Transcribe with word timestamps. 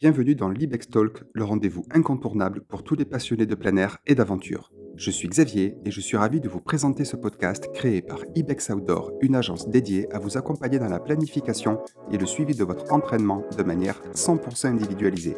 Bienvenue 0.00 0.34
dans 0.34 0.48
l'Ibex 0.48 0.88
Talk, 0.88 1.24
le 1.34 1.44
rendez-vous 1.44 1.84
incontournable 1.90 2.62
pour 2.62 2.82
tous 2.82 2.94
les 2.94 3.04
passionnés 3.04 3.44
de 3.44 3.54
plein 3.54 3.76
air 3.76 3.98
et 4.06 4.14
d'aventure. 4.14 4.72
Je 4.96 5.10
suis 5.10 5.28
Xavier 5.28 5.76
et 5.84 5.90
je 5.90 6.00
suis 6.00 6.16
ravi 6.16 6.40
de 6.40 6.48
vous 6.48 6.62
présenter 6.62 7.04
ce 7.04 7.16
podcast 7.16 7.68
créé 7.74 8.00
par 8.00 8.20
Ibex 8.34 8.70
Outdoor, 8.70 9.12
une 9.20 9.34
agence 9.34 9.68
dédiée 9.68 10.10
à 10.10 10.18
vous 10.18 10.38
accompagner 10.38 10.78
dans 10.78 10.88
la 10.88 11.00
planification 11.00 11.80
et 12.10 12.16
le 12.16 12.24
suivi 12.24 12.54
de 12.54 12.64
votre 12.64 12.90
entraînement 12.94 13.44
de 13.58 13.62
manière 13.62 14.00
100% 14.14 14.68
individualisée. 14.68 15.36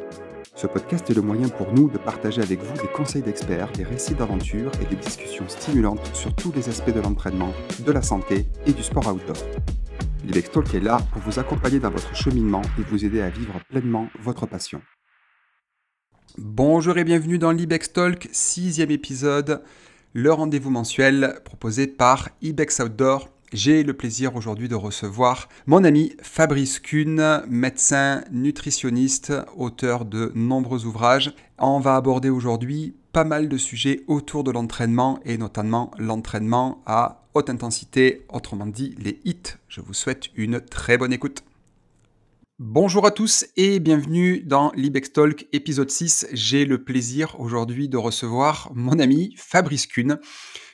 Ce 0.54 0.68
podcast 0.68 1.10
est 1.10 1.14
le 1.14 1.22
moyen 1.22 1.48
pour 1.48 1.72
nous 1.72 1.90
de 1.90 1.98
partager 1.98 2.40
avec 2.40 2.60
vous 2.60 2.80
des 2.80 2.92
conseils 2.94 3.22
d'experts, 3.22 3.72
des 3.72 3.82
récits 3.82 4.14
d'aventure 4.14 4.70
et 4.80 4.84
des 4.84 5.00
discussions 5.02 5.48
stimulantes 5.48 6.08
sur 6.14 6.32
tous 6.36 6.52
les 6.52 6.68
aspects 6.68 6.94
de 6.94 7.00
l'entraînement, 7.00 7.52
de 7.84 7.90
la 7.90 8.02
santé 8.02 8.46
et 8.64 8.72
du 8.72 8.84
sport 8.84 9.12
outdoor. 9.12 9.42
Talk 10.30 10.74
est 10.74 10.80
là 10.80 10.98
pour 11.12 11.20
vous 11.22 11.38
accompagner 11.38 11.78
dans 11.78 11.90
votre 11.90 12.14
cheminement 12.14 12.62
et 12.78 12.82
vous 12.82 13.04
aider 13.04 13.20
à 13.20 13.28
vivre 13.28 13.60
pleinement 13.68 14.08
votre 14.20 14.46
passion. 14.46 14.80
Bonjour 16.38 16.96
et 16.96 17.04
bienvenue 17.04 17.38
dans 17.38 17.50
l'Ibex 17.50 17.92
Talk, 17.92 18.28
sixième 18.32 18.90
épisode, 18.90 19.62
le 20.12 20.32
rendez-vous 20.32 20.70
mensuel 20.70 21.40
proposé 21.44 21.86
par 21.86 22.30
Ibex 22.40 22.80
Outdoor. 22.80 23.28
J'ai 23.52 23.82
le 23.82 23.94
plaisir 23.94 24.36
aujourd'hui 24.36 24.68
de 24.68 24.74
recevoir 24.74 25.48
mon 25.66 25.84
ami 25.84 26.14
Fabrice 26.22 26.78
Kuhn, 26.78 27.42
médecin, 27.48 28.24
nutritionniste, 28.30 29.32
auteur 29.56 30.04
de 30.04 30.32
nombreux 30.34 30.86
ouvrages. 30.86 31.34
On 31.58 31.80
va 31.80 31.96
aborder 31.96 32.30
aujourd'hui 32.30 32.96
pas 33.12 33.24
mal 33.24 33.48
de 33.48 33.58
sujets 33.58 34.04
autour 34.06 34.44
de 34.44 34.52
l'entraînement 34.52 35.18
et 35.24 35.36
notamment 35.36 35.90
l'entraînement 35.98 36.82
à 36.86 37.21
haute 37.34 37.50
intensité, 37.50 38.24
autrement 38.28 38.66
dit 38.66 38.94
les 38.98 39.20
hits. 39.24 39.56
Je 39.68 39.80
vous 39.80 39.94
souhaite 39.94 40.28
une 40.34 40.60
très 40.60 40.98
bonne 40.98 41.12
écoute. 41.12 41.44
Bonjour 42.58 43.06
à 43.06 43.10
tous 43.10 43.46
et 43.56 43.80
bienvenue 43.80 44.40
dans 44.40 44.72
l'Ibex 44.76 45.12
Talk 45.12 45.46
épisode 45.52 45.90
6. 45.90 46.28
J'ai 46.32 46.64
le 46.64 46.84
plaisir 46.84 47.40
aujourd'hui 47.40 47.88
de 47.88 47.96
recevoir 47.96 48.70
mon 48.74 48.98
ami 48.98 49.34
Fabrice 49.36 49.86
Kuhn. 49.86 50.18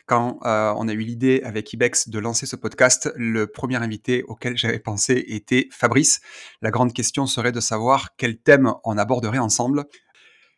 Quand 0.07 0.39
euh, 0.45 0.73
on 0.77 0.89
a 0.89 0.93
eu 0.93 1.01
l'idée 1.01 1.43
avec 1.45 1.73
Ibex 1.73 2.09
de 2.09 2.19
lancer 2.19 2.47
ce 2.47 2.57
podcast, 2.57 3.11
le 3.17 3.47
premier 3.47 3.77
invité 3.77 4.23
auquel 4.25 4.57
j'avais 4.57 4.79
pensé 4.79 5.25
était 5.29 5.69
Fabrice. 5.71 6.21
La 6.61 6.71
grande 6.71 6.93
question 6.93 7.27
serait 7.27 7.53
de 7.53 7.61
savoir 7.61 8.17
quel 8.17 8.39
thème 8.39 8.73
on 8.85 8.99
aborderait 8.99 9.39
ensemble. 9.39 9.85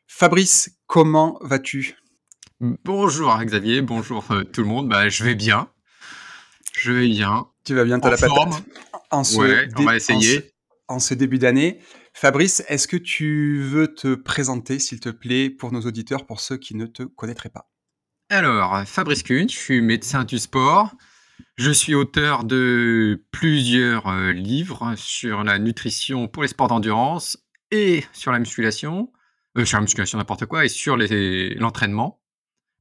Fabrice, 0.06 0.78
comment 0.86 1.38
vas-tu? 1.42 1.96
Bonjour 2.60 3.36
Xavier, 3.42 3.82
bonjour 3.82 4.24
euh, 4.30 4.44
tout 4.44 4.62
le 4.62 4.68
monde. 4.68 4.88
Bah, 4.88 5.08
je 5.08 5.24
vais 5.24 5.34
bien. 5.34 5.68
Je 6.80 6.92
vais 6.92 7.08
bien. 7.08 7.46
Tu 7.64 7.74
vas 7.74 7.84
bien, 7.84 8.00
t'as 8.00 8.08
la 8.08 8.16
patate 8.16 8.64
en 9.10 9.22
ouais, 9.22 9.68
on 9.76 9.82
va 9.82 9.96
essayer. 9.96 10.50
En 10.88 10.98
ce, 10.98 11.12
début 11.12 11.38
d'année. 11.38 11.78
Fabrice, 12.14 12.64
est-ce 12.68 12.88
que 12.88 12.96
tu 12.96 13.60
veux 13.60 13.94
te 13.94 14.14
présenter, 14.14 14.78
s'il 14.78 14.98
te 14.98 15.10
plaît, 15.10 15.50
pour 15.50 15.72
nos 15.72 15.82
auditeurs, 15.82 16.26
pour 16.26 16.40
ceux 16.40 16.56
qui 16.56 16.74
ne 16.74 16.86
te 16.86 17.02
connaîtraient 17.02 17.50
pas? 17.50 17.70
Alors, 18.30 18.82
Fabrice 18.86 19.22
Kuhn, 19.22 19.48
je 19.48 19.56
suis 19.56 19.82
médecin 19.82 20.24
du 20.24 20.38
sport. 20.38 20.94
Je 21.56 21.70
suis 21.70 21.94
auteur 21.94 22.44
de 22.44 23.26
plusieurs 23.30 24.08
euh, 24.08 24.32
livres 24.32 24.94
sur 24.96 25.44
la 25.44 25.58
nutrition 25.58 26.28
pour 26.28 26.42
les 26.42 26.48
sports 26.48 26.68
d'endurance 26.68 27.36
et 27.70 28.04
sur 28.12 28.32
la 28.32 28.38
musculation. 28.38 29.12
Euh, 29.58 29.66
sur 29.66 29.76
la 29.76 29.82
musculation 29.82 30.16
n'importe 30.16 30.46
quoi 30.46 30.64
et 30.64 30.68
sur 30.68 30.96
l'entraînement. 30.96 32.22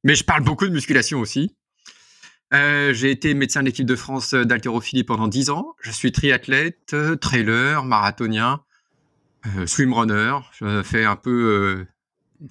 Mais 0.04 0.14
je 0.14 0.24
parle 0.24 0.42
beaucoup 0.42 0.66
de 0.66 0.72
musculation 0.72 1.20
aussi. 1.20 1.54
Euh, 2.52 2.92
j'ai 2.92 3.10
été 3.10 3.32
médecin 3.34 3.60
de 3.60 3.66
l'équipe 3.66 3.86
de 3.86 3.94
France 3.96 4.34
d'haltérophilie 4.34 5.04
pendant 5.04 5.28
10 5.28 5.50
ans. 5.50 5.74
Je 5.80 5.92
suis 5.92 6.10
triathlète, 6.10 6.94
euh, 6.94 7.14
trailer, 7.14 7.84
marathonien, 7.84 8.60
euh, 9.46 9.66
swimrunner. 9.66 10.38
Je 10.58 10.82
fais 10.82 11.04
un 11.04 11.14
peu, 11.14 11.30
euh, 11.30 11.86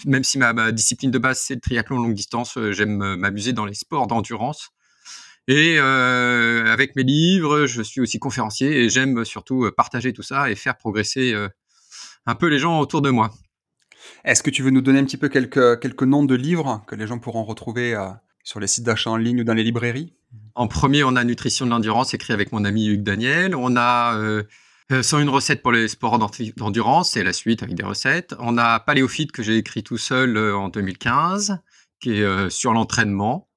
même 0.05 0.23
si 0.23 0.37
ma, 0.37 0.71
discipline 0.71 1.11
de 1.11 1.17
base 1.17 1.41
c'est 1.41 1.55
le 1.55 1.59
triathlon 1.59 1.97
longue 1.97 2.13
distance, 2.13 2.57
j'aime 2.71 3.15
m'amuser 3.15 3.51
dans 3.51 3.65
les 3.65 3.73
sports 3.73 4.07
d'endurance. 4.07 4.69
Et 5.47 5.79
avec 5.79 6.95
mes 6.95 7.01
livres, 7.01 7.65
je 7.65 7.81
suis 7.81 8.01
aussi 8.01 8.19
conférencier 8.19 8.83
et 8.83 8.89
j'aime 8.89 9.25
surtout 9.25 9.67
partager 9.75 10.13
tout 10.13 10.21
ça 10.21 10.51
et 10.51 10.55
faire 10.55 10.77
progresser 10.77 11.33
un 12.27 12.35
peu 12.35 12.47
les 12.47 12.59
gens 12.59 12.79
autour 12.79 13.01
de 13.01 13.09
moi. 13.09 13.31
Est-ce 14.25 14.43
que 14.43 14.51
tu 14.51 14.61
veux 14.61 14.69
nous 14.69 14.81
donner 14.81 14.99
un 14.99 15.05
petit 15.05 15.17
peu 15.17 15.27
quelques, 15.27 15.79
quelques 15.79 16.03
noms 16.03 16.23
de 16.23 16.35
livres 16.35 16.83
que 16.87 16.93
les 16.93 17.07
gens 17.07 17.17
pourront 17.17 17.43
retrouver 17.43 17.95
sur 18.43 18.59
les 18.59 18.67
sites 18.67 18.85
d'achat 18.85 19.11
en 19.11 19.17
ligne 19.17 19.41
ou 19.41 19.43
dans 19.43 19.53
les 19.53 19.63
librairies? 19.63 20.13
En 20.55 20.67
premier, 20.67 21.03
on 21.03 21.15
a 21.15 21.23
Nutrition 21.23 21.65
de 21.65 21.71
l'endurance, 21.71 22.13
écrit 22.13 22.33
avec 22.33 22.51
mon 22.51 22.65
ami 22.65 22.87
Hugues 22.87 23.03
Daniel. 23.03 23.55
On 23.55 23.75
a 23.75 24.15
euh, 24.15 24.43
101 24.91 25.27
euh, 25.27 25.29
recettes 25.29 25.61
pour 25.61 25.71
les 25.71 25.87
sports 25.87 26.17
d'endurance, 26.57 27.11
c'est 27.11 27.23
la 27.23 27.33
suite 27.33 27.61
avec 27.61 27.75
des 27.75 27.83
recettes. 27.83 28.33
On 28.39 28.57
a 28.57 28.79
Paléophyte 28.79 29.31
que 29.31 29.43
j'ai 29.43 29.57
écrit 29.57 29.83
tout 29.83 29.97
seul 29.97 30.35
euh, 30.35 30.57
en 30.57 30.69
2015, 30.69 31.59
qui 31.99 32.13
est 32.13 32.23
euh, 32.23 32.49
sur 32.49 32.73
l'entraînement. 32.73 33.47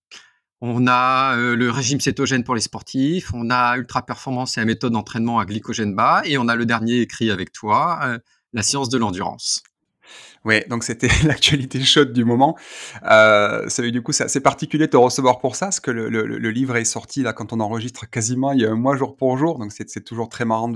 On 0.61 0.87
a 0.87 1.35
le 1.35 1.71
régime 1.73 1.99
cétogène 1.99 2.45
pour 2.45 2.55
les 2.55 2.61
sportifs. 2.61 3.35
On 3.35 3.51
a 3.51 3.77
Ultra 3.77 4.07
Performance 4.07 4.57
et 4.57 4.61
la 4.61 4.65
méthode 4.65 4.93
d'entraînement 4.93 5.41
à 5.41 5.45
glycogène 5.45 5.93
bas. 5.93 6.23
Et 6.25 6.39
on 6.39 6.47
a 6.47 6.55
le 6.55 6.65
dernier 6.67 7.01
écrit 7.01 7.33
avec 7.33 7.51
toi, 7.51 8.19
la 8.53 8.63
science 8.63 8.89
de 8.89 8.97
l'endurance. 8.97 9.65
Ouais, 10.45 10.67
donc 10.69 10.83
c'était 10.83 11.09
l'actualité 11.25 11.81
chaude 11.81 12.13
du 12.13 12.25
moment. 12.25 12.57
Euh, 13.05 13.69
du 13.91 14.03
coup, 14.03 14.13
c'est 14.13 14.41
particulier 14.41 14.87
de 14.87 14.91
te 14.91 14.97
recevoir 14.97 15.39
pour 15.39 15.55
ça, 15.55 15.67
parce 15.67 15.81
que 15.81 15.93
le, 15.93 16.09
le, 16.09 16.27
le, 16.27 16.51
livre 16.51 16.77
est 16.77 16.85
sorti 16.85 17.23
là 17.23 17.33
quand 17.33 17.53
on 17.53 17.61
enregistre 17.61 18.11
quasiment 18.11 18.53
il 18.53 18.61
y 18.61 18.67
a 18.67 18.71
un 18.71 18.77
mois 18.77 18.97
jour 18.97 19.17
pour 19.17 19.37
jour, 19.39 19.59
donc 19.59 19.73
c'est 19.73 20.05
toujours 20.05 20.29
très 20.29 20.45
marrant 20.45 20.73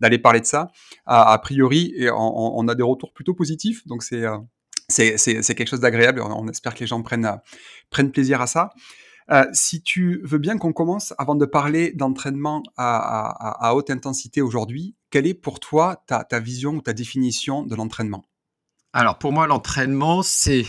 d'aller 0.00 0.18
parler 0.18 0.40
de 0.40 0.46
ça. 0.46 0.68
A, 1.06 1.32
a 1.32 1.38
priori, 1.38 1.92
et 1.96 2.10
on, 2.10 2.58
on, 2.58 2.68
a 2.68 2.74
des 2.76 2.84
retours 2.84 3.12
plutôt 3.12 3.34
positifs, 3.34 3.86
donc 3.86 4.04
c'est 4.04 4.24
euh, 4.24 4.38
c'est 4.88 5.54
quelque 5.54 5.68
chose 5.68 5.80
d'agréable. 5.80 6.20
On, 6.20 6.44
on, 6.44 6.48
espère 6.48 6.74
que 6.74 6.80
les 6.80 6.86
gens 6.86 7.02
prennent 7.02 7.40
prennent 7.90 8.12
plaisir 8.12 8.40
à 8.40 8.46
ça. 8.46 8.70
Euh, 9.30 9.46
si 9.52 9.82
tu 9.82 10.20
veux 10.24 10.38
bien 10.38 10.58
qu'on 10.58 10.72
commence, 10.72 11.14
avant 11.18 11.34
de 11.34 11.46
parler 11.46 11.92
d'entraînement 11.92 12.62
à, 12.76 12.96
à, 12.96 13.68
à, 13.68 13.74
haute 13.74 13.90
intensité 13.90 14.42
aujourd'hui, 14.42 14.96
quelle 15.10 15.26
est 15.26 15.34
pour 15.34 15.60
toi 15.60 16.02
ta, 16.06 16.24
ta 16.24 16.40
vision 16.40 16.74
ou 16.74 16.82
ta 16.82 16.92
définition 16.92 17.62
de 17.62 17.74
l'entraînement? 17.74 18.24
Alors 18.92 19.18
pour 19.18 19.32
moi, 19.32 19.46
l'entraînement, 19.46 20.22
c'est 20.22 20.66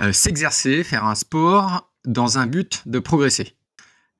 euh, 0.00 0.12
s'exercer, 0.12 0.82
faire 0.82 1.04
un 1.04 1.14
sport 1.14 1.92
dans 2.04 2.38
un 2.38 2.46
but 2.46 2.82
de 2.86 2.98
progresser. 2.98 3.56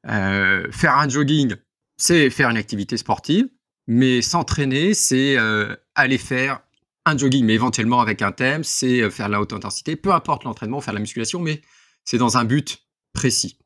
Euh, 0.07 0.71
faire 0.71 0.97
un 0.97 1.09
jogging, 1.09 1.55
c'est 1.97 2.31
faire 2.31 2.51
une 2.51 2.57
activité 2.57 2.97
sportive, 2.97 3.49
mais 3.87 4.23
s'entraîner, 4.23 4.95
c'est 4.95 5.37
euh, 5.37 5.75
aller 5.95 6.19
faire 6.19 6.61
un 7.07 7.17
jogging, 7.17 7.45
mais 7.45 7.55
éventuellement 7.55 8.01
avec 8.01 8.23
un 8.23 8.31
thème, 8.31 8.63
c'est 8.63 9.11
faire 9.11 9.27
de 9.27 9.33
la 9.33 9.41
haute 9.41 9.53
intensité, 9.53 9.97
peu 9.97 10.13
importe 10.13 10.45
l'entraînement, 10.45 10.81
faire 10.81 10.93
de 10.93 10.99
la 10.99 11.01
musculation, 11.01 11.41
mais 11.41 11.63
c'est 12.05 12.19
dans 12.19 12.37
un 12.37 12.45
but 12.45 12.87
précis. 13.13 13.59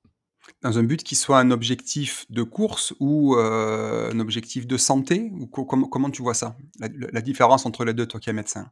Dans 0.62 0.78
un 0.78 0.83
but 0.83 1.03
qui 1.03 1.15
soit 1.15 1.41
un 1.41 1.50
objectif 1.50 2.27
de 2.31 2.43
course 2.43 2.94
ou 3.00 3.34
un 3.37 4.19
objectif 4.19 4.67
de 4.67 4.77
santé? 4.77 5.31
Ou 5.34 5.47
Comment 5.47 6.11
tu 6.11 6.23
vois 6.23 6.34
ça? 6.34 6.56
La, 6.78 6.89
la 7.12 7.21
différence 7.21 7.67
entre 7.67 7.84
les 7.84 7.93
deux, 7.93 8.06
toi 8.06 8.21
qui 8.21 8.31
es 8.31 8.33
médecin? 8.33 8.71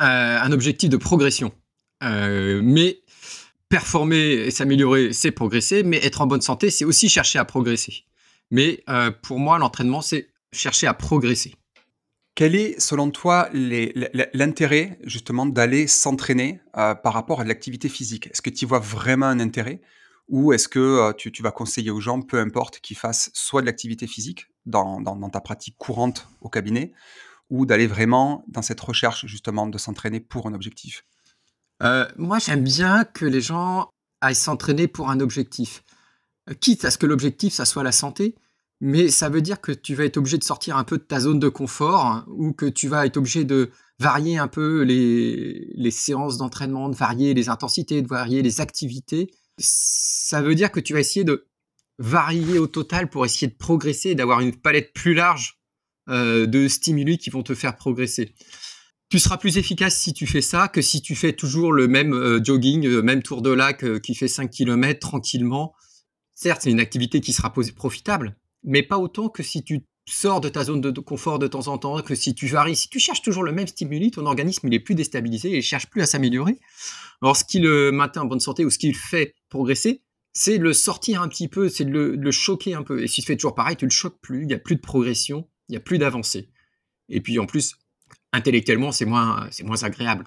Un 0.00 0.52
objectif 0.52 0.90
de 0.90 0.96
progression. 0.96 1.52
Euh, 2.02 2.60
mais 2.62 3.00
performer 3.68 4.16
et 4.16 4.50
s'améliorer, 4.50 5.12
c'est 5.12 5.30
progresser, 5.30 5.82
mais 5.82 5.98
être 6.04 6.20
en 6.20 6.26
bonne 6.26 6.40
santé, 6.40 6.70
c'est 6.70 6.84
aussi 6.84 7.08
chercher 7.08 7.38
à 7.38 7.44
progresser. 7.44 8.04
Mais 8.50 8.82
euh, 8.88 9.10
pour 9.10 9.38
moi, 9.38 9.58
l'entraînement, 9.58 10.00
c'est 10.00 10.28
chercher 10.52 10.86
à 10.86 10.94
progresser. 10.94 11.54
Quel 12.34 12.54
est, 12.54 12.78
selon 12.78 13.10
toi, 13.10 13.48
l'intérêt 13.52 14.98
justement 15.04 15.46
d'aller 15.46 15.86
s'entraîner 15.86 16.60
par 16.74 17.14
rapport 17.14 17.40
à 17.40 17.44
l'activité 17.44 17.88
physique? 17.88 18.26
Est-ce 18.26 18.42
que 18.42 18.50
tu 18.50 18.66
vois 18.66 18.78
vraiment 18.78 19.24
un 19.24 19.40
intérêt? 19.40 19.80
Ou 20.28 20.52
est-ce 20.52 20.68
que 20.68 21.12
tu, 21.12 21.42
vas 21.42 21.50
conseiller 21.50 21.90
aux 21.90 22.00
gens, 22.00 22.20
peu 22.20 22.38
importe, 22.38 22.80
qu'ils 22.80 22.98
fassent 22.98 23.30
soit 23.32 23.62
de 23.62 23.66
l'activité 23.66 24.06
physique 24.06 24.48
dans, 24.66 25.30
ta 25.30 25.40
pratique 25.40 25.76
courante 25.78 26.28
au 26.42 26.50
cabinet, 26.50 26.92
ou 27.50 27.66
d'aller 27.66 27.86
vraiment 27.86 28.44
dans 28.48 28.62
cette 28.62 28.80
recherche 28.80 29.26
justement 29.26 29.66
de 29.66 29.78
s'entraîner 29.78 30.20
pour 30.20 30.46
un 30.46 30.54
objectif? 30.54 31.04
Euh, 31.82 32.06
Moi, 32.16 32.38
j'aime 32.38 32.64
bien 32.64 33.04
que 33.04 33.24
les 33.24 33.40
gens 33.40 33.90
aillent 34.20 34.34
s'entraîner 34.34 34.88
pour 34.88 35.10
un 35.10 35.20
objectif. 35.20 35.84
Euh, 36.50 36.54
quitte 36.54 36.84
à 36.84 36.90
ce 36.90 36.98
que 36.98 37.06
l'objectif, 37.06 37.52
ça 37.52 37.64
soit 37.64 37.82
la 37.82 37.92
santé, 37.92 38.34
mais 38.80 39.08
ça 39.08 39.28
veut 39.28 39.42
dire 39.42 39.60
que 39.60 39.72
tu 39.72 39.94
vas 39.94 40.04
être 40.04 40.16
obligé 40.16 40.38
de 40.38 40.44
sortir 40.44 40.76
un 40.76 40.84
peu 40.84 40.98
de 40.98 41.02
ta 41.02 41.20
zone 41.20 41.38
de 41.38 41.48
confort 41.48 42.06
hein, 42.06 42.26
ou 42.28 42.52
que 42.52 42.66
tu 42.66 42.88
vas 42.88 43.06
être 43.06 43.16
obligé 43.16 43.44
de 43.44 43.70
varier 43.98 44.38
un 44.38 44.48
peu 44.48 44.82
les, 44.82 45.72
les 45.74 45.90
séances 45.90 46.36
d'entraînement, 46.36 46.88
de 46.88 46.96
varier 46.96 47.32
les 47.34 47.48
intensités, 47.48 48.02
de 48.02 48.08
varier 48.08 48.42
les 48.42 48.60
activités. 48.60 49.30
Ça 49.58 50.42
veut 50.42 50.54
dire 50.54 50.70
que 50.70 50.80
tu 50.80 50.92
vas 50.92 51.00
essayer 51.00 51.24
de 51.24 51.46
varier 51.98 52.58
au 52.58 52.66
total 52.66 53.08
pour 53.08 53.24
essayer 53.24 53.46
de 53.46 53.56
progresser 53.56 54.10
et 54.10 54.14
d'avoir 54.14 54.40
une 54.40 54.54
palette 54.54 54.92
plus 54.92 55.14
large 55.14 55.58
euh, 56.08 56.46
de 56.46 56.68
stimuli 56.68 57.18
qui 57.18 57.30
vont 57.30 57.42
te 57.42 57.54
faire 57.54 57.76
progresser. 57.76 58.34
Tu 59.08 59.18
seras 59.18 59.36
plus 59.36 59.56
efficace 59.56 59.96
si 59.96 60.12
tu 60.12 60.26
fais 60.26 60.40
ça 60.40 60.68
que 60.68 60.82
si 60.82 61.00
tu 61.00 61.14
fais 61.14 61.32
toujours 61.32 61.72
le 61.72 61.86
même 61.86 62.12
euh, 62.12 62.42
jogging, 62.42 62.86
le 62.86 63.02
même 63.02 63.22
tour 63.22 63.40
de 63.40 63.50
lac 63.50 63.84
euh, 63.84 63.98
qui 63.98 64.14
fait 64.14 64.28
5 64.28 64.50
km 64.50 64.98
tranquillement. 65.00 65.74
Certes, 66.34 66.62
c'est 66.62 66.70
une 66.70 66.80
activité 66.80 67.20
qui 67.20 67.32
sera 67.32 67.52
profitable, 67.52 68.36
mais 68.64 68.82
pas 68.82 68.98
autant 68.98 69.28
que 69.28 69.42
si 69.42 69.62
tu 69.62 69.84
sors 70.08 70.40
de 70.40 70.48
ta 70.48 70.64
zone 70.64 70.80
de 70.80 71.00
confort 71.00 71.38
de 71.38 71.46
temps 71.48 71.68
en 71.68 71.78
temps, 71.78 72.00
que 72.02 72.14
si 72.14 72.34
tu 72.34 72.46
varies, 72.46 72.76
si 72.76 72.88
tu 72.88 73.00
cherches 73.00 73.22
toujours 73.22 73.42
le 73.42 73.52
même 73.52 73.66
stimuli, 73.66 74.10
ton 74.10 74.26
organisme 74.26 74.68
il 74.68 74.74
est 74.74 74.80
plus 74.80 74.94
déstabilisé 74.94 75.50
et 75.50 75.56
il 75.58 75.62
cherche 75.62 75.86
plus 75.86 76.02
à 76.02 76.06
s'améliorer. 76.06 76.58
Alors 77.22 77.36
ce 77.36 77.44
qui 77.44 77.58
le 77.58 77.90
maintient 77.90 78.22
en 78.22 78.26
bonne 78.26 78.40
santé 78.40 78.64
ou 78.64 78.70
ce 78.70 78.78
qui 78.78 78.88
le 78.88 78.94
fait 78.94 79.34
progresser, 79.48 80.02
c'est 80.32 80.58
le 80.58 80.72
sortir 80.72 81.22
un 81.22 81.28
petit 81.28 81.48
peu, 81.48 81.68
c'est 81.68 81.86
de 81.86 81.90
le, 81.90 82.30
choquer 82.30 82.74
un 82.74 82.82
peu. 82.82 83.02
Et 83.02 83.08
si 83.08 83.22
tu 83.22 83.26
fais 83.26 83.36
toujours 83.36 83.54
pareil, 83.54 83.76
tu 83.76 83.86
le 83.86 83.90
choques 83.90 84.20
plus, 84.20 84.42
il 84.42 84.46
n'y 84.46 84.54
a 84.54 84.58
plus 84.58 84.76
de 84.76 84.80
progression, 84.80 85.48
il 85.68 85.72
n'y 85.72 85.76
a 85.76 85.80
plus 85.80 85.98
d'avancée. 85.98 86.50
Et 87.08 87.20
puis 87.20 87.38
en 87.38 87.46
plus, 87.46 87.76
intellectuellement, 88.32 88.92
c'est 88.92 89.06
moins, 89.06 89.48
moins 89.64 89.82
agréable. 89.82 90.24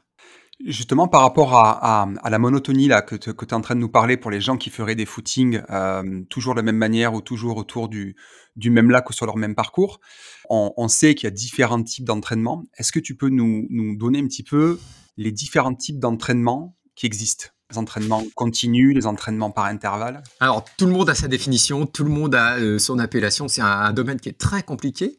Justement, 0.66 1.08
par 1.08 1.22
rapport 1.22 1.56
à, 1.56 2.10
la 2.30 2.38
monotonie 2.38 2.90
là, 2.90 3.02
que 3.02 3.16
tu 3.16 3.30
es 3.30 3.54
en 3.54 3.62
train 3.62 3.76
de 3.76 3.80
nous 3.80 3.90
parler 3.90 4.18
pour 4.18 4.30
les 4.30 4.42
gens 4.42 4.58
qui 4.58 4.70
feraient 4.70 4.96
des 4.96 5.06
footings 5.06 5.62
euh, 5.70 6.22
toujours 6.30 6.54
de 6.54 6.60
la 6.60 6.64
même 6.64 6.76
manière 6.76 7.14
ou 7.14 7.22
toujours 7.22 7.56
autour 7.56 7.88
du, 7.88 8.18
du 8.58 8.70
même 8.70 8.92
lac 8.92 9.10
ou 9.10 9.14
sur 9.14 9.26
leur 9.26 9.38
même 9.38 9.56
parcours, 9.56 10.02
on, 10.50 10.88
sait 10.88 11.16
qu'il 11.16 11.26
y 11.26 11.28
a 11.28 11.32
différents 11.32 11.82
types 11.82 12.04
d'entraînement. 12.04 12.66
Est-ce 12.78 12.92
que 12.92 13.00
tu 13.00 13.16
peux 13.16 13.30
nous, 13.30 13.68
nous, 13.70 13.96
donner 13.96 14.20
un 14.20 14.26
petit 14.26 14.44
peu 14.44 14.80
les 15.16 15.32
différents 15.32 15.76
types 15.76 16.00
d'entraînement 16.00 16.76
qui 16.96 17.06
existent? 17.06 17.48
Les 17.71 17.77
entraînements 17.77 18.24
continus, 18.36 18.95
les 18.95 19.06
entraînements 19.06 19.51
par 19.51 19.66
intervalle? 19.66 20.24
Alors, 20.39 20.66
tout 20.77 20.86
le 20.86 20.92
monde 20.92 21.10
a 21.10 21.16
sa 21.16 21.27
définition, 21.27 21.86
tout 21.86 22.04
le 22.04 22.10
monde 22.10 22.36
a 22.36 22.57
euh, 22.57 22.80
son 22.80 23.00
appellation. 23.00 23.48
C'est 23.48 23.62
un, 23.62 23.94
domaine 23.94 24.19
qui 24.19 24.30
est 24.30 24.38
très 24.38 24.63
compliqué. 24.63 25.18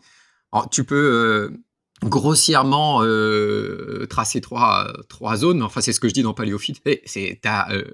Tu 0.71 0.85
peux 0.85 0.97
euh, 0.97 2.09
grossièrement 2.09 3.03
euh, 3.03 4.07
tracer 4.09 4.41
trois, 4.41 4.93
trois 5.09 5.37
zones. 5.37 5.63
Enfin, 5.63 5.81
c'est 5.81 5.93
ce 5.93 6.01
que 6.01 6.09
je 6.09 6.15
dis 6.15 6.23
dans 6.23 6.35
Paléophyte. 6.35 6.83
C'est 7.07 7.41
as 7.45 7.73
euh, 7.73 7.85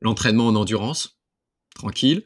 l'entraînement 0.00 0.46
en 0.46 0.54
endurance, 0.54 1.18
tranquille. 1.74 2.24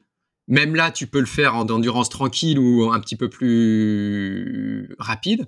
Même 0.48 0.74
là, 0.74 0.90
tu 0.90 1.06
peux 1.06 1.20
le 1.20 1.26
faire 1.26 1.56
en 1.56 1.66
endurance 1.68 2.08
tranquille 2.08 2.58
ou 2.58 2.90
un 2.92 3.00
petit 3.00 3.16
peu 3.16 3.28
plus 3.28 4.94
rapide. 4.98 5.46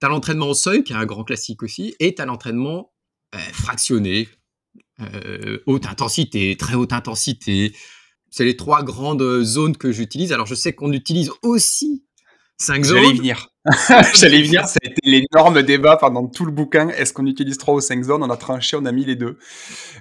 Tu 0.00 0.06
as 0.06 0.08
l'entraînement 0.08 0.48
au 0.48 0.54
seuil, 0.54 0.84
qui 0.84 0.92
est 0.92 0.96
un 0.96 1.06
grand 1.06 1.24
classique 1.24 1.62
aussi, 1.62 1.94
et 2.00 2.14
tu 2.14 2.20
as 2.20 2.26
l'entraînement 2.26 2.92
fractionné, 3.34 4.28
haute 5.66 5.86
intensité, 5.86 6.56
très 6.56 6.74
haute 6.74 6.92
intensité. 6.92 7.74
C'est 8.30 8.44
les 8.44 8.56
trois 8.56 8.82
grandes 8.82 9.42
zones 9.42 9.76
que 9.76 9.92
j'utilise. 9.92 10.32
Alors, 10.32 10.46
je 10.46 10.54
sais 10.54 10.72
qu'on 10.72 10.92
utilise 10.92 11.30
aussi 11.42 12.04
cinq 12.56 12.84
zones. 12.84 13.02
J'allais 13.02 13.14
venir. 13.14 13.51
J'allais 14.14 14.42
venir, 14.42 14.66
ça 14.66 14.78
a 14.82 14.88
été 14.88 15.00
l'énorme 15.04 15.62
débat 15.62 15.96
pendant 15.96 16.26
tout 16.26 16.44
le 16.44 16.50
bouquin. 16.50 16.88
Est-ce 16.88 17.12
qu'on 17.12 17.26
utilise 17.26 17.58
trois 17.58 17.74
ou 17.74 17.80
cinq 17.80 18.02
zones? 18.02 18.22
On 18.24 18.30
a 18.30 18.36
tranché, 18.36 18.76
on 18.76 18.84
a 18.86 18.90
mis 18.90 19.04
les 19.04 19.14
deux. 19.14 19.38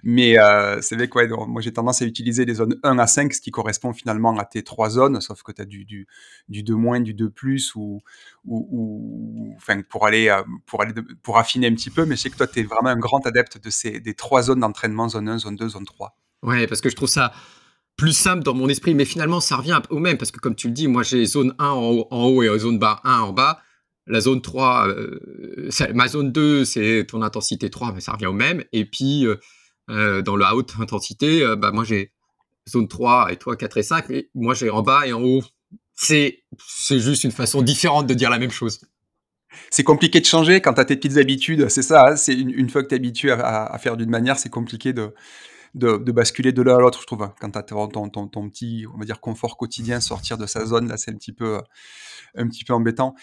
Mais 0.04 0.40
euh, 0.40 0.82
c'est 0.82 0.96
vrai 0.96 1.08
que 1.08 1.16
ouais, 1.16 1.28
moi 1.48 1.62
j'ai 1.62 1.72
tendance 1.72 2.02
à 2.02 2.06
utiliser 2.06 2.44
les 2.46 2.56
zones 2.56 2.80
1 2.82 2.98
à 2.98 3.06
5, 3.06 3.32
ce 3.34 3.40
qui 3.40 3.52
correspond 3.52 3.94
finalement 3.94 4.36
à 4.40 4.46
tes 4.46 4.64
trois 4.64 4.90
zones, 4.90 5.22
sauf 5.22 5.44
que 5.44 5.52
tu 5.52 5.62
as 5.62 5.66
du, 5.66 5.86
du, 5.86 6.08
du 6.50 6.64
2 6.64 6.74
moins, 6.74 7.00
du 7.00 7.14
2 7.14 7.30
plus, 7.30 7.76
ou, 7.76 8.02
ou, 8.46 8.68
ou 8.72 9.54
enfin, 9.58 9.82
pour, 9.88 10.08
aller, 10.08 10.30
euh, 10.30 10.42
pour, 10.66 10.82
aller 10.82 10.94
pour 11.22 11.38
affiner 11.38 11.68
un 11.68 11.76
petit 11.76 11.92
peu. 11.92 12.06
Mais 12.06 12.16
je 12.16 12.22
sais 12.22 12.30
que 12.32 12.38
toi, 12.38 12.48
tu 12.48 12.62
es 12.62 12.64
vraiment 12.64 12.90
un 12.90 13.00
grand 13.00 13.24
adepte 13.28 13.64
de 13.64 13.70
ces, 13.70 14.00
des 14.00 14.16
trois 14.16 14.42
zones 14.42 14.62
d'entraînement, 14.62 15.08
zone 15.08 15.30
1, 15.30 15.38
zone 15.38 15.56
2, 15.56 15.70
zone 15.70 15.86
3. 15.86 16.18
Ouais, 16.42 16.66
parce 16.66 16.82
que 16.82 16.90
je 16.90 16.96
trouve 16.96 17.10
ça 17.10 17.32
plus 17.98 18.14
simple 18.14 18.44
dans 18.44 18.54
mon 18.54 18.68
esprit, 18.68 18.96
mais 18.96 19.06
finalement, 19.06 19.40
ça 19.40 19.58
revient 19.58 19.80
au 19.90 20.00
même, 20.00 20.18
parce 20.18 20.32
que 20.32 20.40
comme 20.40 20.56
tu 20.56 20.68
le 20.68 20.74
dis, 20.74 20.88
moi, 20.88 21.04
j'ai 21.04 21.26
zone 21.26 21.54
1 21.60 21.68
en 21.68 22.26
haut, 22.26 22.44
et 22.44 22.60
zone 22.60 22.80
bas 22.80 23.00
1 23.04 23.20
en 23.20 23.32
bas. 23.32 23.62
La 24.08 24.20
zone 24.20 24.42
3, 24.42 24.88
euh, 24.88 25.70
ma 25.94 26.08
zone 26.08 26.32
2, 26.32 26.66
c'est 26.66 27.06
ton 27.08 27.22
intensité 27.22 27.70
3, 27.70 27.94
mais 27.94 28.02
ça 28.02 28.14
revient 28.14 28.26
au 28.26 28.34
même. 28.34 28.64
Et 28.74 28.86
puis, 28.86 29.26
euh, 29.26 29.36
euh, 29.90 30.22
dans 30.24 30.36
la 30.36 30.56
haute 30.56 30.74
intensité, 30.80 31.46
bah, 31.58 31.72
moi, 31.72 31.84
j'ai 31.84 32.12
zone 32.68 32.88
3 32.88 33.32
et 33.32 33.38
toi 33.38 33.56
4 33.56 33.78
et 33.78 33.84
5, 33.84 34.10
mais 34.10 34.30
moi, 34.34 34.56
j'ai 34.56 34.70
en 34.70 34.82
bas 34.82 35.06
et 35.06 35.14
en 35.14 35.22
haut. 35.22 35.44
C'est, 35.94 36.44
c'est 36.68 37.00
juste 37.00 37.24
une 37.24 37.32
façon 37.32 37.62
différente 37.62 38.08
de 38.08 38.16
dire 38.16 38.32
la 38.32 38.40
même 38.40 38.52
chose. 38.52 38.82
C'est 39.70 39.84
compliqué 39.84 40.20
de 40.20 40.26
changer 40.26 40.62
quand 40.62 40.74
tu 40.74 40.82
as 40.82 40.86
tes 40.86 40.96
petites 40.96 41.18
habitudes, 41.18 41.70
c'est 41.70 41.84
ça. 41.84 42.08
Hein, 42.08 42.16
c'est 42.16 42.34
une, 42.34 42.70
fois 42.70 42.82
que 42.82 42.88
tu 42.88 42.96
es 42.96 42.98
habitué 42.98 43.32
à 43.32 43.78
faire 43.78 43.98
d'une 43.98 44.10
manière, 44.10 44.40
c'est 44.40 44.50
compliqué 44.50 44.94
de, 44.94 45.14
de, 45.74 46.12
basculer 46.12 46.52
de 46.52 46.62
l'un 46.62 46.78
à 46.78 46.80
l'autre, 46.80 47.02
je 47.02 47.08
trouve. 47.08 47.24
Hein. 47.24 47.34
Quand 47.40 47.52
tu 47.52 47.58
as 47.58 47.64
ton, 47.64 47.88
ton, 47.88 48.28
ton, 48.28 48.50
petit, 48.50 48.86
on 48.94 48.98
va 48.98 49.06
dire, 49.06 49.20
confort 49.20 49.58
quotidien, 49.58 50.00
sortir 50.00 50.38
de 50.38 50.46
sa 50.46 50.66
zone, 50.66 50.88
là, 50.88 50.98
c'est 50.98 51.12
un 51.12 51.16
petit 51.16 51.34
peu, 51.34 51.60
un 52.36 52.48
petit 52.48 52.64
peu 52.64 52.74
embêtant. 52.74 53.16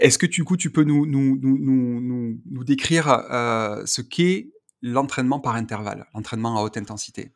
Est-ce 0.00 0.18
que 0.18 0.26
du 0.26 0.44
coup, 0.44 0.56
tu 0.56 0.70
peux 0.70 0.84
nous, 0.84 1.06
nous, 1.06 1.38
nous, 1.40 2.40
nous, 2.44 2.64
décrire 2.64 3.08
euh, 3.08 3.82
ce 3.86 4.02
qu'est 4.02 4.50
l'entraînement 4.82 5.40
par 5.40 5.54
intervalle, 5.54 6.06
l'entraînement 6.14 6.58
à 6.58 6.62
haute 6.62 6.76
intensité? 6.76 7.32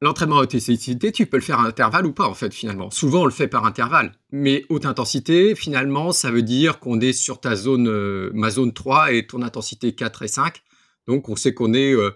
L'entraînement 0.00 0.38
à 0.38 0.42
haute 0.42 0.54
intensité, 0.54 1.12
tu 1.12 1.26
peux 1.26 1.36
le 1.36 1.42
faire 1.42 1.60
à 1.60 1.66
intervalle 1.66 2.06
ou 2.06 2.12
pas, 2.12 2.26
en 2.26 2.34
fait, 2.34 2.52
finalement. 2.52 2.90
Souvent, 2.90 3.22
on 3.22 3.24
le 3.26 3.30
fait 3.30 3.46
par 3.46 3.66
intervalle. 3.66 4.12
Mais 4.30 4.64
haute 4.68 4.86
intensité, 4.86 5.54
finalement, 5.54 6.12
ça 6.12 6.30
veut 6.30 6.42
dire 6.42 6.80
qu'on 6.80 6.98
est 7.00 7.12
sur 7.12 7.40
ta 7.40 7.54
zone, 7.56 7.88
euh, 7.88 8.30
ma 8.34 8.50
zone 8.50 8.72
3 8.72 9.12
et 9.12 9.26
ton 9.26 9.42
intensité 9.42 9.94
4 9.94 10.22
et 10.22 10.28
5. 10.28 10.62
Donc, 11.06 11.28
on 11.28 11.36
sait 11.36 11.52
qu'on 11.52 11.74
est 11.74 11.92
euh, 11.92 12.10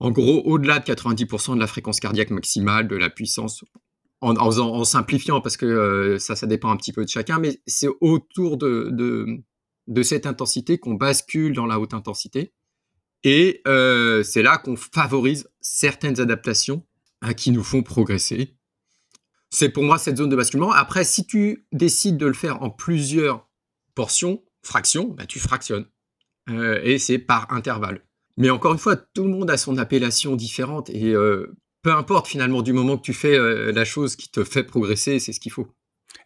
en 0.00 0.10
gros, 0.10 0.42
au-delà 0.44 0.78
de 0.78 0.84
90% 0.84 1.54
de 1.54 1.60
la 1.60 1.66
fréquence 1.66 2.00
cardiaque 2.00 2.30
maximale, 2.30 2.86
de 2.86 2.96
la 2.96 3.10
puissance, 3.10 3.64
en, 4.20 4.84
simplifiant, 4.84 5.40
parce 5.40 5.56
que 5.56 5.66
euh, 5.66 6.18
ça, 6.18 6.36
ça 6.36 6.46
dépend 6.46 6.70
un 6.70 6.76
petit 6.76 6.92
peu 6.92 7.04
de 7.04 7.08
chacun, 7.08 7.38
mais 7.38 7.60
c'est 7.66 7.88
autour 8.00 8.56
de, 8.56 9.42
cette 10.02 10.26
intensité 10.26 10.78
qu'on 10.78 10.94
bascule 10.94 11.52
dans 11.52 11.66
la 11.66 11.80
haute 11.80 11.94
intensité. 11.94 12.52
Et 13.24 13.62
euh, 13.66 14.22
c'est 14.22 14.42
là 14.42 14.58
qu'on 14.58 14.76
favorise 14.76 15.48
certaines 15.60 16.20
adaptations 16.20 16.86
hein, 17.22 17.34
qui 17.34 17.50
nous 17.50 17.64
font 17.64 17.82
progresser. 17.82 18.56
C'est 19.50 19.70
pour 19.70 19.82
moi 19.82 19.98
cette 19.98 20.18
zone 20.18 20.28
de 20.28 20.36
basculement. 20.36 20.72
Après, 20.72 21.04
si 21.04 21.26
tu 21.26 21.66
décides 21.72 22.16
de 22.16 22.26
le 22.26 22.34
faire 22.34 22.62
en 22.62 22.70
plusieurs 22.70 23.48
portions, 23.94 24.44
fractions, 24.62 25.08
bah, 25.08 25.26
tu 25.26 25.40
fractionnes. 25.40 25.86
Euh, 26.50 26.80
et 26.84 26.98
c'est 26.98 27.18
par 27.18 27.52
intervalle. 27.52 28.07
Mais 28.38 28.50
encore 28.50 28.72
une 28.72 28.78
fois, 28.78 28.96
tout 28.96 29.24
le 29.24 29.30
monde 29.30 29.50
a 29.50 29.56
son 29.56 29.78
appellation 29.78 30.36
différente 30.36 30.90
et 30.90 31.12
euh, 31.12 31.56
peu 31.82 31.92
importe 31.92 32.28
finalement 32.28 32.62
du 32.62 32.72
moment 32.72 32.96
que 32.96 33.02
tu 33.02 33.12
fais 33.12 33.36
euh, 33.36 33.72
la 33.72 33.84
chose 33.84 34.14
qui 34.14 34.30
te 34.30 34.44
fait 34.44 34.62
progresser, 34.62 35.18
c'est 35.18 35.32
ce 35.32 35.40
qu'il 35.40 35.50
faut. 35.50 35.66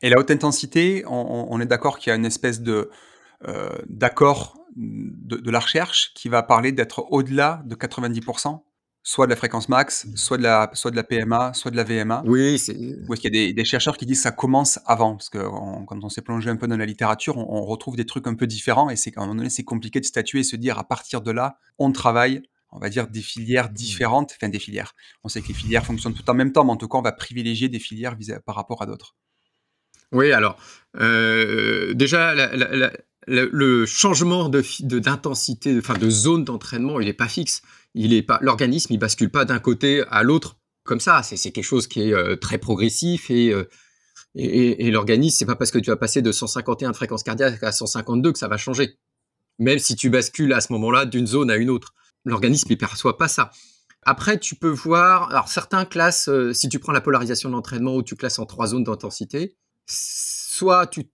Et 0.02 0.10
la 0.10 0.18
haute 0.18 0.30
intensité, 0.30 1.04
on, 1.06 1.58
est 1.60 1.66
d'accord 1.66 1.98
qu'il 1.98 2.10
y 2.10 2.12
a 2.12 2.16
une 2.16 2.26
espèce 2.26 2.60
euh, 2.66 3.70
d'accord 3.88 4.58
de, 4.76 5.50
la 5.50 5.60
recherche 5.60 6.12
qui 6.14 6.28
va 6.28 6.42
parler 6.42 6.70
d'être 6.72 7.06
au-delà 7.10 7.62
de 7.64 7.74
90% 7.74 8.62
soit 9.02 9.26
de 9.26 9.30
la 9.30 9.36
fréquence 9.36 9.68
max, 9.68 10.06
soit 10.14 10.38
de 10.38 10.42
la, 10.42 10.70
soit 10.74 10.90
de 10.90 10.96
la 10.96 11.02
PMA, 11.02 11.52
soit 11.54 11.70
de 11.70 11.76
la 11.76 11.84
VMA 11.84 12.22
Oui, 12.24 12.58
c'est. 12.58 12.76
Ou 12.76 13.12
est-ce 13.12 13.20
qu'il 13.20 13.34
y 13.34 13.50
a 13.50 13.52
des, 13.52 13.64
chercheurs 13.64 13.96
qui 13.96 14.06
disent 14.06 14.18
que 14.18 14.22
ça 14.22 14.30
commence 14.30 14.78
avant? 14.86 15.16
Parce 15.16 15.28
que 15.28 15.38
quand 15.38 16.04
on 16.04 16.08
s'est 16.08 16.22
plongé 16.22 16.50
un 16.50 16.56
peu 16.56 16.68
dans 16.68 16.76
la 16.76 16.86
littérature, 16.86 17.36
on, 17.36 17.64
retrouve 17.64 17.96
des 17.96 18.06
trucs 18.06 18.26
un 18.26 18.34
peu 18.34 18.46
différents 18.46 18.90
et 18.90 18.96
c'est 18.96 19.10
qu'à 19.10 19.20
un 19.20 19.24
moment 19.24 19.36
donné, 19.36 19.50
c'est 19.50 19.64
compliqué 19.64 20.00
de 20.00 20.04
statuer 20.04 20.40
et 20.40 20.44
se 20.44 20.56
dire 20.56 20.78
à 20.78 20.84
partir 20.84 21.20
de 21.20 21.30
là, 21.30 21.58
on 21.78 21.90
travaille, 21.90 22.42
on 22.70 22.78
va 22.78 22.90
dire, 22.90 23.08
des 23.08 23.22
filières 23.22 23.70
mmh. 23.70 23.74
différentes, 23.74 24.32
enfin 24.36 24.48
des 24.48 24.58
filières. 24.58 24.92
On 25.24 25.28
sait 25.28 25.42
que 25.42 25.48
les 25.48 25.54
filières 25.54 25.84
fonctionnent 25.84 26.14
tout 26.14 26.28
en 26.28 26.34
même 26.34 26.52
temps, 26.52 26.64
mais 26.64 26.72
en 26.72 26.76
tout 26.76 26.88
cas, 26.88 26.98
on 26.98 27.02
va 27.02 27.12
privilégier 27.12 27.68
des 27.68 27.80
filières 27.80 28.16
par 28.44 28.54
rapport 28.54 28.82
à 28.82 28.86
d'autres. 28.86 29.16
Oui, 30.12 30.30
alors, 30.30 30.58
euh, 31.00 31.94
déjà, 31.94 32.34
le 33.26 33.86
changement 33.86 34.48
d'intensité, 34.48 35.72
de, 35.72 35.78
enfin 35.78 35.94
de 35.94 36.10
zone 36.10 36.44
d'entraînement, 36.44 37.00
il 37.00 37.06
n'est 37.06 37.14
pas 37.14 37.28
fixe 37.28 37.62
il 37.94 38.14
est 38.14 38.22
pas, 38.22 38.38
l'organisme, 38.42 38.92
il 38.92 38.98
bascule 38.98 39.30
pas 39.30 39.44
d'un 39.44 39.58
côté 39.58 40.02
à 40.10 40.22
l'autre 40.22 40.58
comme 40.84 41.00
ça. 41.00 41.22
C'est, 41.22 41.52
quelque 41.52 41.64
chose 41.64 41.86
qui 41.86 42.02
est 42.02 42.12
euh, 42.12 42.36
très 42.36 42.58
progressif 42.58 43.30
euh, 43.30 43.64
et, 44.34 44.86
et, 44.86 44.90
l'organisme, 44.90 45.36
c'est 45.38 45.46
pas 45.46 45.56
parce 45.56 45.70
que 45.70 45.78
tu 45.78 45.90
vas 45.90 45.96
passer 45.96 46.22
de 46.22 46.32
151 46.32 46.90
de 46.90 46.96
fréquence 46.96 47.22
cardiaque 47.22 47.62
à 47.62 47.72
152 47.72 48.32
que 48.32 48.38
ça 48.38 48.48
va 48.48 48.56
changer. 48.56 48.98
Même 49.58 49.78
si 49.78 49.94
tu 49.94 50.10
bascules 50.10 50.52
à 50.52 50.60
ce 50.60 50.72
moment-là 50.72 51.04
d'une 51.04 51.26
zone 51.26 51.50
à 51.50 51.56
une 51.56 51.70
autre, 51.70 51.94
l'organisme 52.24 52.68
il 52.70 52.78
perçoit 52.78 53.18
pas 53.18 53.28
ça. 53.28 53.50
Après, 54.04 54.38
tu 54.38 54.56
peux 54.56 54.70
voir, 54.70 55.30
alors 55.30 55.48
certains 55.48 55.84
classes, 55.84 56.28
euh, 56.28 56.52
si 56.52 56.68
tu 56.68 56.78
prends 56.80 56.92
la 56.92 57.00
polarisation 57.00 57.50
de 57.50 57.54
l'entraînement 57.54 57.94
où 57.94 58.02
tu 58.02 58.16
classes 58.16 58.38
en 58.38 58.46
trois 58.46 58.68
zones 58.68 58.84
d'intensité, 58.84 59.56
soit 59.86 60.86
tu 60.86 61.10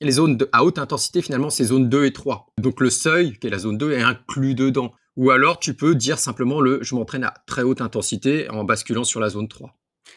les 0.00 0.10
zones 0.12 0.38
à 0.52 0.64
haute 0.64 0.78
intensité, 0.78 1.20
finalement, 1.20 1.50
c'est 1.50 1.64
zone 1.64 1.88
2 1.88 2.06
et 2.06 2.12
3. 2.12 2.46
Donc 2.58 2.80
le 2.80 2.90
seuil, 2.90 3.38
qui 3.38 3.46
est 3.46 3.50
la 3.50 3.58
zone 3.58 3.76
2, 3.76 3.92
est 3.92 4.02
inclus 4.02 4.54
dedans. 4.54 4.92
Ou 5.16 5.30
alors 5.30 5.58
tu 5.58 5.74
peux 5.74 5.94
dire 5.94 6.18
simplement 6.18 6.60
le 6.60 6.82
je 6.82 6.94
m'entraîne 6.94 7.24
à 7.24 7.34
très 7.46 7.62
haute 7.62 7.80
intensité 7.80 8.48
en 8.50 8.64
basculant 8.64 9.04
sur 9.04 9.20
la 9.20 9.28
zone 9.28 9.48
3. 9.48 9.74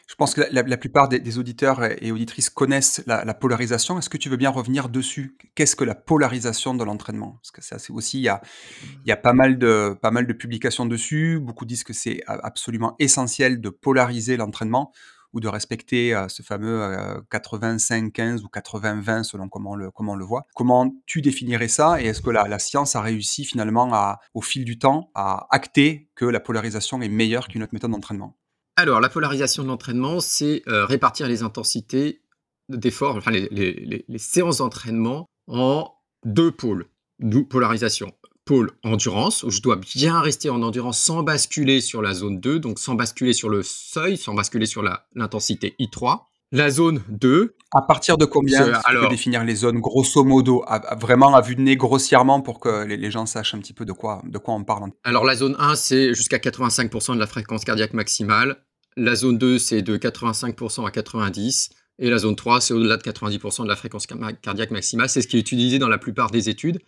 Je 0.07 0.15
pense 0.15 0.33
que 0.33 0.41
la, 0.51 0.77
plupart 0.77 1.09
des, 1.09 1.37
auditeurs 1.37 1.83
et 1.83 2.11
auditrices 2.11 2.49
connaissent 2.49 3.03
la, 3.07 3.33
polarisation. 3.33 3.99
Est-ce 3.99 4.09
que 4.09 4.17
tu 4.17 4.29
veux 4.29 4.37
bien 4.37 4.49
revenir 4.49 4.87
dessus? 4.87 5.37
Qu'est-ce 5.53 5.75
que 5.75 5.83
la 5.83 5.95
polarisation 5.95 6.73
de 6.73 6.83
l'entraînement? 6.83 7.39
Parce 7.41 7.51
que 7.51 7.61
ça, 7.61 7.77
c'est 7.77 7.91
aussi, 7.91 8.19
il 8.19 8.23
y 8.23 8.29
a, 8.29 8.41
il 9.05 9.09
y 9.09 9.11
a 9.11 9.17
pas, 9.17 9.33
mal 9.33 9.57
de, 9.57 9.97
pas 10.01 10.11
mal 10.11 10.25
de 10.25 10.33
publications 10.33 10.85
dessus. 10.85 11.39
Beaucoup 11.41 11.65
disent 11.65 11.83
que 11.83 11.93
c'est 11.93 12.21
absolument 12.27 12.95
essentiel 12.99 13.59
de 13.59 13.69
polariser 13.69 14.37
l'entraînement 14.37 14.93
ou 15.33 15.39
de 15.39 15.47
respecter 15.47 16.15
euh, 16.15 16.27
ce 16.27 16.41
fameux 16.41 16.81
85-15 17.31 18.21
euh, 18.21 18.43
ou 18.43 18.47
80-20 18.47 19.23
selon 19.23 19.49
comment 19.49 19.71
on, 19.71 19.75
le, 19.75 19.91
comment 19.91 20.15
le 20.15 20.25
voit. 20.25 20.45
Comment 20.55 20.93
tu 21.05 21.21
définirais 21.21 21.67
ça 21.67 22.01
et 22.01 22.05
est-ce 22.05 22.21
que 22.21 22.29
la, 22.29 22.47
la, 22.47 22.59
science 22.59 22.95
a 22.95 23.01
réussi 23.01 23.45
finalement 23.45 23.93
à, 23.93 24.19
au 24.33 24.41
fil 24.41 24.65
du 24.65 24.79
temps 24.79 25.11
à 25.15 25.47
acter 25.51 26.09
que 26.15 26.25
la 26.25 26.39
polarisation 26.39 27.01
est 27.01 27.09
meilleure 27.09 27.47
qu'une 27.47 27.63
autre 27.63 27.73
méthode 27.73 27.91
d'entraînement? 27.91 28.37
Alors 28.77 29.01
la 29.01 29.09
polarisation 29.09 29.63
de 29.63 29.67
l'entraînement, 29.69 30.19
c'est 30.19 30.61
euh, 30.67 30.85
répartir 30.85 31.27
les 31.27 31.41
intensités 31.41 32.21
d'effort, 32.69 33.15
enfin 33.15 33.31
les, 33.31 34.05
séances 34.17 34.57
d'entraînement 34.57 35.27
en 35.47 35.91
deux 36.25 36.51
pôles, 36.51 36.85
d'où 37.19 37.43
polarisation. 37.43 38.13
Pôle 38.47 38.71
endurance, 38.83 39.43
où 39.43 39.51
je 39.51 39.61
dois 39.61 39.75
bien 39.75 40.21
rester 40.21 40.49
en 40.49 40.61
endurance 40.61 40.97
sans 40.97 41.21
basculer 41.21 41.81
sur 41.81 42.01
la 42.01 42.13
zone 42.13 42.39
2, 42.39 42.59
donc 42.59 42.79
sans 42.79 42.95
basculer 42.95 43.33
sur 43.33 43.49
le 43.49 43.61
seuil, 43.61 44.15
sans 44.15 44.33
basculer 44.33 44.65
sur 44.65 44.83
l'intensité 45.13 45.75
I3. 45.81 46.21
La 46.53 46.69
zone 46.69 47.03
2. 47.09 47.55
À 47.73 47.81
partir 47.81 48.17
de 48.17 48.23
combien 48.23 48.63
tu 48.65 48.95
peux 49.01 49.09
définir 49.09 49.43
les 49.43 49.55
zones 49.55 49.81
grosso 49.81 50.23
modo, 50.23 50.63
vraiment 50.97 51.35
à 51.35 51.41
vue 51.41 51.57
de 51.57 51.61
nez 51.61 51.75
grossièrement 51.75 52.39
pour 52.39 52.61
que 52.61 52.85
les, 52.85 53.11
gens 53.11 53.25
sachent 53.25 53.53
un 53.53 53.59
petit 53.59 53.73
peu 53.73 53.83
de 53.83 53.91
quoi, 53.91 54.21
de 54.25 54.37
quoi 54.37 54.53
on 54.53 54.63
parle 54.63 54.91
Alors 55.03 55.25
la 55.25 55.35
zone 55.35 55.57
1, 55.59 55.75
c'est 55.75 56.13
jusqu'à 56.13 56.37
85% 56.37 57.15
de 57.15 57.19
la 57.19 57.27
fréquence 57.27 57.65
cardiaque 57.65 57.93
maximale. 57.93 58.55
La 58.95 59.15
zone 59.15 59.37
2, 59.37 59.59
c'est 59.59 59.81
de 59.81 59.97
85% 59.97 60.87
à 60.87 60.89
90%. 60.89 61.69
Et 61.99 62.09
la 62.09 62.19
zone 62.19 62.35
3, 62.35 62.61
c'est 62.61 62.73
au-delà 62.73 62.95
de 62.95 63.01
90% 63.03 63.63
de 63.63 63.67
la 63.67 63.75
fréquence 63.75 64.07
cardiaque 64.07 64.71
maximale. 64.71 65.09
C'est 65.09 65.21
ce 65.21 65.27
qui 65.27 65.35
est 65.35 65.39
utilisé 65.39 65.79
dans 65.79 65.89
la 65.89 65.97
plupart 65.97 66.31
des 66.31 66.47
études, 66.47 66.79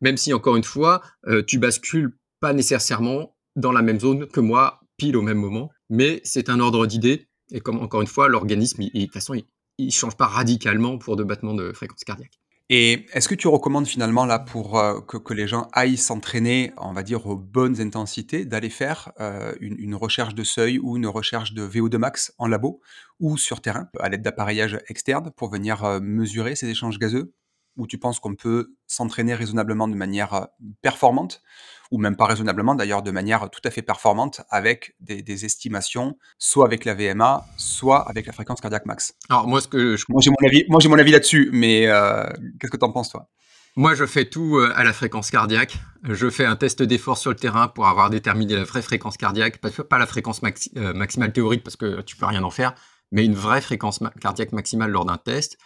même 0.00 0.16
si, 0.16 0.32
encore 0.32 0.56
une 0.56 0.64
fois, 0.64 1.02
euh, 1.26 1.42
tu 1.46 1.58
bascules 1.58 2.16
pas 2.40 2.52
nécessairement 2.52 3.34
dans 3.56 3.72
la 3.72 3.82
même 3.82 4.00
zone 4.00 4.26
que 4.26 4.40
moi, 4.40 4.80
pile 4.96 5.16
au 5.16 5.22
même 5.22 5.38
moment. 5.38 5.70
Mais 5.90 6.20
c'est 6.24 6.48
un 6.48 6.60
ordre 6.60 6.86
d'idée. 6.86 7.28
Et 7.50 7.60
comme, 7.60 7.78
encore 7.78 8.00
une 8.00 8.06
fois, 8.06 8.28
l'organisme, 8.28 8.82
de 8.82 9.00
toute 9.04 9.12
façon, 9.12 9.34
il 9.34 9.86
ne 9.86 9.90
change 9.90 10.16
pas 10.16 10.26
radicalement 10.26 10.98
pour 10.98 11.16
deux 11.16 11.24
battements 11.24 11.54
de 11.54 11.72
fréquence 11.72 12.04
cardiaque. 12.04 12.38
Et 12.70 13.06
est-ce 13.14 13.28
que 13.28 13.34
tu 13.34 13.48
recommandes 13.48 13.86
finalement 13.86 14.26
là 14.26 14.38
pour 14.38 14.78
euh, 14.78 15.00
que, 15.00 15.32
les 15.32 15.46
gens 15.46 15.68
aillent 15.72 15.96
s'entraîner, 15.96 16.72
on 16.76 16.92
va 16.92 17.02
dire 17.02 17.26
aux 17.26 17.36
bonnes 17.36 17.80
intensités, 17.80 18.44
d'aller 18.44 18.68
faire 18.68 19.10
euh, 19.20 19.54
une, 19.60 19.94
recherche 19.94 20.34
de 20.34 20.44
seuil 20.44 20.78
ou 20.78 20.98
une 20.98 21.06
recherche 21.06 21.54
de 21.54 21.66
VO2 21.66 21.96
max 21.96 22.34
en 22.36 22.46
labo 22.46 22.82
ou 23.20 23.38
sur 23.38 23.62
terrain 23.62 23.88
à 23.98 24.10
l'aide 24.10 24.20
d'appareillages 24.20 24.78
externes 24.88 25.30
pour 25.34 25.50
venir 25.50 25.98
mesurer 26.02 26.56
ces 26.56 26.68
échanges 26.68 26.98
gazeux? 26.98 27.32
Ou 27.78 27.86
tu 27.86 27.96
penses 27.96 28.20
qu'on 28.20 28.34
peut 28.34 28.74
s'entraîner 28.86 29.34
raisonnablement 29.34 29.88
de 29.88 29.94
manière 29.94 30.48
performante 30.82 31.42
ou 31.90 31.98
même 31.98 32.16
pas 32.16 32.26
raisonnablement 32.26 32.74
d'ailleurs, 32.74 33.02
de 33.02 33.10
manière 33.10 33.48
tout 33.50 33.60
à 33.64 33.70
fait 33.70 33.82
performante 33.82 34.42
avec 34.50 34.94
des, 35.00 35.44
estimations, 35.44 36.18
soit 36.38 36.66
avec 36.66 36.84
la 36.84 36.94
VMA, 36.94 37.46
soit 37.56 38.08
avec 38.08 38.26
la 38.26 38.32
fréquence 38.32 38.60
cardiaque 38.60 38.86
max. 38.86 39.14
Alors 39.30 39.46
moi, 39.46 39.60
ce 39.60 39.68
que 39.68 39.96
moi 40.08 40.20
j'ai 40.20 40.30
mon 40.30 40.46
avis, 40.46 40.64
moi 40.68 40.80
j'ai 40.80 40.88
mon 40.88 40.98
avis 40.98 41.12
là-dessus, 41.12 41.50
mais 41.52 41.86
euh, 41.86 42.24
qu'est-ce 42.60 42.70
que 42.70 42.76
tu 42.76 42.84
en 42.84 42.92
penses 42.92 43.10
toi? 43.10 43.28
Moi, 43.76 43.94
je 43.94 44.06
fais 44.06 44.24
tout 44.24 44.56
euh, 44.56 44.72
à 44.74 44.82
la 44.82 44.92
fréquence 44.92 45.30
cardiaque. 45.30 45.76
Je 46.02 46.28
fais 46.30 46.44
un 46.44 46.56
test 46.56 46.82
d'effort 46.82 47.16
sur 47.16 47.30
le 47.30 47.36
terrain 47.36 47.68
pour 47.68 47.86
avoir 47.86 48.10
déterminé 48.10 48.56
la 48.56 48.64
vraie 48.64 48.82
fréquence 48.82 49.16
cardiaque, 49.16 49.60
pas 49.60 49.98
la 49.98 50.06
fréquence 50.06 50.40
euh, 50.76 50.92
maximale 50.94 51.32
théorique 51.32 51.62
parce 51.62 51.76
que 51.76 52.00
tu 52.02 52.16
peux 52.16 52.26
rien 52.26 52.42
en 52.42 52.50
faire, 52.50 52.74
mais 53.12 53.24
une 53.24 53.36
vraie 53.36 53.60
fréquence 53.60 54.00
cardiaque 54.20 54.52
maximale 54.52 54.90
lors 54.90 55.04
d'un 55.04 55.16
test 55.16 55.58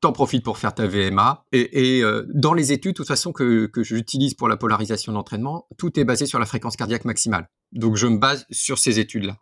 t'en 0.00 0.12
profites 0.12 0.44
pour 0.44 0.58
faire 0.58 0.74
ta 0.74 0.86
VMA. 0.86 1.44
Et, 1.52 2.02
euh, 2.02 2.24
dans 2.34 2.54
les 2.54 2.72
études, 2.72 2.92
de 2.92 2.96
toute 2.96 3.08
façon, 3.08 3.32
que, 3.32 3.70
j'utilise 3.76 4.34
pour 4.34 4.48
la 4.48 4.56
polarisation 4.56 5.12
d'entraînement, 5.12 5.66
tout 5.78 5.98
est 5.98 6.04
basé 6.04 6.26
sur 6.26 6.38
la 6.38 6.46
fréquence 6.46 6.76
cardiaque 6.76 7.04
maximale. 7.04 7.48
Donc, 7.72 7.96
je 7.96 8.06
me 8.06 8.18
base 8.18 8.46
sur 8.50 8.78
ces 8.78 8.98
études-là. 8.98 9.36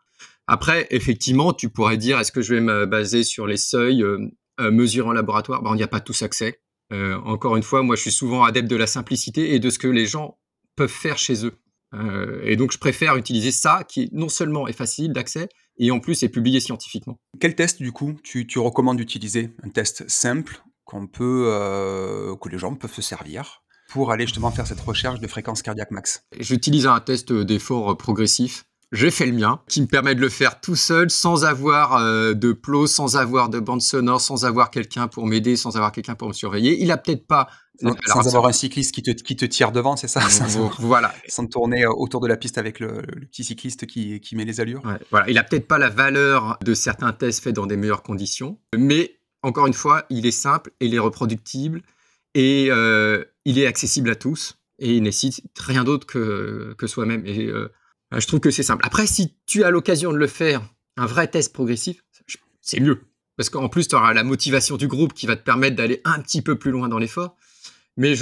Après, 0.46 0.86
effectivement, 0.90 1.52
tu 1.52 1.70
pourrais 1.70 1.96
dire, 1.96 2.18
est-ce 2.18 2.32
que 2.32 2.42
je 2.42 2.54
vais 2.54 2.60
me 2.60 2.86
baser 2.86 3.24
sur 3.24 3.46
les 3.46 3.56
seuils 3.56 4.02
euh, 4.02 4.18
euh 4.60 4.70
mesurés 4.70 5.08
en 5.08 5.12
laboratoire? 5.12 5.62
Ben, 5.62 5.70
On 5.70 5.74
n'y 5.74 5.82
a 5.82 5.88
pas 5.88 6.00
tous 6.00 6.22
accès. 6.22 6.60
Encore 7.24 7.56
une 7.56 7.64
fois, 7.64 7.82
moi, 7.82 7.96
je 7.96 8.02
suis 8.02 8.12
souvent 8.12 8.44
adepte 8.44 8.68
de 8.68 8.76
la 8.76 8.86
simplicité 8.86 9.54
et 9.54 9.58
de 9.58 9.68
ce 9.68 9.80
que 9.80 9.88
les 9.88 10.06
gens 10.06 10.38
peuvent 10.76 10.86
faire 10.88 11.18
chez 11.18 11.44
eux. 11.44 11.58
et 12.44 12.54
donc, 12.54 12.70
je 12.70 12.78
préfère 12.78 13.16
utiliser 13.16 13.50
ça, 13.50 13.82
qui 13.88 14.10
non 14.12 14.28
seulement 14.28 14.68
est 14.68 14.74
facile 14.74 15.12
d'accès, 15.12 15.48
et 15.78 15.90
en 15.90 16.00
plus 16.00 16.22
est 16.22 16.28
publié 16.28 16.60
scientifiquement. 16.60 17.16
Quel 17.40 17.54
test 17.54 17.80
du 17.80 17.92
coup 17.92 18.14
tu, 18.22 18.46
recommandes 18.58 18.96
d'utiliser? 18.96 19.54
Un 19.62 19.68
test 19.68 20.08
simple 20.08 20.62
qu'on 20.84 21.06
peut, 21.06 21.46
euh, 21.48 22.36
que 22.36 22.48
les 22.48 22.58
gens 22.58 22.74
peuvent 22.74 22.92
se 22.92 23.02
servir 23.02 23.62
pour 23.88 24.10
aller 24.10 24.26
justement 24.26 24.50
faire 24.50 24.66
cette 24.66 24.80
recherche 24.80 25.20
de 25.20 25.26
fréquence 25.26 25.62
cardiaque 25.62 25.90
max 25.90 26.26
J'utilise 26.38 26.86
un 26.86 27.00
test 27.00 27.32
d'effort 27.32 27.96
progressif 27.96 28.64
j'ai 28.94 29.10
fait 29.10 29.26
le 29.26 29.32
mien, 29.32 29.60
qui 29.68 29.82
me 29.82 29.86
permet 29.86 30.14
de 30.14 30.20
le 30.20 30.28
faire 30.28 30.60
tout 30.60 30.76
seul, 30.76 31.10
sans 31.10 31.44
avoir 31.44 31.96
euh, 31.96 32.32
de 32.32 32.52
plot, 32.52 32.86
sans 32.86 33.16
avoir 33.16 33.48
de 33.48 33.60
bande 33.60 33.82
sonore, 33.82 34.20
sans 34.20 34.44
avoir 34.44 34.70
quelqu'un 34.70 35.08
pour 35.08 35.26
m'aider, 35.26 35.56
sans 35.56 35.76
avoir 35.76 35.92
quelqu'un 35.92 36.14
pour 36.14 36.28
me 36.28 36.32
surveiller. 36.32 36.80
Il 36.80 36.90
a 36.90 36.96
peut-être 36.96 37.26
pas 37.26 37.48
sans, 38.06 38.28
avoir 38.28 38.46
un 38.46 38.52
cycliste 38.52 38.94
qui 38.94 39.02
te, 39.02 39.10
qui 39.10 39.34
te 39.34 39.44
tire 39.44 39.72
devant, 39.72 39.96
c'est 39.96 40.08
ça? 40.08 40.20
Voilà. 40.78 41.12
Sans 41.28 41.46
tourner 41.46 41.84
euh, 41.84 41.90
autour 41.90 42.20
de 42.20 42.28
la 42.28 42.36
piste 42.36 42.56
avec 42.56 42.78
le, 42.78 43.02
petit 43.30 43.44
cycliste 43.44 43.86
qui, 43.86 44.20
qui, 44.20 44.36
met 44.36 44.44
les 44.44 44.60
allures? 44.60 44.82
voilà. 45.10 45.28
Il 45.28 45.38
a 45.38 45.42
peut-être 45.42 45.66
pas 45.66 45.78
la 45.78 45.90
valeur 45.90 46.56
de 46.64 46.74
certains 46.74 47.12
tests 47.12 47.42
faits 47.42 47.54
dans 47.54 47.66
des 47.66 47.76
meilleures 47.76 48.02
conditions, 48.02 48.58
mais 48.76 49.18
encore 49.42 49.66
une 49.66 49.74
fois, 49.74 50.06
il 50.08 50.24
est 50.24 50.30
simple, 50.30 50.70
il 50.80 50.94
est 50.94 50.98
reproductible 50.98 51.82
et 52.34 52.68
euh, 52.70 53.24
il 53.44 53.58
est 53.58 53.66
accessible 53.66 54.10
à 54.10 54.14
tous 54.14 54.58
et 54.78 54.96
il 54.96 55.02
nécessite 55.02 55.44
rien 55.58 55.84
d'autre 55.84 56.06
que, 56.06 56.74
que 56.78 56.86
soi-même. 56.86 57.26
Et 57.26 57.46
euh, 57.46 57.70
je 58.18 58.26
trouve 58.26 58.40
que 58.40 58.50
c'est 58.50 58.62
simple. 58.62 58.84
Après, 58.86 59.06
si 59.06 59.34
tu 59.46 59.64
as 59.64 59.70
l'occasion 59.70 60.12
de 60.12 60.18
le 60.18 60.26
faire, 60.26 60.62
un 60.96 61.06
vrai 61.06 61.28
test 61.28 61.52
progressif, 61.52 62.04
c'est 62.60 62.80
mieux. 62.80 63.00
Parce 63.36 63.50
qu'en 63.50 63.68
plus, 63.68 63.88
tu 63.88 63.96
auras 63.96 64.14
la 64.14 64.24
motivation 64.24 64.76
du 64.76 64.88
groupe 64.88 65.12
qui 65.12 65.26
va 65.26 65.36
te 65.36 65.42
permettre 65.42 65.76
d'aller 65.76 66.00
un 66.04 66.20
petit 66.20 66.42
peu 66.42 66.56
plus 66.56 66.70
loin 66.70 66.88
dans 66.88 66.98
l'effort. 66.98 67.36
Mais 67.96 68.14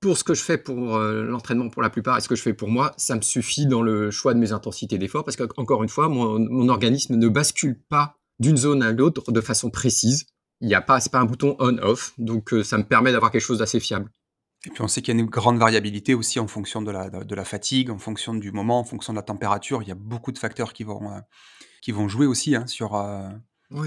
pour 0.00 0.16
ce 0.16 0.24
que 0.24 0.34
je 0.34 0.42
fais 0.42 0.56
pour 0.56 0.96
euh, 0.96 1.24
l'entraînement 1.24 1.68
pour 1.68 1.82
la 1.82 1.90
plupart 1.90 2.16
et 2.16 2.20
ce 2.20 2.28
que 2.28 2.34
je 2.34 2.42
fais 2.42 2.54
pour 2.54 2.68
moi, 2.68 2.92
ça 2.96 3.16
me 3.16 3.20
suffit 3.20 3.66
dans 3.66 3.82
le 3.82 4.10
choix 4.10 4.32
de 4.32 4.38
mes 4.38 4.52
intensités 4.52 4.96
d'effort 4.98 5.24
parce 5.24 5.36
qu'encore 5.36 5.82
une 5.82 5.88
fois, 5.88 6.08
mon, 6.08 6.68
organisme 6.68 7.16
ne 7.16 7.28
bascule 7.28 7.78
pas 7.88 8.16
d'une 8.38 8.56
zone 8.56 8.82
à 8.82 8.92
l'autre 8.92 9.30
de 9.30 9.40
façon 9.40 9.70
précise. 9.70 10.26
Il 10.62 10.68
n'y 10.68 10.74
a 10.74 10.80
pas, 10.80 11.00
c'est 11.00 11.12
pas 11.12 11.20
un 11.20 11.26
bouton 11.26 11.56
on/off, 11.58 12.12
donc 12.18 12.52
euh, 12.52 12.62
ça 12.62 12.78
me 12.78 12.84
permet 12.84 13.12
d'avoir 13.12 13.30
quelque 13.30 13.42
chose 13.42 13.58
d'assez 13.58 13.80
fiable. 13.80 14.10
Et 14.66 14.70
puis 14.70 14.82
on 14.82 14.88
sait 14.88 15.00
qu'il 15.00 15.14
y 15.14 15.16
a 15.16 15.20
une 15.20 15.26
grande 15.26 15.58
variabilité 15.58 16.14
aussi 16.14 16.38
en 16.38 16.46
fonction 16.46 16.82
de 16.82 16.90
la, 16.90 17.08
de 17.08 17.34
la 17.34 17.44
fatigue, 17.44 17.90
en 17.90 17.98
fonction 17.98 18.34
du 18.34 18.52
moment, 18.52 18.80
en 18.80 18.84
fonction 18.84 19.12
de 19.12 19.16
la 19.16 19.22
température. 19.22 19.82
Il 19.82 19.88
y 19.88 19.92
a 19.92 19.96
beaucoup 19.96 20.32
de 20.32 20.38
facteurs 20.38 20.74
qui 20.74 20.84
vont, 20.84 21.10
euh, 21.10 21.20
qui 21.80 21.92
vont 21.92 22.08
jouer 22.08 22.26
aussi 22.26 22.54
hein, 22.54 22.66
sur, 22.66 22.94
euh, 22.94 23.30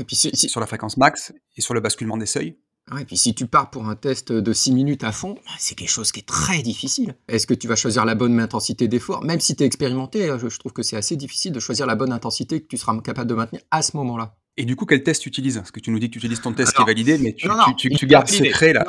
puis 0.07 0.15
sur 0.15 0.59
la 0.59 0.65
fréquence 0.65 0.97
max 0.97 1.31
et 1.57 1.61
sur 1.61 1.75
le 1.75 1.79
basculement 1.79 2.17
des 2.17 2.25
seuils. 2.25 2.57
et 2.99 3.05
puis 3.05 3.17
si 3.17 3.35
tu 3.35 3.45
pars 3.45 3.69
pour 3.69 3.87
un 3.87 3.95
test 3.95 4.31
de 4.31 4.53
6 4.53 4.71
minutes 4.71 5.03
à 5.03 5.11
fond, 5.11 5.37
c'est 5.59 5.75
quelque 5.75 5.91
chose 5.91 6.11
qui 6.11 6.21
est 6.21 6.27
très 6.27 6.63
difficile. 6.63 7.15
Est-ce 7.27 7.45
que 7.45 7.53
tu 7.53 7.67
vas 7.67 7.75
choisir 7.75 8.03
la 8.03 8.15
bonne 8.15 8.39
intensité 8.39 8.87
d'effort? 8.87 9.23
Même 9.23 9.39
si 9.39 9.55
tu 9.55 9.61
es 9.61 9.67
expérimenté, 9.67 10.35
je, 10.39 10.49
je 10.49 10.57
trouve 10.57 10.73
que 10.73 10.81
c'est 10.81 10.97
assez 10.97 11.15
difficile 11.15 11.51
de 11.51 11.59
choisir 11.59 11.85
la 11.85 11.95
bonne 11.95 12.11
intensité 12.11 12.61
que 12.61 12.67
tu 12.67 12.77
seras 12.77 12.99
capable 13.01 13.29
de 13.29 13.35
maintenir 13.35 13.61
à 13.69 13.83
ce 13.83 13.95
moment-là. 13.97 14.35
Et 14.55 14.65
du 14.65 14.75
coup, 14.75 14.85
quel 14.85 15.01
test 15.01 15.23
tu 15.23 15.29
utilises? 15.29 15.57
Parce 15.57 15.71
que 15.71 15.79
tu 15.79 15.89
nous 15.89 15.97
dis 15.97 16.09
que 16.09 16.13
tu 16.13 16.19
utilises 16.19 16.41
ton 16.41 16.53
test 16.53 16.73
qui 16.75 16.81
est 16.81 16.85
validé, 16.85 17.17
mais 17.17 17.33
tu, 17.33 17.49
tu, 17.97 18.05
gardes 18.05 18.27
secret 18.27 18.73
là. 18.73 18.85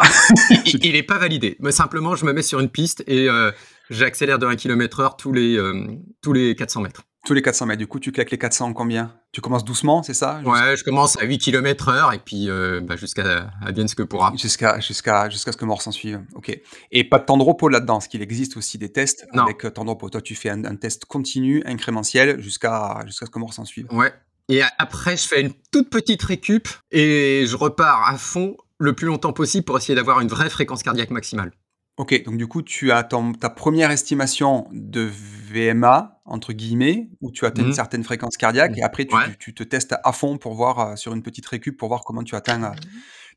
il 0.66 0.92
n'est 0.92 1.02
pas 1.02 1.18
validé. 1.18 1.56
Mais 1.60 1.72
simplement, 1.72 2.14
je 2.16 2.26
me 2.26 2.32
mets 2.32 2.42
sur 2.42 2.60
une 2.60 2.68
piste 2.68 3.02
et 3.06 3.28
euh, 3.28 3.50
j'accélère 3.88 4.38
de 4.38 4.46
1 4.46 4.56
km/h 4.56 5.16
tous 5.16 5.32
les, 5.32 5.56
euh, 5.56 5.86
tous 6.20 6.34
les 6.34 6.54
400 6.54 6.82
mètres. 6.82 7.04
Tous 7.24 7.32
les 7.32 7.40
400 7.40 7.64
mètres. 7.64 7.78
Du 7.78 7.86
coup, 7.86 7.98
tu 7.98 8.12
claques 8.12 8.30
les 8.30 8.36
400 8.36 8.66
en 8.66 8.72
combien? 8.74 9.14
Tu 9.32 9.40
commences 9.40 9.64
doucement, 9.64 10.02
c'est 10.02 10.12
ça? 10.12 10.42
Ouais, 10.44 10.76
je 10.76 10.84
commence 10.84 11.18
à 11.18 11.24
8 11.24 11.38
km/h 11.38 12.14
et 12.14 12.18
puis 12.18 12.50
euh, 12.50 12.82
bah, 12.82 12.96
jusqu'à 12.96 13.50
bien 13.72 13.88
ce 13.88 13.94
que 13.94 14.02
pourra. 14.02 14.34
Jusqu'à 14.36 14.78
jusqu'à 14.80 15.30
jusqu'à 15.30 15.52
ce 15.52 15.56
que 15.56 15.64
mort 15.64 15.80
s'en 15.80 15.92
suive. 15.92 16.20
Ok. 16.34 16.54
Et 16.92 17.04
pas 17.08 17.18
de 17.18 17.24
temps 17.24 17.38
de 17.38 17.42
repos 17.42 17.70
là-dedans, 17.70 17.94
parce 17.94 18.08
qu'il 18.08 18.20
existe 18.20 18.58
aussi 18.58 18.76
des 18.76 18.92
tests 18.92 19.26
avec 19.32 19.72
temps 19.72 19.86
de 19.86 19.90
repos. 19.90 20.10
Toi, 20.10 20.20
tu 20.20 20.34
fais 20.34 20.50
un, 20.50 20.66
un 20.66 20.76
test 20.76 21.06
continu, 21.06 21.62
incrémentiel, 21.64 22.38
jusqu'à 22.42 23.02
jusqu'à 23.06 23.24
ce 23.24 23.30
que 23.30 23.38
mort 23.38 23.54
s'en 23.54 23.64
suive. 23.64 23.86
Ouais. 23.90 24.12
Et 24.48 24.60
après, 24.78 25.16
je 25.16 25.26
fais 25.26 25.40
une 25.40 25.52
toute 25.72 25.90
petite 25.90 26.22
récup 26.22 26.68
et 26.90 27.44
je 27.46 27.56
repars 27.56 28.08
à 28.08 28.18
fond 28.18 28.56
le 28.78 28.94
plus 28.94 29.06
longtemps 29.06 29.32
possible 29.32 29.64
pour 29.64 29.78
essayer 29.78 29.94
d'avoir 29.94 30.20
une 30.20 30.28
vraie 30.28 30.50
fréquence 30.50 30.82
cardiaque 30.82 31.10
maximale. 31.10 31.52
Ok, 31.96 32.24
donc 32.24 32.36
du 32.36 32.48
coup, 32.48 32.62
tu 32.62 32.90
as 32.90 33.04
ta 33.04 33.50
première 33.50 33.92
estimation 33.92 34.66
de 34.72 35.08
VMA, 35.52 36.20
entre 36.24 36.52
guillemets, 36.52 37.08
où 37.20 37.30
tu 37.30 37.46
atteins 37.46 37.62
une 37.62 37.68
mhm. 37.68 37.74
certaine 37.74 38.02
fréquence 38.02 38.36
cardiaque, 38.36 38.76
et 38.76 38.82
après, 38.82 39.06
tu, 39.38 39.54
te 39.54 39.62
testes 39.62 39.94
à 40.02 40.12
fond 40.12 40.36
pour 40.36 40.54
voir, 40.54 40.80
euh, 40.80 40.96
sur 40.96 41.14
une 41.14 41.22
petite 41.22 41.46
récup, 41.46 41.76
pour 41.76 41.86
voir 41.86 42.02
comment 42.02 42.24
tu 42.24 42.34
atteins 42.34 42.64
euh, 42.64 42.70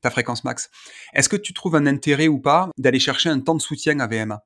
ta 0.01 0.09
fréquence 0.09 0.43
max. 0.43 0.71
Est-ce 1.13 1.29
que 1.29 1.35
tu 1.35 1.53
trouves 1.53 1.75
un 1.75 1.85
intérêt 1.85 2.27
ou 2.27 2.39
pas 2.39 2.69
d'aller 2.79 2.99
chercher 2.99 3.29
un 3.29 3.39
temps 3.39 3.53
de 3.53 3.61
soutien 3.61 3.99
à 3.99 4.07
VMA 4.07 4.43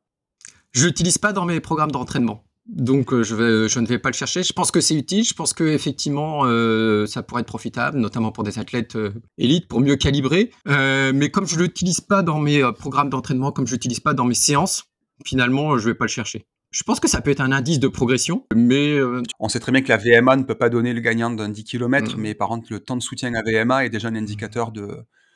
Je 0.73 0.87
l'utilise 0.87 1.17
pas 1.17 1.31
dans 1.31 1.45
mes 1.45 1.61
programmes 1.61 1.91
d'entraînement. 1.91 2.43
Donc 2.71 3.11
euh, 3.11 3.21
je, 3.21 3.35
vais, 3.35 3.67
je 3.67 3.79
ne 3.79 3.85
vais 3.85 3.99
pas 3.99 4.09
le 4.09 4.15
chercher. 4.15 4.43
Je 4.43 4.53
pense 4.53 4.71
que 4.71 4.79
c'est 4.79 4.95
utile. 4.95 5.25
Je 5.25 5.33
pense 5.33 5.53
que 5.53 5.65
effectivement 5.65 6.43
euh, 6.45 7.05
ça 7.05 7.21
pourrait 7.21 7.41
être 7.41 7.47
profitable, 7.47 7.99
notamment 7.99 8.31
pour 8.31 8.45
des 8.45 8.59
athlètes 8.59 8.95
euh, 8.95 9.13
élites, 9.37 9.67
pour 9.67 9.81
mieux 9.81 9.97
calibrer. 9.97 10.51
mais 10.65 11.29
comme 11.29 11.45
je 11.45 11.59
l'utilise 11.59 11.99
pas 11.99 12.23
dans 12.23 12.39
mes 12.39 12.63
programmes 12.79 13.09
d'entraînement, 13.09 13.51
comme 13.51 13.67
je 13.67 13.73
l'utilise 13.73 13.99
pas 13.99 14.13
dans 14.13 14.25
mes 14.25 14.35
séances, 14.35 14.85
finalement 15.25 15.77
je 15.77 15.89
vais 15.89 15.95
pas 15.95 16.05
le 16.05 16.09
chercher. 16.09 16.45
Je 16.71 16.83
pense 16.83 17.01
que 17.01 17.09
ça 17.09 17.19
peut 17.19 17.31
être 17.31 17.41
un 17.41 17.51
indice 17.51 17.81
de 17.81 17.89
progression, 17.89 18.45
mais... 18.55 18.97
On 19.41 19.49
sait 19.49 19.59
très 19.59 19.73
bien 19.73 19.81
que 19.81 19.89
la 19.89 19.97
VMA 19.97 20.37
ne 20.37 20.43
peut 20.43 20.55
pas 20.55 20.69
donner 20.69 20.93
le 20.93 21.01
gagnant 21.01 21.29
d'un 21.29 21.49
10 21.49 21.65
km, 21.65 22.15
mm. 22.15 22.21
mais 22.21 22.33
par 22.33 22.47
contre, 22.47 22.67
le 22.71 22.79
temps 22.79 22.95
de 22.95 23.01
soutien 23.01 23.33
à 23.33 23.41
VMA 23.41 23.85
est 23.85 23.89
déjà 23.89 24.07
un 24.07 24.15
indicateur 24.15 24.71
de, 24.71 24.87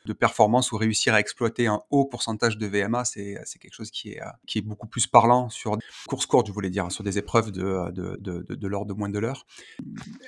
de 0.06 0.14
performance 0.14 0.72
ou 0.72 0.78
réussir 0.78 1.14
à 1.14 1.20
exploiter 1.20 1.68
un 1.68 1.82
haut 1.90 2.06
pourcentage 2.06 2.58
de 2.58 2.68
VMA, 2.68 3.06
c'est 3.06 3.36
quelque 3.60 3.74
chose 3.74 3.92
qui 3.92 4.12
est, 4.12 4.22
qui 4.48 4.60
est 4.60 4.62
beaucoup 4.62 4.88
plus 4.88 5.08
parlant 5.08 5.50
sur 5.50 5.78
course 6.08 6.26
courte, 6.26 6.48
je 6.48 6.52
voulais 6.52 6.70
dire, 6.70 6.92
sur 6.92 7.04
des 7.04 7.18
épreuves 7.18 7.52
de, 7.52 7.92
de, 7.92 8.18
de, 8.20 8.56
de, 8.56 8.68
l'ordre 8.68 8.94
de 8.94 8.98
moins 8.98 9.10
de 9.10 9.20
l'heure. 9.20 9.46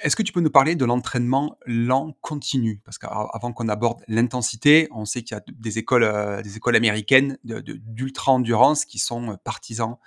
Est-ce 0.02 0.16
que 0.16 0.24
tu 0.24 0.34
peux 0.34 0.42
nous 0.42 0.50
parler 0.50 0.76
de 0.76 0.86
l'entraînement 0.86 1.58
lent 1.66 2.16
continu? 2.22 2.82
Parce 2.86 2.98
qu'avant 2.98 3.54
qu'on 3.54 3.68
aborde 3.68 4.02
l'intensité, 4.08 4.88
on 4.92 5.06
sait 5.06 5.24
qu'il 5.24 5.36
y 5.36 5.40
a 5.40 5.44
des 5.48 5.78
écoles, 5.78 6.04
euh, 6.04 6.42
des 6.42 6.58
écoles 6.58 6.76
américaines 6.76 7.38
d'ultra-endurance 7.44 8.86
qui 8.86 9.00
sont 9.00 9.38
partisans. 9.44 9.98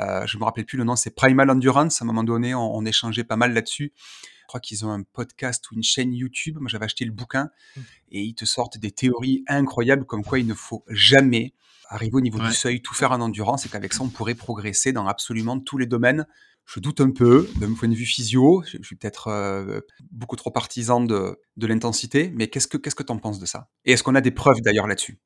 Euh, 0.00 0.26
je 0.26 0.38
me 0.38 0.44
rappelle 0.44 0.64
plus 0.64 0.78
le 0.78 0.84
nom, 0.84 0.96
c'est 0.96 1.14
Primal 1.14 1.50
Endurance. 1.50 2.00
À 2.00 2.04
un 2.04 2.06
moment 2.06 2.24
donné, 2.24 2.54
on, 2.54 2.76
on 2.76 2.84
échangeait 2.84 3.24
pas 3.24 3.36
mal 3.36 3.52
là-dessus. 3.52 3.92
Je 3.96 4.46
crois 4.48 4.60
qu'ils 4.60 4.84
ont 4.84 4.90
un 4.90 5.02
podcast 5.02 5.70
ou 5.70 5.74
une 5.74 5.82
chaîne 5.82 6.12
YouTube. 6.12 6.58
Moi, 6.60 6.68
j'avais 6.68 6.84
acheté 6.84 7.04
le 7.04 7.12
bouquin 7.12 7.50
mmh. 7.76 7.80
et 8.12 8.22
ils 8.22 8.34
te 8.34 8.44
sortent 8.44 8.78
des 8.78 8.90
théories 8.90 9.44
incroyables 9.48 10.04
comme 10.04 10.24
quoi 10.24 10.38
il 10.38 10.46
ne 10.46 10.54
faut 10.54 10.84
jamais 10.88 11.54
arriver 11.88 12.14
au 12.14 12.20
niveau 12.20 12.38
du 12.40 12.52
seuil, 12.52 12.80
tout 12.82 12.94
faire 12.94 13.12
en 13.12 13.20
endurance 13.20 13.66
et 13.66 13.68
qu'avec 13.68 13.92
ça, 13.92 14.02
on 14.02 14.08
pourrait 14.08 14.34
progresser 14.34 14.92
dans 14.92 15.06
absolument 15.06 15.58
tous 15.60 15.78
les 15.78 15.86
domaines. 15.86 16.26
Je 16.66 16.80
doute 16.80 17.00
un 17.00 17.10
peu, 17.10 17.48
mon 17.60 17.74
point 17.74 17.88
de 17.88 17.94
vue 17.94 18.06
physio, 18.06 18.62
je, 18.66 18.78
suis 18.82 18.96
peut-être 18.96 19.28
euh, 19.28 19.80
beaucoup 20.10 20.36
trop 20.36 20.50
partisan 20.50 21.00
de, 21.00 21.38
de 21.56 21.66
l'intensité, 21.66 22.32
mais 22.34 22.48
qu'est-ce 22.48 22.66
que 22.66 22.78
qu'est-ce 22.78 22.94
que 22.94 23.02
tu 23.02 23.12
en 23.12 23.18
penses 23.18 23.38
de 23.38 23.44
ça? 23.44 23.68
Et 23.84 23.92
est-ce 23.92 24.02
qu'on 24.02 24.14
a 24.14 24.22
des 24.22 24.30
preuves 24.30 24.60
d'ailleurs 24.62 24.86
là-dessus? 24.86 25.18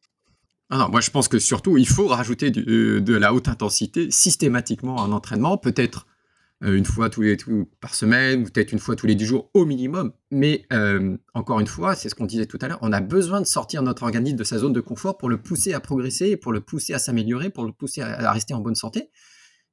Ah 0.70 0.76
non, 0.76 0.88
moi 0.90 1.00
je 1.00 1.10
pense 1.10 1.28
que 1.28 1.38
surtout 1.38 1.78
il 1.78 1.88
faut 1.88 2.08
rajouter 2.08 2.52
euh, 2.56 3.00
de 3.00 3.14
la 3.14 3.32
haute 3.32 3.48
intensité 3.48 4.10
systématiquement 4.10 4.96
en 4.96 5.12
entraînement, 5.12 5.56
peut-être 5.56 6.06
euh, 6.62 6.76
une 6.76 6.84
fois 6.84 7.08
tous 7.08 7.22
les 7.22 7.38
par 7.80 7.94
semaine, 7.94 8.44
peut-être 8.44 8.72
une 8.72 8.78
fois 8.78 8.94
tous 8.94 9.06
les 9.06 9.14
dix 9.14 9.24
jours 9.24 9.50
au 9.54 9.64
minimum. 9.64 10.12
Mais 10.30 10.66
euh, 10.72 11.16
encore 11.32 11.60
une 11.60 11.66
fois, 11.66 11.94
c'est 11.94 12.10
ce 12.10 12.14
qu'on 12.14 12.26
disait 12.26 12.44
tout 12.44 12.58
à 12.60 12.68
l'heure, 12.68 12.80
on 12.82 12.92
a 12.92 13.00
besoin 13.00 13.40
de 13.40 13.46
sortir 13.46 13.82
notre 13.82 14.02
organisme 14.02 14.36
de 14.36 14.44
sa 14.44 14.58
zone 14.58 14.74
de 14.74 14.80
confort 14.80 15.16
pour 15.16 15.30
le 15.30 15.40
pousser 15.40 15.72
à 15.72 15.80
progresser, 15.80 16.36
pour 16.36 16.52
le 16.52 16.60
pousser 16.60 16.92
à 16.92 16.98
s'améliorer, 16.98 17.48
pour 17.48 17.64
le 17.64 17.72
pousser 17.72 18.02
à, 18.02 18.30
rester 18.32 18.52
en 18.52 18.60
bonne 18.60 18.74
santé. 18.74 19.10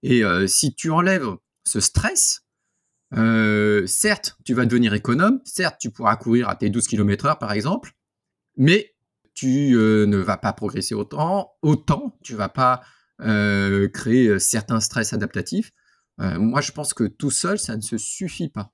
Et 0.04 0.22
si 0.48 0.76
tu 0.76 0.92
enlèves 0.92 1.28
ce 1.66 1.80
stress, 1.80 2.44
certes, 3.12 4.38
tu 4.46 4.54
vas 4.54 4.66
devenir 4.66 4.94
économe, 4.94 5.42
certes, 5.44 5.78
tu 5.80 5.90
pourras 5.90 6.16
courir 6.16 6.48
à 6.48 6.56
tes 6.56 6.70
12 6.70 6.88
km 6.88 7.26
heure 7.26 7.40
par 7.40 7.52
exemple, 7.52 7.94
mais 8.56 8.95
tu 9.36 9.72
ne 9.72 10.18
vas 10.18 10.38
pas 10.38 10.54
progresser 10.54 10.96
autant, 10.96 11.52
autant, 11.62 12.18
tu 12.24 12.36
vas 12.36 12.50
pas 12.50 12.82
créer 13.20 14.40
certains 14.40 14.80
stress 14.80 15.14
adaptatifs. 15.14 15.72
Euh, 16.22 16.40
moi, 16.40 16.62
je 16.62 16.72
pense 16.72 16.94
que 16.94 17.04
tout 17.04 17.32
seul, 17.32 17.60
ça 17.60 17.76
ne 17.76 17.82
se 17.82 17.98
suffit 17.98 18.50
pas. 18.50 18.72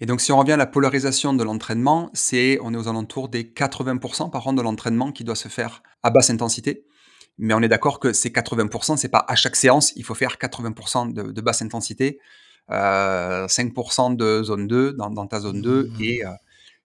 Et 0.00 0.06
donc, 0.06 0.20
si 0.20 0.32
on 0.32 0.38
revient 0.38 0.52
à 0.52 0.56
la 0.56 0.66
polarisation 0.66 1.32
de 1.32 1.44
l'entraînement, 1.44 2.10
c'est 2.12 2.58
on 2.62 2.74
est 2.74 2.76
aux 2.76 2.88
alentours 2.88 3.28
des 3.28 3.44
80% 3.44 4.30
par 4.30 4.46
an 4.46 4.52
de 4.52 4.62
l'entraînement 4.62 5.12
qui 5.12 5.24
doit 5.24 5.36
se 5.36 5.48
faire 5.48 5.82
à 6.02 6.10
basse 6.10 6.30
intensité. 6.30 6.84
Mais 7.38 7.54
on 7.54 7.60
est 7.60 7.68
d'accord 7.68 8.00
que 8.00 8.12
ces 8.12 8.30
80%, 8.30 8.96
c'est 8.96 9.08
pas 9.08 9.24
à 9.26 9.36
chaque 9.36 9.56
séance, 9.56 9.92
il 9.96 10.04
faut 10.04 10.14
faire 10.14 10.36
80% 10.36 11.12
de, 11.12 11.40
basse 11.40 11.62
intensité, 11.62 12.18
5% 12.68 14.12
euh, 14.12 14.14
de 14.16 14.42
zone 14.42 14.66
2 14.66 14.92
dans, 14.92 15.26
ta 15.26 15.40
zone 15.40 15.62
2 15.62 15.84
mmh. 15.84 16.02
et 16.02 16.22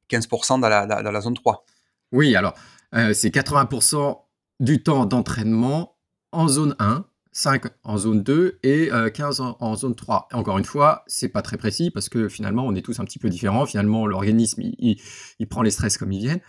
15% 0.09 0.55
euh, 0.55 0.57
dans 0.59 1.11
la, 1.11 1.21
zone 1.21 1.33
3. 1.33 1.65
Oui, 2.13 2.35
alors 2.35 2.53
c'est 2.93 3.33
80% 3.33 4.21
du 4.59 4.81
temps 4.83 5.05
d'entraînement 5.05 5.97
en 6.31 6.47
zone 6.47 6.75
1 6.79 7.05
5 7.37 7.65
en 7.83 7.97
zone 7.97 8.23
2 8.23 8.59
et 8.63 8.89
15 9.13 9.41
euh, 9.41 9.43
en, 9.59 9.75
zone 9.75 9.95
3. 9.95 10.27
encore 10.33 10.57
une 10.57 10.65
fois, 10.65 11.03
c'est 11.05 11.29
pas 11.29 11.43
très 11.43 11.57
précis 11.57 11.91
parce 11.91 12.09
que 12.09 12.29
finalement, 12.29 12.65
on 12.65 12.73
est 12.73 12.81
tous 12.81 12.99
un 12.99 13.05
petit 13.05 13.19
peu 13.19 13.29
différents. 13.29 13.67
Finalement, 13.67 14.07
l'organisme, 14.07 14.63
il, 14.63 15.47
prend 15.47 15.61
les 15.61 15.69
stress 15.69 15.99
comme 15.99 16.11
ils 16.11 16.19
viennent. 16.21 16.41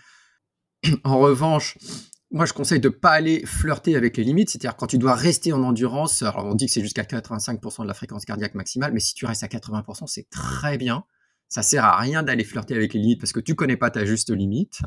En 1.04 1.18
revanche, 1.18 1.76
moi, 2.30 2.46
je 2.46 2.54
conseille 2.54 2.80
de 2.80 2.88
pas 2.88 3.10
aller 3.10 3.44
flirter 3.44 3.96
avec 3.96 4.16
les 4.16 4.24
limites. 4.24 4.48
C'est-à-dire, 4.48 4.76
quand 4.76 4.86
tu 4.86 4.96
dois 4.96 5.14
rester 5.14 5.52
en 5.52 5.62
endurance, 5.62 6.24
on 6.36 6.54
dit 6.54 6.66
que 6.66 6.72
c'est 6.72 6.80
jusqu'à 6.80 7.02
85% 7.02 7.82
de 7.82 7.88
la 7.88 7.94
fréquence 7.94 8.24
cardiaque 8.24 8.54
maximale, 8.54 8.92
mais 8.94 9.00
si 9.00 9.12
tu 9.12 9.26
restes 9.26 9.42
à 9.42 9.48
80%, 9.48 10.06
c'est 10.06 10.30
très 10.30 10.78
bien. 10.78 11.04
Ça 11.50 11.62
sert 11.62 11.84
à 11.84 11.98
rien 11.98 12.22
d'aller 12.22 12.44
flirter 12.44 12.74
avec 12.74 12.94
les 12.94 13.00
limites 13.00 13.20
parce 13.20 13.32
que 13.32 13.40
tu 13.40 13.54
connais 13.54 13.76
pas 13.76 13.90
ta 13.90 14.06
juste 14.06 14.30
limite. 14.30 14.80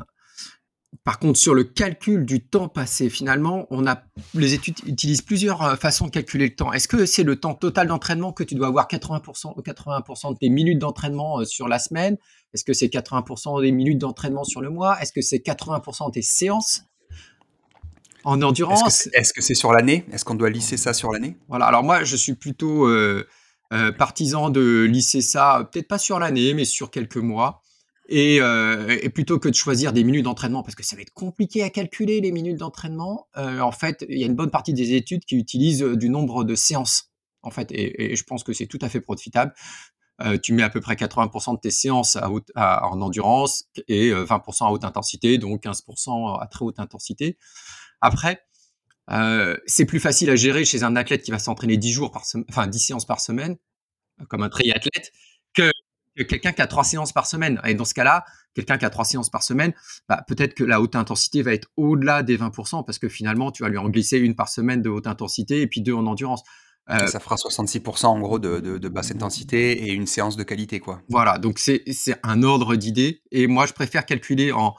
Par 1.04 1.18
contre, 1.18 1.38
sur 1.38 1.54
le 1.54 1.64
calcul 1.64 2.24
du 2.24 2.44
temps 2.44 2.68
passé, 2.68 3.08
finalement, 3.10 3.66
on 3.70 3.86
a, 3.86 4.02
les 4.34 4.54
études 4.54 4.78
utilisent 4.86 5.22
plusieurs 5.22 5.62
euh, 5.62 5.74
façons 5.74 6.06
de 6.06 6.10
calculer 6.10 6.48
le 6.48 6.54
temps. 6.54 6.72
Est-ce 6.72 6.86
que 6.86 7.06
c'est 7.06 7.24
le 7.24 7.36
temps 7.36 7.54
total 7.54 7.88
d'entraînement 7.88 8.32
que 8.32 8.44
tu 8.44 8.54
dois 8.54 8.68
avoir 8.68 8.86
80%, 8.88 9.60
80% 9.62 10.34
de 10.34 10.38
tes 10.38 10.48
minutes 10.48 10.78
d'entraînement 10.78 11.40
euh, 11.40 11.44
sur 11.44 11.66
la 11.66 11.78
semaine? 11.78 12.18
Est-ce 12.54 12.64
que 12.64 12.72
c'est 12.72 12.86
80% 12.86 13.62
des 13.62 13.72
minutes 13.72 13.98
d'entraînement 13.98 14.44
sur 14.44 14.60
le 14.60 14.70
mois? 14.70 15.00
Est-ce 15.00 15.12
que 15.12 15.22
c'est 15.22 15.38
80% 15.38 16.08
de 16.08 16.12
tes 16.12 16.22
séances? 16.22 16.84
En 18.24 18.40
endurance? 18.42 19.08
Est-ce 19.14 19.32
que 19.32 19.42
c'est 19.42 19.54
sur 19.54 19.72
l'année? 19.72 20.04
Est-ce 20.12 20.24
qu'on 20.24 20.36
doit 20.36 20.50
lisser 20.50 20.76
ça 20.76 20.92
sur 20.92 21.10
l'année? 21.10 21.36
Voilà, 21.48 21.64
alors 21.64 21.82
moi, 21.82 22.04
je 22.04 22.14
suis 22.14 22.34
plutôt 22.34 22.86
euh, 22.86 23.26
partisan 23.98 24.50
de 24.50 24.84
lisser 24.84 25.22
ça, 25.22 25.68
peut-être 25.72 25.88
pas 25.88 25.98
sur 25.98 26.18
l'année, 26.18 26.52
mais 26.52 26.66
sur 26.66 26.90
quelques 26.90 27.16
mois. 27.16 27.61
Euh, 28.12 28.98
et, 29.02 29.08
plutôt 29.08 29.38
que 29.38 29.48
de 29.48 29.54
choisir 29.54 29.92
des 29.92 30.04
minutes 30.04 30.24
d'entraînement, 30.24 30.62
parce 30.62 30.74
que 30.74 30.82
ça 30.82 30.96
va 30.96 31.02
être 31.02 31.14
compliqué 31.14 31.62
à 31.62 31.70
calculer 31.70 32.20
les 32.20 32.32
minutes 32.32 32.58
d'entraînement, 32.58 33.28
euh, 33.36 33.60
en 33.60 33.72
fait, 33.72 34.04
il 34.08 34.18
y 34.18 34.24
a 34.24 34.26
une 34.26 34.34
bonne 34.34 34.50
partie 34.50 34.74
des 34.74 34.94
études 34.94 35.24
qui 35.24 35.36
utilisent 35.36 35.82
euh, 35.82 35.96
du 35.96 36.08
nombre 36.10 36.44
de 36.44 36.54
séances, 36.54 37.10
en 37.42 37.50
fait, 37.50 37.68
et, 37.72 38.14
je 38.14 38.24
pense 38.24 38.44
que 38.44 38.52
c'est 38.52 38.66
tout 38.66 38.78
à 38.82 38.88
fait 38.88 39.00
profitable. 39.00 39.54
tu 40.42 40.52
mets 40.52 40.62
à 40.62 40.70
peu 40.70 40.80
près 40.80 40.94
80% 40.94 41.54
de 41.56 41.60
tes 41.60 41.70
séances 41.70 42.16
en 42.54 43.00
endurance 43.00 43.64
et 43.88 44.12
20% 44.12 44.66
à 44.66 44.70
haute 44.70 44.84
intensité, 44.84 45.38
donc 45.38 45.64
15% 45.64 46.40
à 46.40 46.46
très 46.46 46.64
haute 46.64 46.78
intensité. 46.78 47.38
Après, 48.00 48.44
c'est 49.66 49.84
plus 49.86 49.98
facile 49.98 50.30
à 50.30 50.36
gérer 50.36 50.64
chez 50.64 50.84
un 50.84 50.94
athlète 50.94 51.22
qui 51.22 51.32
va 51.32 51.40
s'entraîner 51.40 51.76
10 51.76 51.90
jours 51.90 52.12
par 52.12 52.24
semaine, 52.24 52.46
enfin 52.50 52.68
10 52.68 52.78
séances 52.78 53.06
par 53.06 53.20
semaine, 53.20 53.56
comme 54.28 54.44
un 54.44 54.48
triathlète, 54.48 55.12
que 55.54 55.72
quelqu'un 56.16 56.52
qui 56.52 56.62
a 56.62 56.66
trois 56.66 56.84
séances 56.84 57.12
par 57.12 57.26
semaine. 57.26 57.60
Et 57.64 57.74
dans 57.74 57.84
ce 57.84 57.94
cas-là, 57.94 58.24
quelqu'un 58.54 58.78
qui 58.78 58.84
a 58.84 58.90
trois 58.90 59.04
séances 59.04 59.30
par 59.30 59.42
semaine, 59.42 59.72
bah, 60.08 60.24
peut-être 60.26 60.54
que 60.54 60.64
la 60.64 60.80
haute 60.80 60.96
intensité 60.96 61.42
va 61.42 61.52
être 61.52 61.68
au-delà 61.76 62.22
des 62.22 62.36
20% 62.36 62.84
parce 62.84 62.98
que 62.98 63.08
finalement, 63.08 63.50
tu 63.50 63.62
vas 63.62 63.68
lui 63.68 63.78
en 63.78 63.88
glisser 63.88 64.18
une 64.18 64.34
par 64.34 64.48
semaine 64.48 64.82
de 64.82 64.90
haute 64.90 65.06
intensité 65.06 65.62
et 65.62 65.66
puis 65.66 65.80
deux 65.80 65.94
en 65.94 66.06
endurance. 66.06 66.42
Euh, 66.90 67.06
ça 67.06 67.20
fera 67.20 67.36
66% 67.36 68.06
en 68.06 68.20
gros 68.20 68.38
de, 68.40 68.88
basse 68.88 69.12
intensité 69.12 69.86
et 69.86 69.92
une 69.92 70.06
séance 70.06 70.36
de 70.36 70.42
qualité. 70.42 70.80
quoi. 70.80 71.00
Voilà, 71.08 71.38
donc 71.38 71.58
c'est 71.58 71.84
un 72.22 72.42
ordre 72.42 72.74
d'idées. 72.74 73.22
Et 73.30 73.46
moi, 73.46 73.66
je 73.66 73.72
préfère 73.72 74.04
calculer 74.04 74.52
en, 74.52 74.74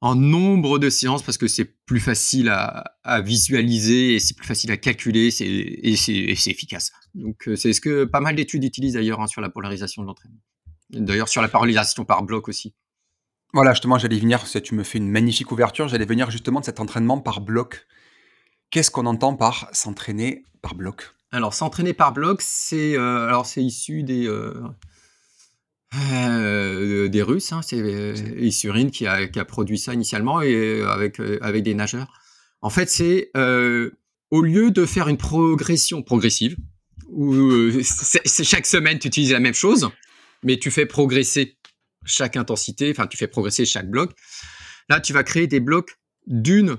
en 0.00 0.14
nombre 0.14 0.78
de 0.78 0.88
séances 0.88 1.22
parce 1.22 1.36
que 1.36 1.46
c'est 1.46 1.64
plus 1.64 2.00
facile 2.00 2.48
à, 2.48 3.20
visualiser 3.20 4.14
et 4.14 4.20
c'est 4.20 4.34
plus 4.34 4.46
facile 4.46 4.70
à 4.70 4.76
calculer 4.76 5.26
et 5.26 5.96
c'est 5.96 6.50
efficace. 6.50 6.92
Donc, 7.14 7.48
euh, 7.48 7.56
c'est 7.56 7.72
ce 7.72 7.80
que 7.80 8.04
pas 8.04 8.20
mal 8.20 8.36
d'études 8.36 8.64
utilisent 8.64 8.94
d'ailleurs 8.94 9.20
hein, 9.20 9.26
sur 9.26 9.40
la 9.40 9.50
polarisation 9.50 10.02
de 10.02 10.06
l'entraînement. 10.06 10.38
D'ailleurs, 10.90 11.28
sur 11.28 11.42
la 11.42 11.48
polarisation 11.48 12.04
par 12.04 12.22
bloc 12.22 12.48
aussi. 12.48 12.74
Voilà, 13.52 13.72
justement, 13.72 13.98
j'allais 13.98 14.18
venir, 14.18 14.44
tu 14.44 14.74
me 14.74 14.84
fais 14.84 14.98
une 14.98 15.10
magnifique 15.10 15.50
ouverture, 15.50 15.88
j'allais 15.88 16.04
venir 16.04 16.30
justement 16.30 16.60
de 16.60 16.64
cet 16.64 16.78
entraînement 16.78 17.20
par 17.20 17.40
bloc. 17.40 17.86
Qu'est-ce 18.70 18.90
qu'on 18.90 19.06
entend 19.06 19.34
par 19.34 19.68
s'entraîner 19.72 20.44
par 20.62 20.74
bloc? 20.76 21.14
Alors, 21.32 21.52
s'entraîner 21.52 21.92
par 21.92 22.12
bloc, 22.12 22.42
c'est 22.42 22.96
euh, 22.96 23.26
alors 23.26 23.46
c'est 23.46 23.62
issu 23.62 24.04
des 24.04 24.26
euh, 24.26 24.54
des 25.92 27.22
Russes, 27.22 27.52
hein, 27.52 27.62
c'est 27.62 28.14
Issurin 28.38 28.90
qui 28.90 29.06
a, 29.06 29.26
qui 29.26 29.38
a, 29.38 29.44
produit 29.44 29.78
ça 29.78 29.92
initialement 29.92 30.40
et 30.40 30.82
avec 30.82 31.20
avec 31.40 31.62
des 31.62 31.74
nageurs. 31.74 32.12
En 32.62 32.70
fait, 32.70 32.88
c'est 32.88 33.30
au 34.30 34.42
lieu 34.42 34.70
de 34.70 34.86
faire 34.86 35.08
une 35.08 35.16
progression 35.16 36.02
progressive, 36.02 36.56
où 37.08 37.34
euh, 37.34 37.82
chaque 38.24 38.66
semaine 38.66 38.98
tu 38.98 39.08
utilises 39.08 39.32
la 39.32 39.40
même 39.40 39.54
chose, 39.54 39.90
mais 40.42 40.58
tu 40.58 40.70
fais 40.70 40.86
progresser 40.86 41.58
chaque 42.04 42.36
intensité, 42.36 42.90
enfin 42.90 43.06
tu 43.06 43.16
fais 43.16 43.26
progresser 43.26 43.66
chaque 43.66 43.90
bloc. 43.90 44.12
Là, 44.88 45.00
tu 45.00 45.12
vas 45.12 45.22
créer 45.22 45.46
des 45.46 45.60
blocs 45.60 45.98
d'une, 46.26 46.76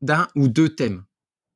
d'un 0.00 0.28
ou 0.34 0.48
deux 0.48 0.68
thèmes. 0.68 1.04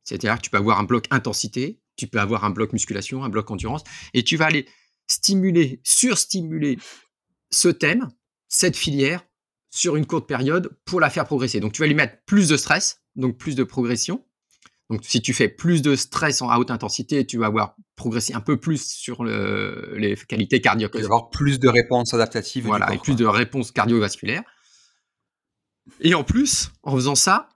C'est-à-dire 0.05 0.37
que 0.37 0.43
tu 0.43 0.51
peux 0.51 0.57
avoir 0.57 0.81
un 0.81 0.85
bloc 0.85 1.07
intensité, 1.11 1.81
tu 1.97 2.07
peux 2.07 2.19
avoir 2.19 2.45
un 2.45 2.51
bloc 2.51 2.73
musculation, 2.73 3.23
un 3.23 3.29
bloc 3.29 3.51
endurance, 3.51 3.85
et 4.15 4.25
tu 4.25 4.37
vas 4.37 4.47
aller 4.47 4.67
stimuler, 5.07 5.81
surstimuler 5.85 6.79
ce 7.51 7.69
thème, 7.69 8.09
cette 8.49 8.77
filière, 8.77 9.25
sur 9.71 9.97
une 9.97 10.07
courte 10.07 10.29
période 10.29 10.77
pour 10.85 11.01
la 11.01 11.11
faire 11.11 11.25
progresser. 11.25 11.61
Donc 11.61 11.73
tu 11.73 11.81
vas 11.81 11.87
lui 11.87 11.95
mettre 11.95 12.17
plus 12.27 12.49
de 12.49 12.57
stress, 12.57 13.03
donc 13.17 13.39
plus 13.39 13.55
de 13.55 13.65
progression, 13.65 14.25
donc, 14.93 15.01
si 15.05 15.23
tu 15.23 15.33
fais 15.33 15.49
plus 15.49 15.81
de 15.81 15.97
stress 15.97 16.43
en 16.43 16.55
haute 16.55 16.71
intensité, 16.71 17.25
tu 17.25 17.39
vas 17.39 17.47
avoir 17.47 17.77
progressé 17.97 18.35
un 18.35 18.43
peu 18.43 18.59
plus 18.59 18.87
sur 18.87 19.25
les 19.25 20.17
qualités 20.29 20.61
vas 21.09 21.15
avoir 21.15 21.31
plus 21.31 21.59
de 21.59 21.69
réponses 21.69 22.13
adaptatives. 22.13 22.67
Voilà, 22.67 22.93
et 22.93 22.99
plus 22.99 23.17
de 23.17 23.25
réponses 23.25 23.73
cardiovasculaires. 23.73 24.43
Et 26.01 26.15
en 26.15 26.25
plus, 26.25 26.73
en 26.83 26.95
faisant 26.95 27.15
ça, 27.15 27.49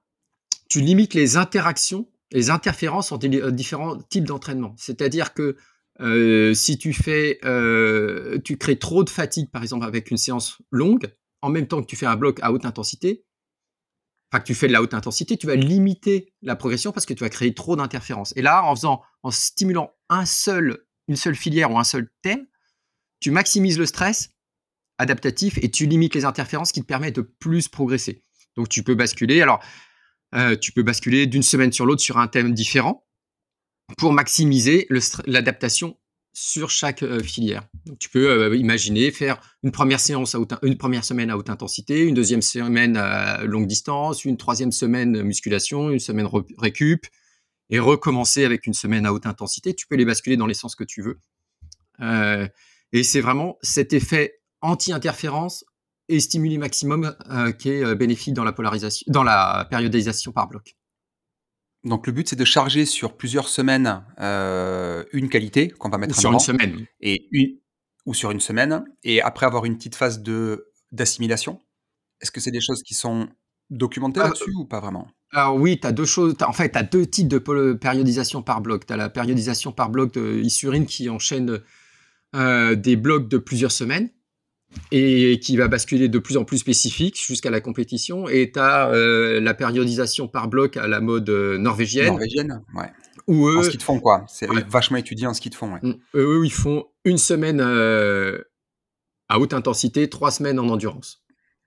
tu 0.71 0.81
limites 0.81 1.13
les 1.13 1.37
interactions, 1.37 2.09
les 2.33 2.49
interférences 2.49 3.13
entre 3.13 3.27
euh, 3.27 3.51
différents 3.51 3.99
types 3.99 4.25
d'entraînement. 4.25 4.75
C'est-à-dire 4.79 5.35
que 5.35 5.59
euh, 6.01 6.55
si 6.55 6.79
tu 6.79 6.93
fais, 6.93 7.39
euh, 7.45 8.39
tu 8.45 8.57
crées 8.59 8.79
trop 8.79 9.05
de 9.05 9.11
fatigue, 9.11 9.51
par 9.51 9.63
exemple, 9.63 9.85
avec 9.85 10.11
une 10.11 10.17
séance 10.17 10.59
longue, 10.71 11.15
en 11.43 11.51
même 11.51 11.67
temps 11.67 11.81
que 11.81 11.87
tu 11.87 11.97
fais 11.97 12.07
un 12.07 12.17
bloc 12.17 12.39
à 12.43 12.53
haute 12.53 12.65
intensité, 12.65 13.25
enfin 14.31 14.41
que 14.41 14.47
tu 14.47 14.55
fais 14.55 14.69
de 14.69 14.73
la 14.73 14.83
haute 14.83 14.95
intensité, 14.95 15.37
tu 15.37 15.47
vas 15.47 15.55
limiter 15.55 16.35
la 16.43 16.57
progression 16.57 16.93
parce 16.93 17.07
que 17.07 17.15
tu 17.15 17.25
vas 17.25 17.31
créer 17.31 17.55
trop 17.55 17.77
d'interférences. 17.77 18.33
Et 18.37 18.43
là, 18.43 18.65
en 18.65 18.75
faisant, 18.75 19.03
en 19.23 19.31
stimulant 19.31 19.93
un 20.09 20.27
seul, 20.27 20.85
une 21.09 21.17
seule 21.17 21.37
filière 21.37 21.71
ou 21.71 21.79
un 21.79 21.85
seul 21.85 22.11
thème, 22.23 22.47
tu 23.21 23.31
maximises 23.31 23.79
le 23.79 23.87
stress 23.87 24.31
adaptatif 24.99 25.59
et 25.63 25.71
tu 25.71 25.87
limites 25.87 26.15
les 26.15 26.25
interférences 26.25 26.73
qui 26.73 26.81
te 26.81 26.87
permettent 26.87 27.17
de 27.17 27.23
plus 27.23 27.69
progresser. 27.69 28.23
Donc 28.57 28.69
tu 28.69 28.83
peux 28.83 28.95
basculer. 28.95 29.41
Alors, 29.43 29.63
euh, 30.35 30.57
tu 30.57 30.73
peux 30.73 30.83
basculer 30.83 31.27
d'une 31.27 31.43
semaine 31.43 31.73
sur 31.73 31.87
l'autre 31.87 32.03
sur 32.03 32.19
un 32.19 32.27
thème 32.27 32.53
différent 32.53 33.06
pour 33.99 34.13
maximiser 34.13 34.89
l'adaptation 35.27 35.97
sur 36.39 36.69
chaque 36.69 37.03
euh, 37.03 37.23
filière. 37.23 37.67
Tu 37.99 38.11
peux 38.11 38.29
euh, 38.29 38.57
imaginer 38.57 39.11
faire 39.11 39.41
une 39.63 39.71
première 39.71 40.01
semaine 40.01 41.31
à 41.31 41.39
haute 41.39 41.49
intensité, 41.49 42.03
une 42.03 42.15
deuxième 42.15 42.43
semaine 42.43 42.99
à 42.99 43.43
longue 43.45 43.67
distance, 43.67 44.27
une 44.27 44.37
troisième 44.37 44.71
semaine 44.71 45.23
musculation, 45.23 45.89
une 45.89 45.99
semaine 45.99 46.29
récup, 46.59 47.07
et 47.71 47.79
recommencer 47.79 48.45
avec 48.45 48.67
une 48.67 48.75
semaine 48.75 49.07
à 49.07 49.15
haute 49.15 49.25
intensité. 49.25 49.75
Tu 49.75 49.87
peux 49.87 49.97
les 49.97 50.05
basculer 50.05 50.37
dans 50.37 50.47
les 50.47 50.53
sens 50.53 50.75
que 50.75 50.85
tu 50.85 51.01
veux. 51.01 51.21
Euh, 52.01 52.47
et 52.93 53.03
c'est 53.03 53.23
vraiment 53.23 53.57
cet 53.63 53.95
effet 53.95 54.39
anti-interférence 54.61 55.65
et 56.11 56.21
stimuli 56.21 56.59
maximum 56.59 57.17
qui 57.59 57.71
est 57.71 57.95
bénéfique 57.97 58.35
dans 58.35 58.45
la 58.45 58.53
polarisation, 58.53 59.05
dans 59.09 59.25
la 59.25 59.67
périodisation 59.71 60.33
par 60.33 60.49
bloc. 60.49 60.77
Donc 61.87 62.07
le 62.07 62.13
but, 62.13 62.29
c'est 62.29 62.37
de 62.37 62.45
charger 62.45 62.85
sur 62.85 63.17
plusieurs 63.17 63.49
semaines 63.49 64.05
euh, 64.21 65.05
une 65.13 65.29
qualité 65.29 65.69
qu'on 65.69 65.89
va 65.89 65.99
mettre 65.99 66.19
sur 66.19 66.33
une 66.33 66.41
semaine 66.41 66.85
et 67.01 67.29
une 67.31 67.59
ou 68.05 68.15
sur 68.15 68.31
une 68.31 68.41
semaine 68.41 68.85
et 69.05 69.23
après 69.23 69.47
avoir 69.47 69.65
une 69.65 69.77
petite 69.77 69.95
phase 69.95 70.23
de 70.23 70.69
d'assimilation. 70.93 71.61
Est-ce 72.21 72.31
que 72.31 72.41
c'est 72.41 72.51
des 72.51 72.61
choses 72.61 72.83
qui 72.83 72.95
sont 72.95 73.29
documentées 73.71 74.21
ah, 74.21 74.25
là-dessus 74.25 74.53
ou 74.57 74.65
pas 74.65 74.81
vraiment? 74.81 75.09
alors 75.33 75.57
oui, 75.57 75.79
tu 75.79 75.87
as 75.87 75.93
deux 75.93 76.05
choses. 76.05 76.35
en 76.47 76.53
fait, 76.53 76.73
tu 76.73 76.79
as 76.79 76.83
deux 76.83 77.07
types 77.07 77.29
de 77.29 77.39
périodisation 77.75 78.43
par 78.43 78.61
bloc. 78.61 78.87
Tu 78.87 78.93
as 78.93 78.97
la 78.97 79.09
périodisation 79.09 79.73
par 79.73 79.91
bloc 79.91 80.15
de 80.15 80.41
Isurine 80.41 80.87
qui 80.87 81.09
enchaîne 81.09 81.61
euh, 82.35 82.75
des 82.75 82.97
blocs 82.97 83.29
de 83.29 83.39
plusieurs 83.39 83.73
semaines 83.73 84.09
et 84.93 85.41
qui 85.41 85.57
va 85.57 85.69
basculer 85.69 86.09
de 86.09 86.19
plus 86.19 86.37
en 86.37 86.45
plus 86.45 86.59
spécifique 86.59 87.23
jusqu'à 87.25 87.51
la 87.51 87.61
compétition. 87.61 88.29
Et 88.29 88.53
tu 88.53 88.59
as 88.59 88.91
euh, 88.91 89.41
la 89.41 89.55
périodisation 89.55 90.29
par 90.29 90.49
bloc 90.49 90.77
à 90.77 90.87
la 90.87 91.01
mode 91.01 91.29
euh, 91.31 91.59
norvégienne. 91.59 92.09
Norvégienne, 92.09 92.63
ouais. 92.75 92.91
Où 93.27 93.49
eux, 93.49 93.59
en 93.59 93.63
ski 93.63 93.77
de 93.77 93.83
fond, 93.83 93.99
quoi. 93.99 94.25
C'est 94.29 94.47
vachement 94.69 94.99
étudié 94.99 95.27
en 95.27 95.35
ski 95.35 95.51
de 95.51 95.55
fond. 95.55 95.73
Ouais. 95.73 95.81
Mm. 95.83 95.95
Eux, 96.15 96.43
ils 96.45 96.53
font 96.53 96.85
une 97.05 97.19
semaine 97.19 97.61
euh, 97.61 98.41
à 99.29 99.41
haute 99.41 99.53
intensité, 99.53 100.09
trois 100.09 100.31
semaines 100.31 100.59
en 100.59 100.69
endurance. 100.69 101.25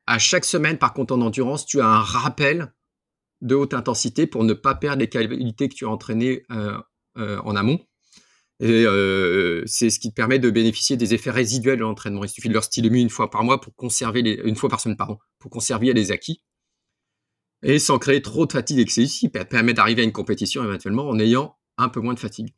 À 0.08 0.20
chaque 0.20 0.46
semaine, 0.46 0.78
par 0.78 0.94
contre, 0.94 1.14
en 1.14 1.22
endurance, 1.22 1.66
tu 1.66 1.82
as 1.82 1.88
un 1.88 2.00
rappel 2.00 2.74
de 3.42 3.56
haute 3.56 3.74
intensité 3.74 4.26
pour 4.26 4.44
ne 4.44 4.54
pas 4.54 4.76
perdre 4.76 5.00
les 5.00 5.10
qualités 5.10 5.70
que 5.70 5.76
tu 5.76 5.86
as 5.86 5.90
entraînées 5.90 6.44
en 7.16 7.56
amont. 7.56 7.80
Et 8.62 8.86
euh, 8.86 9.63
c'est 9.65 9.89
ce 9.89 10.00
qui 10.00 10.10
te 10.10 10.15
permet 10.15 10.38
de 10.38 10.50
bénéficier 10.50 10.98
des 10.98 11.13
effets 11.13 11.32
résiduels 11.32 11.78
de 11.78 11.84
l'entraînement. 11.84 12.24
Il 12.24 12.30
suffit 12.30 12.50
de 12.50 12.54
leur 12.54 12.65
stimuler 12.65 13.00
une 13.00 13.10
fois 13.10 13.30
par 13.30 13.43
mois 13.43 13.62
pour 13.62 13.74
conserver 13.76 14.22
les, 14.22 14.41
une 14.43 14.56
fois 14.56 14.69
par 14.69 14.82
semaine, 14.82 14.98
pardon, 14.98 15.17
pour 15.39 15.50
conserver 15.50 15.93
les 15.93 16.12
acquis. 16.12 16.43
Et 17.63 17.80
sans 17.80 18.00
créer 18.00 18.22
trop 18.22 18.45
de 18.45 18.52
fatigue 18.52 18.80
excessive, 18.80 19.32
ça 19.34 19.45
permet 19.45 19.74
d'arriver 19.74 20.02
à 20.02 20.06
une 20.06 20.12
compétition 20.12 20.63
éventuellement 20.63 21.08
en 21.08 21.19
ayant 21.19 21.58
un 21.78 21.89
peu 21.89 22.02
moins 22.02 22.13
de 22.13 22.19
fatigue. 22.19 22.54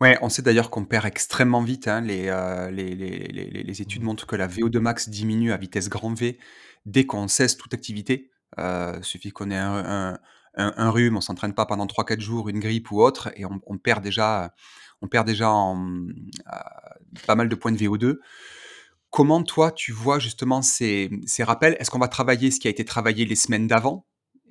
Ouais, 0.00 0.18
on 0.22 0.28
sait 0.28 0.42
d'ailleurs 0.42 0.70
qu'on 0.70 0.84
perd 0.84 1.06
extrêmement 1.06 1.62
vite. 1.62 1.88
Hein, 1.88 2.06
euh, 2.08 2.70
les, 2.70 2.94
les, 2.94 3.28
les, 3.28 3.62
les, 3.62 3.82
études 3.82 4.02
montrent 4.02 4.26
que 4.26 4.36
la 4.36 4.48
VO2 4.48 4.78
max 4.78 5.08
diminue 5.08 5.52
à 5.52 5.56
vitesse 5.56 5.88
grand 5.88 6.12
V 6.14 6.38
dès 6.86 7.06
qu'on 7.06 7.28
cesse 7.28 7.56
toute 7.56 7.72
activité. 7.74 8.30
Euh, 8.58 8.94
il 8.98 9.04
suffit 9.04 9.30
qu'on 9.30 9.50
ait 9.50 9.56
un, 9.56 9.84
un, 10.12 10.18
rhume, 10.56 11.16
on 11.16 11.20
s'entraîne 11.20 11.54
pas 11.54 11.66
pendant 11.66 11.86
3-4 11.86 12.20
jours, 12.20 12.48
une 12.48 12.60
grippe 12.60 12.90
ou 12.90 13.00
autre, 13.00 13.30
et 13.36 13.44
on, 13.44 13.78
perd 13.78 14.02
déjà, 14.02 14.54
on 15.00 15.08
perd 15.08 15.26
déjà 15.26 15.50
euh, 15.50 15.74
pas 17.26 17.34
mal 17.34 17.48
de 17.48 17.54
points 17.54 17.72
de 17.72 17.78
VO2. 17.78 18.18
Comment 19.10 19.42
toi, 19.42 19.70
tu 19.72 19.92
vois 19.92 20.18
justement 20.18 20.62
ces, 20.62 21.10
rappels? 21.40 21.76
Est-ce 21.78 21.90
qu'on 21.90 21.98
va 21.98 22.08
travailler 22.08 22.50
ce 22.50 22.60
qui 22.60 22.68
a 22.68 22.70
été 22.70 22.84
travaillé 22.84 23.24
les 23.24 23.36
semaines 23.36 23.66
d'avant 23.66 24.06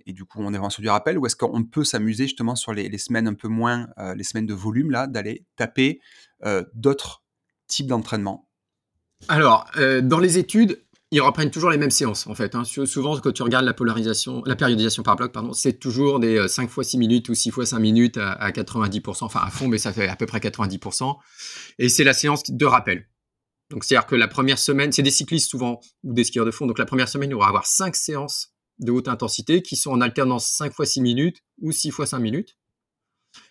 et 0.07 0.13
du 0.13 0.25
coup 0.25 0.39
on 0.41 0.51
est 0.51 0.69
sur 0.71 0.81
du 0.81 0.89
rappel 0.89 1.19
ou 1.19 1.27
est-ce 1.27 1.35
qu'on 1.35 1.63
peut 1.63 1.83
s'amuser 1.83 2.23
justement 2.23 2.55
sur 2.55 2.73
les, 2.73 2.97
semaines 2.97 3.27
un 3.27 3.35
peu 3.35 3.47
moins, 3.47 3.87
euh, 3.99 4.15
les 4.15 4.23
semaines 4.23 4.47
de 4.47 4.53
volume 4.55 4.89
là, 4.89 5.05
d'aller 5.05 5.45
taper 5.57 6.01
euh, 6.43 6.63
d'autres 6.73 7.23
types 7.67 7.85
d'entraînement 7.85 8.47
Alors, 9.27 9.69
dans 9.77 10.19
les 10.19 10.39
études, 10.39 10.83
ils 11.12 11.21
reprennent 11.21 11.52
toujours 11.52 11.69
les 11.69 11.78
mêmes 11.78 11.91
séances, 11.91 12.26
en 12.28 12.36
fait. 12.36 12.56
Hein. 12.56 12.63
Souvent, 12.63 13.19
quand 13.19 13.34
tu 13.34 13.43
regardes 13.43 13.65
la 13.65 13.74
polarisation, 13.74 14.41
la 14.45 14.56
périodisation 14.56 15.04
par 15.04 15.17
bloc, 15.17 15.34
pardon, 15.34 15.52
c'est 15.52 15.74
toujours 15.74 16.19
des 16.19 16.47
5 16.47 16.69
fois 16.69 16.86
6 16.86 16.97
minutes 16.97 17.28
ou 17.28 17.36
6 17.36 17.52
fois 17.52 17.65
5 17.65 17.80
minutes 17.80 18.17
à, 18.17 18.50
90%, 18.52 19.26
enfin 19.26 19.41
à 19.43 19.50
fond, 19.50 19.67
mais 19.67 19.78
ça 19.78 19.91
fait 19.91 20.08
à 20.08 20.15
peu 20.15 20.26
près 20.26 20.39
90%. 20.39 21.17
Et 21.80 21.89
c'est 21.89 22.06
la 22.06 22.13
séance 22.13 22.43
de 22.50 22.65
rappel. 22.65 23.10
Donc, 23.71 23.84
c'est-à-dire 23.84 24.08
que 24.08 24.15
la 24.15 24.30
première 24.30 24.58
semaine, 24.58 24.93
c'est 24.93 25.04
des 25.04 25.12
cyclistes 25.12 25.50
souvent 25.50 25.82
ou 26.04 26.13
des 26.13 26.24
skieurs 26.24 26.45
de 26.45 26.52
fond. 26.52 26.65
Donc, 26.65 26.80
la 26.80 26.86
première 26.86 27.10
semaine, 27.10 27.30
il 27.30 27.36
va 27.36 27.45
avoir 27.45 27.67
5 27.67 27.93
séances 27.95 28.54
de 28.80 28.91
haute 28.91 29.10
intensité 29.10 29.62
qui 29.62 29.76
sont 29.76 29.91
en 29.91 30.00
alternance 30.00 30.47
5 30.47 30.74
fois 30.74 30.86
6 30.86 31.02
minutes 31.02 31.41
ou 31.60 31.74
6 31.74 31.91
fois 31.91 32.06
5 32.06 32.19
minutes. 32.19 32.58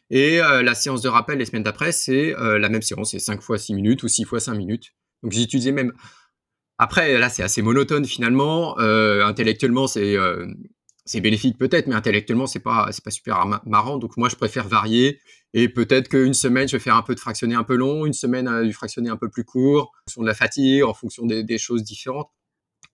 Et 0.08 0.40
euh, 0.40 0.62
la 0.62 0.74
séance 0.74 1.02
de 1.02 1.08
rappel 1.08 1.38
les 1.38 1.44
semaines 1.44 1.62
d'après, 1.62 1.92
c'est 1.92 2.34
euh, 2.36 2.58
la 2.58 2.68
même 2.68 2.82
séance, 2.82 3.12
c'est 3.12 3.18
5 3.18 3.42
fois 3.42 3.58
6 3.58 3.74
minutes 3.74 4.02
ou 4.02 4.08
6 4.08 4.24
fois 4.24 4.40
5 4.40 4.54
minutes. 4.54 4.94
Donc, 5.22 5.32
j'ai 5.32 5.42
utilisé 5.42 5.72
même 5.72 5.92
après, 6.82 7.18
là, 7.18 7.28
c'est 7.28 7.42
assez 7.42 7.60
monotone 7.60 8.06
finalement. 8.06 8.78
Euh, 8.80 9.22
intellectuellement, 9.26 9.86
c'est 9.86 10.16
euh, 10.16 10.46
c'est 11.04 11.20
bénéfique 11.20 11.58
peut-être, 11.58 11.86
mais 11.86 11.94
intellectuellement, 11.94 12.46
c'est 12.46 12.60
pas 12.60 12.88
c'est 12.90 13.04
pas 13.04 13.10
super 13.10 13.44
marrant. 13.66 13.98
Donc 13.98 14.16
moi, 14.16 14.30
je 14.30 14.36
préfère 14.36 14.66
varier. 14.66 15.20
Et 15.52 15.68
peut-être 15.68 16.08
qu'une 16.08 16.32
semaine, 16.32 16.68
je 16.68 16.76
vais 16.76 16.82
faire 16.82 16.96
un 16.96 17.02
peu 17.02 17.14
de 17.14 17.20
fractionné 17.20 17.54
un 17.54 17.64
peu 17.64 17.76
long, 17.76 18.06
une 18.06 18.14
semaine 18.14 18.48
euh, 18.48 18.64
du 18.64 18.72
fractionné 18.72 19.10
un 19.10 19.18
peu 19.18 19.28
plus 19.28 19.44
court, 19.44 19.92
en 19.92 20.00
fonction 20.06 20.22
de 20.22 20.26
la 20.26 20.32
fatigue, 20.32 20.82
en 20.82 20.94
fonction 20.94 21.26
des, 21.26 21.58
choses 21.58 21.82
différentes. 21.82 22.30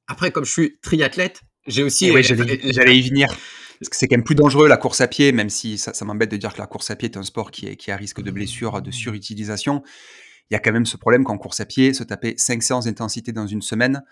Après, 0.09 0.33
comme 0.33 0.45
je 0.45 0.51
suis 0.51 0.79
triathlète, 0.83 1.43
j'ai 1.69 1.85
aussi. 1.85 2.11
Oui, 2.11 2.25
j'allais 2.25 2.99
y 2.99 3.09
venir. 3.09 3.29
Parce 3.29 3.89
que 3.89 3.97
c'est 3.97 4.09
quand 4.09 4.17
même 4.17 4.25
plus 4.25 4.35
dangereux 4.35 4.67
la 4.67 4.79
course 4.79 5.01
à 5.01 5.07
pied, 5.07 5.31
même 5.31 5.51
si 5.51 5.79
ça, 5.79 5.95
ça 5.95 6.05
m'embête 6.05 6.33
de 6.33 6.39
dire 6.39 6.53
que 6.55 6.59
la 6.59 6.67
course 6.67 6.91
à 6.91 6.97
pied 6.97 7.09
est 7.09 7.17
un 7.17 7.23
sport 7.23 7.53
qui 7.53 7.69
est, 7.69 7.77
qui 7.77 7.91
est 7.91 7.93
à 7.93 7.97
risque 7.97 8.21
de 8.21 8.33
blessure, 8.33 8.83
de 8.83 8.91
surutilisation 8.91 9.85
il 10.51 10.55
y 10.55 10.57
a 10.57 10.61
quand 10.61 10.73
même 10.73 10.87
ce 10.87 10.97
problème 10.97 11.25
qu'en 11.25 11.39
course 11.39 11.61
à 11.61 11.67
pied, 11.67 11.93
se 11.95 12.05
taper 12.05 12.35
5 12.37 12.63
séances 12.63 12.85
d'intensité 12.85 13.33
dans 13.33 13.47
une 13.47 13.63
semaine, 13.63 14.03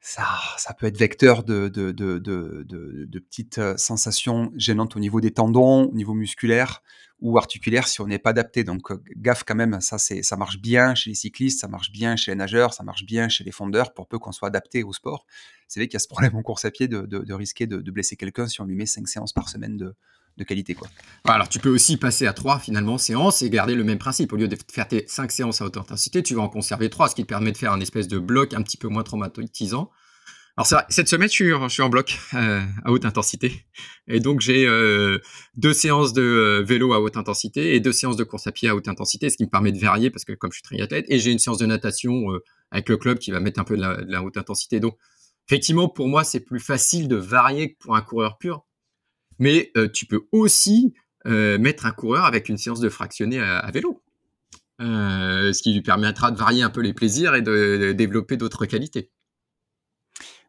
ça, 0.00 0.24
ça 0.56 0.72
peut 0.72 0.86
être 0.86 0.96
vecteur 0.96 1.42
de, 1.42 1.68
de, 1.68 1.90
de, 1.90 2.18
de, 2.20 3.18
petites 3.18 3.58
euh, 3.58 3.76
sensations 3.76 4.52
gênantes 4.56 4.94
au 4.94 5.00
niveau 5.00 5.20
des 5.20 5.32
tendons, 5.32 5.86
au 5.86 5.94
niveau 5.94 6.14
musculaire 6.14 6.80
ou 7.20 7.38
articulaire 7.38 7.88
si 7.88 8.00
on 8.00 8.06
n'est 8.06 8.20
pas 8.20 8.30
adapté. 8.30 8.62
Donc 8.62 8.92
euh, 8.92 9.02
gaffe 9.16 9.42
quand 9.44 9.56
même, 9.56 9.80
ça, 9.80 9.98
ça 9.98 10.36
marche 10.36 10.60
bien 10.60 10.94
chez 10.94 11.10
les 11.10 11.16
cyclistes, 11.16 11.60
ça 11.60 11.66
marche 11.66 11.90
bien 11.90 12.14
chez 12.14 12.30
les 12.30 12.36
nageurs, 12.36 12.72
ça 12.72 12.84
marche 12.84 13.04
bien 13.04 13.28
chez 13.28 13.42
les 13.42 13.50
fondeurs, 13.50 13.94
pour 13.94 14.06
peu 14.06 14.20
qu'on 14.20 14.30
soit 14.30 14.46
adapté 14.46 14.84
au 14.84 14.92
sport. 14.92 15.26
C'est 15.66 15.80
vrai 15.80 15.88
qu'il 15.88 15.94
y 15.94 15.96
a 15.96 16.00
ce 16.00 16.08
problème 16.08 16.36
en 16.36 16.42
course 16.42 16.64
à 16.64 16.70
pied 16.70 16.86
de, 16.86 17.32
risquer 17.32 17.66
de, 17.66 17.90
blesser 17.90 18.14
quelqu'un 18.14 18.46
si 18.46 18.60
on 18.60 18.64
lui 18.64 18.76
met 18.76 18.86
5 18.86 19.08
séances 19.08 19.32
par 19.32 19.48
semaine 19.48 19.76
de, 19.76 19.96
de 20.36 20.44
qualité. 20.44 20.74
Quoi. 20.74 20.88
Alors, 21.24 21.48
tu 21.48 21.58
peux 21.58 21.70
aussi 21.70 21.96
passer 21.96 22.26
à 22.26 22.32
3 22.32 22.58
finalement 22.58 22.98
séances 22.98 23.42
et 23.42 23.50
garder 23.50 23.74
le 23.74 23.84
même 23.84 23.98
principe. 23.98 24.32
Au 24.32 24.36
lieu 24.36 24.48
de 24.48 24.56
faire 24.70 24.88
tes 24.88 25.04
5 25.06 25.30
séances 25.30 25.60
à 25.60 25.64
haute 25.64 25.76
intensité, 25.76 26.22
tu 26.22 26.34
vas 26.34 26.42
en 26.42 26.48
conserver 26.48 26.90
3, 26.90 27.08
ce 27.08 27.14
qui 27.14 27.22
te 27.22 27.28
permet 27.28 27.52
de 27.52 27.56
faire 27.56 27.72
un 27.72 27.80
espèce 27.80 28.08
de 28.08 28.18
bloc 28.18 28.54
un 28.54 28.62
petit 28.62 28.76
peu 28.76 28.88
moins 28.88 29.02
traumatisant. 29.02 29.90
Alors, 30.58 30.66
vrai, 30.68 30.84
cette 30.88 31.08
semaine, 31.08 31.28
je 31.28 31.34
suis, 31.34 31.50
je 31.50 31.68
suis 31.68 31.82
en 31.82 31.90
bloc 31.90 32.18
euh, 32.34 32.62
à 32.84 32.90
haute 32.90 33.04
intensité. 33.04 33.66
Et 34.08 34.20
donc, 34.20 34.40
j'ai 34.40 34.66
euh, 34.66 35.18
deux 35.56 35.74
séances 35.74 36.14
de 36.14 36.22
euh, 36.22 36.62
vélo 36.62 36.94
à 36.94 37.00
haute 37.00 37.18
intensité 37.18 37.74
et 37.74 37.80
deux 37.80 37.92
séances 37.92 38.16
de 38.16 38.24
course 38.24 38.46
à 38.46 38.52
pied 38.52 38.68
à 38.68 38.74
haute 38.74 38.88
intensité, 38.88 39.28
ce 39.28 39.36
qui 39.36 39.44
me 39.44 39.50
permet 39.50 39.72
de 39.72 39.78
varier 39.78 40.10
parce 40.10 40.24
que 40.24 40.32
comme 40.32 40.50
je 40.52 40.56
suis 40.56 40.62
triathlète, 40.62 41.04
et 41.08 41.18
j'ai 41.18 41.30
une 41.30 41.38
séance 41.38 41.58
de 41.58 41.66
natation 41.66 42.26
avec 42.70 42.88
le 42.88 42.96
club 42.96 43.18
qui 43.18 43.32
va 43.32 43.40
mettre 43.40 43.60
un 43.60 43.64
peu 43.64 43.76
de 43.76 43.82
la, 43.82 43.96
de 43.96 44.10
la 44.10 44.22
haute 44.22 44.38
intensité. 44.38 44.80
Donc, 44.80 44.96
effectivement, 45.46 45.90
pour 45.90 46.08
moi, 46.08 46.24
c'est 46.24 46.40
plus 46.40 46.60
facile 46.60 47.06
de 47.08 47.16
varier 47.16 47.74
que 47.74 47.78
pour 47.78 47.94
un 47.94 48.00
coureur 48.00 48.38
pur 48.38 48.64
mais 49.38 49.70
euh, 49.76 49.88
tu 49.88 50.06
peux 50.06 50.26
aussi 50.32 50.94
euh, 51.26 51.58
mettre 51.58 51.86
un 51.86 51.92
coureur 51.92 52.24
avec 52.24 52.48
une 52.48 52.58
séance 52.58 52.80
de 52.80 52.88
fractionné 52.88 53.40
à, 53.40 53.68
vélo. 53.72 54.02
Euh, 54.80 55.52
ce 55.52 55.62
qui 55.62 55.72
lui 55.72 55.80
permettra 55.80 56.30
de 56.30 56.36
varier 56.36 56.62
un 56.62 56.70
peu 56.70 56.82
les 56.82 56.92
plaisirs 56.92 57.34
et 57.34 57.42
de, 57.42 57.92
développer 57.92 58.36
d'autres 58.36 58.66
qualités. 58.66 59.10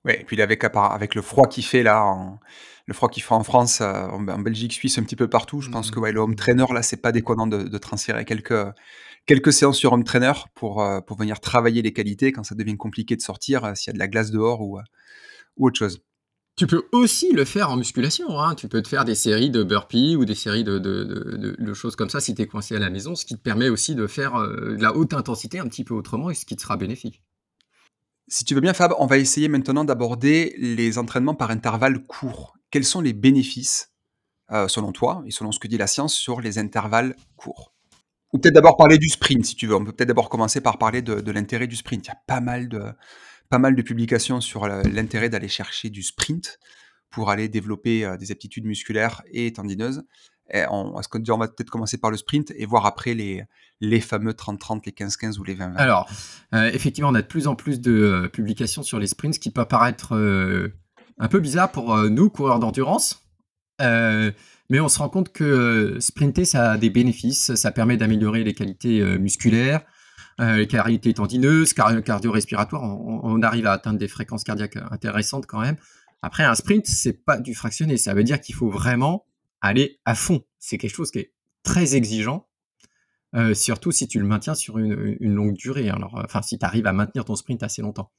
Oui, 0.06 0.14
et 0.20 0.24
puis 0.24 0.42
avec, 0.42 0.64
avec 0.64 1.16
le 1.16 1.22
froid 1.22 1.48
qui 1.48 1.62
fait 1.62 1.82
là, 1.82 2.38
le 2.86 2.94
froid 2.94 3.10
qu'il 3.10 3.24
fait 3.24 3.34
en 3.34 3.44
France, 3.44 3.82
en, 3.82 4.22
Belgique, 4.22 4.74
Suisse, 4.74 4.98
un 4.98 5.04
petit 5.04 5.16
peu 5.16 5.30
partout, 5.30 5.62
je 5.62 5.70
pense 5.70 5.90
mmh. 5.90 5.94
que 5.94 6.00
ouais, 6.00 6.12
le 6.12 6.20
home 6.20 6.36
trainer, 6.36 6.66
là, 6.74 6.82
c'est 6.82 7.02
pas 7.02 7.12
déconnant 7.12 7.48
de, 7.48 7.64
de, 7.64 7.78
transférer 7.78 8.26
quelques, 8.26 8.66
quelques 9.26 9.54
séances 9.54 9.78
sur 9.78 9.94
home 9.94 10.04
trainer 10.04 10.34
pour, 10.56 10.86
pour 11.06 11.18
venir 11.18 11.40
travailler 11.40 11.82
les 11.82 11.94
qualités 11.94 12.32
quand 12.32 12.44
ça 12.44 12.56
devient 12.56 12.78
compliqué 12.78 13.16
de 13.16 13.22
sortir, 13.22 13.76
s'il 13.76 13.92
y 13.92 13.92
a 13.92 13.94
de 13.94 14.00
la 14.00 14.08
glace 14.08 14.32
dehors 14.32 14.62
ou, 14.62 14.80
ou 15.58 15.68
autre 15.68 15.78
chose. 15.78 16.02
Tu 16.58 16.66
peux 16.66 16.88
aussi 16.92 17.32
le 17.34 17.46
faire 17.46 17.70
en 17.70 17.78
musculation. 17.78 18.40
Hein. 18.40 18.56
Tu 18.56 18.68
peux 18.68 18.82
te 18.82 18.88
faire 18.88 19.06
des 19.06 19.14
séries 19.14 19.52
de 19.52 19.62
burpees 19.62 20.16
ou 20.16 20.26
des 20.26 20.34
séries 20.34 20.64
de, 20.64 21.74
choses 21.76 21.96
comme 21.96 22.10
ça 22.10 22.20
si 22.20 22.34
tu 22.34 22.42
es 22.42 22.48
coincé 22.48 22.76
à 22.76 22.80
la 22.80 22.90
maison, 22.90 23.14
ce 23.14 23.26
qui 23.26 23.36
te 23.36 23.42
permet 23.42 23.70
aussi 23.70 23.94
de 23.94 24.08
faire 24.08 24.36
euh, 24.36 24.76
de 24.76 24.82
la 24.82 24.96
haute 24.96 25.14
intensité 25.14 25.60
un 25.60 25.68
petit 25.68 25.84
peu 25.84 25.94
autrement 25.94 26.32
et 26.32 26.34
ce 26.34 26.46
qui 26.46 26.56
te 26.56 26.62
sera 26.64 26.76
bénéfique. 26.76 27.22
Si 28.28 28.44
tu 28.44 28.56
veux 28.56 28.62
bien, 28.62 28.74
Fab, 28.74 28.94
on 28.98 29.06
va 29.06 29.20
essayer 29.20 29.48
maintenant 29.50 29.86
d'aborder 29.86 30.56
les 30.58 30.98
entraînements 30.98 31.36
par 31.36 31.52
intervalles 31.52 32.04
courts. 32.08 32.58
Quels 32.72 32.84
sont 32.84 33.02
les 33.02 33.14
bénéfices, 33.14 33.94
euh, 34.52 34.68
selon 34.68 34.92
toi, 34.92 35.24
et 35.28 35.32
selon 35.32 35.52
ce 35.52 35.60
que 35.60 35.68
dit 35.68 35.78
la 35.78 35.88
science, 35.88 36.16
sur 36.16 36.42
les 36.42 36.58
intervalles 36.58 37.16
courts? 37.36 37.76
Ou 38.34 38.40
peut-être 38.40 38.56
d'abord 38.56 38.76
parler 38.76 38.98
du 38.98 39.10
sprint, 39.10 39.46
si 39.46 39.56
tu 39.56 39.68
veux. 39.68 39.76
On 39.76 39.86
peut 39.86 39.94
peut-être 39.94 40.10
d'abord 40.10 40.28
commencer 40.28 40.60
par 40.60 40.80
parler 40.80 41.02
de, 41.04 41.32
l'intérêt 41.32 41.68
du 41.68 41.76
sprint. 41.76 42.06
Il 42.06 42.10
y 42.10 42.12
a 42.12 42.18
pas 42.26 42.42
mal 42.42 42.68
de, 42.68 42.82
pas 43.50 43.60
mal 43.60 43.76
de 43.76 43.82
publications 43.82 44.42
sur 44.42 44.68
l'intérêt 44.68 45.30
d'aller 45.30 45.48
chercher 45.48 45.90
du 45.90 46.04
sprint 46.04 46.60
pour 47.10 47.30
aller 47.30 47.50
développer 47.50 48.06
euh, 48.06 48.18
des 48.18 48.32
aptitudes 48.32 48.66
musculaires 48.66 49.22
et 49.32 49.52
tendineuses. 49.54 50.04
on, 50.54 51.00
est-ce 51.00 51.10
qu'on 51.10 51.38
va 51.38 51.48
peut-être 51.48 51.70
commencer 51.70 51.98
par 51.98 52.12
le 52.12 52.18
sprint 52.18 52.52
et 52.56 52.66
voir 52.66 52.86
après 52.86 53.14
les, 53.14 53.44
les 53.82 54.00
fameux 54.02 54.32
30-30, 54.32 54.82
les 54.86 54.92
15-15 54.92 55.40
ou 55.40 55.44
les 55.44 55.56
20-20 55.56 55.76
Alors, 55.76 56.10
euh, 56.54 56.70
effectivement, 56.74 57.10
on 57.10 57.16
a 57.16 57.22
de 57.22 57.28
plus 57.28 57.48
en 57.48 57.56
plus 57.56 57.82
de 57.82 57.92
euh, 57.92 58.28
publications 58.28 58.84
sur 58.84 59.00
les 59.00 59.08
sprints, 59.08 59.36
ce 59.36 59.40
qui 59.40 59.52
peut 59.52 59.66
paraître 59.66 60.14
un 61.20 61.28
peu 61.28 61.40
bizarre 61.40 61.72
pour 61.72 61.98
nous, 61.98 62.30
coureurs 62.30 62.60
d'endurance. 62.60 63.28
mais 63.80 64.80
on 64.80 64.88
se 64.88 65.00
rend 65.00 65.10
compte 65.10 65.32
que 65.32 65.98
sprinter, 66.00 66.46
ça 66.46 66.72
a 66.72 66.78
des 66.78 66.90
bénéfices. 66.90 67.56
Ça 67.56 67.72
permet 67.72 67.98
d'améliorer 67.98 68.44
les 68.44 68.54
qualités 68.54 69.02
musculaires, 69.18 69.82
les 70.40 70.68
qualités 70.68 71.14
tendineuses, 71.14 71.74
cardio-respiratoires. 71.74 72.84
on, 72.84 73.42
arrive 73.42 73.66
à 73.66 73.72
atteindre 73.72 73.98
des 73.98 74.08
fréquences 74.08 74.44
cardiaques 74.44 74.78
intéressantes 74.92 75.48
quand 75.48 75.60
même. 75.60 75.78
Après, 76.22 76.44
un 76.44 76.56
sprint, 76.56 76.86
c'est 76.88 77.14
pas 77.14 77.38
du 77.38 77.54
fractionné. 77.54 77.98
Ça 77.98 78.14
veut 78.14 78.24
dire 78.24 78.42
qu'il 78.42 78.56
faut 78.56 78.70
vraiment 78.70 79.26
aller 79.62 80.00
à 80.06 80.16
fond. 80.16 80.44
C'est 80.60 80.78
quelque 80.78 80.96
chose 80.96 81.12
qui 81.12 81.20
est 81.20 81.34
très 81.64 81.96
exigeant, 81.96 82.48
euh, 83.36 83.54
surtout 83.54 83.92
si 83.92 84.08
tu 84.08 84.20
le 84.20 84.26
maintiens 84.26 84.56
sur 84.56 84.78
une, 84.78 85.18
longue 85.20 85.54
durée. 85.54 85.90
Alors, 85.90 86.18
euh, 86.18 86.24
enfin, 86.26 86.42
si 86.42 86.58
tu 86.58 86.66
arrives 86.66 86.88
à 86.88 86.94
maintenir 86.94 87.26
ton 87.26 87.36
sprint 87.36 87.62
assez 87.64 87.82
longtemps. 87.82 88.12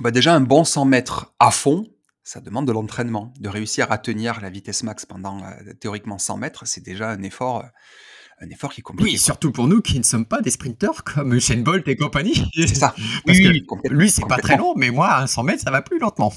Bah 0.00 0.10
déjà, 0.10 0.34
un 0.34 0.40
bon 0.40 0.64
100 0.64 0.84
mètres 0.84 1.34
à 1.38 1.50
fond, 1.50 1.86
ça 2.22 2.40
demande 2.40 2.66
de 2.66 2.72
l'entraînement. 2.72 3.32
De 3.40 3.48
réussir 3.48 3.90
à 3.90 3.98
tenir 3.98 4.40
la 4.40 4.50
vitesse 4.50 4.82
max 4.82 5.06
pendant 5.06 5.42
euh, 5.44 5.72
théoriquement 5.80 6.18
100 6.18 6.36
mètres, 6.38 6.66
c'est 6.66 6.84
déjà 6.84 7.10
un 7.10 7.22
effort 7.22 7.64
un 8.40 8.50
effort 8.50 8.72
qui 8.72 8.80
est 8.80 8.82
compliqué. 8.82 9.12
Oui, 9.12 9.18
surtout 9.18 9.52
pour 9.52 9.66
nous 9.66 9.80
qui 9.80 9.98
ne 9.98 10.04
sommes 10.04 10.26
pas 10.26 10.40
des 10.40 10.50
sprinteurs 10.50 11.04
comme 11.04 11.38
Shane 11.40 11.62
Bolt 11.62 11.86
et 11.88 11.96
compagnie. 11.96 12.44
C'est 12.54 12.74
ça. 12.74 12.94
Parce 13.26 13.38
oui, 13.38 13.66
que 13.66 13.88
lui, 13.88 14.10
c'est 14.10 14.26
pas 14.26 14.38
très 14.38 14.56
long, 14.56 14.74
mais 14.76 14.90
moi, 14.90 15.12
à 15.12 15.26
100 15.26 15.42
mètres, 15.44 15.62
ça 15.62 15.70
va 15.70 15.82
plus 15.82 15.98
lentement. 15.98 16.32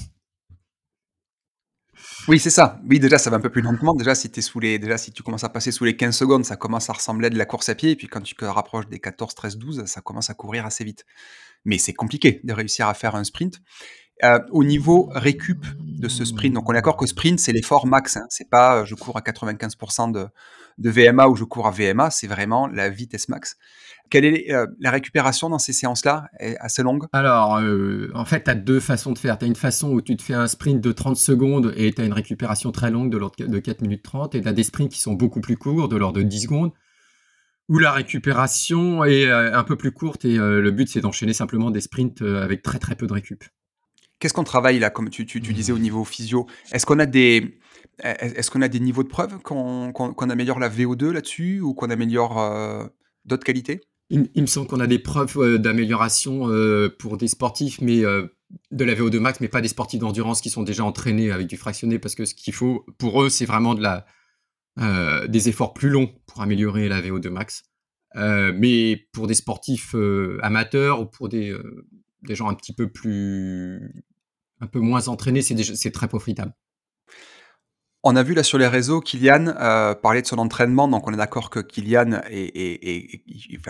Oui, 2.28 2.38
c'est 2.38 2.50
ça. 2.50 2.80
Oui, 2.88 3.00
déjà, 3.00 3.18
ça 3.18 3.30
va 3.30 3.36
un 3.36 3.40
peu 3.40 3.50
plus 3.50 3.62
lentement. 3.62 3.94
Déjà, 3.94 4.14
si, 4.14 4.30
es 4.34 4.40
sous 4.40 4.60
les, 4.60 4.78
déjà, 4.78 4.96
si 4.96 5.12
tu 5.12 5.22
commences 5.22 5.44
à 5.44 5.48
passer 5.48 5.72
sous 5.72 5.84
les 5.84 5.96
15 5.96 6.16
secondes, 6.16 6.44
ça 6.44 6.56
commence 6.56 6.88
à 6.88 6.92
ressembler 6.92 7.26
à 7.26 7.30
de 7.30 7.38
la 7.38 7.46
course 7.46 7.68
à 7.68 7.74
pied. 7.74 7.90
Et 7.90 7.96
puis, 7.96 8.06
quand 8.06 8.20
tu 8.20 8.34
te 8.34 8.44
rapproches 8.44 8.88
des 8.88 9.00
14, 9.00 9.34
13, 9.34 9.56
12, 9.58 9.84
ça 9.86 10.00
commence 10.00 10.30
à 10.30 10.34
courir 10.34 10.64
assez 10.64 10.84
vite. 10.84 11.04
Mais 11.64 11.78
c'est 11.78 11.92
compliqué 11.92 12.40
de 12.44 12.52
réussir 12.52 12.86
à 12.86 12.94
faire 12.94 13.16
un 13.16 13.24
sprint. 13.24 13.60
Euh, 14.24 14.38
au 14.52 14.62
niveau 14.62 15.10
récup 15.12 15.66
de 15.80 16.08
ce 16.08 16.24
sprint, 16.24 16.54
donc 16.54 16.68
on 16.68 16.72
est 16.72 16.76
d'accord 16.76 16.96
que 16.96 17.06
sprint, 17.06 17.40
c'est 17.40 17.52
l'effort 17.52 17.86
max. 17.86 18.16
Hein. 18.16 18.26
C'est 18.28 18.48
pas 18.48 18.78
euh, 18.78 18.84
je 18.84 18.94
cours 18.94 19.16
à 19.16 19.20
95% 19.20 20.12
de, 20.12 20.28
VMA 20.78 21.26
ou 21.26 21.34
je 21.34 21.42
cours 21.42 21.66
à 21.66 21.72
VMA, 21.72 22.10
c'est 22.10 22.28
vraiment 22.28 22.68
la 22.68 22.88
vitesse 22.88 23.28
max. 23.28 23.56
Quelle 24.10 24.24
est 24.24 24.52
euh, 24.52 24.66
la 24.78 24.92
récupération 24.92 25.48
dans 25.48 25.58
ces 25.58 25.72
séances-là 25.72 26.26
assez 26.60 26.84
longue? 26.84 27.06
Alors, 27.12 27.60
en 28.14 28.24
fait, 28.24 28.44
tu 28.44 28.50
as 28.50 28.54
deux 28.54 28.78
façons 28.78 29.12
de 29.12 29.18
faire. 29.18 29.38
Tu 29.38 29.44
as 29.44 29.48
une 29.48 29.56
façon 29.56 29.90
où 29.90 30.00
tu 30.00 30.16
te 30.16 30.22
fais 30.22 30.34
un 30.34 30.46
sprint 30.46 30.80
de 30.80 30.92
30 30.92 31.16
secondes 31.16 31.72
et 31.76 31.92
tu 31.92 32.00
as 32.00 32.04
une 32.04 32.12
récupération 32.12 32.70
très 32.70 32.90
longue 32.90 33.10
de 33.10 33.16
l'ordre 33.16 33.36
de 33.44 33.58
4 33.58 33.80
minutes 33.80 34.02
30. 34.02 34.34
Et 34.34 34.42
tu 34.42 34.48
as 34.48 34.52
des 34.52 34.62
sprints 34.62 34.92
qui 34.92 35.00
sont 35.00 35.14
beaucoup 35.14 35.40
plus 35.40 35.56
courts, 35.56 35.88
de 35.88 35.96
l'ordre 35.96 36.18
de 36.18 36.22
10 36.22 36.42
secondes, 36.42 36.72
où 37.68 37.78
la 37.78 37.90
récupération 37.90 39.04
est 39.04 39.30
un 39.30 39.64
peu 39.64 39.76
plus 39.76 39.92
courte 39.92 40.24
et 40.24 40.36
le 40.36 40.70
but, 40.70 40.88
c'est 40.88 41.00
d'enchaîner 41.00 41.32
simplement 41.32 41.70
des 41.70 41.80
sprints 41.80 42.22
avec 42.22 42.62
très 42.62 42.78
très 42.78 42.94
peu 42.94 43.06
de 43.06 43.14
récup. 43.14 43.44
Qu'est-ce 44.22 44.34
qu'on 44.34 44.44
travaille 44.44 44.78
là, 44.78 44.88
comme 44.88 45.10
tu, 45.10 45.26
tu 45.26 45.40
disais 45.40 45.72
au 45.72 45.80
niveau 45.80 46.04
physio? 46.04 46.46
Est-ce 46.70 46.86
qu'on 46.86 47.00
a 47.00 47.06
des 47.06 47.58
est-ce 47.98 48.52
qu'on 48.52 48.62
a 48.62 48.68
des 48.68 48.78
niveaux 48.78 49.02
de 49.02 49.08
preuve 49.08 49.40
qu'on 49.42 50.30
améliore 50.30 50.60
la 50.60 50.68
VO2 50.68 51.10
là-dessus 51.10 51.60
ou 51.60 51.74
qu'on 51.74 51.90
améliore 51.90 52.40
euh, 52.40 52.84
d'autres 53.24 53.42
qualités? 53.42 53.80
Il, 54.10 54.28
me 54.36 54.46
semble 54.46 54.68
qu'on 54.68 54.78
a 54.78 54.86
des 54.86 55.00
preuves 55.00 55.36
euh, 55.38 55.58
d'amélioration 55.58 56.48
euh, 56.48 56.88
pour 57.00 57.16
des 57.16 57.26
sportifs, 57.26 57.80
mais 57.80 58.02
de 58.02 58.84
la 58.84 58.94
VO2 58.94 59.18
max, 59.18 59.40
mais 59.40 59.48
pas 59.48 59.60
des 59.60 59.66
sportifs 59.66 59.98
d'endurance 59.98 60.40
qui 60.40 60.50
sont 60.50 60.62
déjà 60.62 60.84
entraînés 60.84 61.32
avec 61.32 61.48
du 61.48 61.56
fractionné, 61.56 61.98
parce 61.98 62.14
que 62.14 62.24
ce 62.24 62.36
qu'il 62.36 62.54
faut 62.54 62.86
pour 62.98 63.24
eux, 63.24 63.28
c'est 63.28 63.46
vraiment 63.46 63.74
de 63.74 63.82
la, 63.82 64.06
des 65.26 65.48
efforts 65.48 65.74
plus 65.74 65.88
longs 65.88 66.14
pour 66.26 66.42
améliorer 66.42 66.88
la 66.88 67.02
VO2 67.02 67.28
max. 67.28 67.64
mais 68.14 69.04
pour 69.12 69.26
des 69.26 69.34
sportifs 69.34 69.96
amateurs 70.42 71.00
ou 71.00 71.06
pour 71.06 71.28
des, 71.28 71.52
des 72.22 72.34
gens 72.34 72.48
un 72.48 72.54
petit 72.54 72.74
peu 72.74 72.88
plus, 72.88 74.04
un 74.62 74.66
peu 74.68 74.78
moins 74.78 75.08
entraînés, 75.08 75.42
c'est 75.42 75.90
très 75.90 76.08
profitable. 76.08 76.54
On 78.04 78.16
a 78.16 78.22
vu 78.24 78.34
là 78.34 78.42
sur 78.42 78.58
les 78.58 78.66
réseaux 78.66 79.00
Kylian 79.00 79.46
euh, 79.46 79.94
parler 79.94 80.22
de 80.22 80.26
son 80.26 80.38
entraînement, 80.38 80.88
donc 80.88 81.06
on 81.06 81.12
est 81.12 81.16
d'accord 81.16 81.50
que 81.50 81.60
Kylian 81.60 82.20
et, 82.30 83.22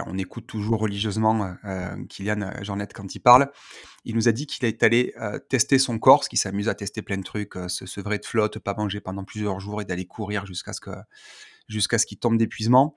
on 0.06 0.16
écoute 0.16 0.46
toujours 0.46 0.80
religieusement 0.80 1.54
euh, 1.66 1.96
Kylian 2.08 2.50
Jornet 2.62 2.88
quand 2.94 3.14
il 3.14 3.20
parle. 3.20 3.50
Il 4.04 4.14
nous 4.14 4.28
a 4.28 4.32
dit 4.32 4.46
qu'il 4.46 4.66
est 4.66 4.82
allé 4.82 5.12
euh, 5.20 5.38
tester 5.38 5.78
son 5.78 5.98
corps, 5.98 6.24
ce 6.24 6.30
qui 6.30 6.38
s'amuse 6.38 6.70
à 6.70 6.74
tester 6.74 7.02
plein 7.02 7.18
de 7.18 7.24
trucs, 7.24 7.54
ce 7.68 8.00
vrai 8.00 8.18
de 8.18 8.24
flotte, 8.24 8.58
pas 8.58 8.74
manger 8.74 9.00
pendant 9.00 9.24
plusieurs 9.24 9.60
jours 9.60 9.82
et 9.82 9.84
d'aller 9.84 10.06
courir 10.06 10.46
jusqu'à 10.46 10.72
ce 10.72 12.06
qu'il 12.06 12.18
tombe 12.18 12.38
d'épuisement. 12.38 12.96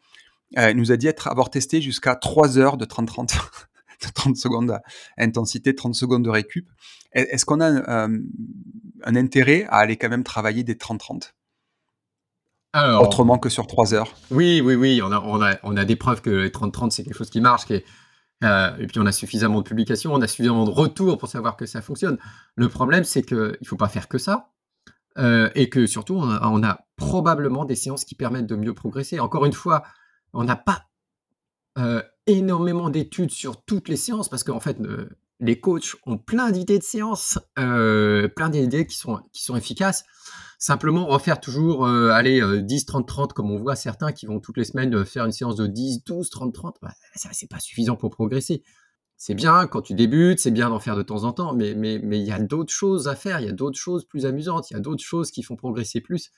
il 0.55 0.77
nous 0.77 0.93
a 0.93 0.97
dit 0.97 1.07
être 1.07 1.27
avoir 1.27 1.49
testé 1.49 1.81
jusqu'à 1.81 2.15
3 2.15 2.57
heures 2.57 2.77
de 2.77 2.85
30-30 2.85 3.27
de 3.27 3.39
30 4.15 4.35
secondes 4.37 4.79
intensité, 5.17 5.75
30 5.75 5.95
secondes 5.95 6.23
de 6.23 6.29
récup. 6.29 6.69
Est-ce 7.13 7.45
qu'on 7.45 7.61
a 7.61 7.67
un, 7.67 8.13
un, 9.03 9.15
intérêt 9.15 9.65
à 9.69 9.77
aller 9.77 9.95
quand 9.95 10.09
même 10.09 10.23
travailler 10.23 10.63
des 10.63 10.75
30-30 10.75 11.31
Autrement 12.99 13.37
que 13.39 13.47
sur 13.47 13.67
3 13.67 13.93
heures 13.93 14.13
Oui, 14.31 14.61
oui, 14.61 14.75
oui. 14.75 15.01
On 15.01 15.11
a, 15.11 15.21
on 15.21 15.41
a, 15.41 15.55
on 15.63 15.77
a 15.77 15.85
des 15.85 15.95
preuves 15.95 16.21
que 16.21 16.29
les 16.29 16.49
30-30, 16.49 16.89
c'est 16.91 17.03
quelque 17.03 17.17
chose 17.17 17.29
qui 17.29 17.39
marche. 17.39 17.65
Qui 17.65 17.81
euh, 18.43 18.75
et 18.77 18.87
puis 18.87 18.99
on 18.99 19.05
a 19.05 19.11
suffisamment 19.11 19.61
de 19.61 19.67
publications, 19.67 20.13
on 20.13 20.21
a 20.21 20.27
suffisamment 20.27 20.65
de 20.65 20.71
retours 20.71 21.17
pour 21.17 21.29
savoir 21.29 21.55
que 21.55 21.65
ça 21.65 21.81
fonctionne. 21.81 22.17
Le 22.55 22.67
problème, 22.67 23.03
c'est 23.03 23.23
qu'il 23.23 23.37
ne 23.37 23.65
faut 23.65 23.77
pas 23.77 23.87
faire 23.87 24.07
que 24.07 24.17
ça. 24.17 24.51
Euh, 25.17 25.49
et 25.55 25.69
que 25.69 25.87
surtout, 25.87 26.15
on 26.15 26.29
a, 26.29 26.45
on 26.47 26.61
a, 26.63 26.79
probablement 26.97 27.65
des 27.65 27.75
séances 27.75 28.05
qui 28.05 28.15
permettent 28.15 28.47
de 28.47 28.55
mieux 28.55 28.73
progresser. 28.73 29.19
Encore 29.19 29.45
une 29.45 29.53
fois, 29.53 29.83
on 30.33 30.43
n'a 30.43 30.55
pas 30.55 30.85
euh, 31.77 32.01
énormément 32.27 32.89
d'études 32.89 33.31
sur 33.31 33.63
toutes 33.63 33.89
les 33.89 33.97
séances 33.97 34.29
parce 34.29 34.43
qu'en 34.43 34.59
fait, 34.59 34.79
euh, 34.81 35.09
les 35.39 35.59
coachs 35.59 35.95
ont 36.05 36.17
plein 36.17 36.51
d'idées 36.51 36.79
de 36.79 36.83
séances, 36.83 37.39
euh, 37.59 38.27
plein 38.27 38.49
d'idées 38.49 38.87
qui 38.87 38.97
sont, 38.97 39.19
qui 39.33 39.43
sont 39.43 39.55
efficaces. 39.55 40.03
Simplement, 40.57 41.05
refaire 41.05 41.41
toujours, 41.41 41.85
aller 41.85 42.41
10, 42.63 42.85
30, 42.85 43.05
30, 43.05 43.33
comme 43.33 43.51
on 43.51 43.57
voit 43.57 43.75
certains 43.75 44.13
qui 44.13 44.25
vont 44.25 44.39
toutes 44.39 44.55
les 44.55 44.63
semaines 44.63 45.05
faire 45.05 45.25
une 45.25 45.33
séance 45.33 45.57
de 45.57 45.67
10, 45.67 46.05
12, 46.05 46.29
30, 46.29 46.53
30, 46.53 46.77
bah, 46.81 46.93
ça, 47.13 47.29
c'est 47.33 47.49
pas 47.49 47.59
suffisant 47.59 47.97
pour 47.97 48.09
progresser. 48.09 48.63
C'est 49.17 49.35
bien 49.35 49.67
quand 49.67 49.81
tu 49.81 49.93
débutes, 49.93 50.39
c'est 50.39 50.51
bien 50.51 50.69
d'en 50.69 50.79
faire 50.79 50.95
de 50.95 51.03
temps 51.03 51.25
en 51.25 51.33
temps, 51.33 51.53
mais 51.53 51.73
mais 51.75 51.99
mais 52.01 52.19
il 52.19 52.25
y 52.25 52.31
a 52.31 52.39
d'autres 52.39 52.73
choses 52.73 53.09
à 53.09 53.15
faire, 53.15 53.41
il 53.41 53.45
y 53.45 53.49
a 53.49 53.53
d'autres 53.53 53.77
choses 53.77 54.05
plus 54.05 54.25
amusantes, 54.25 54.71
il 54.71 54.75
y 54.75 54.77
a 54.77 54.79
d'autres 54.79 55.03
choses 55.03 55.29
qui 55.29 55.43
font 55.43 55.57
progresser 55.57 55.99
plus. 56.01 56.31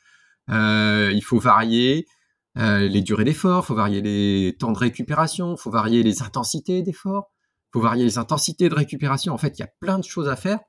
il 0.49 1.21
faut 1.23 1.39
varier, 1.39 2.07
euh, 2.57 2.87
les 2.87 3.01
durées 3.01 3.23
d'effort, 3.23 3.65
faut 3.65 3.75
varier 3.75 4.01
les 4.01 4.55
temps 4.57 4.71
de 4.71 4.77
récupération, 4.77 5.57
faut 5.57 5.69
varier 5.69 6.01
les 6.01 6.21
intensités 6.21 6.81
d'effort, 6.81 7.31
faut 7.71 7.81
varier 7.81 8.03
les 8.03 8.17
intensités 8.17 8.69
de 8.69 8.73
récupération. 8.73 9.33
En 9.33 9.37
fait, 9.37 9.59
il 9.59 9.61
y 9.61 9.63
a 9.63 9.69
plein 9.79 9.99
de 9.99 10.03
choses 10.03 10.27
à 10.27 10.35
faire. 10.35 10.59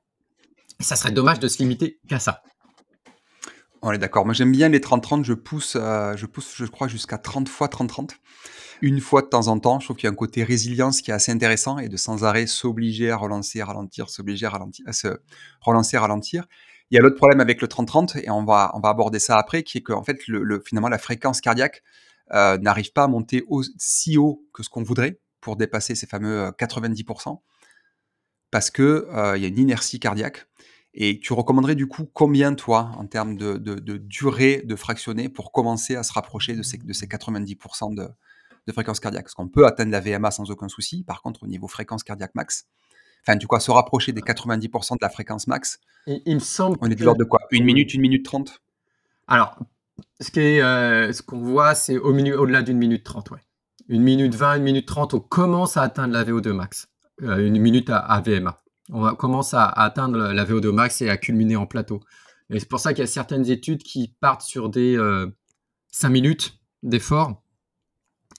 Et 0.79 0.83
ça 0.83 0.95
serait 0.95 1.11
dommage 1.11 1.39
de 1.39 1.47
se 1.47 1.57
limiter 1.57 1.99
qu'à 2.07 2.19
ça. 2.19 2.41
On 3.81 3.91
est 3.91 3.97
d'accord. 3.97 4.25
Moi, 4.25 4.33
j'aime 4.33 4.51
bien 4.51 4.69
les 4.69 4.79
30-30. 4.79 5.23
Je 5.23 5.33
pousse, 5.33 5.77
euh, 5.79 6.15
je 6.15 6.25
pousse, 6.25 6.53
je 6.55 6.65
crois, 6.65 6.87
jusqu'à 6.87 7.17
30 7.17 7.49
fois 7.49 7.67
30-30. 7.67 8.11
Une 8.81 9.01
fois 9.01 9.21
de 9.21 9.27
temps 9.27 9.47
en 9.47 9.59
temps. 9.59 9.79
Je 9.79 9.85
trouve 9.85 9.97
qu'il 9.97 10.05
y 10.05 10.09
a 10.09 10.11
un 10.11 10.15
côté 10.15 10.43
résilience 10.43 11.01
qui 11.01 11.11
est 11.11 11.13
assez 11.13 11.31
intéressant 11.31 11.79
et 11.79 11.89
de 11.89 11.97
sans 11.97 12.23
arrêt 12.23 12.45
s'obliger 12.47 13.09
à 13.09 13.17
relancer, 13.17 13.63
ralentir, 13.63 14.09
s'obliger 14.09 14.45
à, 14.45 14.51
ralentir, 14.51 14.85
à 14.87 14.93
se 14.93 15.07
relancer, 15.61 15.97
ralentir. 15.97 16.45
Il 16.91 16.95
y 16.95 16.97
a 16.97 17.01
l'autre 17.01 17.17
problème 17.17 17.39
avec 17.39 17.61
le 17.61 17.67
30-30, 17.67 18.19
et 18.23 18.29
on 18.31 18.43
va, 18.43 18.71
on 18.73 18.79
va 18.79 18.89
aborder 18.89 19.19
ça 19.19 19.37
après, 19.37 19.63
qui 19.63 19.77
est 19.77 19.81
que 19.81 19.93
en 19.93 20.03
fait, 20.03 20.27
le, 20.27 20.59
finalement, 20.65 20.89
la 20.89 20.97
fréquence 20.97 21.39
cardiaque 21.39 21.83
euh, 22.33 22.57
n'arrive 22.57 22.91
pas 22.93 23.03
à 23.03 23.07
monter 23.07 23.43
si 23.77 24.17
haut 24.17 24.43
que 24.53 24.63
ce 24.63 24.69
qu'on 24.69 24.83
voudrait 24.83 25.19
pour 25.39 25.55
dépasser 25.55 25.95
ces 25.95 26.07
fameux 26.07 26.49
90%, 26.57 27.29
euh, 27.29 27.35
parce 28.51 28.71
qu'il 28.71 28.83
euh, 28.83 29.37
y 29.37 29.45
a 29.45 29.47
une 29.47 29.59
inertie 29.59 29.99
cardiaque. 29.99 30.47
Et 30.95 31.19
tu 31.19 31.33
recommanderais 31.33 31.75
du 31.75 31.87
coup 31.87 32.09
combien, 32.11 32.55
toi, 32.55 32.91
en 32.97 33.05
termes 33.05 33.37
de, 33.37 33.57
durée 33.97 34.63
de 34.65 34.75
fractionné, 34.75 35.29
pour 35.29 35.51
commencer 35.51 35.95
à 35.95 36.01
se 36.01 36.11
rapprocher 36.11 36.55
de 36.55 36.63
ces, 36.63 36.79
de 36.79 36.93
ces 36.93 37.05
90% 37.05 37.93
de, 37.93 38.07
de 38.65 38.73
fréquence 38.73 38.99
cardiaque? 38.99 39.25
Parce 39.25 39.35
qu'on 39.35 39.47
peut 39.47 39.67
atteindre 39.67 39.91
la 39.91 39.99
VMA 39.99 40.31
sans 40.31 40.49
aucun 40.49 40.67
souci. 40.67 41.03
Par 41.03 41.21
contre, 41.21 41.43
au 41.43 41.47
niveau 41.47 41.67
fréquence 41.67 42.03
cardiaque 42.03 42.33
max, 42.33 42.67
enfin, 43.21 43.35
du 43.35 43.47
coup, 43.47 43.59
se 43.59 43.71
rapprocher 43.71 44.11
des 44.11 44.21
90% 44.21 44.93
de 44.93 44.97
la 45.01 45.09
fréquence 45.09 45.47
max. 45.47 45.79
il 46.07 46.35
me 46.35 46.39
semble. 46.39 46.77
On 46.81 46.89
est 46.89 46.95
de 46.95 47.03
l'ordre 47.03 47.19
de 47.19 47.25
quoi 47.25 47.39
Une 47.51 47.65
minute, 47.65 47.93
une 47.93 48.01
minute 48.01 48.25
trente? 48.25 48.61
Alors, 49.27 49.57
ce 50.19 50.31
qu'on 50.31 50.39
euh, 50.39 51.11
ce 51.11 51.21
qu'on 51.21 51.39
voit, 51.39 51.75
c'est 51.75 51.97
au 51.97 52.13
au-delà 52.13 52.61
d'une 52.61 52.77
minute 52.77 53.03
trente, 53.03 53.31
ouais. 53.31 53.39
Une 53.87 54.03
minute 54.03 54.35
vingt, 54.35 54.57
une 54.57 54.63
minute 54.63 54.87
trente, 54.87 55.13
on 55.13 55.19
commence 55.19 55.77
à 55.77 55.81
atteindre 55.81 56.13
la 56.13 56.23
VO2 56.23 56.51
max. 56.51 56.89
une 57.21 57.59
minute 57.59 57.89
à, 57.89 58.21
VMA. 58.23 58.61
On 58.91 59.15
commence 59.15 59.53
à, 59.53 59.65
atteindre 59.65 60.31
la 60.31 60.45
VO2 60.45 60.69
max 60.71 61.01
et 61.01 61.09
à 61.09 61.17
culminer 61.17 61.55
en 61.55 61.65
plateau. 61.65 61.99
Et 62.51 62.59
c'est 62.59 62.67
pour 62.67 62.79
ça 62.79 62.93
qu'il 62.93 63.01
y 63.01 63.03
a 63.03 63.07
certaines 63.07 63.49
études 63.49 63.81
qui 63.81 64.15
partent 64.19 64.43
sur 64.43 64.69
des 64.69 64.97
5 65.91 66.09
minutes 66.09 66.59
d'effort 66.83 67.41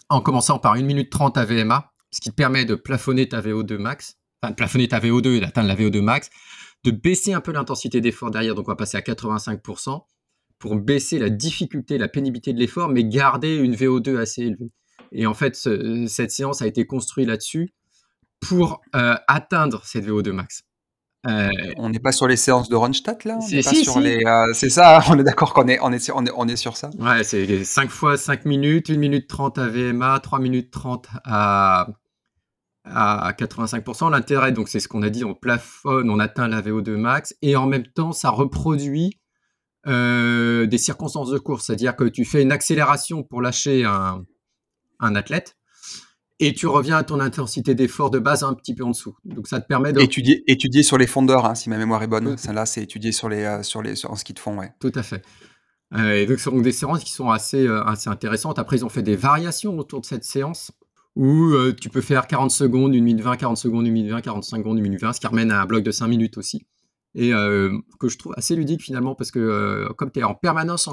en 0.08 0.20
commençant 0.20 0.58
par 0.58 0.72
1 0.72 0.82
minute 0.82 1.10
30 1.10 1.38
à 1.38 1.44
VMA, 1.44 1.92
ce 2.10 2.20
qui 2.20 2.30
te 2.30 2.34
permet 2.34 2.64
de 2.64 2.74
plafonner 2.74 3.28
ta 3.28 3.40
VO2 3.40 3.78
max, 3.78 4.18
enfin 4.42 4.50
de 4.50 4.56
plafonner 4.56 4.88
ta 4.88 5.00
VO2 5.00 5.36
et 5.36 5.40
d'atteindre 5.40 5.68
la 5.68 5.76
VO2 5.76 6.00
max, 6.00 6.30
de 6.84 6.90
baisser 6.90 7.32
un 7.32 7.40
peu 7.40 7.52
l'intensité 7.52 8.00
d'effort 8.00 8.30
derrière, 8.30 8.54
donc 8.54 8.68
on 8.68 8.72
va 8.72 8.76
passer 8.76 8.96
à 8.96 9.00
85%, 9.00 10.04
pour 10.58 10.76
baisser 10.76 11.18
la 11.18 11.30
difficulté, 11.30 11.98
la 11.98 12.08
pénibilité 12.08 12.52
de 12.52 12.58
l'effort, 12.58 12.88
mais 12.88 13.04
garder 13.04 13.56
une 13.56 13.74
VO2 13.74 14.18
assez 14.18 14.42
élevée. 14.42 14.70
Et 15.12 15.26
en 15.26 15.34
fait, 15.34 15.56
cette 15.56 16.30
séance 16.30 16.62
a 16.62 16.66
été 16.66 16.86
construite 16.86 17.26
là-dessus 17.26 17.72
pour 18.40 18.80
euh, 18.94 19.14
atteindre 19.26 19.82
cette 19.84 20.06
VO2 20.06 20.32
max. 20.32 20.62
Euh, 21.26 21.50
on 21.76 21.90
n'est 21.90 21.98
pas 21.98 22.12
sur 22.12 22.26
les 22.26 22.36
séances 22.36 22.70
de 22.70 22.76
Ronstadt 22.76 23.26
là? 23.26 23.38
C'est 23.42 23.58
euh, 23.58 24.52
c'est 24.54 24.70
ça, 24.70 25.02
on 25.10 25.18
est 25.18 25.22
d'accord 25.22 25.52
qu'on 25.52 25.68
est, 25.68 25.78
on 25.82 25.92
est, 25.92 25.98
sur, 25.98 26.16
on 26.16 26.24
est, 26.24 26.32
on 26.34 26.48
est 26.48 26.56
sur 26.56 26.78
ça 26.78 26.90
Ouais, 26.98 27.24
c'est 27.24 27.64
5 27.64 27.90
fois 27.90 28.16
5 28.16 28.46
minutes, 28.46 28.88
1 28.88 28.96
minute 28.96 29.28
30 29.28 29.58
à 29.58 29.68
VMA, 29.68 30.18
3 30.20 30.38
minutes 30.38 30.70
30 30.70 31.08
à, 31.24 31.88
à 32.84 33.32
85%. 33.32 34.10
L'intérêt, 34.10 34.52
donc 34.52 34.68
c'est 34.68 34.80
ce 34.80 34.88
qu'on 34.88 35.02
a 35.02 35.10
dit, 35.10 35.24
on 35.24 35.34
plafonne, 35.34 36.10
on 36.10 36.18
atteint 36.18 36.48
la 36.48 36.62
VO2 36.62 36.96
max, 36.96 37.34
et 37.42 37.56
en 37.56 37.66
même 37.66 37.86
temps, 37.86 38.12
ça 38.12 38.30
reproduit 38.30 39.20
euh, 39.86 40.66
des 40.66 40.78
circonstances 40.78 41.30
de 41.30 41.38
course, 41.38 41.66
c'est-à-dire 41.66 41.96
que 41.96 42.04
tu 42.04 42.24
fais 42.24 42.42
une 42.42 42.52
accélération 42.52 43.22
pour 43.22 43.42
lâcher 43.42 43.84
un, 43.84 44.24
un 44.98 45.14
athlète, 45.14 45.56
et 46.40 46.54
tu 46.54 46.66
reviens 46.66 46.96
à 46.96 47.04
ton 47.04 47.20
intensité 47.20 47.74
d'effort 47.74 48.10
de 48.10 48.18
base 48.18 48.42
un 48.42 48.54
petit 48.54 48.74
peu 48.74 48.82
en 48.82 48.90
dessous. 48.90 49.14
Donc 49.24 49.46
ça 49.46 49.60
te 49.60 49.66
permet 49.66 49.92
de 49.92 50.00
étudier, 50.00 50.42
étudier 50.50 50.82
sur 50.82 50.96
les 50.96 51.06
fondeurs, 51.06 51.44
hein, 51.44 51.54
si 51.54 51.68
ma 51.68 51.76
mémoire 51.76 52.02
est 52.02 52.06
bonne. 52.06 52.36
Celle-là, 52.38 52.64
c'est 52.64 52.82
étudier 52.82 53.12
sur 53.12 53.28
les 53.28 53.44
euh, 53.44 53.62
sur 53.62 53.82
les 53.82 53.94
sur, 53.94 54.10
en 54.10 54.16
ski 54.16 54.32
de 54.32 54.38
fond, 54.38 54.58
ouais. 54.58 54.72
Tout 54.80 54.92
à 54.94 55.02
fait. 55.02 55.22
Euh, 55.94 56.14
et 56.14 56.26
donc 56.26 56.38
ce 56.38 56.44
sont 56.44 56.60
des 56.60 56.72
séances 56.72 57.04
qui 57.04 57.12
sont 57.12 57.30
assez 57.30 57.66
euh, 57.66 57.84
assez 57.84 58.08
intéressantes. 58.08 58.58
Après, 58.58 58.78
ils 58.78 58.84
ont 58.84 58.88
fait 58.88 59.02
des 59.02 59.16
variations 59.16 59.78
autour 59.78 60.00
de 60.00 60.06
cette 60.06 60.24
séance 60.24 60.72
où 61.20 61.72
tu 61.72 61.90
peux 61.90 62.00
faire 62.00 62.26
40 62.26 62.50
secondes, 62.50 62.94
1 62.94 63.00
minute 63.00 63.22
20, 63.22 63.36
40 63.36 63.56
secondes, 63.56 63.86
1 63.86 63.90
minute 63.90 64.10
20, 64.10 64.22
45 64.22 64.56
secondes, 64.56 64.78
1 64.78 64.80
minute 64.80 65.00
20, 65.00 65.12
ce 65.12 65.20
qui 65.20 65.26
ramène 65.26 65.50
à 65.50 65.60
un 65.60 65.66
bloc 65.66 65.84
de 65.84 65.90
5 65.90 66.08
minutes 66.08 66.38
aussi 66.38 66.66
et 67.14 67.30
que 67.30 68.08
je 68.08 68.18
trouve 68.18 68.34
assez 68.36 68.54
ludique 68.54 68.82
finalement 68.82 69.14
parce 69.14 69.30
que 69.30 69.88
comme 69.96 70.12
tu 70.12 70.20
es 70.20 70.22
en 70.22 70.34
permanence 70.34 70.86
en, 70.86 70.92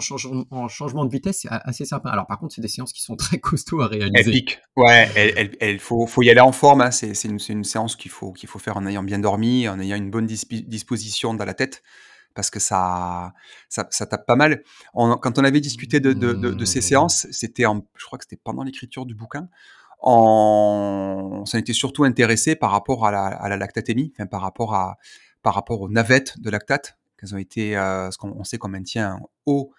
en, 0.49 0.67
changement 0.67 1.05
de 1.05 1.11
vitesse, 1.11 1.41
c'est 1.41 1.49
assez 1.51 1.85
sympa. 1.85 2.09
Alors 2.09 2.25
par 2.25 2.39
contre, 2.39 2.55
c'est 2.55 2.61
des 2.61 2.67
séances 2.67 2.91
qui 2.91 3.03
sont 3.03 3.15
très 3.17 3.39
costauds 3.39 3.81
à 3.81 3.87
réaliser. 3.87 4.29
Épique. 4.29 4.59
Ouais, 4.75 5.51
il 5.61 5.79
faut, 5.79 6.07
y 6.23 6.29
aller 6.29 6.39
en 6.39 6.51
forme. 6.51 6.81
Hein. 6.81 6.91
C'est 6.91 7.11
une, 7.25 7.63
séance 7.63 7.95
qu'il 7.95 8.11
faut, 8.11 8.33
faire 8.59 8.77
en 8.77 8.87
ayant 8.87 9.03
bien 9.03 9.19
dormi, 9.19 9.67
en 9.69 9.79
ayant 9.79 9.95
une 9.95 10.09
bonne 10.09 10.25
disposition 10.25 11.33
dans 11.33 11.45
la 11.45 11.53
tête 11.53 11.83
parce 12.33 12.51
que 12.51 12.59
ça, 12.59 13.33
tape 13.69 14.25
pas 14.27 14.35
mal. 14.35 14.63
quand 14.93 15.39
on 15.39 15.43
avait 15.43 15.61
discuté 15.61 15.99
de, 15.99 16.13
de, 16.13 16.65
ces 16.65 16.81
séances, 16.81 17.27
c'était, 17.31 17.63
je 17.63 18.05
crois 18.05 18.17
que 18.17 18.25
c'était 18.25 18.41
pendant 18.43 18.63
l'écriture 18.63 19.05
du 19.05 19.13
bouquin, 19.13 19.49
on 19.99 21.43
s'en 21.45 21.57
était 21.57 21.73
surtout 21.73 22.03
intéressé 22.03 22.55
par 22.55 22.71
rapport 22.71 23.05
à 23.05 23.11
la, 23.11 23.25
à 23.25 23.49
la 23.49 23.57
lactatémie, 23.57 24.13
enfin, 24.15 24.27
par 24.27 24.41
rapport 24.41 24.75
à, 24.75 24.97
par 25.41 25.53
rapport 25.55 25.81
aux 25.81 25.89
navettes 25.89 26.39
de 26.39 26.49
lactate, 26.49 26.97
qu'elles 27.17 27.33
ont 27.33 27.39
été, 27.39 27.77
euh, 27.77 28.11
ce 28.11 28.17
qu'on 28.17 28.43
sait 28.43 28.57
qu'on 28.57 28.69
maintient 28.69 29.13
un 29.13 29.19
haut 29.45 29.71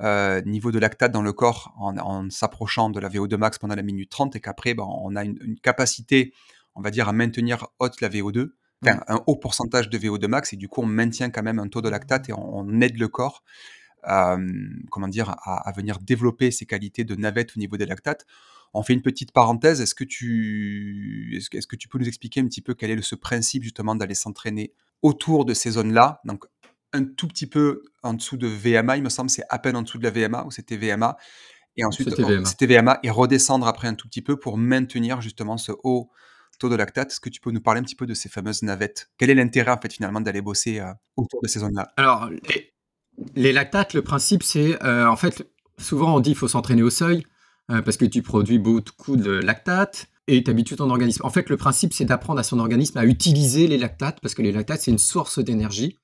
euh, 0.00 0.40
niveau 0.42 0.72
de 0.72 0.78
lactate 0.78 1.12
dans 1.12 1.22
le 1.22 1.32
corps 1.32 1.74
en, 1.78 2.30
s'approchant 2.30 2.90
de 2.90 2.98
la 2.98 3.08
VO2 3.08 3.36
max 3.36 3.58
pendant 3.58 3.74
la 3.74 3.82
minute 3.82 4.10
30 4.10 4.36
et 4.36 4.40
qu'après, 4.40 4.74
ben, 4.74 4.86
on 4.88 5.14
a 5.16 5.24
une, 5.24 5.58
capacité, 5.62 6.32
on 6.74 6.80
va 6.80 6.90
dire, 6.90 7.08
à 7.08 7.12
maintenir 7.12 7.66
haute 7.78 8.00
la 8.00 8.08
VO2, 8.08 8.52
enfin, 8.82 9.00
un 9.08 9.20
haut 9.26 9.36
pourcentage 9.36 9.88
de 9.88 9.98
VO2 9.98 10.26
max 10.26 10.52
et 10.52 10.56
du 10.56 10.68
coup, 10.68 10.82
on 10.82 10.86
maintient 10.86 11.30
quand 11.30 11.42
même 11.42 11.58
un 11.58 11.68
taux 11.68 11.82
de 11.82 11.88
lactate 11.88 12.28
et 12.28 12.32
on, 12.32 12.80
aide 12.80 12.98
le 12.98 13.08
corps, 13.08 13.44
euh, 14.08 14.38
comment 14.90 15.08
dire, 15.08 15.30
à, 15.30 15.68
à, 15.68 15.72
venir 15.72 15.98
développer 15.98 16.50
ses 16.50 16.66
qualités 16.66 17.04
de 17.04 17.14
navette 17.14 17.56
au 17.56 17.60
niveau 17.60 17.76
des 17.76 17.86
lactates. 17.86 18.24
On 18.72 18.82
fait 18.82 18.92
une 18.92 19.02
petite 19.02 19.32
parenthèse. 19.32 19.80
Est-ce 19.80 19.94
que 19.94 20.04
tu, 20.04 21.34
est-ce, 21.36 21.56
est-ce 21.56 21.66
que 21.66 21.76
tu 21.76 21.88
peux 21.88 21.98
nous 21.98 22.08
expliquer 22.08 22.40
un 22.40 22.46
petit 22.46 22.62
peu 22.62 22.74
quel 22.74 22.90
est 22.90 23.02
ce 23.02 23.14
principe 23.14 23.62
justement 23.62 23.94
d'aller 23.94 24.14
s'entraîner 24.14 24.72
autour 25.02 25.44
de 25.44 25.54
ces 25.54 25.72
zones-là? 25.72 26.20
Donc, 26.24 26.44
un 26.92 27.04
tout 27.04 27.28
petit 27.28 27.46
peu 27.46 27.82
en 28.02 28.14
dessous 28.14 28.36
de 28.36 28.46
VMA, 28.46 28.96
il 28.96 29.02
me 29.02 29.08
semble, 29.08 29.30
c'est 29.30 29.44
à 29.48 29.58
peine 29.58 29.76
en 29.76 29.82
dessous 29.82 29.98
de 29.98 30.04
la 30.04 30.10
VMA, 30.10 30.44
ou 30.44 30.50
c'était 30.50 30.76
VMA. 30.76 31.16
Et 31.76 31.84
ensuite, 31.84 32.10
c'était 32.10 32.66
VMA. 32.66 32.98
et 33.02 33.10
redescendre 33.10 33.66
après 33.66 33.88
un 33.88 33.94
tout 33.94 34.08
petit 34.08 34.22
peu 34.22 34.38
pour 34.38 34.58
maintenir 34.58 35.20
justement 35.20 35.56
ce 35.56 35.72
haut 35.84 36.10
taux 36.60 36.68
de 36.68 36.76
lactate. 36.76 37.10
Est-ce 37.10 37.20
que 37.20 37.30
tu 37.30 37.40
peux 37.40 37.50
nous 37.50 37.60
parler 37.60 37.80
un 37.80 37.82
petit 37.82 37.96
peu 37.96 38.06
de 38.06 38.14
ces 38.14 38.28
fameuses 38.28 38.62
navettes? 38.62 39.10
Quel 39.18 39.30
est 39.30 39.34
l'intérêt 39.34 39.72
en 39.72 39.80
fait 39.80 39.92
finalement 39.92 40.20
d'aller 40.20 40.42
bosser 40.42 40.78
euh, 40.78 40.92
autour 41.16 41.42
de 41.42 41.48
ces 41.48 41.60
zones-là? 41.60 41.88
Alors, 41.96 42.30
les, 43.34 43.52
lactates, 43.52 43.94
le 43.94 44.02
principe, 44.02 44.44
c'est 44.44 44.80
euh, 44.84 45.08
en 45.08 45.16
fait, 45.16 45.50
souvent 45.78 46.14
on 46.14 46.20
dit 46.20 46.30
qu'il 46.30 46.38
faut 46.38 46.48
s'entraîner 46.48 46.82
au 46.82 46.90
seuil 46.90 47.24
euh, 47.70 47.82
parce 47.82 47.96
que 47.96 48.04
tu 48.04 48.22
produis 48.22 48.58
beaucoup 48.58 49.16
de 49.16 49.30
lactate 49.30 50.06
et 50.26 50.44
tu 50.44 50.50
habitues 50.50 50.76
ton 50.76 50.90
organisme. 50.90 51.24
En 51.24 51.30
fait, 51.30 51.48
le 51.50 51.56
principe, 51.56 51.92
c'est 51.92 52.04
d'apprendre 52.04 52.40
à 52.40 52.42
son 52.42 52.58
organisme 52.58 52.98
à 52.98 53.04
utiliser 53.04 53.66
les 53.66 53.78
lactates, 53.78 54.20
parce 54.20 54.34
que 54.34 54.42
les 54.42 54.52
lactates, 54.52 54.82
c'est 54.82 54.90
une 54.90 54.98
source 54.98 55.38
d'énergie. 55.38 55.96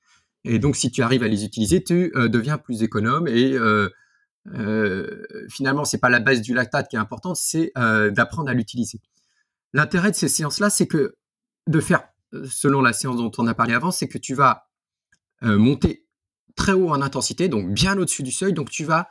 Et 0.43 0.59
donc, 0.59 0.75
si 0.75 0.91
tu 0.91 1.01
arrives 1.01 1.23
à 1.23 1.27
les 1.27 1.43
utiliser, 1.43 1.83
tu 1.83 2.11
euh, 2.15 2.27
deviens 2.27 2.57
plus 2.57 2.83
économe. 2.83 3.27
Et 3.27 3.53
euh, 3.53 3.89
euh, 4.53 5.23
finalement, 5.49 5.85
c'est 5.85 5.97
pas 5.97 6.09
la 6.09 6.19
base 6.19 6.41
du 6.41 6.53
lactate 6.53 6.89
qui 6.89 6.95
est 6.95 6.99
importante, 6.99 7.35
c'est 7.35 7.71
d'apprendre 7.75 8.49
à 8.49 8.53
l'utiliser. 8.53 8.99
L'intérêt 9.73 10.11
de 10.11 10.15
ces 10.15 10.29
séances-là, 10.29 10.69
c'est 10.69 10.87
que 10.87 11.15
de 11.67 11.79
faire, 11.79 12.03
selon 12.49 12.81
la 12.81 12.93
séance 12.93 13.17
dont 13.17 13.31
on 13.37 13.47
a 13.47 13.53
parlé 13.53 13.73
avant, 13.73 13.91
c'est 13.91 14.07
que 14.07 14.17
tu 14.17 14.33
vas 14.35 14.67
monter 15.41 16.05
très 16.55 16.71
haut 16.71 16.89
en 16.89 17.01
intensité, 17.01 17.49
donc 17.49 17.73
bien 17.73 17.97
au-dessus 17.97 18.23
du 18.23 18.31
seuil. 18.31 18.53
Donc, 18.53 18.69
tu 18.69 18.85
vas 18.85 19.09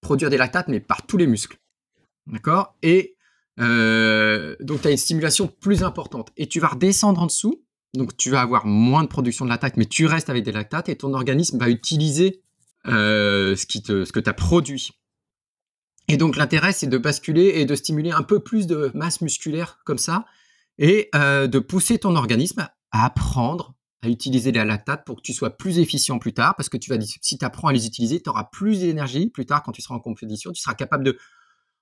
produire 0.00 0.30
des 0.30 0.36
lactates, 0.36 0.68
mais 0.68 0.80
par 0.80 1.06
tous 1.06 1.16
les 1.16 1.28
muscles. 1.28 1.61
D'accord? 2.26 2.76
Et 2.82 3.16
euh, 3.60 4.56
donc, 4.60 4.82
tu 4.82 4.88
as 4.88 4.90
une 4.90 4.96
stimulation 4.96 5.48
plus 5.48 5.82
importante. 5.82 6.32
Et 6.36 6.46
tu 6.46 6.60
vas 6.60 6.68
redescendre 6.68 7.20
en 7.20 7.26
dessous. 7.26 7.62
Donc, 7.94 8.16
tu 8.16 8.30
vas 8.30 8.40
avoir 8.40 8.66
moins 8.66 9.02
de 9.02 9.08
production 9.08 9.44
de 9.44 9.50
lactate, 9.50 9.76
mais 9.76 9.84
tu 9.84 10.06
restes 10.06 10.30
avec 10.30 10.44
des 10.44 10.52
lactates 10.52 10.88
et 10.88 10.96
ton 10.96 11.12
organisme 11.12 11.58
va 11.58 11.68
utiliser 11.68 12.40
euh, 12.86 13.54
ce, 13.54 13.66
qui 13.66 13.82
te, 13.82 14.04
ce 14.04 14.12
que 14.12 14.20
tu 14.20 14.30
as 14.30 14.34
produit. 14.34 14.92
Et 16.08 16.16
donc, 16.16 16.36
l'intérêt, 16.36 16.72
c'est 16.72 16.86
de 16.86 16.98
basculer 16.98 17.52
et 17.56 17.64
de 17.64 17.74
stimuler 17.74 18.10
un 18.10 18.22
peu 18.22 18.40
plus 18.40 18.66
de 18.66 18.90
masse 18.94 19.20
musculaire 19.20 19.78
comme 19.84 19.98
ça 19.98 20.24
et 20.78 21.10
euh, 21.14 21.46
de 21.46 21.58
pousser 21.58 21.98
ton 21.98 22.16
organisme 22.16 22.66
à 22.92 23.04
apprendre 23.04 23.74
à 24.02 24.08
utiliser 24.08 24.50
les 24.50 24.64
lactates 24.64 25.04
pour 25.04 25.16
que 25.16 25.22
tu 25.22 25.32
sois 25.32 25.50
plus 25.50 25.78
efficient 25.78 26.18
plus 26.18 26.32
tard 26.32 26.56
parce 26.56 26.68
que 26.68 26.76
si 27.20 27.38
tu 27.38 27.44
apprends 27.44 27.68
à 27.68 27.72
les 27.72 27.86
utiliser, 27.86 28.20
tu 28.20 28.28
auras 28.30 28.44
plus 28.44 28.80
d'énergie 28.80 29.30
plus 29.30 29.46
tard 29.46 29.62
quand 29.62 29.70
tu 29.70 29.80
seras 29.80 29.94
en 29.94 30.00
compétition. 30.00 30.50
Tu 30.52 30.60
seras 30.60 30.74
capable 30.74 31.04
de 31.04 31.18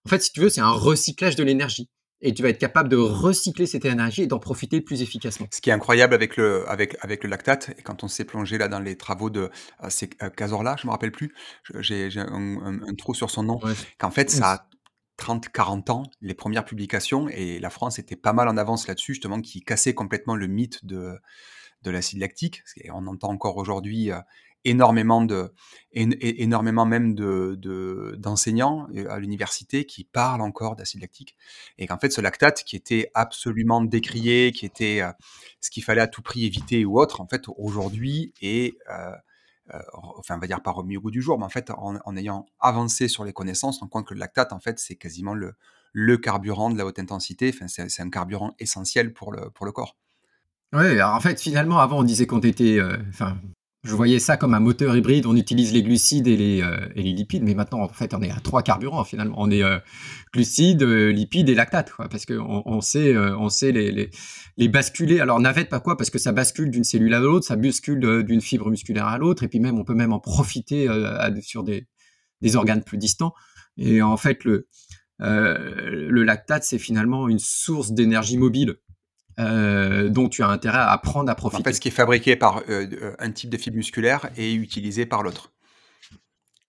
en 0.06 0.08
fait, 0.08 0.20
si 0.22 0.32
tu 0.32 0.40
veux, 0.40 0.48
c'est 0.48 0.60
un 0.60 0.70
recyclage 0.70 1.36
de 1.36 1.44
l'énergie. 1.44 1.88
Et 2.22 2.34
tu 2.34 2.42
vas 2.42 2.50
être 2.50 2.58
capable 2.58 2.90
de 2.90 2.96
recycler 2.96 3.64
cette 3.64 3.86
énergie 3.86 4.22
et 4.22 4.26
d'en 4.26 4.38
profiter 4.38 4.82
plus 4.82 5.00
efficacement. 5.00 5.46
Ce 5.50 5.62
qui 5.62 5.70
est 5.70 5.72
incroyable 5.72 6.12
avec 6.12 6.36
le, 6.36 6.68
avec, 6.68 6.96
avec 7.00 7.24
le 7.24 7.30
lactate, 7.30 7.70
et 7.78 7.82
quand 7.82 8.04
on 8.04 8.08
s'est 8.08 8.26
plongé 8.26 8.58
là 8.58 8.68
dans 8.68 8.80
les 8.80 8.96
travaux 8.96 9.30
de 9.30 9.50
euh, 9.82 9.88
euh, 10.22 10.28
Cazorla, 10.28 10.76
je 10.78 10.86
me 10.86 10.92
rappelle 10.92 11.12
plus, 11.12 11.34
j'ai 11.78 12.10
un, 12.18 12.82
un, 12.86 12.94
trou 12.94 13.14
sur 13.14 13.30
son 13.30 13.44
nom, 13.44 13.58
qu'en 13.98 14.10
fait, 14.10 14.30
ça 14.30 14.52
a 14.52 14.68
30, 15.16 15.48
40 15.48 15.90
ans, 15.90 16.02
les 16.20 16.34
premières 16.34 16.66
publications, 16.66 17.28
et 17.30 17.58
la 17.58 17.70
France 17.70 17.98
était 17.98 18.16
pas 18.16 18.34
mal 18.34 18.48
en 18.48 18.58
avance 18.58 18.86
là-dessus, 18.86 19.14
justement, 19.14 19.40
qui 19.40 19.62
cassait 19.62 19.94
complètement 19.94 20.36
le 20.36 20.46
mythe 20.46 20.84
de, 20.84 21.18
de 21.82 21.90
l'acide 21.90 22.18
lactique. 22.18 22.62
On 22.92 23.06
entend 23.06 23.30
encore 23.30 23.56
aujourd'hui 23.56 24.10
euh, 24.10 24.18
énormément 24.64 25.22
de, 25.22 25.52
énormément 25.92 26.86
même 26.86 27.14
de, 27.14 28.16
d'enseignants 28.18 28.86
euh, 28.94 29.10
à 29.10 29.18
l'université 29.18 29.86
qui 29.86 30.04
parlent 30.04 30.42
encore 30.42 30.76
d'acide 30.76 31.00
lactique 31.00 31.36
et 31.78 31.86
qu'en 31.86 31.98
fait 31.98 32.10
ce 32.10 32.20
lactate 32.20 32.62
qui 32.64 32.76
était 32.76 33.10
absolument 33.14 33.80
décrié, 33.80 34.52
qui 34.52 34.66
était 34.66 35.00
euh, 35.02 35.12
ce 35.60 35.70
qu'il 35.70 35.82
fallait 35.82 36.00
à 36.00 36.08
tout 36.08 36.22
prix 36.22 36.44
éviter 36.44 36.84
ou 36.84 37.00
autre, 37.00 37.20
en 37.20 37.26
fait 37.26 37.44
aujourd'hui 37.56 38.32
est 38.40 38.76
euh, 38.90 39.12
enfin 40.18 40.36
on 40.36 40.38
va 40.38 40.46
dire 40.46 40.62
pas 40.62 40.72
remis 40.72 40.96
au 40.96 41.00
goût 41.00 41.10
du 41.10 41.22
jour, 41.22 41.38
mais 41.38 41.44
en 41.44 41.50
fait 41.50 41.70
en, 41.70 42.16
ayant 42.16 42.46
avancé 42.58 43.08
sur 43.08 43.24
les 43.24 43.32
connaissances, 43.32 43.82
on 43.82 43.88
compte 43.88 44.06
que 44.06 44.14
le 44.14 44.20
lactate 44.20 44.52
en 44.52 44.60
fait 44.60 44.78
c'est 44.78 44.96
quasiment 44.96 45.34
le, 45.34 45.54
le 45.92 46.16
carburant 46.18 46.70
de 46.70 46.78
la 46.78 46.86
haute 46.86 46.98
intensité, 46.98 47.52
enfin, 47.54 47.66
c'est, 47.68 48.02
un 48.02 48.10
carburant 48.10 48.54
essentiel 48.58 49.12
pour 49.12 49.32
le, 49.32 49.50
pour 49.50 49.66
le 49.66 49.72
corps. 49.72 49.96
Oui, 50.72 51.02
en 51.02 51.18
fait, 51.18 51.40
finalement, 51.40 51.80
avant, 51.80 51.98
on 51.98 52.04
disait 52.04 52.28
qu'on 52.28 52.38
était, 52.38 52.78
enfin, 53.08 53.36
je 53.82 53.94
voyais 53.94 54.18
ça 54.18 54.36
comme 54.36 54.52
un 54.52 54.60
moteur 54.60 54.94
hybride, 54.94 55.24
on 55.24 55.34
utilise 55.34 55.72
les 55.72 55.82
glucides 55.82 56.26
et 56.26 56.36
les, 56.36 56.62
euh, 56.62 56.86
et 56.96 57.02
les 57.02 57.14
lipides, 57.14 57.42
mais 57.42 57.54
maintenant, 57.54 57.80
en 57.80 57.88
fait, 57.88 58.12
on 58.12 58.20
est 58.20 58.30
à 58.30 58.38
trois 58.38 58.62
carburants, 58.62 59.04
finalement. 59.04 59.36
On 59.38 59.50
est 59.50 59.62
euh, 59.62 59.78
glucides, 60.34 60.82
euh, 60.82 61.10
lipides 61.10 61.48
et 61.48 61.54
lactates, 61.54 61.90
quoi, 61.90 62.10
parce 62.10 62.26
qu'on 62.26 62.62
on 62.66 62.80
sait, 62.82 63.16
on 63.16 63.48
sait 63.48 63.72
les, 63.72 63.90
les, 63.90 64.10
les, 64.58 64.68
basculer. 64.68 65.20
Alors, 65.20 65.40
navette, 65.40 65.70
pas 65.70 65.80
quoi, 65.80 65.96
parce 65.96 66.10
que 66.10 66.18
ça 66.18 66.32
bascule 66.32 66.70
d'une 66.70 66.84
cellule 66.84 67.14
à 67.14 67.20
l'autre, 67.20 67.46
ça 67.46 67.56
bascule 67.56 68.22
d'une 68.22 68.42
fibre 68.42 68.68
musculaire 68.68 69.06
à 69.06 69.16
l'autre, 69.16 69.44
et 69.44 69.48
puis 69.48 69.60
même, 69.60 69.78
on 69.78 69.84
peut 69.84 69.94
même 69.94 70.12
en 70.12 70.20
profiter 70.20 70.86
sur 71.40 71.64
des, 71.64 71.86
des 72.42 72.56
organes 72.56 72.82
plus 72.82 72.98
distants. 72.98 73.32
Et 73.78 74.02
en 74.02 74.18
fait, 74.18 74.44
le, 74.44 74.68
le 75.20 76.22
lactate, 76.22 76.64
c'est 76.64 76.78
finalement 76.78 77.28
une 77.28 77.38
source 77.38 77.92
d'énergie 77.92 78.36
mobile 78.36 78.76
dont 80.08 80.28
tu 80.28 80.42
as 80.42 80.48
intérêt 80.48 80.78
à 80.78 80.90
apprendre 80.90 81.30
à 81.30 81.34
profiter. 81.34 81.62
En 81.62 81.64
fait, 81.64 81.72
ce 81.72 81.80
qui 81.80 81.88
est 81.88 81.92
fabriqué 81.92 82.36
par 82.36 82.62
un 83.18 83.30
type 83.30 83.50
de 83.50 83.56
fibre 83.56 83.76
musculaire 83.76 84.30
est 84.36 84.52
utilisé 84.52 85.06
par 85.06 85.22
l'autre. 85.22 85.52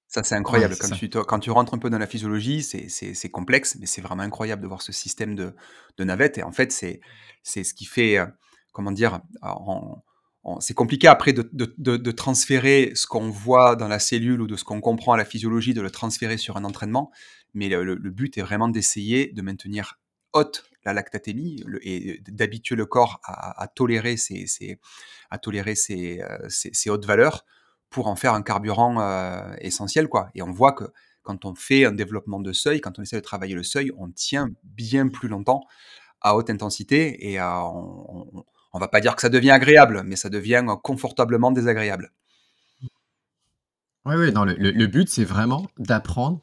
Ça, 0.07 0.23
c'est 0.23 0.35
incroyable. 0.35 0.75
quand, 0.77 0.89
Tu, 0.89 1.09
quand 1.09 1.39
tu 1.39 1.51
rentres 1.51 1.73
un 1.73 1.77
peu 1.77 1.89
dans 1.89 1.97
la 1.97 2.05
physiologie, 2.05 2.63
c'est 2.63 3.29
complexe, 3.29 3.77
mais 3.79 3.85
c'est 3.85 4.01
vraiment 4.01 4.23
incroyable 4.23 4.61
de 4.61 4.67
voir 4.67 4.81
ce 4.81 4.91
système 4.91 5.35
de, 5.35 5.55
de 5.97 6.03
navette. 6.03 6.37
Et 6.37 6.43
en 6.43 6.51
fait, 6.51 6.71
c'est 6.73 6.99
ce 7.43 7.73
qui 7.73 7.85
fait, 7.85 8.17
comment 8.73 8.91
dire, 8.91 9.21
c'est 10.59 10.73
compliqué 10.73 11.07
après 11.07 11.31
de, 11.31 11.49
de, 11.53 11.97
de 11.97 12.11
transférer 12.11 12.91
ce 12.93 13.07
qu'on 13.07 13.29
voit 13.29 13.77
dans 13.77 13.87
la 13.87 13.99
cellule 13.99 14.41
ou 14.41 14.47
de 14.47 14.57
ce 14.57 14.65
qu'on 14.65 14.81
comprend 14.81 15.13
à 15.13 15.17
la 15.17 15.23
physiologie, 15.23 15.73
de 15.73 15.81
le 15.81 15.91
transférer 15.91 16.37
sur 16.37 16.57
un 16.57 16.65
entraînement. 16.65 17.11
Mais 17.53 17.69
le, 17.69 17.95
but 17.95 18.37
est 18.37 18.41
vraiment 18.41 18.67
d'essayer 18.67 19.31
de 19.31 19.41
maintenir 19.41 19.99
haute 20.33 20.65
la 20.85 20.93
lactatémie 20.93 21.63
et 21.81 22.21
d'habituer 22.27 22.75
le 22.75 22.85
corps 22.85 23.21
à, 23.23 23.67
tolérer 23.67 24.17
ces, 24.17 24.79
à 25.29 25.37
tolérer 25.37 25.75
ces 25.75 26.19
hautes 26.87 27.05
valeurs 27.05 27.45
pour 27.91 28.07
en 28.07 28.15
faire 28.15 28.33
un 28.33 28.41
carburant 28.41 28.99
euh, 28.99 29.53
essentiel. 29.59 30.07
quoi. 30.07 30.29
Et 30.33 30.41
on 30.41 30.51
voit 30.51 30.71
que 30.71 30.85
quand 31.21 31.45
on 31.45 31.53
fait 31.53 31.85
un 31.85 31.91
développement 31.91 32.39
de 32.39 32.51
seuil, 32.53 32.81
quand 32.81 32.97
on 32.97 33.03
essaie 33.03 33.17
de 33.17 33.21
travailler 33.21 33.53
le 33.53 33.63
seuil, 33.63 33.91
on 33.97 34.09
tient 34.09 34.49
bien 34.63 35.07
plus 35.07 35.27
longtemps 35.27 35.61
à 36.21 36.35
haute 36.35 36.49
intensité 36.49 37.31
et 37.31 37.39
on, 37.41 38.45
on, 38.73 38.79
va 38.79 38.87
pas 38.87 39.01
dire 39.01 39.15
que 39.15 39.21
ça 39.21 39.29
devient 39.29 39.51
agréable, 39.51 40.03
mais 40.05 40.15
ça 40.15 40.29
devient 40.29 40.65
confortablement 40.83 41.51
désagréable. 41.51 42.11
Oui, 44.05 44.15
oui, 44.15 44.31
non, 44.31 44.45
le, 44.45 44.55
le, 44.55 44.87
but, 44.87 45.09
c'est 45.09 45.25
vraiment 45.25 45.67
d'apprendre 45.77 46.41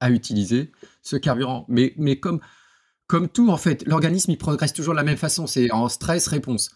à 0.00 0.10
utiliser 0.10 0.72
ce 1.02 1.16
carburant. 1.16 1.66
Mais, 1.68 1.92
mais 1.98 2.18
comme, 2.18 2.40
comme 3.06 3.28
tout, 3.28 3.50
en 3.50 3.56
fait, 3.56 3.86
l'organisme, 3.86 4.30
il 4.30 4.38
progresse 4.38 4.72
toujours 4.72 4.94
de 4.94 4.98
la 4.98 5.04
même 5.04 5.16
façon. 5.16 5.46
C'est 5.46 5.70
en 5.70 5.88
stress-réponse. 5.88 6.70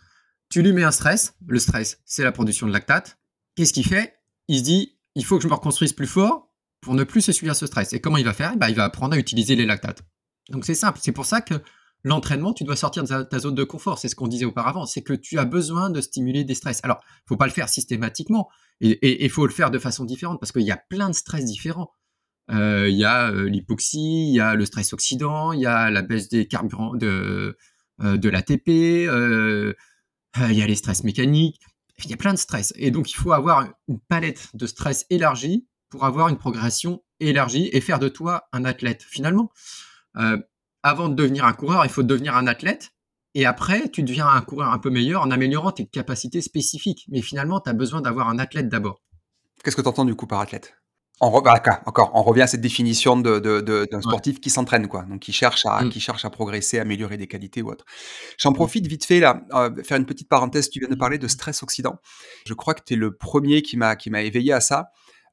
Tu 0.50 0.62
lui 0.62 0.72
mets 0.72 0.84
un 0.84 0.90
stress. 0.90 1.34
Le 1.46 1.58
stress, 1.58 2.00
c'est 2.04 2.24
la 2.24 2.32
production 2.32 2.66
de 2.66 2.72
lactate. 2.72 3.18
Qu'est-ce 3.54 3.72
qu'il 3.72 3.86
fait? 3.86 4.14
Il 4.48 4.58
se 4.58 4.64
dit, 4.64 4.98
il 5.14 5.24
faut 5.24 5.36
que 5.36 5.42
je 5.42 5.48
me 5.48 5.54
reconstruise 5.54 5.92
plus 5.92 6.06
fort 6.06 6.52
pour 6.80 6.94
ne 6.94 7.04
plus 7.04 7.22
se 7.22 7.32
ce 7.32 7.66
stress. 7.66 7.92
Et 7.92 8.00
comment 8.00 8.18
il 8.18 8.24
va 8.24 8.34
faire? 8.34 8.56
Bah, 8.56 8.70
Il 8.70 8.76
va 8.76 8.84
apprendre 8.84 9.14
à 9.14 9.18
utiliser 9.18 9.56
les 9.56 9.66
lactates. 9.66 10.02
Donc 10.50 10.64
c'est 10.64 10.74
simple. 10.74 10.98
C'est 11.02 11.12
pour 11.12 11.26
ça 11.26 11.40
que 11.40 11.54
l'entraînement, 12.04 12.52
tu 12.52 12.64
dois 12.64 12.76
sortir 12.76 13.02
de 13.02 13.22
ta, 13.22 13.38
zone 13.38 13.54
de 13.54 13.64
confort. 13.64 13.98
C'est 13.98 14.08
ce 14.08 14.14
qu'on 14.14 14.28
disait 14.28 14.44
auparavant. 14.44 14.86
C'est 14.86 15.02
que 15.02 15.12
tu 15.12 15.38
as 15.38 15.44
besoin 15.44 15.90
de 15.90 16.00
stimuler 16.00 16.44
des 16.44 16.54
stress. 16.54 16.80
Alors, 16.82 17.00
il 17.24 17.28
faut 17.28 17.36
pas 17.36 17.46
le 17.46 17.52
faire 17.52 17.68
systématiquement. 17.68 18.48
Et 18.80 19.24
il 19.24 19.30
faut 19.30 19.46
le 19.46 19.52
faire 19.52 19.70
de 19.70 19.78
façon 19.78 20.04
différente 20.04 20.38
parce 20.40 20.52
qu'il 20.52 20.62
y 20.62 20.70
a 20.70 20.76
plein 20.76 21.08
de 21.08 21.14
stress 21.14 21.44
différents. 21.44 21.90
Euh, 22.50 22.88
il 22.88 22.96
y 22.96 23.04
a 23.04 23.30
euh, 23.30 23.48
l'hypoxie, 23.48 24.28
il 24.28 24.34
y 24.34 24.40
a 24.40 24.54
le 24.54 24.64
stress 24.64 24.92
oxydant, 24.92 25.52
il 25.52 25.60
y 25.60 25.66
a 25.66 25.90
la 25.90 26.02
baisse 26.02 26.28
des 26.28 26.46
carburants 26.46 26.94
de, 26.94 27.56
euh, 28.00 28.30
l'ATP, 28.30 28.68
il 28.68 30.54
y 30.56 30.62
a 30.62 30.66
les 30.66 30.74
stress 30.74 31.04
mécaniques 31.04 31.60
il 32.04 32.10
y 32.10 32.14
a 32.14 32.16
plein 32.16 32.32
de 32.32 32.38
stress. 32.38 32.72
Et 32.76 32.90
donc, 32.90 33.10
il 33.10 33.14
faut 33.14 33.32
avoir 33.32 33.68
une 33.88 33.98
palette 34.00 34.48
de 34.54 34.66
stress 34.66 35.06
élargie 35.10 35.66
pour 35.90 36.04
avoir 36.04 36.28
une 36.28 36.38
progression 36.38 37.02
élargie 37.20 37.68
et 37.72 37.80
faire 37.80 37.98
de 37.98 38.08
toi 38.08 38.48
un 38.52 38.64
athlète. 38.64 39.02
Finalement, 39.02 39.50
euh, 40.16 40.38
avant 40.82 41.08
de 41.08 41.14
devenir 41.14 41.44
un 41.44 41.52
coureur, 41.52 41.84
il 41.84 41.90
faut 41.90 42.02
devenir 42.02 42.36
un 42.36 42.46
athlète. 42.46 42.90
Et 43.34 43.46
après, 43.46 43.88
tu 43.90 44.02
deviens 44.02 44.26
un 44.26 44.40
coureur 44.40 44.72
un 44.72 44.78
peu 44.78 44.90
meilleur 44.90 45.22
en 45.22 45.30
améliorant 45.30 45.72
tes 45.72 45.86
capacités 45.86 46.40
spécifiques. 46.40 47.06
Mais 47.08 47.22
finalement, 47.22 47.60
tu 47.60 47.70
as 47.70 47.74
besoin 47.74 48.00
d'avoir 48.00 48.28
un 48.28 48.38
athlète 48.38 48.68
d'abord. 48.68 49.02
Qu'est-ce 49.62 49.76
que 49.76 49.82
tu 49.82 49.88
entends 49.88 50.04
du 50.04 50.14
coup 50.14 50.26
par 50.26 50.40
athlète? 50.40 50.77
On, 51.20 51.40
bah, 51.40 51.60
encore, 51.86 52.12
on 52.14 52.22
revient 52.22 52.42
à 52.42 52.46
cette 52.46 52.60
définition 52.60 53.16
d'un 53.16 54.00
sportif 54.00 54.40
qui 54.40 54.50
s'entraîne, 54.50 54.86
quoi. 54.86 55.02
Donc, 55.02 55.20
qui 55.20 55.32
cherche, 55.32 55.66
à, 55.66 55.82
mmh. 55.82 55.90
qui 55.90 56.00
cherche 56.00 56.24
à 56.24 56.30
progresser, 56.30 56.78
à 56.78 56.82
améliorer 56.82 57.16
des 57.16 57.26
qualités 57.26 57.62
ou 57.62 57.70
autre. 57.70 57.84
J'en 58.38 58.52
mmh. 58.52 58.54
profite 58.54 58.86
vite 58.86 59.04
fait, 59.04 59.20
là, 59.20 59.42
euh, 59.52 59.82
faire 59.82 59.96
une 59.96 60.06
petite 60.06 60.28
parenthèse. 60.28 60.70
Tu 60.70 60.78
viens 60.78 60.88
de 60.88 60.94
parler 60.94 61.18
de 61.18 61.26
stress 61.26 61.62
oxydant. 61.62 61.96
Je 62.46 62.54
crois 62.54 62.74
que 62.74 62.82
tu 62.84 62.94
es 62.94 62.96
le 62.96 63.16
premier 63.16 63.62
qui 63.62 63.76
m'a 63.76 63.96
éveillé 64.22 64.52
à 64.52 64.60
ça. 64.60 64.90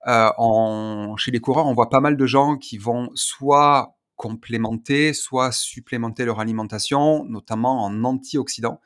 Euh, 0.08 0.30
en, 0.38 1.16
chez 1.18 1.32
les 1.32 1.40
coureurs, 1.40 1.66
on 1.66 1.74
voit 1.74 1.90
pas 1.90 2.00
mal 2.00 2.18
de 2.18 2.26
gens 2.26 2.58
qui 2.58 2.78
vont 2.78 3.10
soit 3.16 3.96
complémenter, 4.16 5.14
soit 5.14 5.52
supplémenter 5.52 6.26
leur 6.26 6.40
alimentation, 6.40 7.26
notamment 7.26 7.84
en 7.84 8.04
antioxydants. 8.04 8.82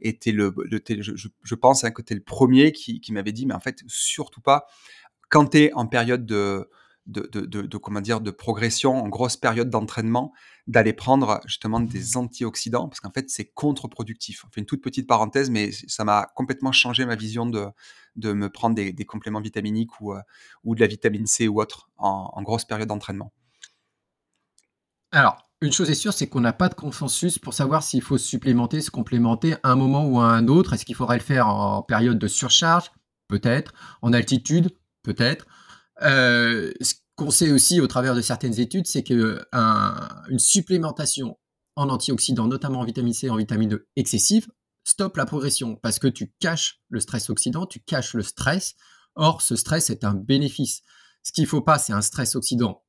Et 0.00 0.18
le, 0.32 0.52
je, 0.68 1.54
pense 1.54 1.84
hein, 1.84 1.92
que 1.92 2.02
tu 2.02 2.12
es 2.12 2.16
le 2.16 2.22
premier 2.22 2.72
qui, 2.72 3.00
qui 3.00 3.12
m'avait 3.12 3.30
dit, 3.30 3.46
mais 3.46 3.54
en 3.54 3.60
fait, 3.60 3.78
surtout 3.86 4.40
pas 4.40 4.66
quand 5.32 5.46
tu 5.46 5.58
es 5.58 5.72
en 5.72 5.86
période 5.86 6.26
de, 6.26 6.68
de, 7.06 7.76
comment 7.78 8.02
dire, 8.02 8.20
de 8.20 8.30
progression, 8.30 9.02
en 9.02 9.08
grosse 9.08 9.38
période 9.38 9.70
d'entraînement, 9.70 10.34
d'aller 10.66 10.92
prendre 10.92 11.40
justement 11.46 11.80
des 11.80 12.18
antioxydants, 12.18 12.86
parce 12.88 13.00
qu'en 13.00 13.10
fait, 13.10 13.30
c'est 13.30 13.46
contre-productif. 13.46 14.44
On 14.46 14.50
fait 14.52 14.60
une 14.60 14.66
toute 14.66 14.82
petite 14.82 15.08
parenthèse, 15.08 15.48
mais 15.48 15.72
ça 15.88 16.04
m'a 16.04 16.28
complètement 16.36 16.70
changé 16.70 17.06
ma 17.06 17.16
vision 17.16 17.46
de, 17.46 17.66
de 18.16 18.34
me 18.34 18.50
prendre 18.50 18.76
des, 18.76 19.04
compléments 19.06 19.40
vitaminiques 19.40 20.02
ou, 20.02 20.12
euh, 20.12 20.20
ou 20.64 20.74
de 20.74 20.80
la 20.80 20.86
vitamine 20.86 21.26
C 21.26 21.48
ou 21.48 21.62
autre 21.62 21.88
en, 21.96 22.42
grosse 22.42 22.66
période 22.66 22.88
d'entraînement. 22.88 23.32
Alors, 25.12 25.48
une 25.62 25.72
chose 25.72 25.90
est 25.90 25.94
sûre, 25.94 26.12
c'est 26.12 26.28
qu'on 26.28 26.40
n'a 26.40 26.52
pas 26.52 26.68
de 26.68 26.74
consensus 26.74 27.38
pour 27.38 27.54
savoir 27.54 27.82
s'il 27.82 28.02
faut 28.02 28.18
supplémenter, 28.18 28.82
se 28.82 28.90
complémenter 28.90 29.54
à 29.62 29.70
un 29.70 29.76
moment 29.76 30.04
ou 30.04 30.20
à 30.20 30.26
un 30.26 30.46
autre. 30.48 30.74
Est-ce 30.74 30.84
qu'il 30.84 30.94
faudrait 30.94 31.18
le 31.18 31.24
faire 31.24 31.48
en 31.48 31.82
période 31.82 32.18
de 32.18 32.28
surcharge? 32.28 32.92
Peut-être. 33.28 33.72
En 34.02 34.12
altitude? 34.12 34.76
Peut-être. 35.02 35.46
Euh, 36.02 36.72
ce 36.80 36.94
qu'on 37.16 37.30
sait 37.30 37.50
aussi 37.50 37.80
au 37.80 37.86
travers 37.86 38.14
de 38.14 38.20
certaines 38.20 38.58
études, 38.58 38.86
c'est 38.86 39.02
qu'une 39.02 39.38
supplémentation 40.38 41.38
en 41.76 41.88
antioxydants, 41.88 42.48
notamment 42.48 42.80
en 42.80 42.84
vitamine 42.84 43.14
C 43.14 43.26
et 43.26 43.30
en 43.30 43.36
vitamine 43.36 43.74
E 43.74 43.88
excessive, 43.96 44.48
stoppe 44.84 45.16
la 45.16 45.26
progression 45.26 45.76
parce 45.76 45.98
que 45.98 46.08
tu 46.08 46.32
caches 46.40 46.80
le 46.88 47.00
stress 47.00 47.30
oxydant, 47.30 47.66
tu 47.66 47.80
caches 47.80 48.14
le 48.14 48.22
stress. 48.22 48.74
Or, 49.14 49.42
ce 49.42 49.56
stress 49.56 49.90
est 49.90 50.04
un 50.04 50.14
bénéfice. 50.14 50.82
Ce 51.22 51.32
qu'il 51.32 51.44
ne 51.44 51.48
faut 51.48 51.60
pas, 51.60 51.78
c'est 51.78 51.92
un 51.92 52.00
stress 52.00 52.34
oxydant 52.34 52.82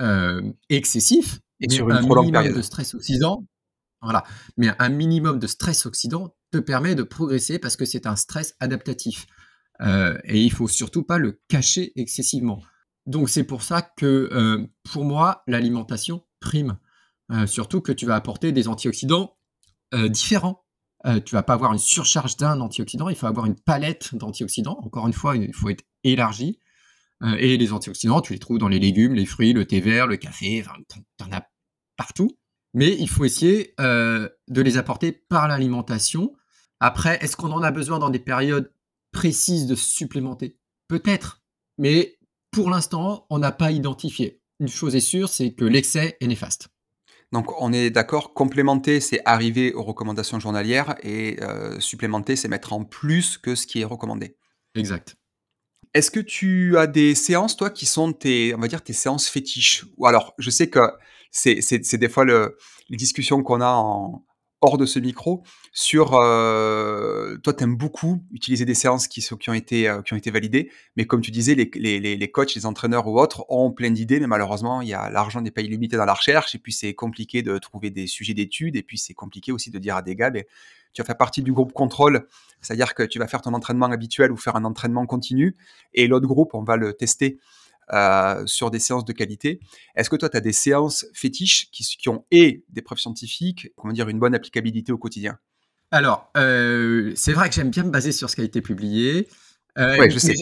euh, 0.00 0.52
excessif, 0.68 1.40
et 1.60 1.70
sur 1.70 1.88
une 1.88 1.96
un 1.96 2.02
minimum 2.02 2.52
de 2.52 2.62
stress 2.62 2.94
oxydant. 2.94 3.46
Voilà. 4.02 4.24
Mais 4.56 4.70
un 4.78 4.90
minimum 4.90 5.38
de 5.38 5.46
stress 5.46 5.86
oxydant 5.86 6.36
te 6.52 6.58
permet 6.58 6.94
de 6.94 7.02
progresser 7.02 7.58
parce 7.58 7.76
que 7.76 7.84
c'est 7.84 8.06
un 8.06 8.16
stress 8.16 8.54
adaptatif. 8.60 9.26
Euh, 9.80 10.18
et 10.24 10.42
il 10.42 10.52
faut 10.52 10.68
surtout 10.68 11.02
pas 11.02 11.18
le 11.18 11.40
cacher 11.48 11.92
excessivement. 11.96 12.62
Donc 13.06 13.28
c'est 13.28 13.44
pour 13.44 13.62
ça 13.62 13.82
que 13.82 14.30
euh, 14.32 14.66
pour 14.90 15.04
moi 15.04 15.42
l'alimentation 15.46 16.24
prime, 16.40 16.78
euh, 17.30 17.46
surtout 17.46 17.80
que 17.80 17.92
tu 17.92 18.06
vas 18.06 18.14
apporter 18.14 18.52
des 18.52 18.68
antioxydants 18.68 19.36
différents. 20.08 20.64
tu 21.24 21.34
vas 21.36 21.44
pas 21.44 21.54
avoir 21.54 21.72
une 21.72 21.78
surcharge 21.78 22.36
d'un 22.36 22.60
antioxydant, 22.60 23.08
il 23.08 23.14
faut 23.14 23.28
avoir 23.28 23.46
une 23.46 23.54
palette 23.54 24.14
d'antioxydants. 24.16 24.78
Encore 24.82 25.06
une 25.06 25.12
fois, 25.12 25.36
il 25.36 25.54
faut 25.54 25.70
être 25.70 25.84
élargi. 26.02 26.58
et 27.38 27.56
les 27.56 27.72
antioxydants, 27.72 28.20
tu 28.20 28.32
les 28.32 28.40
trouves 28.40 28.58
dans 28.58 28.68
les 28.68 28.80
légumes, 28.80 29.14
les 29.14 29.24
fruits, 29.24 29.52
le 29.52 29.64
thé 29.64 29.80
vert, 29.80 30.08
le 30.08 30.16
café, 30.16 30.60
enfin, 30.66 30.76
tu 30.90 31.24
en 31.24 31.32
as 31.32 31.48
partout. 31.96 32.36
Mais 32.74 32.96
il 32.98 33.08
faut 33.08 33.24
essayer 33.24 33.74
de 33.78 34.60
les 34.60 34.76
apporter 34.76 35.12
par 35.12 35.46
l'alimentation. 35.46 36.34
Après, 36.80 37.16
est-ce 37.22 37.36
qu'on 37.36 37.52
en 37.52 37.62
a 37.62 37.70
besoin 37.70 38.00
dans 38.00 38.10
des 38.10 38.18
périodes 38.18 38.70
précise 39.16 39.66
de 39.66 39.74
supplémenter 39.74 40.58
Peut-être, 40.88 41.42
mais 41.78 42.18
pour 42.50 42.68
l'instant, 42.68 43.26
on 43.30 43.38
n'a 43.38 43.50
pas 43.50 43.70
identifié. 43.70 44.42
Une 44.60 44.68
chose 44.68 44.94
est 44.94 45.00
sûre, 45.00 45.30
c'est 45.30 45.54
que 45.54 45.64
l'excès 45.64 46.18
est 46.20 46.26
néfaste. 46.26 46.68
Donc 47.32 47.50
on 47.60 47.72
est 47.72 47.88
d'accord, 47.88 48.34
complémenter, 48.34 49.00
c'est 49.00 49.22
arriver 49.24 49.72
aux 49.72 49.82
recommandations 49.82 50.38
journalières 50.38 50.96
et 51.02 51.42
euh, 51.42 51.80
supplémenter, 51.80 52.36
c'est 52.36 52.48
mettre 52.48 52.74
en 52.74 52.84
plus 52.84 53.38
que 53.38 53.54
ce 53.54 53.66
qui 53.66 53.80
est 53.80 53.84
recommandé. 53.84 54.36
Exact. 54.74 55.16
Est-ce 55.94 56.10
que 56.10 56.20
tu 56.20 56.76
as 56.76 56.86
des 56.86 57.14
séances, 57.14 57.56
toi, 57.56 57.70
qui 57.70 57.86
sont 57.86 58.12
tes, 58.12 58.54
on 58.54 58.58
va 58.58 58.68
dire, 58.68 58.82
tes 58.82 58.92
séances 58.92 59.28
fétiches? 59.28 59.86
Ou 59.96 60.06
alors, 60.06 60.34
je 60.38 60.50
sais 60.50 60.68
que 60.68 60.80
c'est 61.30 61.96
des 61.96 62.08
fois 62.10 62.26
le, 62.26 62.58
les 62.90 62.98
discussions 62.98 63.42
qu'on 63.42 63.62
a 63.62 63.72
en, 63.72 64.26
hors 64.66 64.78
de 64.78 64.84
ce 64.84 64.98
micro 64.98 65.44
sur 65.72 66.14
euh, 66.14 67.36
toi 67.38 67.52
tu 67.52 67.62
aimes 67.62 67.76
beaucoup 67.76 68.20
utiliser 68.32 68.64
des 68.64 68.74
séances 68.74 69.06
qui, 69.06 69.24
ont 69.48 69.52
été, 69.52 69.88
euh, 69.88 70.02
qui 70.02 70.12
ont 70.12 70.16
été 70.16 70.32
validées 70.32 70.72
mais 70.96 71.06
comme 71.06 71.20
tu 71.20 71.30
disais 71.30 71.54
les, 71.54 71.70
les, 71.74 72.16
les 72.16 72.30
coachs 72.30 72.54
les 72.56 72.66
entraîneurs 72.66 73.06
ou 73.06 73.20
autres 73.20 73.44
ont 73.48 73.70
plein 73.70 73.92
d'idées 73.92 74.18
mais 74.18 74.26
malheureusement 74.26 74.82
il 74.82 74.88
y 74.88 74.94
a 74.94 75.08
l'argent 75.08 75.40
n'est 75.40 75.52
pas 75.52 75.60
illimité 75.60 75.96
dans 75.96 76.04
la 76.04 76.14
recherche 76.14 76.56
et 76.56 76.58
puis 76.58 76.72
c'est 76.72 76.94
compliqué 76.94 77.42
de 77.42 77.56
trouver 77.58 77.90
des 77.90 78.08
sujets 78.08 78.34
d'études 78.34 78.74
et 78.74 78.82
puis 78.82 78.98
c'est 78.98 79.14
compliqué 79.14 79.52
aussi 79.52 79.70
de 79.70 79.78
dire 79.78 79.94
à 79.94 80.02
des 80.02 80.16
gars 80.16 80.30
ben, 80.30 80.42
tu 80.92 81.00
vas 81.00 81.06
faire 81.06 81.16
partie 81.16 81.42
du 81.42 81.52
groupe 81.52 81.72
contrôle 81.72 82.26
c'est-à-dire 82.60 82.94
que 82.94 83.04
tu 83.04 83.20
vas 83.20 83.28
faire 83.28 83.42
ton 83.42 83.54
entraînement 83.54 83.86
habituel 83.86 84.32
ou 84.32 84.36
faire 84.36 84.56
un 84.56 84.64
entraînement 84.64 85.06
continu 85.06 85.54
et 85.94 86.08
l'autre 86.08 86.26
groupe 86.26 86.54
on 86.54 86.64
va 86.64 86.76
le 86.76 86.92
tester 86.92 87.38
sur 88.46 88.70
des 88.70 88.78
séances 88.78 89.04
de 89.04 89.12
qualité. 89.12 89.60
Est-ce 89.94 90.10
que 90.10 90.16
toi, 90.16 90.28
tu 90.28 90.36
as 90.36 90.40
des 90.40 90.52
séances 90.52 91.06
fétiches 91.14 91.70
qui, 91.70 91.84
qui, 91.84 92.08
ont 92.08 92.24
et 92.30 92.64
des 92.68 92.82
preuves 92.82 92.98
scientifiques, 92.98 93.68
comment 93.76 93.92
dire, 93.92 94.08
une 94.08 94.18
bonne 94.18 94.34
applicabilité 94.34 94.92
au 94.92 94.98
quotidien? 94.98 95.38
Alors, 95.90 96.30
euh, 96.36 97.12
c'est 97.14 97.32
vrai 97.32 97.48
que 97.48 97.54
j'aime 97.54 97.70
bien 97.70 97.84
me 97.84 97.90
baser 97.90 98.12
sur 98.12 98.28
ce 98.28 98.36
qui 98.36 98.42
a 98.42 98.44
été 98.44 98.60
publié. 98.60 99.28
Euh, 99.78 99.96
oui, 100.00 100.10
je 100.10 100.18
sais. 100.18 100.34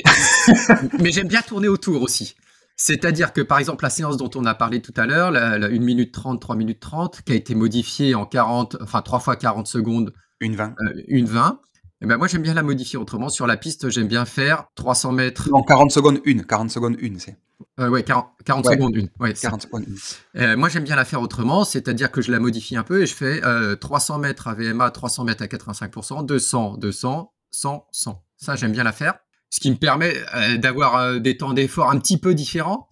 Mais 1.01 1.13
j'aime 1.13 1.29
bien 1.29 1.43
tourner 1.43 1.69
autour 1.69 2.03
aussi. 2.03 2.35
C'est-à-dire 2.77 3.33
que, 3.33 3.41
par 3.41 3.59
exemple, 3.59 3.85
la 3.85 3.91
séance 3.91 4.17
dont 4.17 4.31
on 4.35 4.47
a 4.47 4.55
parlé 4.55 4.81
tout 4.81 4.95
à 4.97 5.07
l'heure, 5.07 5.31
la, 5.31 5.55
1 5.55 5.69
minute 5.79 6.13
30, 6.13 6.41
3 6.41 6.57
minutes 6.57 6.81
30, 6.81 7.23
qui 7.23 7.33
a 7.33 7.35
été 7.35 7.55
modifiée 7.55 8.15
en 8.15 8.27
40, 8.27 8.79
enfin 8.81 9.03
3 9.03 9.21
fois 9.21 9.37
40 9.37 9.67
secondes. 9.67 10.13
Une 10.41 10.57
20. 10.57 10.75
une 11.09 11.27
20. 11.27 11.61
Eh 12.05 12.07
ben 12.07 12.19
moi, 12.19 12.29
j'aime 12.29 12.43
bien 12.43 12.53
la 12.53 12.63
modifier 12.63 12.99
autrement. 12.99 13.31
Sur 13.31 13.47
la 13.47 13.57
piste, 13.57 13.89
j'aime 13.89 14.09
bien 14.09 14.27
faire 14.27 14.67
300 14.75 15.13
mètres. 15.13 15.49
En 15.55 15.63
40 15.63 15.91
secondes, 15.91 16.21
une. 16.27 16.45
40 16.45 16.71
secondes, 16.71 16.97
une, 16.99 17.19
c'est. 17.19 17.39
Euh, 17.81 17.89
ouais, 17.89 18.03
40, 18.03 18.27
secondes, 18.67 18.95
une. 18.95 19.09
Ouais, 19.19 19.33
40 19.33 19.63
secondes, 19.63 19.85
une. 19.89 19.97
Euh, 20.43 20.55
moi, 20.55 20.69
j'aime 20.69 20.85
bien 20.85 20.97
la 20.97 21.07
faire 21.07 21.23
autrement, 21.23 21.65
c'est-à-dire 21.65 22.11
que 22.11 22.21
je 22.21 22.31
la 22.31 22.41
modifie 22.41 22.77
un 22.77 22.83
peu 22.83 23.01
et 23.01 23.07
je 23.07 23.15
fais 23.15 23.41
300 23.81 24.17
euh, 24.17 24.19
mètres 24.19 24.49
à 24.49 24.55
VMA, 24.55 24.91
300 24.91 25.25
mètres 25.25 25.43
à 25.43 25.47
85%, 25.47 26.27
200, 26.27 26.77
200, 26.77 27.33
100, 27.51 27.87
100. 27.91 28.23
Ça, 28.37 28.55
j'aime 28.55 28.73
bien 28.73 28.85
la 28.85 28.93
faire. 28.93 29.15
Ce 29.49 29.59
qui 29.59 29.71
me 29.71 29.77
permet 29.77 30.15
d'avoir 30.59 31.19
des 31.21 31.39
temps 31.39 31.55
d'effort 31.55 31.91
un 31.91 31.99
petit 31.99 32.19
peu 32.19 32.35
différents, 32.35 32.91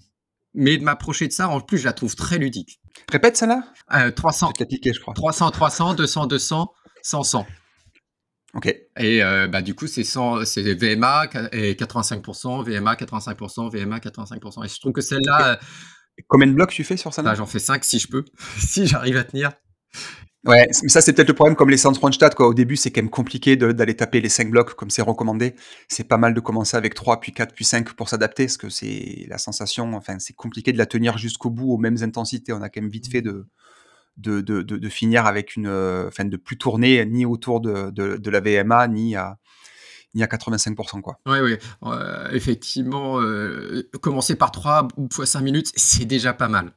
mais 0.54 0.78
de 0.78 0.84
m'approcher 0.84 1.28
de 1.28 1.34
ça, 1.34 1.50
en 1.50 1.60
plus, 1.60 1.76
je 1.76 1.84
la 1.84 1.92
trouve 1.92 2.16
très 2.16 2.38
ludique. 2.38 2.80
Répète 3.10 3.36
ça 3.36 3.44
là 3.44 3.62
300, 4.16 4.52
je 4.58 5.00
crois. 5.00 5.12
300, 5.12 5.50
300, 5.50 5.94
200, 5.96 6.26
200, 6.28 6.72
100, 7.02 7.22
100. 7.24 7.46
Ok. 8.54 8.66
Et 8.66 9.22
euh, 9.22 9.48
bah, 9.48 9.62
du 9.62 9.74
coup, 9.74 9.86
c'est 9.86 10.04
c'est 10.04 10.74
VMA 10.74 11.24
et 11.52 11.74
85%, 11.74 12.64
VMA 12.64 12.94
85%, 12.94 13.70
VMA 13.70 13.98
85%. 13.98 14.64
Et 14.64 14.68
je 14.68 14.80
trouve 14.80 14.92
que 14.92 15.00
celle-là. 15.00 15.58
Combien 16.28 16.46
de 16.46 16.52
blocs 16.52 16.70
tu 16.70 16.84
fais 16.84 16.96
sur 16.96 17.14
ça 17.14 17.22
bah, 17.22 17.34
J'en 17.34 17.46
fais 17.46 17.58
5 17.58 17.82
si 17.84 17.98
je 17.98 18.08
peux, 18.08 18.24
si 18.58 18.86
j'arrive 18.86 19.16
à 19.16 19.24
tenir. 19.24 19.52
Ouais, 20.44 20.66
mais 20.82 20.88
ça 20.88 21.00
c'est 21.00 21.12
peut-être 21.12 21.28
le 21.28 21.34
problème 21.34 21.54
comme 21.54 21.70
les 21.70 21.76
séances 21.76 21.98
Ronstadt 21.98 22.34
quoi. 22.34 22.48
Au 22.48 22.54
début, 22.54 22.74
c'est 22.74 22.90
quand 22.90 23.00
même 23.00 23.10
compliqué 23.10 23.56
d'aller 23.56 23.94
taper 23.94 24.20
les 24.20 24.28
5 24.28 24.50
blocs 24.50 24.74
comme 24.74 24.90
c'est 24.90 25.00
recommandé. 25.00 25.54
C'est 25.86 26.08
pas 26.08 26.16
mal 26.16 26.34
de 26.34 26.40
commencer 26.40 26.76
avec 26.76 26.94
3 26.94 27.20
puis 27.20 27.32
4 27.32 27.54
puis 27.54 27.64
5 27.64 27.92
pour 27.92 28.08
s'adapter 28.08 28.46
parce 28.46 28.56
que 28.56 28.68
c'est 28.68 29.24
la 29.28 29.38
sensation 29.38 29.94
enfin 29.94 30.18
c'est 30.18 30.34
compliqué 30.34 30.72
de 30.72 30.78
la 30.78 30.86
tenir 30.86 31.16
jusqu'au 31.16 31.48
bout 31.48 31.72
aux 31.72 31.78
mêmes 31.78 31.98
intensités. 32.02 32.52
On 32.52 32.60
a 32.60 32.70
quand 32.70 32.80
même 32.80 32.90
vite 32.90 33.08
fait 33.08 33.22
de 33.22 33.46
de, 34.16 34.40
de, 34.40 34.62
de, 34.62 34.88
finir 34.88 35.26
avec 35.26 35.56
une, 35.56 35.66
euh, 35.66 36.08
enfin, 36.08 36.24
de 36.24 36.36
plus 36.36 36.58
tourner 36.58 37.04
ni 37.06 37.24
autour 37.24 37.60
de, 37.60 37.90
de, 37.90 38.30
la 38.30 38.40
VMA 38.40 38.88
ni 38.88 39.16
à, 39.16 39.38
ni 40.14 40.22
à 40.22 40.26
85%. 40.26 41.00
Quoi. 41.00 41.18
Oui, 41.26 41.38
oui. 41.40 41.56
Euh, 41.84 42.30
effectivement, 42.32 43.20
euh, 43.20 43.88
commencer 44.00 44.36
par 44.36 44.50
3 44.50 44.88
fois 45.12 45.26
5 45.26 45.40
minutes, 45.40 45.72
c'est 45.74 46.04
déjà 46.04 46.32
pas 46.34 46.48
mal. 46.48 46.72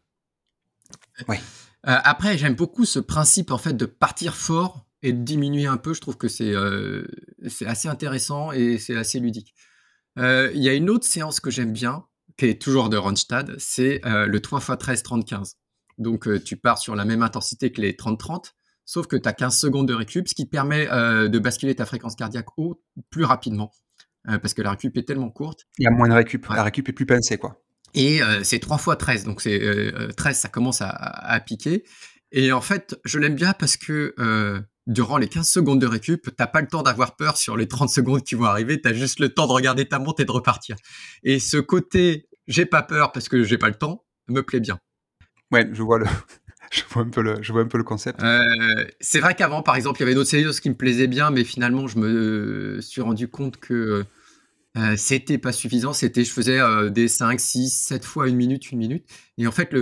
Ouais. 1.27 1.39
après, 1.83 2.37
j'aime 2.37 2.55
beaucoup 2.55 2.85
ce 2.85 2.99
principe 2.99 3.51
en 3.51 3.57
fait 3.57 3.73
de 3.73 3.85
partir 3.85 4.35
fort 4.35 4.85
et 5.01 5.13
de 5.13 5.23
diminuer 5.23 5.65
un 5.65 5.77
peu. 5.77 5.93
Je 5.93 6.01
trouve 6.01 6.17
que 6.17 6.27
c'est 6.27 6.53
c'est 7.47 7.65
assez 7.65 7.87
intéressant 7.87 8.51
et 8.51 8.77
c'est 8.77 8.95
assez 8.95 9.19
ludique. 9.19 9.53
Il 10.17 10.61
y 10.61 10.69
a 10.69 10.73
une 10.73 10.89
autre 10.89 11.05
séance 11.05 11.39
que 11.39 11.51
j'aime 11.51 11.71
bien, 11.71 12.05
qui 12.37 12.45
est 12.45 12.61
toujours 12.61 12.89
de 12.89 12.97
Ronstad, 12.97 13.55
c'est 13.59 14.01
le 14.03 14.39
3 14.39 14.59
x 14.59 14.71
13 14.77 15.03
30-15. 15.03 15.55
Donc, 15.97 16.27
euh, 16.27 16.41
tu 16.41 16.57
pars 16.57 16.77
sur 16.77 16.95
la 16.95 17.05
même 17.05 17.21
intensité 17.21 17.71
que 17.71 17.81
les 17.81 17.93
30-30, 17.93 18.53
sauf 18.85 19.07
que 19.07 19.15
tu 19.15 19.27
as 19.27 19.33
15 19.33 19.57
secondes 19.57 19.87
de 19.87 19.93
récup, 19.93 20.27
ce 20.27 20.35
qui 20.35 20.45
te 20.45 20.49
permet 20.49 20.87
euh, 20.91 21.27
de 21.27 21.39
basculer 21.39 21.75
ta 21.75 21.85
fréquence 21.85 22.15
cardiaque 22.15 22.47
haut 22.57 22.81
plus 23.09 23.23
rapidement, 23.23 23.71
euh, 24.29 24.37
parce 24.37 24.53
que 24.53 24.61
la 24.61 24.71
récup 24.71 24.97
est 24.97 25.07
tellement 25.07 25.29
courte. 25.29 25.67
Il 25.77 25.83
y 25.83 25.87
a 25.87 25.91
moins 25.91 26.09
de 26.09 26.13
récup. 26.13 26.47
La 26.49 26.63
récup 26.63 26.89
est 26.89 26.93
plus 26.93 27.05
pincée, 27.05 27.37
quoi. 27.37 27.61
Et 27.93 28.19
c'est 28.43 28.59
3 28.59 28.77
fois 28.77 28.97
13, 28.97 29.23
donc 29.23 29.39
c'est 29.39 29.57
13, 30.17 30.37
ça 30.37 30.49
commence 30.49 30.81
à, 30.81 31.39
piquer. 31.45 31.85
Et 32.33 32.51
en 32.51 32.59
fait, 32.59 32.99
je 33.05 33.19
l'aime 33.19 33.35
bien 33.35 33.53
parce 33.53 33.77
que 33.77 34.13
durant 34.85 35.17
les 35.17 35.29
15 35.29 35.47
secondes 35.47 35.79
de 35.79 35.87
récup, 35.87 36.29
t'as 36.35 36.47
pas 36.47 36.59
le 36.59 36.67
temps 36.67 36.83
d'avoir 36.83 37.15
peur 37.15 37.37
sur 37.37 37.55
les 37.55 37.69
30 37.69 37.89
secondes 37.89 38.21
qui 38.21 38.35
vont 38.35 38.43
arriver, 38.43 38.81
tu 38.81 38.89
as 38.89 38.93
juste 38.93 39.21
le 39.21 39.29
temps 39.29 39.47
de 39.47 39.53
regarder 39.53 39.87
ta 39.87 39.99
montre 39.99 40.21
et 40.21 40.25
de 40.25 40.31
repartir. 40.31 40.75
Et 41.23 41.39
ce 41.39 41.55
côté, 41.55 42.27
j'ai 42.47 42.65
pas 42.65 42.83
peur 42.83 43.13
parce 43.13 43.29
que 43.29 43.45
j'ai 43.45 43.57
pas 43.57 43.69
le 43.69 43.75
temps, 43.75 44.03
me 44.27 44.41
plaît 44.41 44.59
bien. 44.59 44.77
Ouais, 45.51 45.67
je 45.71 45.81
vois 45.83 45.99
le, 45.99 46.05
je 46.71 46.83
vois 46.89 47.03
un 47.03 47.09
peu 47.09 47.21
le, 47.21 47.41
je 47.41 47.51
vois 47.51 47.61
un 47.61 47.67
peu 47.67 47.77
le 47.77 47.83
concept. 47.83 48.21
Euh, 48.21 48.85
c'est 48.99 49.19
vrai 49.19 49.35
qu'avant, 49.35 49.61
par 49.61 49.75
exemple, 49.75 49.99
il 49.99 50.01
y 50.01 50.03
avait 50.03 50.15
d'autres 50.15 50.29
séries 50.29 50.45
qui 50.61 50.69
me 50.69 50.75
plaisaient 50.75 51.07
bien, 51.07 51.31
mais 51.31 51.43
finalement, 51.43 51.87
je 51.87 51.99
me 51.99 52.81
suis 52.81 53.01
rendu 53.01 53.27
compte 53.27 53.57
que 53.57 54.05
euh, 54.77 54.95
c'était 54.97 55.37
pas 55.37 55.51
suffisant. 55.51 55.93
C'était, 55.93 56.23
je 56.23 56.31
faisais 56.31 56.59
euh, 56.59 56.89
des 56.89 57.07
5, 57.07 57.39
6, 57.39 57.69
7 57.69 58.05
fois 58.05 58.27
une 58.27 58.35
minute, 58.35 58.71
une 58.71 58.79
minute. 58.79 59.05
Et 59.37 59.47
en 59.47 59.51
fait, 59.51 59.73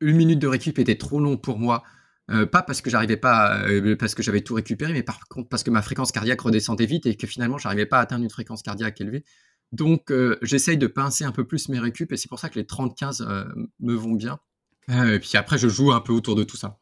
une 0.00 0.16
minute 0.16 0.38
de 0.38 0.46
récup 0.46 0.78
était 0.78 0.96
trop 0.96 1.20
long 1.20 1.36
pour 1.36 1.58
moi. 1.58 1.82
pas 2.28 2.62
parce 2.62 2.80
que 2.80 2.90
j'arrivais 2.90 3.16
pas, 3.16 3.64
parce 3.98 4.14
que 4.14 4.22
j'avais 4.22 4.40
tout 4.40 4.54
récupéré, 4.54 4.92
mais 4.92 5.02
par 5.02 5.26
contre 5.28 5.48
parce 5.48 5.64
que 5.64 5.70
ma 5.70 5.82
fréquence 5.82 6.12
cardiaque 6.12 6.40
redescendait 6.40 6.86
vite 6.86 7.06
et 7.06 7.16
que 7.16 7.26
finalement 7.26 7.58
j'arrivais 7.58 7.86
pas 7.86 7.98
à 7.98 8.02
atteindre 8.02 8.22
une 8.22 8.30
fréquence 8.30 8.62
cardiaque 8.62 9.00
élevée. 9.00 9.24
Donc 9.72 10.12
j'essaye 10.42 10.78
de 10.78 10.86
pincer 10.86 11.24
un 11.24 11.32
peu 11.32 11.44
plus 11.44 11.68
mes 11.68 11.80
récup 11.80 12.12
et 12.12 12.16
c'est 12.16 12.28
pour 12.28 12.38
ça 12.38 12.48
que 12.48 12.58
les 12.58 12.64
30-15 12.64 13.24
me 13.80 13.94
vont 13.94 14.14
bien. 14.14 14.38
Euh, 14.88 15.14
et 15.14 15.20
puis 15.20 15.36
après, 15.36 15.58
je 15.58 15.68
joue 15.68 15.92
un 15.92 16.00
peu 16.00 16.12
autour 16.12 16.34
de 16.34 16.44
tout 16.44 16.56
ça. 16.56 16.78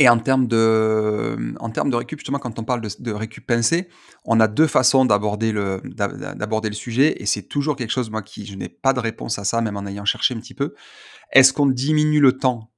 Et 0.00 0.08
en 0.08 0.18
termes 0.18 0.46
de, 0.46 1.54
en 1.58 1.70
termes 1.70 1.90
de 1.90 1.96
récup, 1.96 2.20
justement, 2.20 2.38
quand 2.38 2.58
on 2.58 2.64
parle 2.64 2.80
de, 2.80 2.88
de 3.00 3.12
récup 3.12 3.44
pincé, 3.46 3.88
on 4.24 4.38
a 4.38 4.46
deux 4.46 4.68
façons 4.68 5.04
d'aborder 5.04 5.50
le, 5.50 5.80
d'aborder 5.84 6.68
le 6.68 6.74
sujet, 6.74 7.20
et 7.20 7.26
c'est 7.26 7.42
toujours 7.42 7.74
quelque 7.74 7.90
chose, 7.90 8.08
moi, 8.08 8.22
qui, 8.22 8.46
je 8.46 8.54
n'ai 8.54 8.68
pas 8.68 8.92
de 8.92 9.00
réponse 9.00 9.38
à 9.38 9.44
ça, 9.44 9.60
même 9.60 9.76
en 9.76 9.86
ayant 9.86 10.04
cherché 10.04 10.34
un 10.34 10.40
petit 10.40 10.54
peu. 10.54 10.74
Est-ce 11.32 11.52
qu'on 11.52 11.66
diminue 11.66 12.20
le 12.20 12.38
temps 12.38 12.72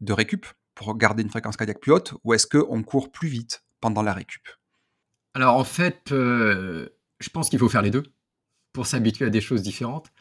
de 0.00 0.12
récup 0.12 0.46
pour 0.74 0.96
garder 0.96 1.22
une 1.22 1.30
fréquence 1.30 1.56
cardiaque 1.56 1.80
plus 1.80 1.92
haute, 1.92 2.14
ou 2.22 2.34
est-ce 2.34 2.46
qu'on 2.46 2.82
court 2.84 3.10
plus 3.10 3.28
vite 3.28 3.64
pendant 3.80 4.02
la 4.02 4.12
récup? 4.12 4.46
Alors, 5.34 5.56
en 5.56 5.64
fait, 5.64 6.12
euh, 6.12 6.88
je 7.18 7.28
pense 7.30 7.50
qu'il 7.50 7.58
faut 7.58 7.68
faire 7.68 7.82
les 7.82 7.90
deux 7.90 8.04
pour 8.72 8.86
s'habituer 8.86 9.24
à 9.24 9.30
des 9.30 9.40
choses 9.40 9.62
différentes. 9.62 10.12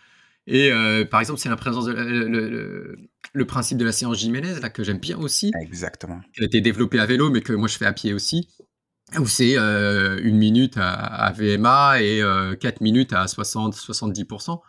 Et 0.51 0.71
euh, 0.71 1.05
par 1.05 1.19
exemple, 1.19 1.39
c'est 1.39 1.47
la 1.47 1.55
présence 1.55 1.85
de 1.85 1.93
le, 1.93 3.45
principe 3.45 3.77
de 3.77 3.85
la 3.85 3.91
séance 3.91 4.17
Jiménez 4.17 4.59
là 4.59 4.69
que 4.69 4.83
j'aime 4.83 4.97
bien 4.97 5.17
aussi. 5.17 5.51
Exactement. 5.61 6.19
Qui 6.35 6.41
a 6.41 6.45
été 6.45 6.59
développé 6.59 6.99
à 6.99 7.05
vélo, 7.05 7.29
mais 7.29 7.41
que 7.41 7.53
moi 7.53 7.67
je 7.67 7.77
fais 7.77 7.85
à 7.85 7.93
pied 7.93 8.13
aussi. 8.13 8.49
Où 9.19 9.27
c'est 9.27 9.57
euh, 9.57 10.19
une 10.23 10.37
minute 10.37 10.73
à, 10.77 11.31
VMA 11.37 12.01
et 12.01 12.21
euh, 12.21 12.55
quatre 12.55 12.81
minutes 12.81 13.13
à 13.13 13.25
60-70%. 13.25 14.59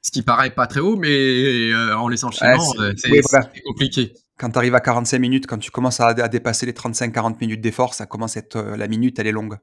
Ce 0.00 0.10
qui 0.10 0.22
paraît 0.22 0.50
pas 0.50 0.66
très 0.66 0.80
haut, 0.80 0.96
mais 0.96 1.74
en 1.74 2.08
les 2.08 2.24
enchaînant, 2.24 2.72
c'est 2.96 3.62
compliqué. 3.66 4.14
Quand 4.38 4.50
tu 4.50 4.58
arrives 4.58 4.74
à 4.74 4.80
45 4.80 5.18
minutes, 5.18 5.46
quand 5.46 5.58
tu 5.58 5.70
commences 5.70 6.00
à, 6.00 6.06
à 6.06 6.28
dépasser 6.28 6.64
les 6.64 6.72
35-40 6.72 7.36
minutes 7.40 7.60
d'effort, 7.60 7.92
ça 7.92 8.06
commence 8.06 8.36
à 8.36 8.40
être 8.40 8.58
la 8.58 8.88
minute, 8.88 9.18
elle 9.18 9.26
est 9.26 9.32
longue. 9.32 9.58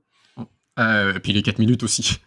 et 0.78 1.20
puis 1.24 1.34
les 1.34 1.42
4 1.42 1.58
minutes 1.58 1.82
aussi. 1.82 2.20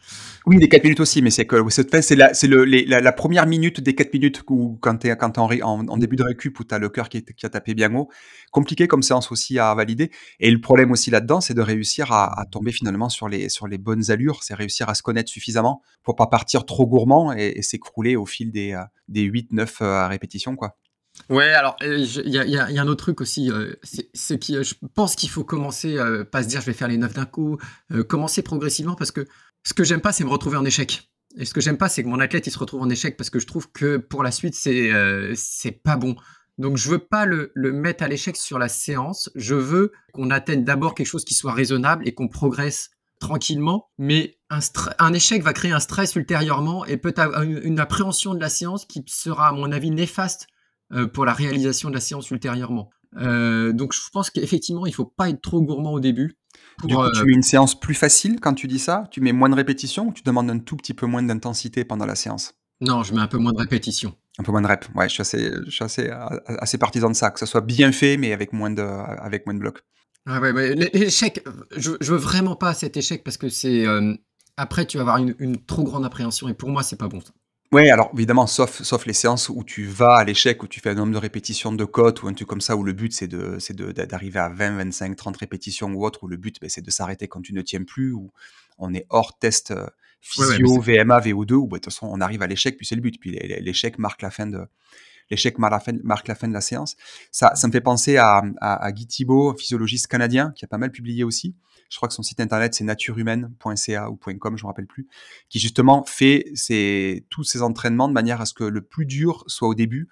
Oui, 0.47 0.57
les 0.59 0.68
4 0.68 0.82
minutes 0.82 1.01
aussi, 1.01 1.22
mais 1.22 1.30
c'est 1.30 1.47
que 1.47 1.57
c'est 1.70 2.16
la, 2.16 2.32
la, 2.32 3.01
la, 3.01 3.12
première 3.12 3.47
minute 3.47 3.80
des 3.80 3.95
4 3.95 4.12
minutes 4.12 4.43
où, 4.49 4.78
quand 4.80 4.99
tu 4.99 5.09
es, 5.09 5.62
en, 5.62 5.97
début 5.97 6.16
de 6.16 6.22
récup 6.22 6.59
où 6.61 6.64
tu 6.64 6.74
as 6.74 6.78
le 6.78 6.89
cœur 6.89 7.09
qui, 7.09 7.24
a 7.43 7.49
tapé 7.49 7.74
bien 7.74 7.95
haut. 7.95 8.09
Compliqué 8.51 8.89
comme 8.89 9.03
séance 9.03 9.30
aussi 9.32 9.59
à 9.59 9.74
valider. 9.74 10.11
Et 10.41 10.51
le 10.51 10.61
problème 10.61 10.91
aussi 10.91 11.11
là-dedans, 11.11 11.41
c'est 11.41 11.55
de 11.55 11.62
réussir 11.62 12.12
à, 12.12 12.45
tomber 12.51 12.72
finalement 12.72 13.09
sur 13.09 13.28
les, 13.28 13.49
sur 13.49 13.66
les 13.66 13.78
bonnes 13.78 14.11
allures, 14.11 14.43
c'est 14.43 14.55
réussir 14.55 14.89
à 14.89 14.95
se 14.95 15.03
connaître 15.03 15.30
suffisamment 15.30 15.82
pour 16.03 16.16
pas 16.16 16.26
partir 16.26 16.64
trop 16.64 16.86
gourmand 16.86 17.32
et, 17.32 17.61
s'écrouler 17.62 18.16
au 18.16 18.24
fil 18.24 18.51
des, 18.51 18.72
euh, 18.72 18.82
des 19.09 19.28
8-9 19.28 19.82
euh, 19.82 20.09
répétitions. 20.09 20.57
quoi. 20.57 20.76
Ouais, 21.28 21.51
alors 21.51 21.76
euh, 21.82 21.99
il 21.99 22.30
y, 22.30 22.39
a 22.39 22.82
un 22.82 22.86
autre 22.86 23.05
truc 23.05 23.20
aussi, 23.20 23.51
c'est 24.14 24.39
que 24.39 24.62
je 24.62 24.74
pense 24.95 25.16
qu'il 25.16 25.28
faut 25.28 25.43
commencer, 25.43 25.99
pas 26.30 26.45
se 26.45 26.49
dire 26.49 26.61
je 26.61 26.66
vais 26.66 26.72
faire 26.72 26.86
les 26.86 26.97
9 26.97 27.12
d'un 27.12 27.24
coup, 27.24 27.59
commencer 28.07 28.43
progressivement 28.43 28.95
parce 28.95 29.11
que 29.11 29.26
ce 29.68 29.74
que 29.74 29.84
j'aime 29.84 30.00
pas, 30.00 30.12
c'est 30.12 30.24
me 30.24 30.30
retrouver 30.30 30.56
en 30.56 30.64
échec. 30.64 31.10
Et 31.36 31.44
ce 31.44 31.52
que 31.52 31.60
j'aime 31.60 31.76
pas, 31.76 31.90
c'est 31.90 32.02
que 32.02 32.08
mon 32.08 32.20
athlète 32.20 32.46
il 32.46 32.50
se 32.50 32.58
retrouve 32.58 32.80
en 32.80 32.88
échec 32.88 33.18
parce 33.18 33.28
que 33.28 33.38
je 33.38 33.46
trouve 33.46 33.70
que 33.70 33.98
pour 33.98 34.22
la 34.22 34.30
suite 34.30 34.54
c'est 34.54 34.90
euh, 34.90 35.34
pas 35.84 35.96
bon. 35.96 36.16
Donc 36.56 36.78
je 36.78 36.88
veux 36.88 36.98
pas 36.98 37.26
le, 37.26 37.52
mettre 37.54 38.02
à 38.02 38.08
l'échec 38.08 38.38
sur 38.38 38.58
la 38.58 38.70
séance. 38.70 39.30
Je 39.34 39.54
veux 39.54 39.92
qu'on 40.14 40.30
atteigne 40.30 40.64
d'abord 40.64 40.94
quelque 40.94 41.06
chose 41.06 41.26
qui 41.26 41.34
soit 41.34 41.52
raisonnable 41.52 42.08
et 42.08 42.14
qu'on 42.14 42.28
progresse 42.28 42.92
tranquillement. 43.20 43.90
Mais 43.98 44.38
un, 44.48 45.12
échec 45.12 45.42
va 45.42 45.52
créer 45.52 45.72
un 45.72 45.80
stress 45.80 46.16
ultérieurement 46.16 46.86
et 46.86 46.96
peut-être 46.96 47.38
une, 47.42 47.78
appréhension 47.78 48.32
de 48.32 48.40
la 48.40 48.48
séance 48.48 48.86
qui 48.86 49.04
sera 49.06 49.48
à 49.48 49.52
mon 49.52 49.70
avis 49.70 49.90
néfaste 49.90 50.46
euh, 50.92 51.06
pour 51.06 51.26
la 51.26 51.34
réalisation 51.34 51.90
de 51.90 51.94
la 51.94 52.00
séance 52.00 52.30
ultérieurement. 52.30 52.88
Euh, 53.18 53.74
donc 53.74 53.92
je 53.92 54.00
pense 54.10 54.30
qu'effectivement 54.30 54.86
il 54.86 54.94
faut 54.94 55.04
pas 55.04 55.28
être 55.28 55.42
trop 55.42 55.60
gourmand 55.60 55.92
au 55.92 56.00
début. 56.00 56.38
Du 56.84 56.94
coup, 56.94 57.10
tu 57.12 57.20
euh, 57.20 57.24
mets 57.24 57.32
une 57.32 57.42
séance 57.42 57.78
plus 57.78 57.94
facile 57.94 58.38
quand 58.40 58.54
tu 58.54 58.66
dis 58.68 58.78
ça? 58.78 59.04
Tu 59.10 59.20
mets 59.20 59.32
moins 59.32 59.48
de 59.48 59.54
répétitions 59.54 60.08
ou 60.08 60.12
tu 60.12 60.22
demandes 60.22 60.50
un 60.50 60.58
tout 60.58 60.76
petit 60.76 60.94
peu 60.94 61.06
moins 61.06 61.22
d'intensité 61.22 61.84
pendant 61.84 62.06
la 62.06 62.14
séance? 62.14 62.54
Non, 62.80 63.02
je 63.02 63.12
mets 63.14 63.20
un 63.20 63.26
peu 63.26 63.38
moins 63.38 63.52
de 63.52 63.58
répétitions. 63.58 64.14
Un 64.38 64.44
peu 64.44 64.52
moins 64.52 64.62
de 64.62 64.68
rep. 64.68 64.84
Ouais, 64.94 65.08
je 65.08 65.14
suis 65.14 65.20
assez, 65.22 65.50
je 65.66 65.70
suis 65.70 65.84
assez, 65.84 66.10
assez 66.46 66.78
partisan 66.78 67.10
de 67.10 67.14
ça, 67.14 67.30
que 67.30 67.40
ça 67.40 67.46
soit 67.46 67.60
bien 67.60 67.90
fait, 67.90 68.16
mais 68.16 68.32
avec 68.32 68.52
moins 68.52 68.70
de, 68.70 68.82
avec 68.82 69.46
moins 69.46 69.54
de 69.54 69.58
blocs. 69.58 69.80
ouais, 70.26 70.76
l'échec, 70.92 71.44
je, 71.76 71.92
je, 72.00 72.12
veux 72.12 72.18
vraiment 72.18 72.54
pas 72.54 72.74
cet 72.74 72.96
échec 72.96 73.24
parce 73.24 73.36
que 73.36 73.48
c'est 73.48 73.84
euh, 73.84 74.14
après 74.56 74.86
tu 74.86 74.98
vas 74.98 75.02
avoir 75.02 75.16
une, 75.16 75.34
une, 75.40 75.56
trop 75.56 75.82
grande 75.82 76.04
appréhension 76.04 76.48
et 76.48 76.54
pour 76.54 76.68
moi 76.68 76.84
c'est 76.84 76.96
pas 76.96 77.08
bon. 77.08 77.20
Oui, 77.70 77.90
alors 77.90 78.10
évidemment, 78.14 78.46
sauf, 78.46 78.82
sauf 78.82 79.04
les 79.04 79.12
séances 79.12 79.50
où 79.50 79.62
tu 79.62 79.84
vas 79.84 80.16
à 80.16 80.24
l'échec, 80.24 80.62
où 80.62 80.66
tu 80.66 80.80
fais 80.80 80.90
un 80.90 80.94
nombre 80.94 81.12
de 81.12 81.18
répétitions 81.18 81.70
de 81.70 81.84
côte 81.84 82.22
ou 82.22 82.28
un 82.28 82.32
truc 82.32 82.48
comme 82.48 82.62
ça, 82.62 82.76
où 82.76 82.82
le 82.82 82.94
but 82.94 83.12
c'est 83.12 83.28
de, 83.28 83.58
c'est 83.58 83.74
de, 83.74 83.92
d'arriver 83.92 84.38
à 84.38 84.48
20, 84.48 84.78
25, 84.78 85.14
30 85.14 85.36
répétitions 85.36 85.92
ou 85.92 86.06
autre, 86.06 86.24
où 86.24 86.28
le 86.28 86.38
but 86.38 86.58
ben, 86.62 86.70
c'est 86.70 86.80
de 86.80 86.90
s'arrêter 86.90 87.28
quand 87.28 87.42
tu 87.42 87.52
ne 87.52 87.60
tiens 87.60 87.84
plus, 87.84 88.12
où 88.12 88.32
on 88.78 88.94
est 88.94 89.04
hors 89.10 89.38
test, 89.38 89.74
physio, 90.22 90.80
VMA, 90.80 91.20
VO2, 91.20 91.52
où 91.54 91.66
bah, 91.66 91.76
de 91.76 91.82
toute 91.82 91.92
façon 91.92 92.08
on 92.10 92.22
arrive 92.22 92.40
à 92.40 92.46
l'échec, 92.46 92.76
puis 92.78 92.86
c'est 92.86 92.94
le 92.94 93.02
but. 93.02 93.20
Puis 93.20 93.32
l'échec 93.60 93.98
marque 93.98 94.22
la 94.22 94.30
fin 94.30 94.46
de 94.46 94.60
l'échec 95.30 95.58
marque 95.58 96.26
la 96.28 96.34
fin 96.34 96.48
de 96.48 96.54
la 96.54 96.62
séance. 96.62 96.96
Ça, 97.30 97.54
ça 97.54 97.66
me 97.66 97.72
fait 97.72 97.82
penser 97.82 98.16
à, 98.16 98.42
à, 98.62 98.90
Guy 98.92 99.06
Thibault, 99.06 99.54
physiologiste 99.58 100.06
canadien, 100.06 100.52
qui 100.56 100.64
a 100.64 100.68
pas 100.68 100.78
mal 100.78 100.90
publié 100.90 101.22
aussi. 101.22 101.54
Je 101.89 101.97
crois 101.97 102.09
que 102.09 102.14
son 102.14 102.22
site 102.22 102.41
internet 102.41 102.74
c'est 102.74 102.84
naturehumaine.ca 102.84 104.11
ou 104.11 104.16
.com, 104.16 104.57
je 104.57 104.64
me 104.64 104.66
rappelle 104.66 104.86
plus, 104.86 105.09
qui 105.49 105.59
justement 105.59 106.05
fait 106.05 106.53
tous 107.30 107.45
ses 107.45 107.62
entraînements 107.62 108.09
de 108.09 108.12
manière 108.12 108.41
à 108.41 108.47
ce 108.47 108.55
que 108.55 108.64
le 108.64 108.82
plus 108.82 109.07
dur 109.07 109.45
soit 109.47 109.68
au 109.68 109.74
début 109.74 110.09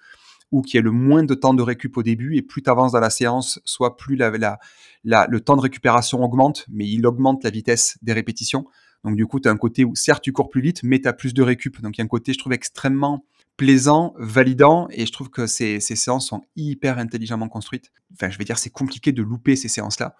ou 0.51 0.61
qu'il 0.61 0.75
y 0.75 0.79
ait 0.79 0.81
le 0.81 0.91
moins 0.91 1.23
de 1.23 1.33
temps 1.33 1.53
de 1.53 1.61
récup 1.61 1.97
au 1.97 2.03
début, 2.03 2.37
et 2.37 2.41
plus 2.41 2.63
tu 2.63 2.69
avances 2.69 2.93
dans 2.93 3.01
la 3.01 3.09
séance, 3.09 3.59
soit 3.65 3.97
plus 3.97 4.15
le 4.15 5.39
temps 5.39 5.57
de 5.57 5.61
récupération 5.61 6.23
augmente, 6.23 6.65
mais 6.69 6.87
il 6.87 7.05
augmente 7.05 7.43
la 7.43 7.49
vitesse 7.49 7.97
des 8.01 8.13
répétitions. 8.13 8.65
Donc 9.03 9.17
du 9.17 9.25
coup, 9.25 9.41
tu 9.41 9.49
as 9.49 9.51
un 9.51 9.57
côté 9.57 9.83
où 9.83 9.93
certes 9.93 10.23
tu 10.23 10.31
cours 10.31 10.49
plus 10.49 10.61
vite, 10.61 10.83
mais 10.83 11.01
tu 11.01 11.07
as 11.07 11.13
plus 11.13 11.33
de 11.33 11.43
récup. 11.43 11.81
Donc 11.81 11.97
il 11.97 11.99
y 11.99 12.01
a 12.01 12.05
un 12.05 12.07
côté, 12.07 12.31
je 12.31 12.39
trouve, 12.39 12.53
extrêmement 12.53 13.25
plaisant, 13.57 14.13
validant, 14.17 14.87
et 14.91 15.07
je 15.07 15.11
trouve 15.11 15.31
que 15.31 15.47
ces, 15.47 15.79
ces, 15.79 15.95
séances 15.95 16.27
sont 16.27 16.43
hyper 16.55 16.99
intelligemment 16.99 17.49
construites. 17.49 17.91
Enfin, 18.13 18.29
je 18.29 18.37
vais 18.37 18.45
dire, 18.45 18.59
c'est 18.59 18.69
compliqué 18.69 19.11
de 19.11 19.23
louper 19.23 19.55
ces 19.55 19.67
séances-là, 19.67 20.15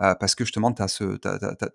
euh, 0.00 0.14
parce 0.14 0.34
que 0.34 0.44
justement, 0.44 0.72
tu 0.72 0.80
as, 0.80 1.02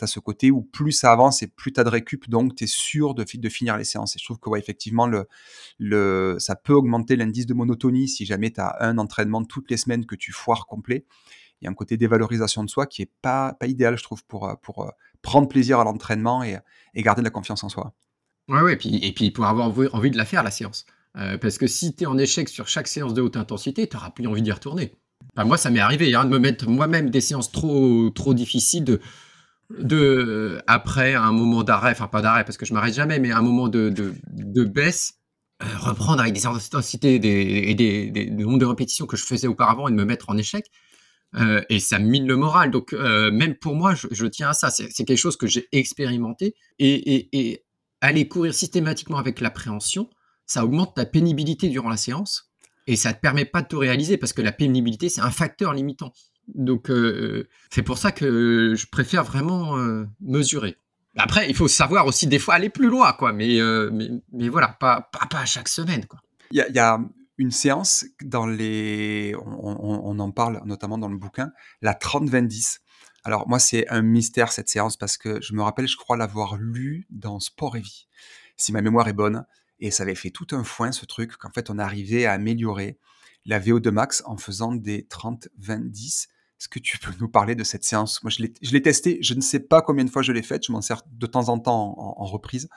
as, 0.01 0.07
ce 0.07 0.19
côté 0.19 0.49
où 0.49 0.63
plus 0.63 0.91
ça 0.91 1.11
avance 1.11 1.43
et 1.43 1.47
plus 1.47 1.71
tu 1.71 1.79
as 1.79 1.83
de 1.83 1.89
récup, 1.89 2.27
donc 2.29 2.55
tu 2.55 2.63
es 2.63 2.67
sûr 2.67 3.13
de, 3.13 3.23
de 3.31 3.49
finir 3.49 3.77
les 3.77 3.83
séances. 3.83 4.15
Et 4.15 4.19
je 4.19 4.25
trouve 4.25 4.39
que, 4.39 4.49
ouais, 4.49 4.59
effectivement, 4.59 5.05
le, 5.05 5.27
le, 5.77 6.37
ça 6.39 6.55
peut 6.55 6.73
augmenter 6.73 7.15
l'indice 7.15 7.45
de 7.45 7.53
monotonie 7.53 8.07
si 8.07 8.25
jamais 8.25 8.51
tu 8.51 8.59
as 8.59 8.75
un 8.79 8.97
entraînement 8.97 9.43
toutes 9.45 9.69
les 9.69 9.77
semaines 9.77 10.07
que 10.07 10.15
tu 10.15 10.31
foires 10.31 10.65
complet. 10.65 11.05
Il 11.61 11.65
y 11.65 11.67
a 11.67 11.71
un 11.71 11.75
côté 11.75 11.95
dévalorisation 11.95 12.63
de 12.63 12.69
soi 12.69 12.87
qui 12.87 13.03
est 13.03 13.11
pas, 13.21 13.53
pas 13.53 13.67
idéal, 13.67 13.97
je 13.99 14.03
trouve, 14.03 14.25
pour, 14.25 14.51
pour 14.63 14.83
euh, 14.83 14.89
prendre 15.21 15.47
plaisir 15.47 15.79
à 15.79 15.83
l'entraînement 15.83 16.43
et, 16.43 16.57
et 16.95 17.03
garder 17.03 17.21
de 17.21 17.25
la 17.25 17.31
confiance 17.31 17.63
en 17.63 17.69
soi. 17.69 17.93
Ouais, 18.49 18.61
ouais, 18.61 18.73
et 18.73 18.77
puis, 18.77 18.97
et 18.97 19.13
puis 19.13 19.29
pour 19.29 19.45
avoir 19.45 19.67
envie 19.93 20.11
de 20.11 20.17
la 20.17 20.25
faire, 20.25 20.41
la 20.41 20.51
séance. 20.51 20.85
Euh, 21.17 21.37
parce 21.37 21.57
que 21.57 21.67
si 21.67 21.95
tu 21.95 22.03
es 22.03 22.07
en 22.07 22.17
échec 22.17 22.49
sur 22.49 22.67
chaque 22.67 22.87
séance 22.87 23.13
de 23.13 23.21
haute 23.21 23.37
intensité, 23.37 23.87
tu 23.87 23.95
n'auras 23.95 24.09
plus 24.09 24.25
envie 24.27 24.41
d'y 24.41 24.51
retourner. 24.51 24.93
moi, 25.37 25.57
ça 25.57 25.69
m'est 25.69 25.79
arrivé 25.79 26.13
hein, 26.15 26.25
de 26.25 26.29
me 26.29 26.39
mettre 26.39 26.67
moi-même 26.67 27.09
des 27.09 27.21
séances 27.21 27.51
trop, 27.51 28.09
trop 28.09 28.33
difficiles 28.33 28.99
de, 29.79 30.61
après 30.67 31.13
un 31.13 31.31
moment 31.31 31.63
d'arrêt, 31.63 31.91
enfin 31.91 32.07
pas 32.07 32.21
d'arrêt 32.21 32.43
parce 32.43 32.57
que 32.57 32.65
je 32.65 32.73
m'arrête 32.73 32.93
jamais, 32.93 33.19
mais 33.19 33.31
un 33.31 33.41
moment 33.41 33.67
de, 33.67 33.89
de, 33.89 34.63
baisse, 34.63 35.19
euh, 35.61 35.65
reprendre 35.79 36.21
avec 36.21 36.33
des 36.33 36.45
intensités 36.45 37.15
et 37.15 37.75
des, 37.75 38.29
nombres 38.31 38.57
de 38.57 38.65
répétitions 38.65 39.05
que 39.05 39.17
je 39.17 39.23
faisais 39.23 39.47
auparavant 39.47 39.87
et 39.87 39.91
de 39.91 39.95
me 39.95 40.05
mettre 40.05 40.29
en 40.29 40.37
échec. 40.37 40.65
Euh, 41.35 41.63
et 41.69 41.79
ça 41.79 41.97
mine 41.97 42.27
le 42.27 42.35
moral. 42.35 42.69
Donc, 42.69 42.93
même 42.93 43.55
pour 43.55 43.75
moi, 43.75 43.95
je, 43.95 44.25
tiens 44.25 44.49
à 44.49 44.53
ça. 44.53 44.69
C'est 44.69 45.05
quelque 45.05 45.17
chose 45.17 45.37
que 45.37 45.47
j'ai 45.47 45.67
expérimenté. 45.71 46.55
Et, 46.79 47.15
et, 47.15 47.29
et, 47.33 47.63
aller 48.01 48.27
courir 48.27 48.53
systématiquement 48.53 49.17
avec 49.17 49.39
l'appréhension, 49.39 50.09
ça 50.45 50.63
augmente 50.63 50.95
ta 50.95 51.05
pénibilité 51.05 51.69
durant 51.69 51.89
la 51.89 51.97
séance 51.97 52.51
et 52.87 52.95
ça 52.95 53.13
te 53.13 53.19
permet 53.19 53.45
pas 53.45 53.61
de 53.61 53.67
te 53.67 53.75
réaliser 53.75 54.17
parce 54.17 54.33
que 54.33 54.41
la 54.41 54.51
pénibilité 54.51 55.09
c'est 55.09 55.21
un 55.21 55.31
facteur 55.31 55.73
limitant. 55.73 56.11
Donc 56.47 56.89
euh, 56.89 57.47
c'est 57.71 57.83
pour 57.83 57.97
ça 57.97 58.11
que 58.11 58.73
je 58.75 58.87
préfère 58.87 59.23
vraiment 59.23 59.77
euh, 59.77 60.05
mesurer. 60.21 60.77
Après, 61.17 61.47
il 61.47 61.55
faut 61.55 61.67
savoir 61.67 62.07
aussi 62.07 62.27
des 62.27 62.39
fois 62.39 62.55
aller 62.55 62.69
plus 62.69 62.89
loin, 62.89 63.13
quoi. 63.13 63.33
Mais, 63.33 63.59
euh, 63.61 63.91
mais, 64.31 64.49
voilà, 64.49 64.69
pas, 64.79 65.09
pas, 65.11 65.39
à 65.39 65.45
chaque 65.45 65.67
semaine, 65.67 66.05
quoi. 66.05 66.19
Il 66.51 66.57
y, 66.57 66.79
a 66.79 66.99
une 67.37 67.51
séance 67.51 68.05
dans 68.23 68.45
les, 68.45 69.35
on, 69.35 70.19
en 70.19 70.31
parle 70.31 70.61
notamment 70.65 70.99
dans 70.99 71.09
le 71.09 71.17
bouquin, 71.17 71.51
la 71.81 71.93
30-20-10. 71.93 72.79
Alors 73.23 73.47
moi, 73.47 73.57
c'est 73.57 73.87
un 73.89 74.01
mystère 74.01 74.51
cette 74.51 74.69
séance 74.69 74.97
parce 74.97 75.17
que 75.17 75.41
je 75.41 75.53
me 75.53 75.63
rappelle, 75.63 75.87
je 75.87 75.97
crois 75.97 76.15
l'avoir 76.15 76.57
lu 76.57 77.07
dans 77.09 77.39
Sport 77.39 77.77
et 77.77 77.79
Vie, 77.79 78.07
si 78.55 78.71
ma 78.71 78.81
mémoire 78.81 79.07
est 79.07 79.13
bonne. 79.13 79.45
Et 79.79 79.91
ça 79.91 80.03
avait 80.03 80.15
fait 80.15 80.29
tout 80.29 80.47
un 80.51 80.63
foin, 80.63 80.91
ce 80.91 81.05
truc, 81.05 81.37
qu'en 81.37 81.49
fait, 81.49 81.69
on 81.69 81.77
arrivait 81.77 82.25
à 82.25 82.33
améliorer 82.33 82.97
la 83.45 83.59
VO2 83.59 83.89
max 83.89 84.23
en 84.25 84.37
faisant 84.37 84.73
des 84.73 85.05
30, 85.07 85.49
20, 85.57 85.89
10. 85.89 86.27
Est-ce 86.59 86.69
que 86.69 86.79
tu 86.79 86.97
peux 86.97 87.11
nous 87.19 87.27
parler 87.27 87.55
de 87.55 87.63
cette 87.63 87.83
séance? 87.83 88.23
Moi, 88.23 88.31
je 88.31 88.71
l'ai 88.71 88.81
testé. 88.81 89.19
Je 89.21 89.33
ne 89.33 89.41
sais 89.41 89.59
pas 89.59 89.81
combien 89.81 90.05
de 90.05 90.09
fois 90.09 90.21
je 90.21 90.31
l'ai 90.31 90.43
faite. 90.43 90.65
Je 90.65 90.71
m'en 90.71 90.81
sers 90.81 91.01
de 91.11 91.25
temps 91.25 91.49
en 91.49 91.59
temps 91.59 91.95
en, 91.97 92.25
reprise. 92.25 92.69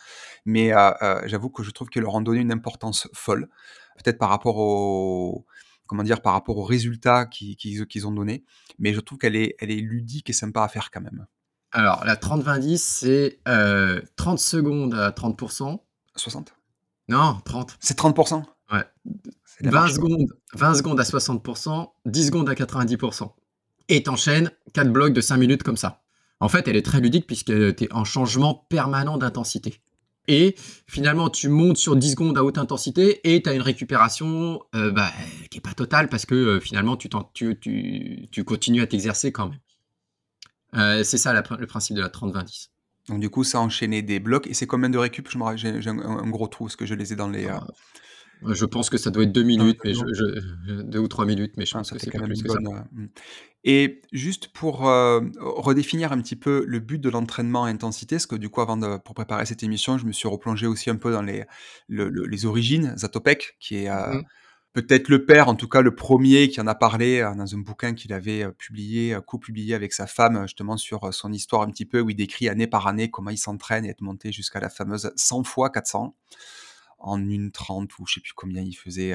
Mais 0.45 0.73
euh, 0.73 0.91
euh, 1.03 1.23
j'avoue 1.27 1.51
que 1.51 1.63
je 1.63 1.71
trouve 1.71 1.89
qu'elle 1.89 2.03
leur 2.03 2.17
a 2.17 2.21
donné 2.21 2.41
une 2.41 2.51
importance 2.51 3.09
folle. 3.13 3.49
Peut-être 3.97 4.19
par 4.19 4.29
rapport 4.29 4.57
au 4.57 5.47
comment 5.87 6.03
dire, 6.03 6.21
par 6.21 6.33
rapport 6.33 6.59
aux 6.59 6.65
résultats 6.65 7.27
qu'ils 7.27 8.07
ont 8.07 8.13
donnés. 8.13 8.45
Mais 8.79 8.93
je 8.93 9.01
trouve 9.01 9.19
qu'elle 9.19 9.37
est, 9.37 9.55
elle 9.61 9.71
est 9.71 9.77
ludique 9.77 10.29
et 10.31 10.33
sympa 10.33 10.65
à 10.65 10.69
faire 10.69 10.91
quand 10.91 11.01
même. 11.01 11.27
Alors, 11.73 12.05
la 12.05 12.17
30-20-10, 12.17 12.79
c'est 12.79 13.39
30 13.45 13.49
euh, 13.55 14.37
secondes 14.37 14.95
à 14.95 15.11
30%. 15.11 15.79
60 16.17 16.56
non, 17.09 17.39
30. 17.45 17.77
C'est 17.81 17.99
30% 17.99 18.45
Ouais. 18.73 18.85
20 19.61 19.89
secondes, 19.89 20.27
20 20.55 20.75
secondes 20.75 21.01
à 21.01 21.05
60%, 21.05 21.89
10 22.05 22.27
secondes 22.27 22.49
à 22.49 22.55
90%. 22.55 23.33
Et 23.89 24.03
t'enchaînes 24.03 24.51
4 24.75 24.93
blocs 24.93 25.13
de 25.13 25.21
5 25.21 25.37
minutes 25.37 25.63
comme 25.63 25.77
ça. 25.77 26.03
En 26.41 26.49
fait, 26.49 26.69
elle 26.69 26.77
est 26.77 26.85
très 26.85 27.01
ludique 27.01 27.27
puisque 27.27 27.51
es 27.51 27.93
en 27.93 28.05
changement 28.05 28.67
permanent 28.69 29.17
d'intensité. 29.17 29.81
Et 30.29 30.57
finalement, 30.89 31.31
tu 31.31 31.49
montes 31.49 31.77
sur 31.77 31.95
10 31.97 32.11
secondes 32.11 32.37
à 32.37 32.45
haute 32.45 32.59
intensité 32.59 33.21
et 33.33 33.43
tu 33.43 33.49
as 33.49 33.55
une 33.55 33.63
récupération 33.63 34.61
euh, 34.75 34.91
bah, 34.91 35.13
qui 35.51 35.59
n'est 35.59 35.63
pas 35.63 35.73
totale 35.73 36.09
parce 36.09 36.27
que 36.27 36.35
euh, 36.35 36.61
finalement, 36.61 36.97
tu, 36.97 37.09
tu, 37.33 38.29
tu, 38.31 38.45
continues 38.45 38.83
à 38.83 38.87
t'exercer 38.89 39.31
quand 39.31 39.49
même. 39.49 39.61
Euh, 40.75 41.05
c'est 41.05 41.19
ça 41.19 41.33
le 41.33 41.67
principe 41.67 41.97
de 41.97 42.03
la 42.03 42.09
30-20-10. 42.09 42.71
Donc 43.09 43.21
du 43.21 43.31
coup, 43.31 43.45
ça 43.45 43.59
a 43.59 43.61
enchaîné 43.61 44.03
des 44.03 44.21
blocs. 44.21 44.47
Et 44.47 44.55
c'est 44.55 44.67
combien 44.67 44.91
de 44.91 44.99
récup? 44.99 45.29
J'ai 45.57 45.89
un, 45.89 46.29
gros 46.29 46.49
trou, 46.49 46.65
parce 46.65 46.77
que 46.77 46.87
je 46.87 46.95
les 46.95 47.13
ai 47.13 47.17
dans 47.17 47.29
les... 47.29 47.47
Euh, 47.47 47.59
ah, 48.45 48.53
je 48.53 48.65
pense 48.67 48.91
que 48.91 48.99
ça 48.99 49.11
doit 49.11 49.23
être 49.23 49.33
deux 49.33 49.43
minutes, 49.43 49.79
mais 49.85 49.93
deux 50.85 50.99
ou 50.99 51.09
trois 51.09 51.25
minutes, 51.25 51.53
mais 51.57 51.65
je 51.65 51.73
pense 51.73 51.91
que 51.91 51.99
c'est 51.99 52.11
quand 52.11 52.21
même 52.21 52.29
plus 52.29 52.43
que 52.43 52.51
ça. 52.51 52.59
Euh, 52.59 52.81
hmm. 52.93 53.09
Et 53.65 54.03
juste 54.13 54.49
pour 54.49 54.89
euh, 54.89 55.21
redéfinir 55.41 56.13
un 56.13 56.21
petit 56.21 56.37
peu 56.37 56.65
le 56.67 56.79
but 56.79 57.01
de 57.01 57.09
l'entraînement 57.09 57.65
à 57.65 57.69
intensité, 57.69 58.17
parce 58.17 58.27
que 58.27 58.37
du 58.37 58.51
coup, 58.51 58.61
avant 58.61 58.77
de, 58.77 58.99
pour 58.99 59.15
préparer 59.15 59.47
cette 59.47 59.63
émission, 59.63 59.99
je 59.99 60.07
me 60.07 60.13
suis 60.13 60.29
replongé 60.29 60.67
aussi 60.67 60.91
un 60.91 60.97
peu 60.97 61.13
dans 61.13 61.23
les, 61.23 61.45
les 61.89 62.47
origines, 62.47 62.95
Zatopek, 62.97 63.57
qui 63.61 63.85
est... 63.85 63.91
Mmh 63.91 64.23
peut-être 64.77 65.09
le 65.09 65.25
père, 65.25 65.49
en 65.49 65.55
tout 65.55 65.69
cas 65.69 65.81
le 65.81 65.95
premier 65.95 66.51
qui 66.51 66.61
en 66.61 66.67
a 66.67 66.75
parlé 66.75 67.21
euh, 67.21 67.35
dans 67.35 67.55
un 67.55 67.59
bouquin 67.59 67.95
qu'il 67.95 68.13
avait 68.13 68.45
euh, 68.45 68.51
publié, 68.51 69.15
euh, 69.15 69.23
co-publié 69.23 69.75
avec 69.75 69.95
sa 69.95 70.07
femme, 70.07 70.43
justement 70.43 70.77
sur 70.77 71.15
son 71.15 71.33
histoire 71.33 71.63
un 71.63 71.71
petit 71.71 71.87
peu, 71.87 72.01
où 72.03 72.11
il 72.11 72.15
décrit 72.15 72.51
année 72.51 72.67
par 72.67 72.87
année 72.87 73.11
comment 73.11 73.31
il 73.31 73.39
s'entraîne 73.39 73.87
et 73.87 73.89
est 73.89 74.01
monté 74.03 74.33
jusqu'à 74.33 74.61
la 74.61 74.69
fameuse 74.69 75.11
100 75.17 75.45
fois 75.45 75.71
400 75.71 76.15
en 76.99 77.19
une 77.19 77.53
30 77.53 77.99
ou 77.99 78.07
je 78.07 78.15
sais 78.15 78.21
plus 78.21 78.33
combien 78.35 78.63
il 78.63 78.75
faisait 78.75 79.15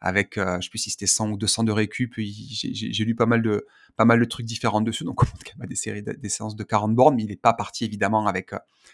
avec 0.00 0.34
je 0.36 0.58
sais 0.60 0.68
plus 0.68 0.78
si 0.78 0.90
c'était 0.90 1.06
100 1.06 1.30
ou 1.30 1.36
200 1.36 1.62
de 1.62 1.70
récup 1.70 2.14
j'ai 2.16 3.04
lu 3.04 3.14
pas 3.14 3.26
mal 3.26 3.42
de 3.42 3.64
pas 3.96 4.04
mal 4.04 4.18
de 4.18 4.24
trucs 4.24 4.44
différents 4.44 4.80
dessus. 4.80 5.04
Donc 5.04 5.22
on 5.22 5.26
quand 5.26 5.56
même 5.56 5.68
des 5.68 5.76
séries 5.76 6.02
des 6.02 6.28
séances 6.28 6.56
de 6.56 6.64
40 6.64 6.94
bornes 6.96 7.14
mais 7.14 7.22
il 7.22 7.28
n'est 7.28 7.36
pas 7.36 7.54
parti 7.54 7.84
évidemment 7.84 8.26
avec 8.26 8.50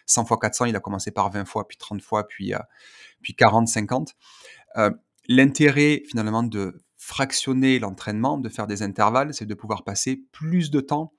100 0.07 0.27
fois 0.27 0.39
400 0.39 0.67
il 0.67 0.77
a 0.77 0.81
commencé 0.81 1.11
par 1.11 1.31
20 1.31 1.47
fois 1.47 1.67
puis 1.67 1.79
30 1.79 2.03
fois 2.03 2.29
puis 2.29 2.53
puis 3.23 3.35
40 3.35 3.67
50 3.67 4.15
l'intérêt 5.29 6.03
finalement 6.09 6.43
de 6.43 6.83
fractionner 6.97 7.79
l'entraînement, 7.79 8.39
de 8.39 8.49
faire 8.49 8.67
des 8.67 8.83
intervalles, 8.83 9.35
c'est 9.35 9.47
de 9.47 9.55
pouvoir 9.55 9.83
passer 9.83 10.25
plus 10.31 10.71
de 10.71 10.81
temps 10.81 11.13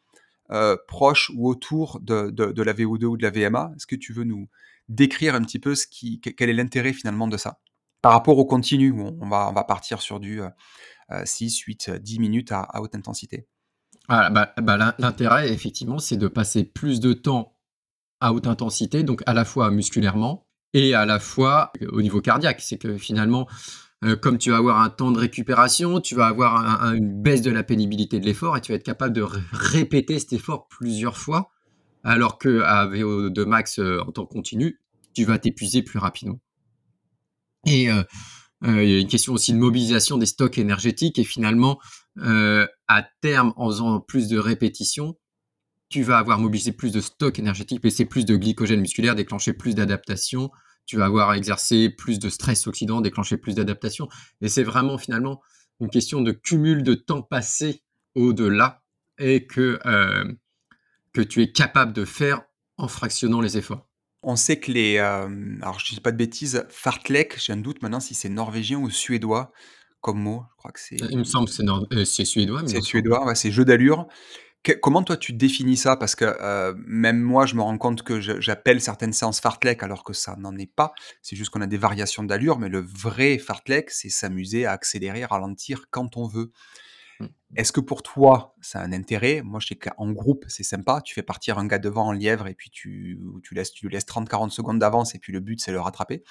euh, 0.52 0.78
proche 0.88 1.32
ou 1.36 1.50
autour 1.50 2.00
de, 2.00 2.32
la 2.62 2.74
VO2 2.74 3.06
ou 3.06 3.18
de 3.18 3.24
la 3.24 3.32
VMA. 3.32 3.74
Est-ce 3.76 3.88
que 3.88 3.96
tu 3.96 4.14
veux 4.14 4.24
nous 4.24 4.48
décrire 4.88 5.36
un 5.36 5.42
petit 5.42 5.60
peu 5.60 5.76
ce 5.76 5.86
quel 5.88 6.50
est 6.50 6.54
l'intérêt 6.54 6.94
finalement 6.94 7.28
de 7.28 7.38
ça? 7.38 7.60
Par 8.02 8.12
rapport 8.12 8.38
au 8.38 8.46
continu, 8.46 8.92
où 8.92 9.18
on 9.22 9.30
va, 9.30 9.64
partir 9.64 10.02
sur 10.02 10.20
du 10.20 10.42
6, 11.24 11.58
8, 11.60 11.92
10 11.92 12.20
minutes 12.20 12.52
à, 12.52 12.70
haute 12.82 12.96
intensité. 12.96 13.48
Bah, 14.10 14.30
bah, 14.58 14.96
l'intérêt, 15.00 15.52
effectivement, 15.52 16.00
c'est 16.00 16.18
de 16.18 16.28
passer 16.28 16.66
plus 16.66 17.00
de 17.00 17.14
temps 17.14 17.58
à 18.20 18.34
haute 18.34 18.48
intensité, 18.48 19.04
donc 19.04 19.24
à 19.26 19.34
la 19.34 19.46
fois 19.46 19.72
musculairement 19.72 20.48
et 20.74 20.94
à 20.94 21.06
la 21.06 21.20
fois 21.20 21.72
au 21.92 22.02
niveau 22.02 22.22
cardiaque. 22.22 22.62
C'est 22.62 22.78
que 22.78 22.98
finalement, 22.98 23.48
euh, 24.04 24.16
comme 24.16 24.38
tu 24.38 24.52
vas 24.52 24.58
avoir 24.58 24.82
un 24.82 24.90
temps 24.90 25.12
de 25.12 25.20
récupération, 25.20 26.02
tu 26.02 26.16
vas 26.16 26.28
avoir 26.28 26.94
une 26.94 27.22
baisse 27.22 27.42
de 27.42 27.52
la 27.52 27.64
pénibilité 27.64 28.20
de 28.20 28.26
l'effort 28.26 28.58
et 28.58 28.62
tu 28.62 28.72
vas 28.72 28.76
être 28.76 28.84
capable 28.84 29.14
de 29.14 29.26
répéter 29.52 30.20
cet 30.20 30.34
effort 30.34 30.68
plusieurs 30.68 31.18
fois, 31.18 31.52
alors 32.04 32.38
que 32.38 32.62
à 32.62 32.88
VO2 32.88 33.46
max 33.46 33.80
euh, 33.80 34.02
en 34.06 34.12
temps 34.12 34.26
continu, 34.26 34.80
tu 35.14 35.26
vas 35.26 35.38
t'épuiser 35.40 35.84
plus 35.84 36.00
rapidement. 36.00 36.40
Et 37.66 37.90
euh, 37.90 38.04
il 38.64 38.90
y 38.90 38.96
a 38.96 39.00
une 39.00 39.08
question 39.08 39.34
aussi 39.34 39.54
de 39.54 39.58
mobilisation 39.58 40.18
des 40.18 40.26
stocks 40.26 40.58
énergétiques 40.58 41.20
et 41.20 41.24
finalement, 41.24 41.80
à 42.18 43.04
terme, 43.22 43.54
en 43.58 43.68
faisant 43.68 44.00
plus 44.00 44.30
de 44.30 44.38
répétitions, 44.38 45.18
tu 45.90 46.02
vas 46.02 46.18
avoir 46.18 46.40
mobilisé 46.40 46.72
plus 46.72 46.92
de 46.92 47.02
stocks 47.02 47.38
énergétiques, 47.40 47.82
baisser 47.84 48.06
plus 48.06 48.26
de 48.26 48.36
glycogène 48.36 48.82
musculaire, 48.82 49.16
déclencher 49.16 49.54
plus 49.54 49.76
d'adaptation, 49.76 50.50
tu 50.86 50.98
vas 50.98 51.06
avoir 51.06 51.34
exercé 51.34 51.90
plus 51.90 52.20
de 52.20 52.30
stress 52.30 52.68
oxydant, 52.68 53.02
déclencher 53.02 53.38
plus 53.38 53.56
d'adaptation. 53.56 54.10
Et 54.42 54.50
c'est 54.50 54.64
vraiment 54.64 54.98
finalement 54.98 55.42
une 55.80 55.90
question 55.90 56.22
de 56.22 56.32
cumul 56.32 56.84
de 56.84 56.94
temps 56.94 57.22
passé 57.22 57.84
au-delà 58.16 58.84
et 59.18 59.46
que, 59.46 59.80
euh, 59.86 60.32
que 61.14 61.22
tu 61.22 61.42
es 61.42 61.52
capable 61.52 61.94
de 61.94 62.06
faire 62.06 62.42
en 62.78 62.88
fractionnant 62.88 63.42
les 63.42 63.58
efforts. 63.58 63.88
On 64.22 64.36
sait 64.36 64.60
que 64.60 64.72
les, 64.72 64.98
euh, 64.98 65.28
alors 65.62 65.80
je 65.80 65.94
dis 65.94 66.00
pas 66.00 66.12
de 66.12 66.18
bêtises, 66.18 66.66
fartlek, 66.70 67.40
j'ai 67.40 67.54
un 67.54 67.58
doute 67.58 67.82
maintenant 67.82 68.00
si 68.00 68.14
c'est 68.14 68.30
norvégien 68.30 68.80
ou 68.80 68.90
suédois 68.90 69.52
comme 70.00 70.20
mot. 70.20 70.44
Je 70.52 70.58
crois 70.58 70.72
que 70.72 70.80
c'est. 70.80 70.98
Il 71.10 71.18
me 71.18 71.24
semble 71.24 71.48
que 71.48 71.54
c'est, 72.06 72.22
euh, 72.22 72.26
suédois. 72.26 72.64
C'est 72.66 72.82
suédois, 72.82 73.26
ouais, 73.26 73.36
c'est 73.36 73.52
jeu 73.52 73.66
d'allure. 73.66 74.08
Comment 74.72 75.04
toi 75.04 75.18
tu 75.18 75.34
définis 75.34 75.78
ça? 75.78 75.98
Parce 75.98 76.16
que 76.16 76.26
euh, 76.26 76.74
même 76.86 77.20
moi, 77.20 77.46
je 77.46 77.56
me 77.56 77.62
rends 77.62 77.78
compte 77.78 78.04
que 78.04 78.20
j'appelle 78.20 78.82
certaines 78.82 79.14
séances 79.14 79.40
fartlek 79.40 79.84
alors 79.84 80.04
que 80.04 80.14
ça 80.14 80.36
n'en 80.38 80.56
est 80.58 80.72
pas. 80.74 80.94
C'est 81.22 81.36
juste 81.36 81.52
qu'on 81.52 81.62
a 81.62 81.68
des 81.68 81.78
variations 81.78 82.24
d'allure, 82.24 82.60
mais 82.60 82.70
le 82.70 82.80
vrai 82.80 83.38
fartlek, 83.38 83.92
c'est 83.92 84.10
s'amuser 84.10 84.66
à 84.66 84.72
accélérer, 84.72 85.26
ralentir 85.26 85.86
quand 85.92 86.18
on 86.18 86.28
veut. 86.28 86.52
Mmh. 87.20 87.26
Est-ce 87.58 87.72
que 87.72 87.82
pour 87.82 88.04
toi, 88.04 88.56
ça 88.62 88.80
a 88.80 88.84
un 88.84 88.94
intérêt? 88.94 89.42
Moi, 89.44 89.60
je 89.60 89.68
sais 89.68 89.76
qu'en 89.76 90.12
groupe, 90.12 90.46
c'est 90.48 90.64
sympa. 90.64 91.02
Tu 91.02 91.14
fais 91.14 91.24
partir 91.24 91.60
un 91.60 91.68
gars 91.68 91.78
devant 91.78 92.08
en 92.08 92.12
lièvre 92.14 92.48
et 92.48 92.56
puis 92.56 92.70
tu, 92.70 93.20
tu 93.44 93.54
laisses, 93.54 93.72
tu 93.74 93.90
laisses 93.90 94.06
30-40 94.06 94.50
secondes 94.50 94.80
d'avance 94.80 95.14
et 95.14 95.20
puis 95.20 95.34
le 95.34 95.42
but, 95.42 95.60
c'est 95.60 95.74
le 95.74 95.80
rattraper. 95.82 96.24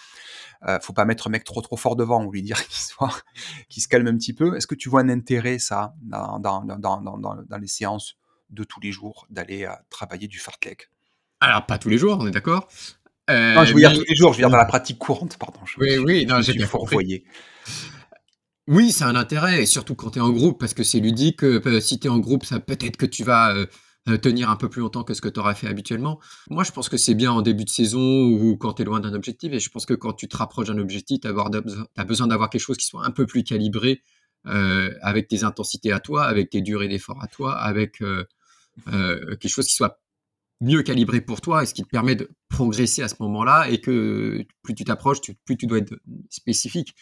Euh, 0.67 0.81
faut 0.81 0.95
pas 0.95 1.05
mettre 1.05 1.27
un 1.27 1.31
mec 1.31 1.45
trop 1.45 1.61
trop 1.61 1.77
fort 1.77 1.97
devant 1.97 2.25
ou 2.25 2.33
lui 2.33 2.43
dire 2.43 2.61
qu'il 2.67 2.83
soit, 2.83 3.13
se 3.69 3.89
calme 3.89 4.09
un 4.09 4.17
petit 4.17 4.33
peu. 4.33 4.57
Est-ce 4.57 4.67
que 4.67 4.75
tu 4.75 4.89
vois 4.89 5.03
un 5.03 5.11
intérêt, 5.11 5.59
ça, 5.59 5.95
dans, 6.01 6.39
dans, 6.41 6.65
dans, 6.65 7.01
dans 7.01 7.59
les 7.59 7.69
séances 7.69 8.17
de 8.53 8.65
tous 8.65 8.81
les 8.81 8.93
jours, 8.93 9.27
d'aller 9.31 9.65
euh, 9.65 9.73
travailler 9.91 10.29
du 10.29 10.39
fartlek 10.39 10.91
Alors, 11.41 11.67
pas 11.67 11.79
tous 11.79 11.89
les 11.89 11.99
jours, 11.99 12.19
on 12.21 12.27
est 12.27 12.33
d'accord 12.33 12.69
non, 13.29 13.65
je 13.65 13.73
veux 13.73 13.81
dire 13.81 13.95
tous 13.95 14.05
les 14.07 14.15
jours, 14.15 14.33
je 14.33 14.39
veux 14.39 14.43
dire 14.43 14.51
dans 14.51 14.59
la 14.59 14.67
pratique 14.67 14.99
courante, 14.99 15.39
pardon. 15.39 15.61
oui, 15.79 15.97
oui, 15.97 16.27
non, 16.27 16.43
j'ai 16.43 16.53
bien 16.53 16.67
compris. 16.67 17.25
Oui, 18.69 18.93
c'est 18.93 19.05
un 19.05 19.17
intérêt, 19.17 19.63
et 19.63 19.67
surtout 19.67 19.97
quand 19.97 20.11
tu 20.11 20.19
es 20.21 20.23
en 20.23 20.31
groupe, 20.31 20.61
parce 20.61 20.73
que 20.73 20.85
c'est 20.85 21.01
ludique. 21.01 21.43
Euh, 21.43 21.81
si 21.81 21.99
tu 21.99 22.07
es 22.07 22.11
en 22.11 22.21
groupe, 22.21 22.45
ça 22.45 22.61
peut-être 22.61 22.97
que 22.97 23.07
tu 23.07 23.25
vas 23.25 23.57
euh, 23.57 23.67
euh, 24.09 24.17
tenir 24.19 24.51
un 24.51 24.57
peu 24.57 24.69
plus 24.69 24.81
longtemps 24.81 25.03
que 25.03 25.15
ce 25.15 25.21
que 25.21 25.29
tu 25.29 25.41
aurais 25.41 25.57
fait 25.57 25.67
habituellement. 25.67 26.21
Moi, 26.49 26.63
je 26.63 26.71
pense 26.71 26.89
que 26.89 26.97
c'est 26.97 27.15
bien 27.15 27.33
en 27.33 27.43
début 27.43 27.65
de 27.65 27.71
saison 27.71 28.01
ou 28.01 28.57
quand 28.57 28.75
tu 28.75 28.83
es 28.83 28.85
loin 28.85 29.01
d'un 29.01 29.15
objectif, 29.15 29.53
et 29.53 29.59
je 29.59 29.69
pense 29.69 29.85
que 29.85 29.95
quand 29.95 30.13
tu 30.13 30.29
te 30.29 30.37
rapproches 30.37 30.69
d'un 30.69 30.79
objectif, 30.79 31.21
tu 31.23 31.29
as 31.29 32.05
besoin 32.05 32.29
d'avoir 32.29 32.51
quelque 32.51 32.61
chose 32.61 32.77
qui 32.77 32.87
soit 32.87 33.05
un 33.05 33.11
peu 33.11 33.27
plus 33.27 33.43
calibré 33.43 34.03
avec 34.45 35.29
tes 35.29 35.45
intensités 35.45 35.93
à 35.93 36.01
toi, 36.01 36.25
avec 36.25 36.51
tes 36.51 36.63
durées 36.63 36.89
d'effort 36.89 37.23
à 37.23 37.29
toi, 37.29 37.57
avec 37.57 38.01
quelque 38.87 39.49
chose 39.49 39.67
qui 39.67 39.75
soit 39.75 40.01
mieux 40.61 40.83
calibré 40.83 41.21
pour 41.21 41.41
toi 41.41 41.63
et 41.63 41.67
ce 41.67 41.75
qui 41.75 41.83
te 41.83 41.89
permet 41.89 42.15
de 42.15 42.31
progresser 42.49 43.03
à 43.03 43.09
ce 43.09 43.17
moment-là 43.21 43.69
et 43.69 43.81
que 43.81 44.45
plus 44.63 44.75
tu 44.75 44.85
t'approches, 44.85 45.21
plus 45.45 45.57
tu 45.57 45.67
dois 45.67 45.79
être 45.79 45.95
spécifique. 46.31 46.95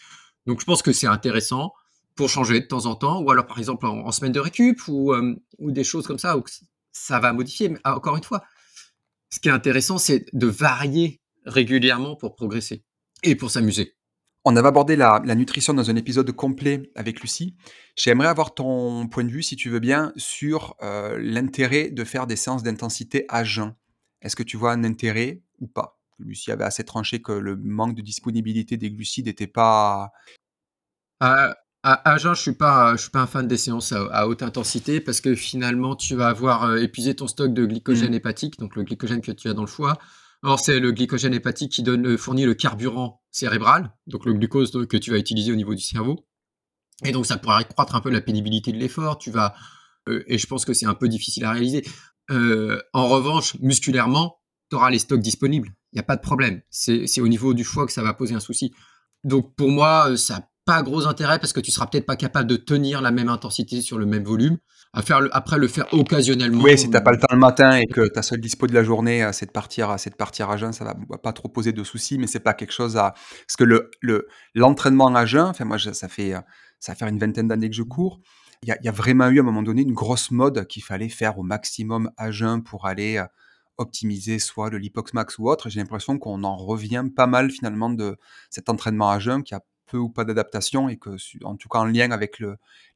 Donc 0.47 0.59
je 0.59 0.65
pense 0.65 0.81
que 0.81 0.91
c'est 0.91 1.07
intéressant 1.07 1.73
pour 2.15 2.29
changer 2.29 2.59
de 2.59 2.65
temps 2.65 2.87
en 2.87 2.95
temps, 2.95 3.21
ou 3.21 3.31
alors 3.31 3.45
par 3.45 3.59
exemple 3.59 3.85
en, 3.85 4.11
semaine 4.11 4.31
de 4.31 4.39
récup, 4.39 4.81
ou, 4.87 5.13
euh, 5.13 5.35
ou, 5.59 5.71
des 5.71 5.83
choses 5.83 6.05
comme 6.05 6.19
ça, 6.19 6.37
où 6.37 6.43
ça 6.91 7.19
va 7.19 7.31
modifier. 7.33 7.69
Mais 7.69 7.79
ah, 7.83 7.95
encore 7.95 8.17
une 8.17 8.23
fois, 8.23 8.43
ce 9.29 9.39
qui 9.39 9.47
est 9.47 9.51
intéressant, 9.51 9.97
c'est 9.97 10.25
de 10.33 10.47
varier 10.47 11.21
régulièrement 11.45 12.15
pour 12.15 12.35
progresser 12.35 12.83
et 13.23 13.35
pour 13.35 13.49
s'amuser. 13.49 13.95
On 14.43 14.55
avait 14.55 14.67
abordé 14.67 14.95
la, 14.95 15.21
nutrition 15.35 15.73
dans 15.73 15.91
un 15.91 15.95
épisode 15.95 16.31
complet 16.31 16.91
avec 16.95 17.21
Lucie. 17.21 17.55
J'aimerais 17.95 18.27
avoir 18.27 18.55
ton 18.55 19.07
point 19.07 19.23
de 19.23 19.29
vue, 19.29 19.43
si 19.43 19.55
tu 19.55 19.69
veux 19.69 19.79
bien, 19.79 20.13
sur 20.15 20.75
euh, 20.81 21.19
l'intérêt 21.21 21.89
de 21.89 22.03
faire 22.03 22.25
des 22.25 22.35
séances 22.35 22.63
d'intensité 22.63 23.25
à 23.29 23.43
jeun. 23.43 23.75
Est-ce 24.21 24.35
que 24.35 24.43
tu 24.43 24.57
vois 24.57 24.71
un 24.71 24.83
intérêt 24.83 25.43
ou 25.59 25.67
pas? 25.67 25.99
Lucie 26.17 26.51
avait 26.51 26.63
assez 26.63 26.83
tranché 26.83 27.21
que 27.21 27.31
le 27.31 27.55
manque 27.55 27.95
de 27.95 28.01
disponibilité 28.01 28.77
des 28.77 28.89
glucides 28.89 29.27
n'était 29.27 29.47
pas. 29.47 30.11
À, 31.19 31.53
à, 31.83 32.17
jeun, 32.17 32.33
je 32.33 32.41
suis 32.41 32.53
pas, 32.53 32.95
je 32.95 33.03
suis 33.03 33.11
pas 33.11 33.21
un 33.21 33.27
fan 33.27 33.47
des 33.47 33.57
séances 33.57 33.91
à, 33.91 34.27
haute 34.27 34.41
intensité 34.41 35.01
parce 35.01 35.21
que 35.21 35.35
finalement, 35.35 35.95
tu 35.95 36.15
vas 36.15 36.29
avoir 36.29 36.63
euh, 36.63 36.77
épuisé 36.77 37.15
ton 37.15 37.27
stock 37.27 37.53
de 37.53 37.65
glycogène 37.65 38.11
mmh. 38.11 38.15
hépatique, 38.15 38.59
donc 38.59 38.75
le 38.75 38.83
glycogène 38.83 39.21
que 39.21 39.31
tu 39.31 39.49
as 39.49 39.53
dans 39.53 39.61
le 39.61 39.67
foie. 39.67 39.99
Or, 40.43 40.59
c'est 40.59 40.79
le 40.79 40.91
glycogène 40.91 41.33
hépatique 41.33 41.71
qui 41.71 41.83
donne, 41.83 42.07
euh, 42.07 42.17
fournit 42.17 42.45
le 42.45 42.53
carburant 42.53 43.21
cérébral, 43.31 43.93
donc 44.07 44.25
le 44.25 44.33
glucose 44.33 44.71
que 44.87 44.97
tu 44.97 45.11
vas 45.11 45.17
utiliser 45.17 45.51
au 45.51 45.55
niveau 45.55 45.75
du 45.75 45.83
cerveau. 45.83 46.25
Et 47.03 47.11
donc, 47.11 47.25
ça 47.25 47.37
pourrait 47.37 47.61
accroître 47.61 47.95
un 47.95 48.01
peu 48.01 48.09
la 48.09 48.21
pénibilité 48.21 48.71
de 48.71 48.77
l'effort. 48.77 49.17
Tu 49.17 49.31
vas, 49.31 49.53
euh, 50.07 50.23
et 50.27 50.37
je 50.37 50.47
pense 50.47 50.65
que 50.65 50.73
c'est 50.73 50.85
un 50.85 50.93
peu 50.93 51.07
difficile 51.07 51.45
à 51.45 51.51
réaliser. 51.51 51.83
en 52.93 53.09
revanche, 53.09 53.57
musculairement, 53.59 54.41
tu 54.69 54.77
auras 54.77 54.89
les 54.89 54.99
stocks 54.99 55.19
disponibles. 55.19 55.75
Il 55.91 55.97
n'y 55.97 55.99
a 55.99 56.03
pas 56.03 56.15
de 56.15 56.21
problème. 56.21 56.61
C'est 56.69 57.19
au 57.19 57.27
niveau 57.27 57.53
du 57.53 57.65
foie 57.65 57.85
que 57.85 57.91
ça 57.91 58.03
va 58.03 58.13
poser 58.13 58.33
un 58.35 58.39
souci. 58.39 58.73
Donc 59.23 59.55
pour 59.55 59.69
moi, 59.69 60.11
euh, 60.11 60.17
ça 60.17 60.35
n'a 60.35 60.49
pas 60.65 60.81
gros 60.81 61.07
intérêt 61.07 61.39
parce 61.39 61.53
que 61.53 61.59
tu 61.59 61.71
seras 61.71 61.87
peut-être 61.87 62.05
pas 62.05 62.15
capable 62.15 62.49
de 62.49 62.55
tenir 62.55 63.01
la 63.01 63.11
même 63.11 63.29
intensité 63.29 63.81
sur 63.81 63.97
le 63.97 64.05
même 64.05 64.23
volume. 64.23 64.57
À 64.93 65.01
faire 65.01 65.21
après 65.31 65.57
le 65.57 65.69
faire 65.69 65.87
occasionnellement. 65.93 66.63
Oui, 66.63 66.77
si 66.77 66.85
tu 66.85 66.91
n'as 66.91 67.01
pas 67.01 67.11
le 67.11 67.17
temps 67.17 67.27
le 67.31 67.37
matin 67.37 67.77
et 67.77 67.87
que 67.87 68.07
ta 68.09 68.21
seule 68.21 68.41
dispo 68.41 68.67
de 68.67 68.73
la 68.73 68.83
journée, 68.83 69.29
c'est 69.31 69.45
de 69.45 69.51
partir, 69.51 69.95
c'est 69.97 70.09
de 70.09 70.15
partir 70.15 70.49
à 70.49 70.57
jeun, 70.57 70.73
ça 70.73 70.83
va, 70.83 70.95
va 71.09 71.17
pas 71.17 71.31
trop 71.31 71.47
poser 71.47 71.71
de 71.71 71.83
soucis, 71.83 72.17
mais 72.17 72.27
c'est 72.27 72.41
pas 72.41 72.53
quelque 72.53 72.73
chose 72.73 72.97
à 72.97 73.13
parce 73.47 73.55
que 73.57 73.63
le 73.63 74.27
l'entraînement 74.53 75.07
à 75.15 75.25
jeun, 75.25 75.45
enfin 75.45 75.63
moi 75.63 75.77
ça 75.79 76.09
fait 76.09 76.33
ça 76.81 76.95
faire 76.95 77.07
une 77.07 77.19
vingtaine 77.19 77.47
d'années 77.47 77.69
que 77.69 77.75
je 77.75 77.83
cours. 77.83 78.19
Il 78.63 78.69
y, 78.69 78.71
a, 78.71 78.77
y 78.83 78.89
a 78.89 78.91
vraiment 78.91 79.29
eu 79.29 79.39
à 79.39 79.41
un 79.41 79.45
moment 79.45 79.63
donné 79.63 79.81
une 79.81 79.93
grosse 79.93 80.29
mode 80.29 80.67
qu'il 80.67 80.83
fallait 80.83 81.09
faire 81.09 81.39
au 81.39 81.43
maximum 81.43 82.11
à 82.17 82.29
jeun 82.29 82.61
pour 82.61 82.85
aller 82.85 83.17
euh, 83.17 83.25
optimiser 83.77 84.37
soit 84.37 84.69
le 84.69 84.77
Lipox 84.77 85.13
Max 85.13 85.39
ou 85.39 85.49
autre. 85.49 85.69
J'ai 85.69 85.79
l'impression 85.79 86.19
qu'on 86.19 86.43
en 86.43 86.55
revient 86.55 87.05
pas 87.15 87.25
mal 87.25 87.49
finalement 87.49 87.89
de 87.89 88.17
cet 88.49 88.69
entraînement 88.69 89.09
à 89.09 89.17
jeun 89.17 89.41
qui 89.41 89.55
a 89.55 89.61
ou 89.97 90.09
pas 90.09 90.25
d'adaptation 90.25 90.89
et 90.89 90.97
que, 90.97 91.11
en 91.43 91.55
tout 91.55 91.69
cas 91.69 91.79
en 91.79 91.85
lien 91.85 92.11
avec 92.11 92.41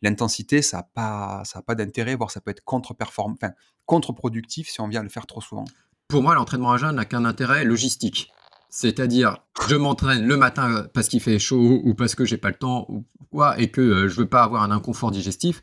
l'intensité, 0.02 0.62
ça 0.62 0.78
n'a 0.78 0.84
pas, 0.84 1.44
ça 1.46 1.62
pas 1.62 1.76
d'intérêt, 1.76 2.16
voire 2.16 2.32
ça 2.32 2.42
peut 2.42 2.52
être 2.52 2.64
contre 2.64 2.96
enfin, 3.02 3.52
contre-productif 3.86 4.70
si 4.70 4.82
on 4.82 4.88
vient 4.88 5.04
le 5.04 5.10
faire 5.10 5.26
trop 5.26 5.42
souvent. 5.42 5.66
Pour 6.08 6.22
moi, 6.22 6.36
l'entraînement 6.36 6.72
à 6.72 6.78
jeun 6.78 6.96
n'a 6.96 7.06
qu'un 7.06 7.26
intérêt 7.26 7.66
logistique. 7.66 8.32
C'est-à-dire, 8.70 9.38
je 9.70 9.76
m'entraîne 9.76 10.28
le 10.28 10.38
matin 10.38 10.86
parce 10.94 11.08
qu'il 11.08 11.22
fait 11.22 11.40
chaud 11.40 11.82
ou 11.84 11.96
parce 11.96 12.14
que 12.14 12.26
j'ai 12.26 12.38
pas 12.38 12.50
le 12.50 12.56
temps 12.56 12.86
ou 12.90 13.06
quoi, 13.32 13.60
et 13.60 13.72
que 13.72 13.82
euh, 13.82 14.08
je 14.10 14.16
veux 14.16 14.28
pas 14.28 14.44
avoir 14.44 14.64
un 14.64 14.72
inconfort 14.72 15.12
digestif 15.12 15.62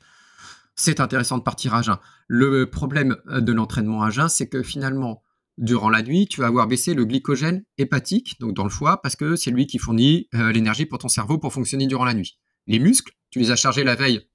c'est 0.75 1.01
intéressant 1.01 1.39
de 1.39 1.43
partir 1.43 1.75
à 1.75 1.83
jeun. 1.83 1.97
Le 2.29 2.67
problème 2.67 3.17
euh, 3.29 3.41
de 3.41 3.53
l'entraînement 3.53 4.03
à 4.03 4.11
jeun, 4.11 4.29
c'est 4.29 4.49
que 4.49 4.63
finalement, 4.63 5.22
durant 5.59 5.91
la 5.91 6.03
nuit, 6.03 6.27
tu 6.27 6.41
vas 6.41 6.47
avoir 6.47 6.67
baissé 6.67 6.95
le 6.95 7.05
glycogène 7.05 7.65
hépatique, 7.79 8.39
donc 8.41 8.55
dans 8.55 8.65
le 8.65 8.71
foie, 8.71 9.03
parce 9.03 9.17
que 9.17 9.37
c'est 9.37 9.51
lui 9.51 9.67
qui 9.67 9.79
fournit 9.79 10.29
euh, 10.35 10.53
l'énergie 10.53 10.87
pour 10.87 10.99
ton 10.99 11.09
cerveau 11.09 11.39
pour 11.39 11.53
fonctionner 11.53 11.87
durant 11.87 12.05
la 12.05 12.15
nuit. 12.15 12.39
Les 12.67 12.79
muscles, 12.79 13.13
tu 13.31 13.39
les 13.39 13.51
as 13.51 13.57
chargés 13.57 13.85
la 13.85 13.95
veille 13.95 14.29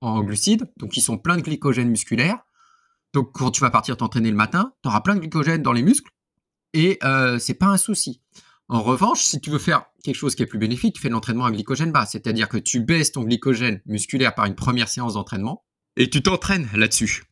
en 0.00 0.22
glucides, 0.22 0.70
donc 0.76 0.96
ils 0.96 1.02
sont 1.02 1.18
pleins 1.18 1.36
de 1.36 1.42
glycogène 1.42 1.88
musculaire. 1.88 2.38
Donc 3.12 3.32
quand 3.32 3.50
tu 3.50 3.60
vas 3.60 3.70
partir 3.70 3.96
t'entraîner 3.96 4.30
le 4.30 4.36
matin, 4.36 4.72
tu 4.82 4.88
auras 4.88 5.00
plein 5.00 5.14
de 5.14 5.20
glycogène 5.20 5.62
dans 5.62 5.72
les 5.72 5.82
muscles 5.82 6.10
et 6.72 6.98
euh, 7.02 7.38
c'est 7.38 7.54
pas 7.54 7.66
un 7.66 7.76
souci. 7.76 8.22
En 8.68 8.82
revanche, 8.82 9.24
si 9.24 9.40
tu 9.40 9.50
veux 9.50 9.58
faire 9.58 9.86
quelque 10.04 10.14
chose 10.14 10.36
qui 10.36 10.44
est 10.44 10.46
plus 10.46 10.58
bénéfique, 10.58 10.94
tu 10.94 11.02
fais 11.02 11.08
l'entraînement 11.08 11.44
à 11.44 11.50
glycogène 11.50 11.90
bas, 11.90 12.06
c'est-à-dire 12.06 12.48
que 12.48 12.56
tu 12.56 12.80
baisses 12.80 13.12
ton 13.12 13.24
glycogène 13.24 13.82
musculaire 13.84 14.34
par 14.34 14.46
une 14.46 14.54
première 14.54 14.88
séance 14.88 15.14
d'entraînement 15.14 15.64
et 15.96 16.08
tu 16.08 16.22
t'entraînes 16.22 16.68
là-dessus. 16.74 17.24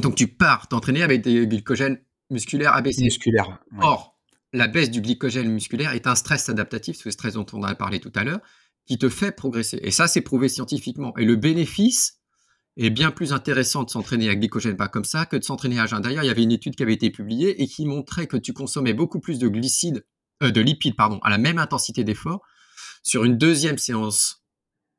Donc 0.00 0.14
tu 0.14 0.28
pars 0.28 0.68
t'entraîner 0.68 1.02
avec 1.02 1.22
des 1.22 1.46
glycogènes 1.46 1.98
musculaires 2.30 2.74
abaissés. 2.74 3.04
Musculaires. 3.04 3.58
Or, 3.80 4.18
la 4.52 4.68
baisse 4.68 4.90
du 4.90 5.00
glycogène 5.00 5.50
musculaire 5.50 5.92
est 5.92 6.06
un 6.06 6.14
stress 6.14 6.48
adaptatif, 6.48 6.96
ce 6.96 7.10
stress 7.10 7.34
dont 7.34 7.46
on 7.52 7.62
a 7.62 7.74
parlé 7.74 8.00
tout 8.00 8.12
à 8.14 8.24
l'heure, 8.24 8.40
qui 8.86 8.98
te 8.98 9.08
fait 9.08 9.32
progresser. 9.32 9.78
Et 9.82 9.90
ça, 9.90 10.08
c'est 10.08 10.20
prouvé 10.20 10.48
scientifiquement. 10.48 11.16
Et 11.16 11.24
le 11.24 11.36
bénéfice 11.36 12.20
est 12.76 12.90
bien 12.90 13.10
plus 13.10 13.32
intéressant 13.32 13.84
de 13.84 13.90
s'entraîner 13.90 14.28
à 14.28 14.34
glycogène 14.34 14.76
pas 14.76 14.88
comme 14.88 15.04
ça 15.04 15.26
que 15.26 15.36
de 15.36 15.42
s'entraîner 15.42 15.80
à 15.80 15.86
jeun. 15.86 16.00
D'ailleurs, 16.00 16.24
il 16.24 16.28
y 16.28 16.30
avait 16.30 16.42
une 16.42 16.52
étude 16.52 16.76
qui 16.76 16.82
avait 16.82 16.94
été 16.94 17.10
publiée 17.10 17.62
et 17.62 17.66
qui 17.66 17.86
montrait 17.86 18.26
que 18.26 18.36
tu 18.36 18.52
consommais 18.52 18.92
beaucoup 18.92 19.18
plus 19.18 19.38
de 19.38 19.48
glucides, 19.48 20.04
euh, 20.42 20.50
de 20.50 20.60
lipides, 20.60 20.96
pardon, 20.96 21.18
à 21.22 21.30
la 21.30 21.38
même 21.38 21.58
intensité 21.58 22.04
d'effort 22.04 22.42
sur 23.02 23.24
une 23.24 23.38
deuxième 23.38 23.78
séance 23.78 24.44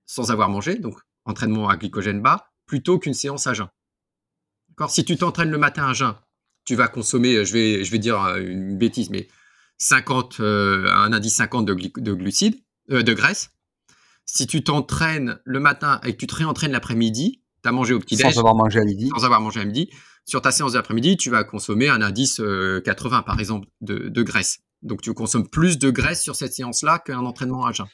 sans 0.06 0.32
avoir 0.32 0.50
mangé, 0.50 0.80
donc 0.80 1.00
entraînement 1.26 1.68
à 1.68 1.78
glycogène 1.78 2.22
bas, 2.22 2.52
plutôt 2.66 2.98
qu'une 2.98 3.14
séance 3.14 3.46
à 3.48 3.54
jeun. 3.54 3.68
Si 4.88 5.04
tu 5.06 5.18
t'entraînes 5.18 5.52
le 5.52 5.58
matin 5.58 5.88
à 5.88 5.94
jeun, 5.94 6.16
tu 6.68 6.76
vas 6.76 6.90
consommer, 6.90 7.46
je 7.46 7.54
vais, 7.54 7.84
je 7.86 7.92
vais 7.92 7.98
dire 7.98 8.22
euh, 8.22 8.42
une 8.42 8.78
bêtise, 8.78 9.10
mais 9.10 9.30
50, 9.78 10.42
euh, 10.42 10.86
un 10.92 11.14
indice 11.14 11.36
50 11.36 11.66
de, 11.66 11.74
de 11.74 12.14
glucides, 12.14 12.60
euh, 12.92 13.04
de 13.04 13.14
graisse. 13.14 13.52
Si 14.26 14.48
tu 14.48 14.62
t'entraînes 14.62 15.40
le 15.46 15.62
matin 15.62 16.02
et 16.04 16.12
que 16.12 16.18
tu 16.18 16.28
te 16.28 16.36
réentraînes 16.36 16.74
l'après-midi, 16.74 17.42
tu 17.64 17.70
as 17.70 17.72
mangé 17.72 17.94
au 17.94 18.00
petit-déj. 18.00 18.34
Sans 18.34 18.40
avoir 18.40 18.54
mangé 18.54 18.80
à 18.80 18.84
midi. 18.84 19.10
Sans 19.16 19.24
avoir 19.24 19.40
mangé 19.40 19.62
à 19.62 19.66
midi. 19.66 19.90
Sur 20.26 20.42
ta 20.42 20.52
séance 20.52 20.74
d'après-midi, 20.74 21.16
tu 21.16 21.30
vas 21.30 21.46
consommer 21.46 21.88
un 21.88 22.02
indice 22.02 22.42
80, 22.84 23.22
par 23.22 23.40
exemple, 23.40 23.70
de, 23.80 24.10
de, 24.10 24.24
graisse. 24.24 24.60
Donc, 24.82 25.02
tu 25.02 25.14
consommes 25.14 25.48
plus 25.48 25.80
de 25.80 25.90
graisse 25.90 26.22
sur 26.22 26.36
cette 26.36 26.54
séance-là 26.54 27.00
qu'un 27.00 27.20
entraînement 27.20 27.66
à 27.66 27.72
jeun. 27.72 27.88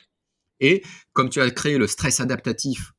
Et 0.60 0.82
comme 1.14 1.30
tu 1.30 1.42
as 1.42 1.52
créé 1.52 1.78
le 1.78 1.86
stress 1.86 2.22
adaptatif 2.22 2.94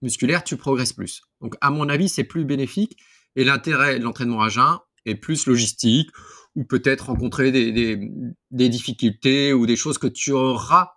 musculaire, 0.00 0.42
tu 0.44 0.56
progresses 0.56 0.94
plus. 0.94 1.20
Donc, 1.42 1.56
à 1.60 1.70
mon 1.70 1.90
avis, 1.90 2.08
c'est 2.08 2.24
plus 2.24 2.46
bénéfique. 2.46 2.96
Et 3.36 3.44
l'intérêt 3.44 3.98
de 3.98 4.04
l'entraînement 4.04 4.40
à 4.40 4.48
jeun 4.48 4.78
est 5.06 5.14
plus 5.14 5.46
logistique 5.46 6.10
ou 6.56 6.64
peut-être 6.64 7.06
rencontrer 7.06 7.52
des, 7.52 8.68
difficultés 8.68 9.52
ou 9.52 9.66
des 9.66 9.76
choses 9.76 9.98
que 9.98 10.06
tu 10.06 10.32
auras 10.32 10.92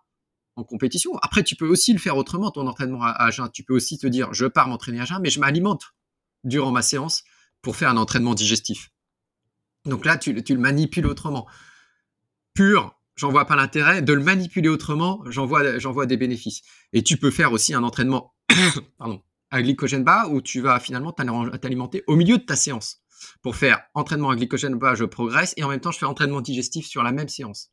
en 0.56 0.64
compétition. 0.64 1.18
Après, 1.22 1.44
tu 1.44 1.56
peux 1.56 1.68
aussi 1.68 1.94
le 1.94 2.00
faire 2.00 2.18
autrement, 2.18 2.52
ton 2.52 2.68
entraînement 2.68 3.02
à, 3.02 3.32
jeun. 3.32 3.50
Tu 3.52 3.64
peux 3.64 3.74
aussi 3.74 3.98
te 3.98 4.08
dire, 4.08 4.34
je 4.34 4.46
pars 4.46 4.68
m'entraîner 4.68 5.00
à 5.00 5.06
jeun, 5.06 5.20
mais 5.22 5.30
je 5.30 5.40
m'alimente 5.40 5.94
durant 6.44 6.72
ma 6.72 6.82
séance 6.82 7.24
pour 7.62 7.76
faire 7.76 7.90
un 7.90 7.98
entraînement 7.98 8.34
digestif. 8.34 8.92
Donc 9.86 10.06
là, 10.06 10.18
tu, 10.18 10.34
le 10.34 10.58
manipules 10.58 11.08
autrement. 11.08 11.48
pur, 12.54 12.96
j'en 13.16 13.30
vois 13.30 13.46
pas 13.46 13.56
l'intérêt. 13.56 14.02
De 14.02 14.14
le 14.14 14.24
manipuler 14.24 14.70
autrement, 14.70 15.24
j'en 15.28 15.46
vois, 15.46 16.06
des 16.06 16.18
bénéfices. 16.18 16.62
Et 16.94 17.04
tu 17.04 17.18
peux 17.18 17.32
faire 17.32 17.52
aussi 17.52 17.74
un 17.74 17.84
entraînement 17.84 18.34
à 19.52 19.62
glycogène 19.62 20.04
bas 20.04 20.28
où 20.30 20.42
tu 20.42 20.62
vas 20.62 20.80
finalement 20.80 21.12
t'alimenter 21.12 22.04
au 22.08 22.16
milieu 22.16 22.38
de 22.38 22.44
ta 22.44 22.56
séance 22.56 23.03
pour 23.42 23.56
faire 23.56 23.82
entraînement 23.94 24.30
à 24.30 24.36
glycogène 24.36 24.76
bas, 24.76 24.96
je 24.96 25.06
progresse 25.06 25.54
et 25.58 25.64
en 25.64 25.70
même 25.70 25.80
temps 25.80 25.92
je 25.92 26.00
fais 26.00 26.06
entraînement 26.06 26.42
digestif 26.42 26.86
sur 26.86 27.04
la 27.04 27.12
même 27.12 27.30
séance. 27.30 27.72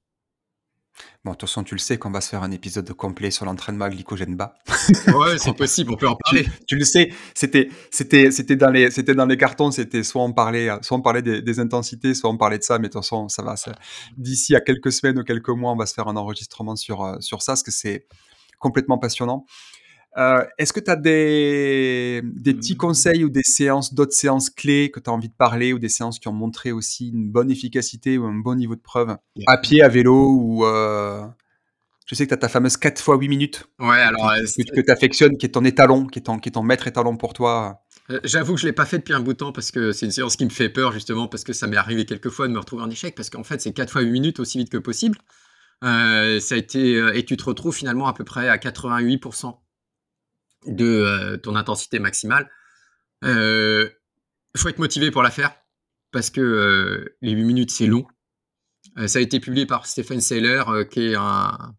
Bon, 1.25 1.33
de 1.33 1.37
toute 1.37 1.49
façon, 1.49 1.65
tu 1.65 1.75
le 1.75 1.79
sais 1.79 1.99
qu'on 1.99 2.11
va 2.11 2.21
se 2.21 2.29
faire 2.29 2.43
un 2.43 2.51
épisode 2.51 2.91
complet 2.93 3.31
sur 3.31 3.45
l'entraînement 3.45 3.87
à 3.87 3.91
glycogène 3.91 4.37
bas. 4.37 4.55
ouais, 5.15 5.39
c'est 5.39 5.55
possible, 5.55 5.93
on 5.93 5.97
peut 5.97 6.09
en 6.09 6.17
parler. 6.17 6.47
Tu, 6.67 6.77
le 6.77 6.85
sais, 6.85 7.11
c'était, 7.35 7.69
c'était, 7.91 8.31
c'était 8.31 8.57
dans 8.57 8.71
les, 8.71 8.91
c'était 8.91 9.15
dans 9.15 9.27
les 9.27 9.37
cartons, 9.37 9.71
c'était 9.71 10.03
soit 10.03 10.23
on 10.23 10.33
parlait, 10.33 10.69
soit 10.83 10.97
on 10.97 11.03
parlait 11.03 11.23
des, 11.23 11.61
intensités, 11.61 12.15
soit 12.15 12.31
on 12.31 12.37
parlait 12.37 12.59
de 12.59 12.63
ça, 12.63 12.79
mais 12.79 12.89
de 12.89 12.93
toute 12.93 13.03
façon, 13.03 13.29
ça 13.29 13.43
va, 13.43 13.55
d'ici 14.17 14.55
à 14.57 14.61
quelques 14.61 14.93
semaines 14.93 15.19
ou 15.19 15.25
quelques 15.25 15.51
mois, 15.51 15.73
on 15.73 15.77
va 15.77 15.87
se 15.87 15.95
faire 15.95 16.09
un 16.09 16.17
enregistrement 16.17 16.77
sur, 16.77 17.03
euh, 17.03 17.17
sur 17.21 17.43
ça, 17.43 17.53
parce 17.53 17.63
que 17.63 17.71
c'est 17.71 18.07
complètement 18.59 18.99
passionnant. 18.99 19.47
Euh, 20.17 20.45
est-ce 20.59 20.73
que 20.73 20.81
tu 20.81 20.91
as 20.91 20.97
des, 20.97 22.21
des 22.25 22.55
petits 22.55 22.75
mmh. 22.75 22.79
conseils 22.79 23.25
ou 23.25 23.31
des 23.31 23.45
séances, 23.45 23.95
d'autres 23.95 24.13
séances 24.13 24.51
clés 24.51 24.91
que 24.91 24.99
tu 24.99 25.09
as 25.09 25.13
envie 25.13 25.29
de 25.29 25.35
parler 25.35 25.73
ou 25.73 25.79
des 25.79 25.89
séances 25.89 26.19
qui 26.19 26.27
ont 26.27 26.33
montré 26.33 26.73
aussi 26.73 27.11
une 27.11 27.31
bonne 27.31 27.51
efficacité 27.51 28.19
ou 28.19 28.25
un 28.25 28.35
bon 28.35 28.57
niveau 28.57 28.75
de 28.75 28.81
preuve 28.81 29.17
à 29.47 29.59
pied, 29.59 29.83
à 29.83 29.89
vélo 29.89 30.33
ou 30.33 30.65
euh, 30.65 31.25
je 32.07 32.17
sais 32.17 32.25
que 32.25 32.31
tu 32.31 32.35
as 32.35 32.39
ta 32.39 32.49
fameuse 32.49 32.77
4 32.77 33.01
fois 33.01 33.17
8 33.17 33.29
minutes 33.29 33.69
ouais, 33.79 34.01
alors, 34.01 34.33
que, 34.33 34.75
que 34.75 34.81
tu 34.81 34.91
affectionnes, 34.91 35.39
qui 35.39 35.47
est 35.47 35.51
ton 35.51 35.65
étalon, 35.65 36.07
qui 36.07 36.19
est 36.19 36.23
ton, 36.23 36.41
qui 36.41 36.49
est 36.49 36.53
ton 36.53 36.65
maître 36.65 36.89
étalon 36.89 37.17
pour 37.17 37.33
toi. 37.33 37.85
Euh, 38.11 38.19
j'avoue 38.25 38.55
que 38.55 38.61
je 38.61 38.67
ne 38.67 38.71
l'ai 38.71 38.75
pas 38.75 38.87
fait 38.87 38.99
depuis 38.99 39.15
un 39.15 39.21
bout 39.21 39.35
de 39.35 39.39
temps 39.39 39.53
parce 39.53 39.71
que 39.71 39.93
c'est 39.93 40.07
une 40.07 40.13
séance 40.13 40.35
qui 40.35 40.45
me 40.45 40.51
fait 40.51 40.71
peur 40.71 40.91
justement 40.91 41.29
parce 41.29 41.45
que 41.45 41.53
ça 41.53 41.69
m'est 41.69 41.77
arrivé 41.77 42.05
quelques 42.05 42.31
fois 42.31 42.49
de 42.49 42.53
me 42.53 42.59
retrouver 42.59 42.83
en 42.83 42.91
échec 42.91 43.15
parce 43.15 43.31
qu'en 43.31 43.45
fait 43.45 43.61
c'est 43.61 43.73
4 43.73 43.89
fois 43.93 44.03
8 44.03 44.11
minutes 44.11 44.41
aussi 44.41 44.59
vite 44.59 44.71
que 44.71 44.79
possible. 44.79 45.19
ça 45.83 45.87
a 45.87 46.57
été, 46.57 46.97
et 47.15 47.25
tu 47.25 47.37
te 47.37 47.45
retrouves 47.45 47.77
finalement 47.77 48.09
à 48.09 48.13
peu 48.13 48.25
près 48.25 48.49
à 48.49 48.57
88% 48.57 49.55
de 50.67 50.85
euh, 50.85 51.37
ton 51.37 51.57
intensité 51.57 51.99
maximale. 51.99 52.51
Il 53.23 53.29
euh, 53.29 53.89
faut 54.57 54.69
être 54.69 54.79
motivé 54.79 55.11
pour 55.11 55.23
la 55.23 55.31
faire 55.31 55.55
parce 56.13 56.31
que 56.31 56.41
euh, 56.41 57.17
les 57.21 57.33
8 57.33 57.45
minutes, 57.45 57.71
c'est 57.71 57.87
long. 57.87 58.07
ça 59.07 59.19
a 59.19 59.23
été 59.23 59.41
publié 59.41 59.67
par 59.67 59.87
Stephen 59.87 60.21
Saylor, 60.21 60.89
qui 60.89 61.09
est 61.09 61.15
un, 61.15 61.75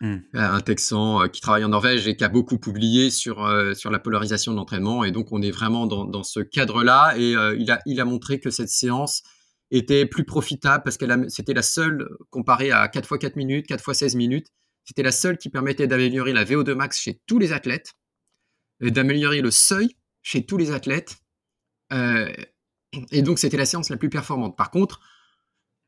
hmm. 0.00 0.18
un 0.34 0.60
Texan 0.60 1.28
qui 1.28 1.40
travaille 1.40 1.64
en 1.64 1.68
Norvège 1.68 2.08
et 2.08 2.16
qui 2.16 2.24
a 2.24 2.28
beaucoup 2.28 2.58
publié 2.58 3.10
sur, 3.10 3.48
sur 3.76 3.90
la 3.90 3.98
polarisation 3.98 4.52
de 4.52 4.56
l'entraînement. 4.56 5.04
Et 5.04 5.12
donc, 5.12 5.30
on 5.30 5.42
est 5.42 5.50
vraiment 5.50 5.86
dans, 5.86 6.04
dans 6.04 6.24
ce 6.24 6.40
cadre-là. 6.40 7.14
Et 7.16 7.32
il, 7.58 7.70
a, 7.70 7.80
il 7.86 8.00
a 8.00 8.04
montré 8.04 8.40
que 8.40 8.50
cette 8.50 8.70
séance 8.70 9.22
était 9.70 10.06
plus 10.06 10.24
profitable 10.24 10.82
parce 10.82 10.96
qu'elle 10.96 11.26
c'était 11.28 11.54
la 11.54 11.62
seule, 11.62 12.08
comparée 12.30 12.72
à 12.72 12.88
4 12.88 13.04
x 13.04 13.18
4 13.20 13.36
minutes, 13.36 13.66
4 13.66 13.88
x 13.88 13.98
16 13.98 14.14
minutes, 14.16 14.48
c'était 14.84 15.02
la 15.02 15.12
seule 15.12 15.36
qui 15.36 15.50
permettait 15.50 15.86
d'améliorer 15.86 16.32
la 16.32 16.44
VO2 16.44 16.72
max 16.72 16.98
chez 16.98 17.20
tous 17.26 17.38
les 17.38 17.52
athlètes 17.52 17.92
d'améliorer 18.80 19.40
le 19.40 19.50
seuil 19.50 19.96
chez 20.22 20.44
tous 20.46 20.56
les 20.56 20.70
athlètes. 20.70 21.16
Euh, 21.92 22.32
et 23.10 23.22
donc, 23.22 23.38
c'était 23.38 23.56
la 23.56 23.66
séance 23.66 23.90
la 23.90 23.96
plus 23.96 24.10
performante. 24.10 24.56
Par 24.56 24.70
contre, 24.70 25.00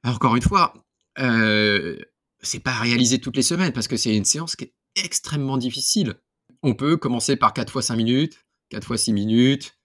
encore 0.04 0.36
une 0.36 0.42
fois, 0.42 0.74
euh, 1.18 1.98
c'est 2.40 2.60
pas 2.60 2.72
réalisé 2.72 3.20
toutes 3.20 3.36
les 3.36 3.42
semaines 3.42 3.72
parce 3.72 3.88
que 3.88 3.96
c'est 3.96 4.16
une 4.16 4.24
séance 4.24 4.56
qui 4.56 4.64
est 4.64 4.74
extrêmement 4.96 5.58
difficile. 5.58 6.14
On 6.62 6.74
peut 6.74 6.96
commencer 6.96 7.36
par 7.36 7.52
4 7.52 7.70
fois 7.70 7.82
5 7.82 7.96
minutes, 7.96 8.44
4 8.70 8.84
fois 8.84 8.98
6 8.98 9.12
minutes, 9.12 9.78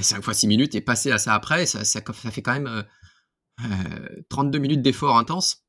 5 0.00 0.18
euh, 0.18 0.22
fois 0.22 0.34
6 0.34 0.46
minutes 0.46 0.74
et 0.74 0.80
passer 0.80 1.10
à 1.10 1.18
ça 1.18 1.34
après. 1.34 1.66
Ça, 1.66 1.84
ça, 1.84 2.00
fait 2.30 2.42
quand 2.42 2.52
même 2.52 2.84
32 4.28 4.58
euh, 4.58 4.60
minutes 4.60 4.82
d'effort 4.82 5.18
intense. 5.18 5.64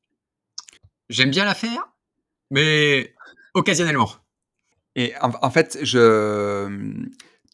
J'aime 1.08 1.30
bien 1.30 1.44
la 1.44 1.54
faire, 1.54 1.92
mais 2.50 3.14
occasionnellement. 3.54 4.10
Et 4.94 5.14
en, 5.20 5.50
fait, 5.50 5.78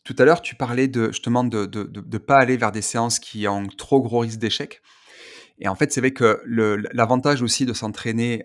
tout 0.05 0.17
à 0.19 0.25
l'heure, 0.25 0.43
tu 0.43 0.55
parlais 0.57 0.89
de, 0.89 1.09
justement 1.09 1.45
de 1.45 1.61
ne 1.61 1.85
de, 1.85 2.19
pas 2.19 2.37
aller 2.37 2.57
vers 2.57 2.73
des 2.73 2.83
séances 2.83 3.19
qui 3.19 3.47
ont 3.47 3.67
trop 3.67 4.01
gros 4.01 4.21
risque 4.21 4.39
d'échec. 4.39 4.83
Et 5.61 5.69
en 5.69 5.75
fait, 5.75 5.93
c'est 5.93 6.01
vrai 6.01 6.13
que 6.13 6.43
l'avantage 6.93 7.43
aussi 7.43 7.65
de 7.65 7.73
s'entraîner 7.73 8.43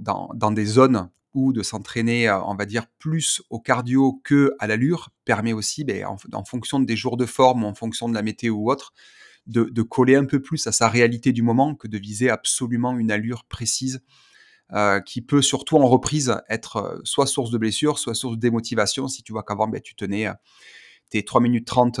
dans, 0.00 0.50
des 0.50 0.66
zones 0.66 1.10
ou 1.32 1.52
de 1.52 1.62
s'entraîner, 1.62 2.28
euh, 2.28 2.40
on 2.44 2.54
va 2.54 2.64
dire, 2.64 2.86
plus 3.00 3.42
au 3.50 3.58
cardio 3.58 4.20
que 4.22 4.54
à 4.60 4.68
l'allure, 4.68 5.10
permet 5.24 5.52
aussi, 5.52 5.82
ben, 5.82 6.06
en, 6.06 6.16
en, 6.32 6.44
fonction 6.44 6.78
des 6.78 6.94
jours 6.94 7.16
de 7.16 7.26
forme 7.26 7.64
en 7.64 7.74
fonction 7.74 8.08
de 8.08 8.14
la 8.14 8.22
météo 8.22 8.54
ou 8.54 8.70
autre, 8.70 8.92
de, 9.46 9.82
coller 9.82 10.16
un 10.16 10.24
peu 10.24 10.40
plus 10.40 10.66
à 10.66 10.72
sa 10.72 10.88
réalité 10.88 11.32
du 11.32 11.42
moment 11.42 11.74
que 11.74 11.88
de 11.88 11.98
viser 11.98 12.30
absolument 12.30 12.96
une 12.96 13.10
allure 13.10 13.44
précise 13.44 14.02
euh, 14.72 15.00
qui 15.00 15.20
peut 15.20 15.42
surtout 15.42 15.76
en 15.76 15.86
reprise 15.86 16.34
être 16.48 16.76
euh, 16.76 16.98
soit 17.04 17.26
source 17.26 17.50
de 17.50 17.58
blessure, 17.58 17.98
soit 17.98 18.14
source 18.14 18.36
de 18.36 18.40
démotivation. 18.40 19.08
Si 19.08 19.22
tu 19.22 19.32
vois 19.32 19.42
qu'avant, 19.42 19.68
ben, 19.68 19.80
tu 19.80 19.94
tenais 19.94 20.26
euh, 20.26 20.32
tes 21.10 21.22
3 21.22 21.42
minutes 21.42 21.66
30 21.66 22.00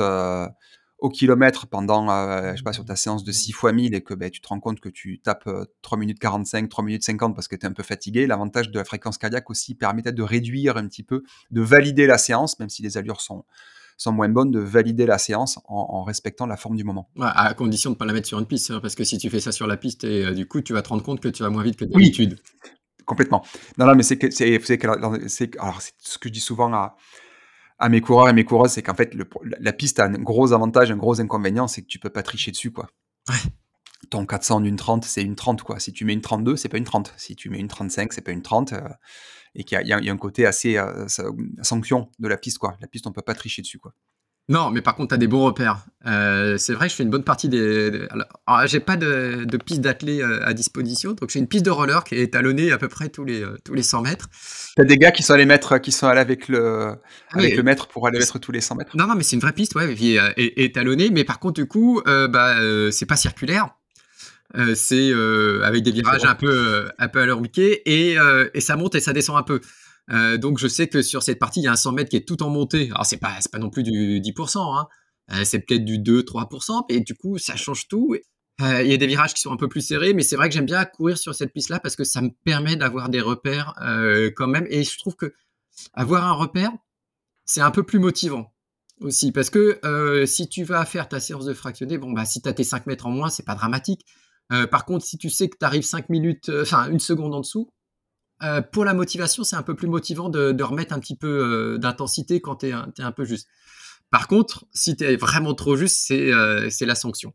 au 0.98 1.10
kilomètre 1.10 1.66
pendant, 1.66 2.08
je 2.52 2.56
sais 2.56 2.62
pas, 2.62 2.72
sur 2.72 2.86
ta 2.86 2.96
séance 2.96 3.22
de 3.22 3.32
6 3.32 3.52
fois 3.52 3.72
1000 3.72 3.94
et 3.94 4.02
que 4.02 4.14
ben, 4.14 4.30
tu 4.30 4.40
te 4.40 4.48
rends 4.48 4.60
compte 4.60 4.80
que 4.80 4.88
tu 4.88 5.20
tapes 5.20 5.48
3 5.82 5.98
minutes 5.98 6.18
45, 6.18 6.68
3 6.70 6.84
minutes 6.84 7.04
50 7.04 7.34
parce 7.34 7.46
que 7.46 7.56
tu 7.56 7.66
es 7.66 7.68
un 7.68 7.72
peu 7.72 7.82
fatigué, 7.82 8.26
l'avantage 8.26 8.70
de 8.70 8.78
la 8.78 8.84
fréquence 8.84 9.18
cardiaque 9.18 9.50
aussi 9.50 9.74
permet 9.74 10.00
peut-être 10.00 10.14
de 10.14 10.22
réduire 10.22 10.78
un 10.78 10.88
petit 10.88 11.02
peu, 11.02 11.22
de 11.50 11.60
valider 11.60 12.06
la 12.06 12.16
séance, 12.16 12.58
même 12.58 12.70
si 12.70 12.80
les 12.82 12.96
allures 12.96 13.20
sont, 13.20 13.44
sont 13.96 14.12
moins 14.12 14.28
bonnes, 14.28 14.50
de 14.50 14.60
valider 14.60 15.06
la 15.06 15.18
séance 15.18 15.58
en, 15.66 16.02
respectant 16.04 16.46
la 16.46 16.56
forme 16.56 16.76
du 16.76 16.84
moment. 16.84 17.08
à 17.20 17.54
condition 17.54 17.90
de 17.90 17.94
ne 17.94 17.98
pas 17.98 18.04
la 18.04 18.12
mettre 18.12 18.26
sur 18.26 18.38
une 18.38 18.46
piste, 18.46 18.70
hein, 18.70 18.80
parce 18.80 18.94
que 18.94 19.04
si 19.04 19.18
tu 19.18 19.30
fais 19.30 19.40
ça 19.40 19.52
sur 19.52 19.66
la 19.66 19.76
piste, 19.76 20.04
et, 20.04 20.24
euh, 20.24 20.32
du 20.32 20.46
coup, 20.46 20.60
tu 20.60 20.72
vas 20.72 20.82
te 20.82 20.88
rendre 20.88 21.02
compte 21.02 21.20
que 21.20 21.28
tu 21.28 21.42
vas 21.42 21.50
moins 21.50 21.62
vite 21.62 21.76
que 21.76 21.84
d'habitude. 21.84 22.40
Oui, 22.64 22.70
complètement. 23.04 23.44
Non, 23.78 23.86
non, 23.86 23.94
mais 23.94 24.02
c'est 24.02 24.18
que 24.18 24.30
c'est, 24.30 24.60
c'est, 24.64 24.84
alors 24.84 25.80
c'est 25.80 25.94
ce 25.98 26.18
que 26.18 26.28
je 26.28 26.32
dis 26.32 26.40
souvent 26.40 26.72
à, 26.72 26.96
à 27.78 27.88
mes 27.88 28.00
coureurs 28.00 28.28
et 28.28 28.32
mes 28.32 28.44
coureuses, 28.44 28.72
c'est 28.72 28.82
qu'en 28.82 28.94
fait, 28.94 29.14
le, 29.14 29.28
la 29.42 29.72
piste 29.72 30.00
a 30.00 30.04
un 30.04 30.12
gros 30.12 30.52
avantage, 30.52 30.90
un 30.90 30.96
gros 30.96 31.20
inconvénient, 31.20 31.68
c'est 31.68 31.82
que 31.82 31.86
tu 31.86 31.98
peux 31.98 32.10
pas 32.10 32.22
tricher 32.22 32.50
dessus, 32.50 32.70
quoi. 32.70 32.88
Ouais. 33.28 33.36
Ton 34.10 34.26
400 34.26 34.60
d'une 34.60 34.76
30, 34.76 35.04
c'est 35.04 35.22
une 35.22 35.34
30, 35.34 35.62
quoi. 35.62 35.80
Si 35.80 35.92
tu 35.92 36.04
mets 36.04 36.12
une 36.12 36.20
32, 36.20 36.56
c'est 36.56 36.68
pas 36.68 36.76
une 36.76 36.84
30. 36.84 37.14
Si 37.16 37.36
tu 37.36 37.48
mets 37.48 37.58
une 37.58 37.68
35, 37.68 38.12
c'est 38.12 38.20
pas 38.20 38.32
une 38.32 38.42
30 38.42 38.74
et 39.54 39.64
qu'il 39.64 39.80
y, 39.86 39.92
a 39.92 39.96
un 39.96 40.16
côté 40.16 40.46
assez 40.46 40.76
euh, 40.76 41.06
sanction 41.62 42.10
de 42.18 42.28
la 42.28 42.36
piste, 42.36 42.58
quoi. 42.58 42.76
La 42.80 42.88
piste, 42.88 43.06
on 43.06 43.12
peut 43.12 43.22
pas 43.22 43.34
tricher 43.34 43.62
dessus, 43.62 43.78
quoi. 43.78 43.92
Non, 44.50 44.70
mais 44.70 44.82
par 44.82 44.94
contre, 44.94 45.08
tu 45.08 45.14
as 45.14 45.18
des 45.18 45.26
bons 45.26 45.42
repères. 45.42 45.86
Euh, 46.04 46.58
c'est 46.58 46.74
vrai 46.74 46.86
que 46.86 46.90
je 46.90 46.96
fais 46.96 47.02
une 47.02 47.08
bonne 47.08 47.24
partie 47.24 47.48
des. 47.48 48.06
Alors, 48.46 48.66
j'ai 48.66 48.80
pas 48.80 48.98
de, 48.98 49.46
de 49.46 49.56
piste 49.56 49.80
d'athlée 49.80 50.20
euh, 50.20 50.46
à 50.46 50.52
disposition, 50.52 51.12
donc 51.12 51.30
j'ai 51.30 51.38
une 51.38 51.46
piste 51.46 51.64
de 51.64 51.70
roller 51.70 52.04
qui 52.04 52.16
est 52.16 52.20
étalonnée 52.20 52.70
à 52.70 52.76
peu 52.76 52.88
près 52.88 53.08
tous 53.08 53.24
les, 53.24 53.42
tous 53.64 53.72
les 53.72 53.82
100 53.82 54.02
mètres. 54.02 54.28
Tu 54.76 54.82
as 54.82 54.84
des 54.84 54.98
gars 54.98 55.12
qui 55.12 55.22
sont 55.22 55.32
allés 55.32 55.46
mettre, 55.46 55.78
qui 55.78 55.92
sont 55.92 56.08
allés 56.08 56.20
avec 56.20 56.48
le, 56.48 56.88
ah 56.90 57.38
avec 57.38 57.56
le 57.56 57.62
maître 57.62 57.88
pour 57.88 58.06
aller 58.06 58.18
mettre 58.18 58.38
tous 58.38 58.52
les 58.52 58.60
100 58.60 58.74
mètres. 58.74 58.94
Non, 58.94 59.06
non, 59.06 59.14
mais 59.14 59.22
c'est 59.22 59.36
une 59.36 59.40
vraie 59.40 59.52
piste, 59.52 59.76
ouais, 59.76 59.94
étalonnée, 60.36 61.08
mais 61.10 61.24
par 61.24 61.38
contre, 61.38 61.54
du 61.54 61.66
coup, 61.66 62.02
bah, 62.04 62.56
c'est 62.90 63.06
pas 63.06 63.16
circulaire. 63.16 63.70
Euh, 64.56 64.74
c'est 64.74 65.10
euh, 65.10 65.62
avec 65.64 65.82
des 65.82 65.90
virages 65.90 66.24
un 66.24 66.34
peu, 66.34 66.48
euh, 66.48 66.88
un 66.98 67.08
peu 67.08 67.20
à 67.20 67.26
leur 67.26 67.42
et, 67.56 68.16
et 68.54 68.60
ça 68.60 68.76
monte 68.76 68.94
et 68.94 69.00
ça 69.00 69.12
descend 69.12 69.36
un 69.36 69.42
peu. 69.42 69.60
donc 70.38 70.58
je 70.58 70.68
sais 70.68 70.88
que 70.88 71.02
sur 71.02 71.22
cette 71.22 71.38
partie, 71.38 71.60
il 71.60 71.64
y 71.64 71.66
a 71.66 71.72
un 71.72 71.76
100 71.76 71.92
mètres 71.92 72.10
qui 72.10 72.16
est 72.16 72.26
tout 72.26 72.42
en 72.42 72.50
montée. 72.50 72.90
Alors 72.92 73.06
c'est 73.06 73.18
pas, 73.18 73.36
pas 73.50 73.58
non 73.58 73.70
plus 73.70 73.82
du 73.82 74.20
10%, 74.20 74.58
hein. 74.78 75.44
c'est 75.44 75.60
peut-être 75.60 75.84
du 75.84 75.98
2-3%, 75.98 76.84
et 76.88 77.00
du 77.00 77.14
coup 77.14 77.38
ça 77.38 77.56
change 77.56 77.88
tout. 77.88 78.14
Il 78.60 78.86
y 78.86 78.94
a 78.94 78.96
des 78.96 79.06
virages 79.08 79.34
qui 79.34 79.40
sont 79.40 79.52
un 79.52 79.56
peu 79.56 79.68
plus 79.68 79.80
serrés, 79.80 80.14
mais 80.14 80.22
c'est 80.22 80.36
vrai 80.36 80.48
que 80.48 80.54
j'aime 80.54 80.66
bien 80.66 80.84
courir 80.84 81.18
sur 81.18 81.34
cette 81.34 81.52
piste-là 81.52 81.80
parce 81.80 81.96
que 81.96 82.04
ça 82.04 82.20
me 82.20 82.30
permet 82.44 82.76
d'avoir 82.76 83.08
des 83.08 83.20
repères 83.20 83.74
quand 84.36 84.46
même. 84.46 84.66
Et 84.70 84.84
je 84.84 84.98
trouve 84.98 85.16
que 85.16 85.34
avoir 85.92 86.24
un 86.24 86.32
repère, 86.32 86.70
c'est 87.44 87.60
un 87.60 87.72
peu 87.72 87.82
plus 87.82 87.98
motivant 87.98 88.52
aussi. 89.00 89.32
Parce 89.32 89.50
que 89.50 90.24
si 90.26 90.48
tu 90.48 90.62
vas 90.62 90.84
faire 90.84 91.08
ta 91.08 91.18
séance 91.18 91.44
de 91.44 91.54
fractionné, 91.54 91.98
bon, 91.98 92.12
bah, 92.12 92.24
si 92.24 92.40
tu 92.40 92.48
as 92.48 92.52
tes 92.52 92.62
5 92.62 92.86
mètres 92.86 93.06
en 93.06 93.10
moins, 93.10 93.30
c'est 93.30 93.44
pas 93.44 93.56
dramatique. 93.56 94.06
Euh, 94.52 94.66
par 94.66 94.84
contre, 94.84 95.04
si 95.04 95.18
tu 95.18 95.30
sais 95.30 95.48
que 95.48 95.56
tu 95.58 95.64
arrives 95.64 95.84
5 95.84 96.08
minutes, 96.08 96.48
euh, 96.48 96.62
enfin 96.62 96.88
une 96.90 97.00
seconde 97.00 97.34
en 97.34 97.40
dessous, 97.40 97.70
euh, 98.42 98.60
pour 98.60 98.84
la 98.84 98.94
motivation, 98.94 99.44
c'est 99.44 99.56
un 99.56 99.62
peu 99.62 99.74
plus 99.74 99.88
motivant 99.88 100.28
de, 100.28 100.62
remettre 100.62 100.92
un 100.92 100.98
petit 100.98 101.16
peu 101.16 101.78
d'intensité 101.80 102.40
quand 102.40 102.56
tu 102.56 102.68
es, 102.68 102.72
un 102.72 103.12
peu 103.12 103.24
juste. 103.24 103.48
Par 104.10 104.28
contre, 104.28 104.66
si 104.72 104.96
tu 104.96 105.04
es 105.04 105.16
vraiment 105.16 105.54
trop 105.54 105.76
juste, 105.76 105.96
c'est 106.06 106.86
la 106.86 106.94
sanction. 106.94 107.32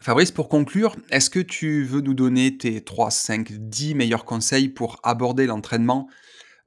Fabrice, 0.00 0.30
pour 0.30 0.48
conclure, 0.48 0.94
est-ce 1.10 1.28
que 1.28 1.40
tu 1.40 1.84
veux 1.84 2.00
nous 2.00 2.14
donner 2.14 2.56
tes 2.56 2.82
3, 2.82 3.10
5, 3.10 3.52
10 3.52 3.94
meilleurs 3.96 4.24
conseils 4.24 4.68
pour 4.68 5.00
aborder 5.02 5.46
l'entraînement 5.46 6.08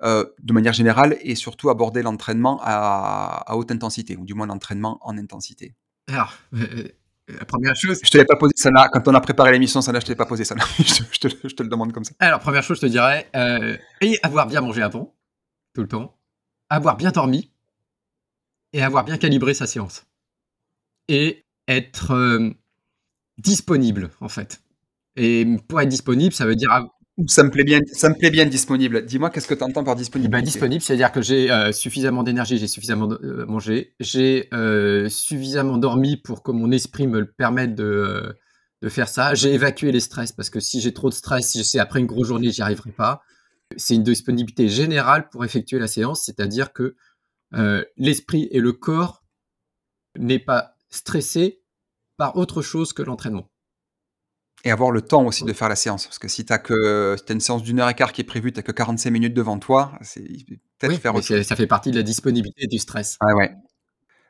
de 0.04 0.54
manière 0.54 0.74
générale 0.74 1.18
et 1.22 1.36
surtout 1.36 1.70
aborder 1.70 2.02
l'entraînement 2.04 2.60
à, 2.62 3.44
à, 3.48 3.56
haute 3.56 3.72
intensité, 3.72 4.18
ou 4.18 4.26
du 4.26 4.34
moins 4.34 4.48
l'entraînement 4.48 5.00
en 5.02 5.18
intensité? 5.18 5.76
Alors, 6.08 6.34
la 7.28 7.46
première 7.46 7.76
chose. 7.76 8.00
Je 8.04 8.10
te 8.10 8.18
l'ai 8.18 8.26
pas 8.26 8.36
posé 8.36 8.54
ça 8.56 8.72
là. 8.72 8.90
Quand 8.92 9.08
on 9.08 9.14
a 9.14 9.22
préparé 9.22 9.52
l'émission, 9.52 9.82
ça 9.82 9.92
là, 9.92 10.00
je 10.02 10.06
te 10.06 10.12
l'ai 10.12 10.16
pas 10.16 10.26
posé 10.26 10.44
ça 10.44 10.56
là. 10.56 10.64
je, 10.80 11.28
te, 11.28 11.64
le 11.64 11.70
demande 11.70 11.94
comme 11.94 12.04
ça. 12.04 12.14
Alors, 12.20 12.40
première 12.40 12.64
chose, 12.64 12.78
je 12.78 12.82
te 12.82 12.92
dirais, 12.92 13.30
euh, 13.36 13.78
et 14.02 14.20
avoir 14.24 14.48
bien 14.48 14.62
mangé 14.62 14.82
avant, 14.82 15.14
tout 15.74 15.82
le 15.82 15.88
temps, 15.88 16.18
avoir 16.70 16.98
bien 16.98 17.12
dormi, 17.12 17.52
et 18.74 18.82
avoir 18.82 19.04
bien 19.04 19.18
calibré 19.18 19.54
sa 19.54 19.68
séance. 19.68 20.06
Et 21.08 21.46
être 21.68 22.14
euh, 22.14 22.50
disponible, 23.38 24.10
en 24.20 24.30
fait. 24.30 24.62
Et 25.16 25.46
pour 25.68 25.82
être 25.82 25.90
disponible, 25.90 26.34
ça 26.34 26.46
veut 26.46 26.56
dire 26.56 26.72
ça 27.28 27.44
me 27.44 27.50
plaît 27.50 27.64
bien, 27.64 27.80
ça 27.92 28.10
me 28.10 28.16
plaît 28.16 28.30
bien 28.30 28.46
disponible. 28.46 29.06
Dis-moi, 29.06 29.30
qu'est-ce 29.30 29.48
que 29.48 29.54
tu 29.54 29.64
entends 29.64 29.84
par 29.84 29.96
disponible 29.96 30.32
ben, 30.32 30.42
Disponible, 30.42 30.82
c'est-à-dire 30.82 31.12
que 31.12 31.22
j'ai 31.22 31.52
euh, 31.52 31.72
suffisamment 31.72 32.24
d'énergie, 32.24 32.58
j'ai 32.58 32.68
suffisamment 32.68 33.10
euh, 33.12 33.46
mangé, 33.46 33.96
j'ai 34.00 34.48
euh, 34.54 35.10
suffisamment 35.10 35.78
dormi 35.78 36.18
pour 36.18 36.44
que 36.44 36.52
mon 36.52 36.72
esprit 36.72 37.08
me 37.08 37.26
permette 37.26 37.76
de, 37.76 38.38
de 38.82 38.90
faire 38.90 39.08
ça. 39.08 39.34
J'ai 39.34 39.54
évacué 39.54 39.92
les 39.92 40.00
stress 40.00 40.32
parce 40.32 40.50
que 40.50 40.60
si 40.60 40.82
j'ai 40.82 40.94
trop 40.94 41.10
de 41.10 41.14
stress, 41.14 41.52
si 41.52 41.64
c'est 41.64 41.80
après 41.80 42.00
une 42.00 42.08
grosse 42.08 42.28
journée, 42.28 42.52
j'y 42.52 42.62
arriverai 42.62 42.92
pas. 42.92 43.22
C'est 43.78 43.96
une 43.96 44.04
disponibilité 44.04 44.68
générale 44.68 45.30
pour 45.30 45.46
effectuer 45.46 45.80
la 45.80 45.88
séance, 45.88 46.24
c'est-à-dire 46.26 46.74
que 46.74 46.96
l'esprit 47.98 48.48
et 48.52 48.60
le 48.60 48.72
corps 48.72 49.24
n'est 50.18 50.40
pas 50.40 50.76
stressé 50.90 51.62
par 52.18 52.38
autre 52.38 52.62
chose 52.62 52.94
que 52.94 53.02
l'entraînement. 53.02 53.50
Et 54.64 54.72
avoir 54.72 54.92
le 54.92 55.02
temps 55.02 55.26
aussi 55.26 55.44
de 55.44 55.54
faire 55.54 55.70
la 55.70 55.76
séance. 55.76 56.06
Parce 56.06 56.20
que 56.20 56.28
si 56.28 56.46
tu 56.46 56.54
as, 56.54 56.60
que, 56.60 57.16
une 57.30 57.40
séance 57.40 57.64
d'une 57.64 57.80
heure 57.80 57.90
et 57.90 57.96
quart 57.96 58.14
qui 58.14 58.22
est 58.22 58.26
prévue, 58.26 58.52
tu 58.52 58.60
n'as 58.60 58.64
que 58.64 58.72
45 58.72 59.10
minutes 59.10 59.34
devant 59.34 59.58
toi, 59.58 59.94
c'est 60.02 60.24
peut-être 60.78 61.00
faire 61.00 61.16
autre 61.16 61.42
Ça 61.42 61.56
fait 61.56 61.68
partie 61.68 61.92
de 61.92 61.98
la 61.98 62.04
disponibilité 62.04 62.68
du 62.68 62.78
stress. 62.78 63.18
Ouais, 63.22 63.34
ouais. 63.34 63.52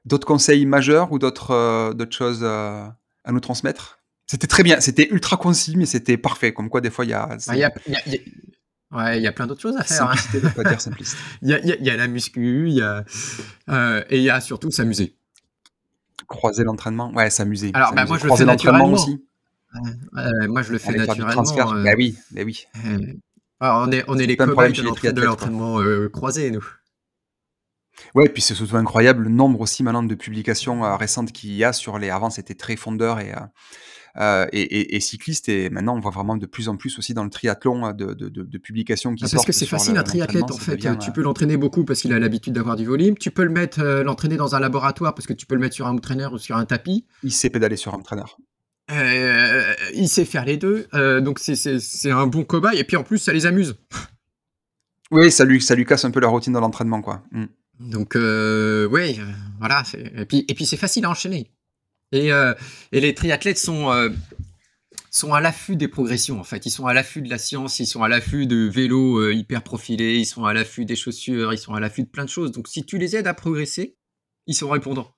D'autres 0.05 0.25
conseils 0.25 0.65
majeurs 0.65 1.11
ou 1.11 1.19
d'autres 1.19 1.51
euh, 1.51 2.05
choses 2.09 2.39
euh, 2.43 2.87
à 3.23 3.31
nous 3.31 3.39
transmettre? 3.39 3.99
C'était 4.25 4.47
très 4.47 4.63
bien, 4.63 4.79
c'était 4.79 5.09
ultra 5.11 5.35
concis, 5.35 5.75
mais 5.75 5.85
c'était 5.85 6.17
parfait. 6.17 6.53
Comme 6.53 6.69
quoi, 6.69 6.79
des 6.79 6.89
fois, 6.89 7.03
il 7.03 7.11
y 7.11 7.13
a. 7.13 7.37
Il 7.51 7.57
y, 7.57 7.63
a, 7.65 7.71
Ouais, 8.91 9.17
il 9.17 9.23
y 9.23 9.27
a 9.27 9.31
plein 9.31 9.47
d'autres 9.47 9.61
choses 9.61 9.77
à 9.77 9.83
faire. 9.83 10.03
Hein. 10.03 10.15
Simplicité 10.15 10.47
hein. 10.47 10.53
pas 10.55 10.69
dire 10.69 10.81
simpliste. 10.81 11.17
Il 11.41 11.49
y, 11.49 11.53
a, 11.53 11.59
y, 11.59 11.89
a, 11.89 11.95
la 11.95 12.07
muscu, 12.07 12.67
il 12.67 12.75
y 12.75 12.81
a, 12.81 13.05
euh, 13.69 14.03
et 14.09 14.17
il 14.17 14.23
y 14.23 14.29
a 14.29 14.41
surtout 14.41 14.69
s'amuser. 14.69 15.15
Croiser 16.27 16.63
l'entraînement, 16.63 17.11
ouais, 17.13 17.29
s'amuser. 17.29 17.71
Alors, 17.73 17.93
bah, 17.93 18.05
moi, 18.05 18.17
je 18.17 18.27
le 18.27 18.35
fais 18.35 18.45
naturellement 18.45 18.91
aussi 18.91 19.23
moi, 20.47 20.61
je 20.61 20.71
le 20.71 20.77
fais 20.77 20.93
naturellement. 20.93 21.43
Euh, 21.43 21.83
bah 21.83 21.93
oui, 21.97 22.15
bah 22.31 22.41
oui. 22.45 22.65
Ah, 23.59 23.83
on 23.85 23.91
est, 23.91 24.03
on 24.07 24.17
est 24.17 24.25
les 24.25 24.37
cobayes 24.37 24.73
de 24.73 25.21
l'entraînement 25.21 25.79
euh, 25.81 26.09
croisé, 26.09 26.51
nous. 26.51 26.65
Ouais, 28.15 28.25
et 28.25 28.29
puis 28.29 28.41
c'est 28.41 28.55
surtout 28.55 28.77
incroyable 28.77 29.25
le 29.25 29.29
nombre 29.29 29.61
aussi 29.61 29.83
maintenant 29.83 30.01
de 30.01 30.15
publications 30.15 30.83
euh, 30.83 30.95
récentes 30.95 31.31
qu'il 31.31 31.53
y 31.53 31.63
a 31.63 31.71
sur 31.71 31.99
les. 31.99 32.09
Avant, 32.09 32.29
c'était 32.29 32.55
très 32.55 32.75
fondeur 32.75 33.19
et, 33.19 33.33
et, 34.51 34.95
et, 34.95 34.99
cycliste, 34.99 35.47
et 35.47 35.69
maintenant 35.69 35.95
on 35.95 35.99
voit 35.99 36.11
vraiment 36.11 36.35
de 36.35 36.45
plus 36.47 36.67
en 36.67 36.75
plus 36.75 36.97
aussi 36.97 37.13
dans 37.13 37.23
le 37.23 37.29
triathlon 37.29 37.91
de, 37.93 38.13
de, 38.13 38.29
de, 38.29 38.57
publications 38.57 39.13
qui 39.13 39.25
ah. 39.25 39.29
Parce 39.31 39.45
que 39.45 39.51
c'est 39.51 39.67
facile 39.67 39.95
un 39.97 40.03
triathlète 40.03 40.49
en 40.49 40.57
fait. 40.57 40.77
Tu 40.97 41.11
peux 41.11 41.21
l'entraîner 41.21 41.57
beaucoup 41.57 41.85
parce 41.85 42.01
qu'il 42.01 42.11
a 42.13 42.19
l'habitude 42.19 42.53
d'avoir 42.53 42.75
du 42.75 42.85
volume. 42.85 43.17
Tu 43.17 43.29
peux 43.29 43.43
le 43.43 43.51
mettre, 43.51 43.83
l'entraîner 44.01 44.37
dans 44.37 44.55
un 44.55 44.59
laboratoire 44.59 45.13
parce 45.13 45.27
que 45.27 45.33
tu 45.33 45.45
peux 45.45 45.55
le 45.55 45.61
mettre 45.61 45.75
sur 45.75 45.85
un 45.85 45.95
trainer 45.97 46.27
ou 46.33 46.39
sur 46.39 46.57
un 46.57 46.65
tapis. 46.65 47.05
Il 47.23 47.31
sait 47.31 47.51
pédaler 47.51 47.77
sur 47.77 47.93
un 47.93 47.99
trainer. 47.99 48.23
Euh, 48.91 49.73
il 49.93 50.09
sait 50.09 50.25
faire 50.25 50.45
les 50.45 50.57
deux, 50.57 50.87
euh, 50.93 51.21
donc 51.21 51.39
c'est 51.39 52.11
un 52.11 52.27
bon 52.27 52.43
cobaye, 52.43 52.79
et 52.79 52.83
puis 52.83 52.97
en 52.97 53.03
plus, 53.03 53.17
ça 53.17 53.33
les 53.33 53.45
amuse. 53.45 53.75
Oui, 55.13 55.29
ça 55.29 55.43
lui, 55.43 55.61
ça 55.61 55.75
lui 55.75 55.83
casse 55.83 56.05
un 56.05 56.11
peu 56.11 56.21
la 56.21 56.29
routine 56.29 56.53
dans 56.53 56.61
l'entraînement, 56.61 57.01
quoi. 57.01 57.21
Mm. 57.33 57.43
Donc, 57.81 58.15
euh, 58.15 58.87
oui, 58.89 59.19
voilà. 59.59 59.83
Et 59.93 60.23
puis, 60.23 60.45
et 60.47 60.53
puis 60.53 60.65
c'est 60.65 60.77
facile 60.77 61.03
à 61.03 61.09
enchaîner. 61.09 61.51
Et, 62.13 62.29
et 62.29 63.01
les 63.01 63.13
triathlètes 63.13 63.57
sont, 63.57 63.91
sont 65.09 65.33
à 65.33 65.41
l'affût 65.41 65.75
des 65.75 65.89
progressions, 65.89 66.39
en 66.39 66.45
fait. 66.45 66.65
Ils 66.65 66.71
sont 66.71 66.85
à 66.85 66.93
l'affût 66.93 67.21
de 67.21 67.29
la 67.29 67.37
science, 67.39 67.81
ils 67.81 67.87
sont 67.87 68.03
à 68.03 68.07
l'affût 68.07 68.47
de 68.47 68.69
vélos 68.69 69.29
hyper 69.31 69.63
profilés, 69.63 70.15
ils 70.15 70.25
sont 70.25 70.45
à 70.45 70.53
l'affût 70.53 70.85
des 70.85 70.95
chaussures, 70.95 71.51
ils 71.51 71.59
sont 71.59 71.73
à 71.73 71.81
l'affût 71.81 72.03
de 72.03 72.09
plein 72.09 72.23
de 72.23 72.29
choses. 72.29 72.53
Donc, 72.53 72.69
si 72.69 72.85
tu 72.85 72.97
les 72.97 73.17
aides 73.17 73.27
à 73.27 73.33
progresser, 73.33 73.97
ils 74.47 74.55
sont 74.55 74.69
répondants. 74.69 75.13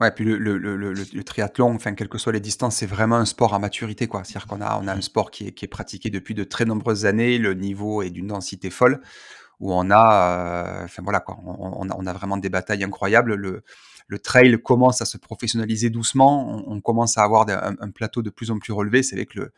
Ouais, 0.00 0.10
puis 0.10 0.24
le, 0.24 0.36
le, 0.36 0.56
le, 0.58 0.76
le, 0.76 1.24
triathlon, 1.24 1.74
enfin, 1.74 1.94
quelles 1.94 2.08
que 2.08 2.18
soient 2.18 2.32
les 2.32 2.40
distances, 2.40 2.76
c'est 2.76 2.86
vraiment 2.86 3.16
un 3.16 3.24
sport 3.24 3.54
à 3.54 3.58
maturité, 3.58 4.06
quoi. 4.06 4.24
C'est-à-dire 4.24 4.46
qu'on 4.46 4.60
a, 4.60 4.78
on 4.80 4.86
a 4.86 4.94
un 4.94 5.00
sport 5.00 5.30
qui 5.30 5.48
est, 5.48 5.52
qui 5.52 5.64
est 5.64 5.68
pratiqué 5.68 6.10
depuis 6.10 6.34
de 6.34 6.44
très 6.44 6.64
nombreuses 6.64 7.06
années, 7.06 7.38
le 7.38 7.54
niveau 7.54 8.02
est 8.02 8.10
d'une 8.10 8.28
densité 8.28 8.70
folle, 8.70 9.00
où 9.58 9.72
on 9.72 9.90
a, 9.90 10.82
euh, 10.82 10.84
enfin 10.84 11.02
voilà, 11.02 11.20
quoi, 11.20 11.38
on, 11.44 11.86
on, 11.90 12.06
a, 12.06 12.12
vraiment 12.12 12.36
des 12.36 12.48
batailles 12.48 12.84
incroyables. 12.84 13.34
Le, 13.34 13.62
le 14.06 14.18
trail 14.18 14.60
commence 14.62 15.02
à 15.02 15.04
se 15.04 15.18
professionnaliser 15.18 15.90
doucement, 15.90 16.64
on, 16.66 16.80
commence 16.80 17.16
à 17.18 17.22
avoir 17.22 17.48
un, 17.48 17.76
un, 17.78 17.90
plateau 17.90 18.22
de 18.22 18.30
plus 18.30 18.50
en 18.50 18.58
plus 18.58 18.72
relevé. 18.72 19.02
C'est 19.02 19.16
vrai 19.16 19.26
que 19.26 19.38
le, 19.38 19.52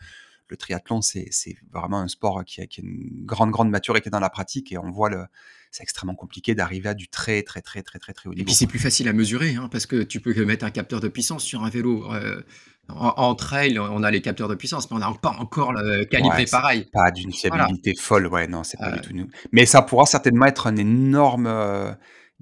le 0.48 0.56
triathlon, 0.56 1.00
c'est 1.00 1.30
vraiment 1.72 1.98
un 1.98 2.08
sport 2.08 2.44
qui 2.44 2.60
a, 2.60 2.66
qui 2.66 2.80
a, 2.80 2.84
une 2.84 3.24
grande, 3.24 3.50
grande 3.50 3.70
maturité 3.70 4.10
dans 4.10 4.20
la 4.20 4.30
pratique 4.30 4.72
et 4.72 4.78
on 4.78 4.90
voit 4.90 5.08
le, 5.08 5.24
c'est 5.72 5.82
extrêmement 5.82 6.14
compliqué 6.14 6.54
d'arriver 6.54 6.90
à 6.90 6.94
du 6.94 7.08
très, 7.08 7.42
très, 7.42 7.62
très, 7.62 7.82
très, 7.82 7.98
très, 7.98 8.12
très 8.12 8.28
haut 8.28 8.32
niveau. 8.32 8.42
Et 8.42 8.44
puis 8.44 8.54
c'est 8.54 8.66
plus 8.66 8.78
facile 8.78 9.08
à 9.08 9.12
mesurer, 9.12 9.56
hein, 9.56 9.68
parce 9.72 9.86
que 9.86 10.02
tu 10.02 10.20
peux 10.20 10.44
mettre 10.44 10.64
un 10.64 10.70
capteur 10.70 11.00
de 11.00 11.08
puissance 11.08 11.42
sur 11.42 11.64
un 11.64 11.70
vélo. 11.70 12.12
Euh, 12.12 12.42
en, 12.88 13.34
trail, 13.36 13.78
on 13.78 14.02
a 14.02 14.10
les 14.10 14.20
capteurs 14.20 14.48
de 14.48 14.54
puissance, 14.54 14.90
mais 14.90 14.96
on 14.96 15.00
n'a 15.00 15.14
pas 15.22 15.34
encore 15.38 15.72
le 15.72 16.04
calibré 16.04 16.44
pareil. 16.44 16.88
Pas 16.92 17.10
d'une 17.10 17.32
fiabilité 17.32 17.94
folle, 17.94 18.26
ouais, 18.26 18.48
non, 18.48 18.64
c'est 18.64 18.76
pas 18.76 18.90
du 18.90 18.98
euh. 18.98 19.02
tout 19.02 19.14
nous. 19.14 19.28
Mais 19.52 19.64
ça 19.64 19.80
pourra 19.82 20.04
certainement 20.04 20.46
être 20.46 20.66
un 20.66 20.76
énorme. 20.76 21.46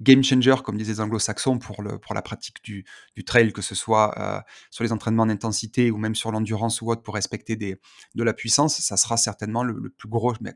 Game 0.01 0.23
changer, 0.23 0.55
comme 0.63 0.77
disaient 0.77 0.93
les 0.93 0.99
anglo-saxons, 0.99 1.59
pour, 1.59 1.83
le, 1.83 1.99
pour 1.99 2.15
la 2.15 2.23
pratique 2.23 2.57
du, 2.63 2.85
du 3.15 3.23
trail, 3.23 3.53
que 3.53 3.61
ce 3.61 3.75
soit 3.75 4.17
euh, 4.19 4.41
sur 4.71 4.83
les 4.83 4.91
entraînements 4.91 5.27
d'intensité 5.27 5.91
ou 5.91 5.97
même 5.97 6.15
sur 6.15 6.31
l'endurance 6.31 6.81
ou 6.81 6.89
autre, 6.89 7.03
pour 7.03 7.13
respecter 7.13 7.55
des, 7.55 7.77
de 8.15 8.23
la 8.23 8.33
puissance, 8.33 8.79
ça 8.79 8.97
sera 8.97 9.15
certainement 9.15 9.63
le, 9.63 9.89
plus 9.89 10.09
gros. 10.09 10.33
Mais 10.41 10.55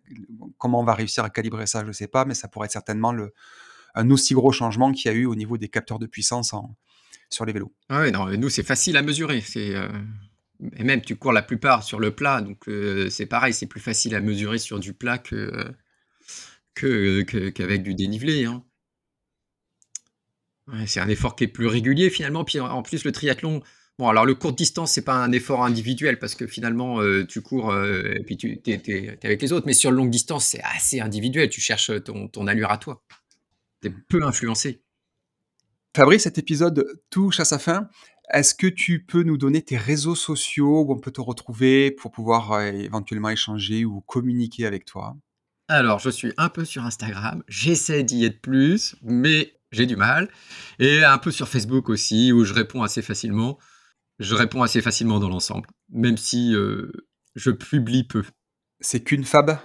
comment 0.57 0.81
on 0.81 0.83
va 0.83 0.95
réussir 0.95 1.23
à 1.23 1.29
calibrer 1.29 1.67
ça, 1.67 1.81
je 1.81 1.87
ne 1.87 1.93
sais 1.93 2.07
pas, 2.07 2.25
mais 2.25 2.33
ça 2.33 2.47
pourrait 2.47 2.65
être 2.65 2.71
certainement 2.71 3.11
le, 3.11 3.33
un 3.93 4.09
aussi 4.09 4.33
gros 4.33 4.51
changement 4.51 4.91
qu'il 4.91 5.11
y 5.11 5.13
a 5.13 5.17
eu 5.17 5.25
au 5.25 5.35
niveau 5.35 5.57
des 5.57 5.69
capteurs 5.69 5.99
de 5.99 6.07
puissance 6.07 6.55
sur 7.29 7.45
les 7.45 7.53
vélos. 7.53 7.73
Ah 7.89 8.01
oui, 8.01 8.11
non, 8.11 8.27
nous, 8.37 8.49
c'est 8.49 8.63
facile 8.63 8.97
à 8.97 9.03
mesurer. 9.03 9.41
C'est. 9.41 9.75
Euh, 9.75 9.87
et 10.75 10.83
même, 10.83 11.01
tu 11.01 11.17
cours 11.17 11.33
la 11.33 11.43
plupart 11.43 11.83
sur 11.83 11.99
le 11.99 12.11
plat, 12.11 12.41
donc 12.41 12.67
euh, 12.67 13.09
c'est 13.09 13.25
pareil, 13.27 13.53
c'est 13.53 13.67
plus 13.67 13.81
facile 13.81 14.15
à 14.15 14.21
mesurer 14.21 14.57
sur 14.57 14.79
du 14.79 14.93
plat 14.93 15.19
que 15.19 15.73
qu'avec 16.73 17.83
du 17.83 17.93
dénivelé. 17.93 18.45
Hein 18.45 18.63
c'est 20.86 20.99
un 20.99 21.09
effort 21.09 21.36
qui 21.36 21.43
est 21.45 21.47
plus 21.47 21.68
régulier 21.68 22.09
finalement. 22.09 22.43
Puis 22.43 22.59
en 22.59 22.82
plus, 22.82 23.03
le 23.03 23.11
triathlon, 23.11 23.61
bon, 23.99 24.07
alors 24.07 24.26
le 24.26 24.36
court 24.36 24.53
distance, 24.53 24.91
c'est 24.91 25.03
pas 25.03 25.16
un 25.16 25.32
effort 25.32 25.63
individuel 25.63 26.20
parce 26.20 26.36
que 26.36 26.47
finalement, 26.47 27.01
euh, 27.01 27.26
tu 27.26 27.41
cours 27.41 27.72
euh, 27.72 28.13
et 28.16 28.24
puis 28.24 28.38
tu 28.38 28.59
es, 28.66 29.18
avec 29.24 29.41
les 29.41 29.53
autres. 29.53 29.68
Mais 29.68 29.74
sur 29.74 29.91
longue 29.91 30.09
distance, 30.09 30.45
c'est 30.45 30.61
assez 30.63 30.99
individuel. 30.99 31.49
Tu 31.49 31.61
cherches 31.61 31.91
ton, 32.03 32.47
allure 32.47 32.72
à 32.72 32.78
toi. 32.78 33.03
Tu 33.82 33.89
es 33.89 33.91
peu 34.09 34.24
influencé. 34.24 34.82
Fabrice, 35.95 36.24
cet 36.24 36.38
épisode 36.38 36.86
touche 37.09 37.39
à 37.39 37.45
sa 37.45 37.59
fin. 37.59 37.88
Est-ce 38.34 38.55
que 38.55 38.68
tu 38.68 39.05
peux 39.05 39.24
nous 39.24 39.38
donner 39.38 39.61
tes 39.61 39.78
réseaux 39.78 40.16
sociaux 40.16 40.82
où 40.82 40.91
on 40.91 40.99
peut 40.99 41.11
te 41.11 41.22
retrouver 41.22 41.91
pour 41.91 42.11
pouvoir 42.11 42.53
euh, 42.53 42.72
éventuellement 42.72 43.30
échanger 43.30 43.86
ou 43.86 44.01
communiquer 44.01 44.66
avec 44.66 44.86
toi? 44.86 45.16
Alors, 45.68 45.99
je 45.99 46.09
suis 46.09 46.34
un 46.38 46.49
peu 46.49 46.66
sur 46.66 46.84
Instagram. 46.84 47.43
J'essaie 47.47 48.03
d'y 48.03 48.26
être 48.26 48.41
plus, 48.41 48.95
mais 49.01 49.54
j'ai 49.76 49.86
du 49.86 49.95
mal. 49.95 50.30
Et 50.80 51.03
un 51.03 51.17
peu 51.17 51.32
sur 51.32 51.47
Facebook 51.47 51.89
aussi, 51.89 52.32
où 52.32 52.43
je 52.43 52.53
réponds 52.53 52.84
assez 52.84 53.01
facilement. 53.01 53.59
Je 54.19 54.34
réponds 54.34 54.63
assez 54.63 54.82
facilement 54.82 55.19
dans 55.19 55.30
l'ensemble, 55.30 55.67
même 55.89 56.17
si 56.17 56.55
euh, 56.55 56.91
je 57.36 57.51
publie 57.51 58.05
peu. 58.05 58.23
C'est 58.80 59.03
qu'une 59.03 59.26
fab 59.26 59.57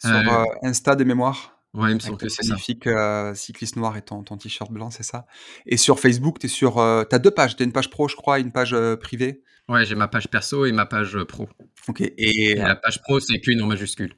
sur 0.00 0.10
euh, 0.10 0.42
euh, 0.42 0.44
Insta 0.62 0.96
de 0.96 1.04
mémoire? 1.04 1.52
Ouais, 1.72 1.90
il 1.90 1.94
me 1.94 2.00
semble 2.00 2.18
que 2.18 2.28
c'est 2.28 2.44
ça. 2.44 3.34
cycliste 3.34 3.76
noir 3.76 3.96
et 3.96 4.02
ton, 4.02 4.22
t-shirt 4.22 4.70
blanc, 4.70 4.90
c'est 4.90 5.02
ça. 5.02 5.26
Et 5.66 5.76
sur 5.76 5.98
Facebook, 5.98 6.38
tu 6.38 6.48
sur, 6.48 6.80
as 6.80 7.18
deux 7.18 7.30
pages. 7.32 7.56
Tu 7.56 7.62
as 7.62 7.66
une 7.66 7.72
page 7.72 7.90
pro, 7.90 8.08
je 8.08 8.14
crois, 8.16 8.38
et 8.38 8.42
une 8.42 8.52
page 8.52 8.76
privée. 9.00 9.42
Ouais, 9.68 9.84
j'ai 9.84 9.94
ma 9.94 10.06
page 10.06 10.28
perso 10.28 10.66
et 10.66 10.72
ma 10.72 10.86
page 10.86 11.18
pro. 11.24 11.48
Ok. 11.88 12.00
Et, 12.00 12.12
et 12.18 12.54
la 12.54 12.76
page 12.76 13.00
pro, 13.02 13.18
c'est 13.18 13.40
qu'une 13.40 13.60
en 13.62 13.66
majuscule. 13.66 14.14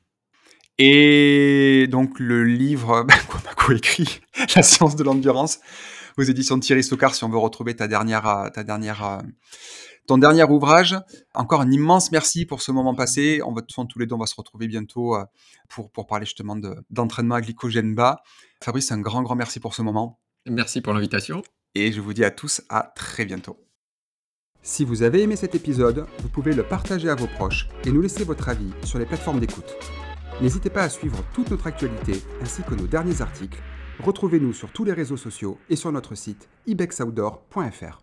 Et 0.78 1.86
donc 1.90 2.18
le 2.18 2.44
livre 2.44 3.02
bah, 3.08 3.14
qu'on 3.28 3.38
a 3.38 3.54
coécrit, 3.54 4.20
La 4.56 4.62
science 4.62 4.96
de 4.96 5.04
l'endurance, 5.04 5.58
aux 6.18 6.22
éditions 6.22 6.56
de 6.56 6.62
Thierry 6.62 6.84
Socard, 6.84 7.14
si 7.14 7.24
on 7.24 7.28
veut 7.28 7.38
retrouver 7.38 7.74
ta 7.74 7.88
dernière, 7.88 8.26
euh, 8.26 8.48
ta 8.50 8.64
dernière, 8.64 9.04
euh, 9.04 9.18
ton 10.06 10.18
dernier 10.18 10.44
ouvrage. 10.44 10.96
Encore 11.34 11.60
un 11.60 11.70
immense 11.70 12.12
merci 12.12 12.46
pour 12.46 12.62
ce 12.62 12.72
moment 12.72 12.94
passé. 12.94 13.40
On 13.44 13.52
va 13.52 13.62
tous 13.62 13.98
les 13.98 14.06
deux, 14.06 14.14
on 14.14 14.18
va 14.18 14.26
se 14.26 14.34
retrouver 14.36 14.66
bientôt 14.66 15.14
euh, 15.14 15.24
pour, 15.68 15.90
pour 15.90 16.06
parler 16.06 16.26
justement 16.26 16.56
d'entraînement 16.90 17.36
à 17.36 17.40
glycogène 17.40 17.94
bas. 17.94 18.22
Fabrice, 18.62 18.92
un 18.92 19.00
grand, 19.00 19.22
grand 19.22 19.36
merci 19.36 19.60
pour 19.60 19.74
ce 19.74 19.82
moment. 19.82 20.20
Merci 20.46 20.80
pour 20.80 20.92
l'invitation. 20.92 21.42
Et 21.74 21.92
je 21.92 22.00
vous 22.00 22.14
dis 22.14 22.24
à 22.24 22.30
tous 22.30 22.62
à 22.68 22.92
très 22.94 23.24
bientôt. 23.24 23.58
Si 24.62 24.84
vous 24.84 25.02
avez 25.02 25.22
aimé 25.22 25.36
cet 25.36 25.54
épisode, 25.54 26.06
vous 26.20 26.28
pouvez 26.28 26.52
le 26.52 26.62
partager 26.62 27.08
à 27.08 27.14
vos 27.14 27.26
proches 27.26 27.68
et 27.84 27.92
nous 27.92 28.00
laisser 28.00 28.24
votre 28.24 28.48
avis 28.48 28.70
sur 28.84 28.98
les 28.98 29.06
plateformes 29.06 29.38
d'écoute. 29.38 29.76
N'hésitez 30.42 30.68
pas 30.68 30.82
à 30.82 30.88
suivre 30.90 31.24
toute 31.32 31.50
notre 31.50 31.66
actualité 31.66 32.12
ainsi 32.42 32.62
que 32.62 32.74
nos 32.74 32.86
derniers 32.86 33.22
articles. 33.22 33.58
Retrouvez-nous 34.00 34.52
sur 34.52 34.70
tous 34.70 34.84
les 34.84 34.92
réseaux 34.92 35.16
sociaux 35.16 35.58
et 35.70 35.76
sur 35.76 35.90
notre 35.92 36.14
site 36.14 36.50
ibexoutdoor.fr. 36.66 38.02